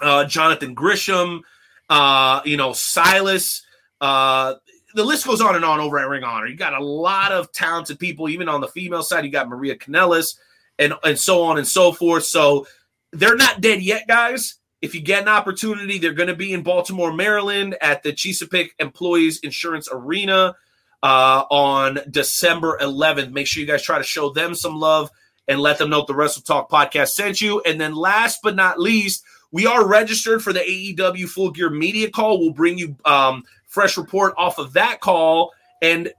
uh, 0.00 0.24
Jonathan 0.24 0.74
Gresham, 0.74 1.42
uh, 1.88 2.40
you 2.44 2.56
know, 2.56 2.72
Silas. 2.72 3.62
Uh, 4.00 4.54
the 4.94 5.04
list 5.04 5.26
goes 5.26 5.40
on 5.40 5.56
and 5.56 5.64
on 5.64 5.80
over 5.80 5.98
at 5.98 6.08
Ring 6.08 6.24
Honor. 6.24 6.46
You 6.46 6.56
got 6.56 6.72
a 6.72 6.84
lot 6.84 7.32
of 7.32 7.52
talented 7.52 7.98
people, 7.98 8.28
even 8.28 8.48
on 8.48 8.60
the 8.60 8.68
female 8.68 9.02
side. 9.02 9.24
You 9.24 9.30
got 9.30 9.48
Maria 9.48 9.76
Kanellis 9.76 10.36
and, 10.78 10.94
and 11.02 11.18
so 11.18 11.42
on 11.42 11.58
and 11.58 11.66
so 11.66 11.92
forth. 11.92 12.24
So 12.24 12.66
they're 13.12 13.36
not 13.36 13.60
dead 13.60 13.82
yet, 13.82 14.06
guys. 14.06 14.54
If 14.80 14.94
you 14.94 15.00
get 15.00 15.22
an 15.22 15.28
opportunity, 15.28 15.98
they're 15.98 16.12
going 16.12 16.28
to 16.28 16.36
be 16.36 16.52
in 16.52 16.62
Baltimore, 16.62 17.12
Maryland 17.12 17.76
at 17.80 18.02
the 18.02 18.12
Chesapeake 18.12 18.74
Employers 18.78 19.38
Insurance 19.38 19.88
Arena 19.90 20.54
uh, 21.02 21.44
on 21.50 21.98
December 22.10 22.78
11th. 22.80 23.32
Make 23.32 23.46
sure 23.46 23.60
you 23.60 23.66
guys 23.66 23.82
try 23.82 23.98
to 23.98 24.04
show 24.04 24.30
them 24.30 24.54
some 24.54 24.78
love 24.78 25.10
and 25.48 25.60
let 25.60 25.78
them 25.78 25.90
know 25.90 26.04
the 26.06 26.14
Wrestle 26.14 26.42
Talk 26.42 26.70
podcast 26.70 27.08
sent 27.08 27.40
you. 27.40 27.60
And 27.62 27.80
then 27.80 27.94
last 27.94 28.40
but 28.42 28.56
not 28.56 28.78
least, 28.78 29.24
we 29.52 29.66
are 29.66 29.86
registered 29.86 30.42
for 30.42 30.52
the 30.52 30.60
AEW 30.60 31.28
Full 31.28 31.50
Gear 31.50 31.70
Media 31.70 32.10
Call. 32.10 32.40
We'll 32.40 32.52
bring 32.52 32.76
you 32.76 32.96
um, 33.04 33.44
fresh 33.74 33.98
report 33.98 34.34
off 34.38 34.58
of 34.58 34.72
that 34.74 35.00
call. 35.00 35.52
And 35.82 36.12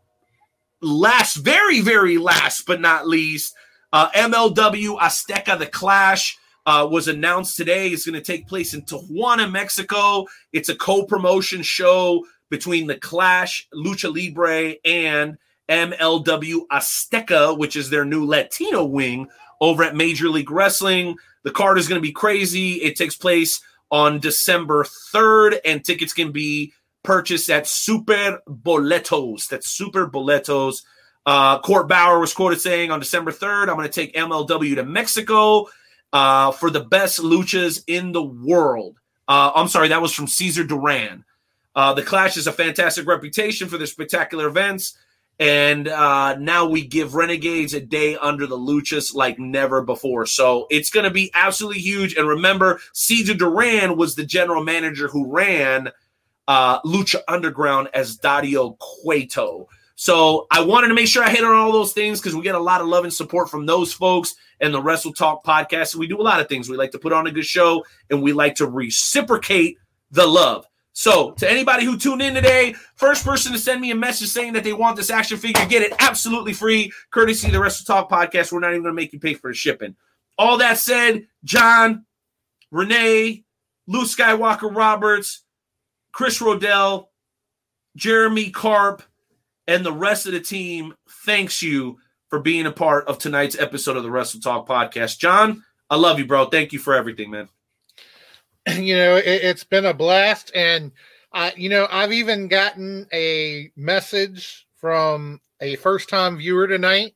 last, 0.82 1.38
very, 1.38 1.80
very 1.80 2.18
last 2.18 2.68
but 2.68 2.82
not 2.82 3.08
least, 3.08 3.56
uh, 3.94 4.12
MLW 4.12 5.00
Azteca 5.00 5.58
The 5.58 5.66
Clash 5.66 6.38
uh, 6.66 6.88
was 6.92 7.08
announced 7.08 7.56
today. 7.56 7.88
It's 7.88 8.06
going 8.06 8.22
to 8.22 8.22
take 8.22 8.48
place 8.48 8.74
in 8.74 8.82
Tijuana, 8.82 9.50
Mexico. 9.50 10.26
It's 10.52 10.70
a 10.70 10.76
co 10.76 11.06
promotion 11.06 11.64
show 11.64 12.26
between 12.50 12.88
The 12.88 12.98
Clash, 12.98 13.68
Lucha 13.74 14.14
Libre, 14.14 14.76
and 14.84 15.38
MLW 15.70 16.68
Azteca, 16.72 17.58
which 17.58 17.76
is 17.76 17.90
their 17.90 18.06
new 18.06 18.26
Latino 18.26 18.84
wing 18.84 19.28
over 19.62 19.84
at 19.84 19.96
Major 19.96 20.28
League 20.30 20.52
Wrestling. 20.52 21.16
The 21.44 21.52
card 21.52 21.78
is 21.78 21.88
going 21.88 22.00
to 22.00 22.08
be 22.08 22.12
crazy. 22.12 22.74
It 22.74 22.98
takes 22.98 23.16
place 23.16 23.62
on 23.92 24.20
December 24.20 24.84
3rd, 24.84 25.60
and 25.64 25.86
tickets 25.86 26.12
can 26.12 26.32
be 26.32 26.74
purchased 27.06 27.50
at 27.50 27.68
Super 27.68 28.42
Boletos. 28.48 29.48
That's 29.48 29.68
Super 29.68 30.08
Boletos. 30.08 30.84
Uh, 31.26 31.60
Court 31.60 31.88
Bauer 31.88 32.20
was 32.20 32.34
quoted 32.34 32.62
saying 32.62 32.92
on 32.92 33.00
December 33.00 33.32
3rd, 33.32 33.70
I'm 33.70 33.76
going 33.76 33.88
to 33.88 33.94
take 33.94 34.14
MLW 34.16 34.76
to 34.76 34.84
Mexico 34.84 35.68
uh, 36.14 36.52
for 36.52 36.70
the 36.70 36.82
best 36.82 37.20
luchas 37.20 37.84
in 37.88 38.12
the 38.12 38.24
world. 38.24 38.98
Uh, 39.28 39.52
I'm 39.56 39.68
sorry, 39.68 39.88
that 39.90 40.02
was 40.02 40.14
from 40.14 40.28
Cesar 40.28 40.64
Duran. 40.64 41.24
Uh, 41.76 41.94
the 41.94 42.04
Clash 42.04 42.36
has 42.36 42.48
a 42.48 42.54
fantastic 42.54 43.08
reputation 43.08 43.68
for 43.68 43.78
their 43.78 43.88
spectacular 43.88 44.48
events, 44.48 44.98
and 45.40 45.88
uh, 45.88 46.36
now 46.36 46.66
we 46.66 46.86
give 46.86 47.16
Renegades 47.16 47.74
a 47.74 47.82
day 47.82 48.16
under 48.16 48.48
the 48.48 48.58
luchas 48.58 49.14
like 49.14 49.38
never 49.40 49.82
before. 49.82 50.26
So 50.26 50.68
it's 50.70 50.90
going 50.90 51.04
to 51.04 51.12
be 51.12 51.32
absolutely 51.34 51.82
huge. 51.82 52.16
And 52.16 52.28
remember, 52.28 52.80
Cesar 52.94 53.34
Duran 53.34 53.98
was 53.98 54.16
the 54.16 54.26
general 54.26 54.64
manager 54.64 55.10
who 55.10 55.30
ran 55.30 55.92
uh, 56.48 56.82
Lucha 56.82 57.22
Underground 57.28 57.90
as 57.94 58.18
Dario 58.18 58.78
Cueto. 58.80 59.68
So 59.96 60.48
I 60.52 60.62
wanted 60.62 60.90
to 60.90 60.94
make 60.94 61.08
sure 61.08 61.24
I 61.24 61.30
hit 61.30 61.44
on 61.44 61.54
all 61.54 61.72
those 61.72 61.94
things 61.94 62.20
because 62.20 62.36
we 62.36 62.44
get 62.44 62.56
a 62.56 62.60
lot 62.60 62.82
of 62.82 62.88
love 62.88 63.06
and 63.06 63.14
support 63.14 63.50
from 63.50 63.66
those 63.66 63.94
folks 63.94 64.36
and 64.60 64.74
the 64.74 64.82
Wrestle 64.82 65.14
Talk 65.14 65.46
podcast. 65.46 65.96
We 65.96 66.08
do 66.08 66.20
a 66.20 66.24
lot 66.24 66.42
of 66.42 66.50
things. 66.50 66.70
We 66.70 66.76
like 66.76 66.92
to 66.92 67.00
put 67.00 67.14
on 67.14 67.28
a 67.28 67.32
good 67.32 67.46
show 67.46 67.86
and 68.10 68.22
we 68.22 68.34
like 68.34 68.56
to 68.56 68.68
reciprocate 68.68 69.78
the 70.12 70.28
love. 70.28 70.68
So, 70.98 71.32
to 71.32 71.50
anybody 71.50 71.84
who 71.84 71.98
tuned 71.98 72.22
in 72.22 72.34
today, 72.34 72.74
first 72.96 73.26
person 73.26 73.52
to 73.52 73.60
send 73.60 73.82
me 73.82 73.92
a 73.92 73.96
message 73.96 74.30
saying 74.30 74.54
that 74.54 74.64
they 74.64 74.72
want 74.72 74.96
this 74.96 75.10
action 75.10 75.38
figure, 75.38 75.66
get 75.66 75.82
it 75.82 75.92
absolutely 76.00 76.54
free, 76.54 76.90
courtesy 77.12 77.48
of 77.48 77.54
the 77.54 77.60
Wrestle 77.60 77.86
Talk 77.86 78.10
podcast. 78.10 78.54
We're 78.54 78.62
not 78.62 78.72
even 78.72 78.84
going 78.84 78.96
to 78.96 79.02
make 79.02 79.12
you 79.12 79.20
pay 79.20 79.34
for 79.34 79.52
the 79.52 79.56
shipping. 79.56 79.98
All 80.38 80.58
that 80.60 80.78
said, 80.78 81.28
John, 81.44 82.06
Renee, 82.72 83.44
Luke 83.88 84.08
Skywalker 84.08 84.74
Roberts, 84.74 85.44
Chris 86.16 86.40
Rodell, 86.40 87.08
Jeremy 87.98 88.50
Carp, 88.50 89.04
and 89.68 89.86
the 89.86 89.92
rest 89.92 90.26
of 90.26 90.32
the 90.32 90.40
team 90.40 90.96
thanks 91.26 91.62
you 91.62 91.98
for 92.30 92.40
being 92.40 92.66
a 92.66 92.72
part 92.72 93.06
of 93.10 93.18
tonight's 93.18 93.60
episode 93.60 93.98
of 93.98 94.04
the 94.04 94.10
Wrestle 94.10 94.40
Talk 94.40 94.66
podcast. 94.66 95.20
John, 95.20 95.66
I 95.90 95.98
love 95.98 96.18
you, 96.18 96.26
bro. 96.26 96.46
Thank 96.46 96.72
you 96.72 96.80
for 96.80 96.94
everything, 96.96 97.32
man. 97.32 97.50
You 98.80 98.96
know, 98.96 99.18
it, 99.18 99.26
it's 99.26 99.66
been 99.66 99.86
a 99.86 99.94
blast. 99.94 100.52
And, 100.56 100.94
uh, 101.34 101.52
you 101.58 101.68
know, 101.68 101.86
I've 101.92 102.14
even 102.14 102.48
gotten 102.48 103.08
a 103.12 103.70
message 103.76 104.68
from 104.74 105.42
a 105.60 105.76
first 105.76 106.08
time 106.08 106.38
viewer 106.38 106.66
tonight 106.66 107.14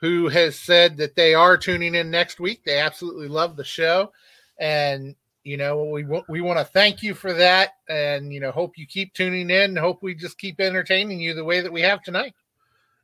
who 0.00 0.28
has 0.28 0.58
said 0.58 0.96
that 0.96 1.14
they 1.14 1.34
are 1.34 1.58
tuning 1.58 1.94
in 1.94 2.10
next 2.10 2.40
week. 2.40 2.64
They 2.64 2.80
absolutely 2.80 3.28
love 3.28 3.56
the 3.56 3.64
show. 3.64 4.12
And 4.58 5.14
you 5.44 5.56
know, 5.56 5.84
we 5.84 6.04
we 6.28 6.40
want 6.40 6.58
to 6.58 6.64
thank 6.64 7.02
you 7.02 7.14
for 7.14 7.32
that, 7.32 7.70
and 7.88 8.32
you 8.32 8.40
know, 8.40 8.50
hope 8.50 8.76
you 8.76 8.86
keep 8.86 9.14
tuning 9.14 9.50
in. 9.50 9.76
Hope 9.76 10.02
we 10.02 10.14
just 10.14 10.38
keep 10.38 10.60
entertaining 10.60 11.20
you 11.20 11.34
the 11.34 11.44
way 11.44 11.60
that 11.60 11.72
we 11.72 11.80
have 11.80 12.02
tonight. 12.02 12.34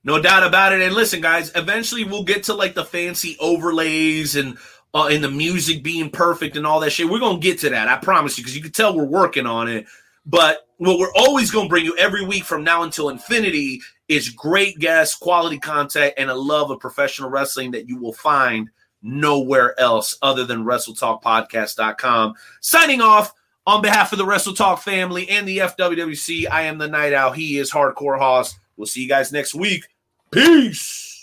No 0.05 0.21
doubt 0.21 0.45
about 0.45 0.73
it. 0.73 0.83
And 0.83 0.95
listen, 0.95 1.21
guys, 1.21 1.51
eventually 1.57 2.05
we'll 2.05 2.25
get 2.25 2.45
to 2.45 2.55
like 2.55 2.75
the 2.75 2.85
fancy 2.85 3.37
overlays 3.41 4.37
and 4.37 4.59
uh, 4.95 5.09
and 5.11 5.25
the 5.25 5.31
music 5.31 5.83
being 5.83 6.11
perfect 6.11 6.57
and 6.57 6.67
all 6.67 6.81
that 6.81 6.91
shit. 6.91 7.09
We're 7.09 7.21
gonna 7.21 7.39
get 7.39 7.59
to 7.61 7.71
that. 7.71 7.89
I 7.89 7.97
promise 7.97 8.37
you, 8.37 8.45
because 8.45 8.57
you 8.57 8.63
can 8.63 8.73
tell 8.73 8.95
we're 8.95 9.05
working 9.05 9.47
on 9.47 9.69
it. 9.69 9.87
But 10.27 10.69
what 10.77 10.99
we're 10.99 11.15
always 11.15 11.51
gonna 11.51 11.69
bring 11.69 11.85
you 11.85 11.97
every 11.97 12.25
week 12.25 12.45
from 12.45 12.65
now 12.65 12.83
until 12.83 13.09
infinity 13.09 13.81
is 14.09 14.29
great 14.29 14.79
guests, 14.79 15.17
quality 15.17 15.59
content, 15.59 16.15
and 16.19 16.31
a 16.31 16.35
love 16.35 16.71
of 16.71 16.81
professional 16.81 17.31
wrestling 17.31 17.71
that 17.73 17.89
you 17.89 17.99
will 17.99 18.13
find 18.13 18.71
nowhere 19.07 19.79
else 19.81 20.19
other 20.21 20.45
than 20.45 20.65
WrestleTalkPodcast.com. 20.65 22.35
Signing 22.61 23.01
off 23.01 23.33
on 23.67 23.83
behalf 23.83 24.13
of 24.13 24.19
the 24.19 24.27
Wrestle 24.27 24.55
Talk 24.55 24.83
family 24.83 25.29
and 25.29 25.47
the 25.47 25.59
FWWC, 25.59 26.51
I 26.51 26.63
am 26.63 26.79
the 26.79 26.89
Night 26.89 27.13
Owl. 27.13 27.33
He 27.33 27.59
is 27.59 27.71
Hardcore 27.71 28.19
Hoss. 28.19 28.59
We'll 28.77 28.87
see 28.87 29.03
you 29.03 29.09
guys 29.09 29.33
next 29.33 29.55
week. 29.55 29.85
Peace. 30.31 31.16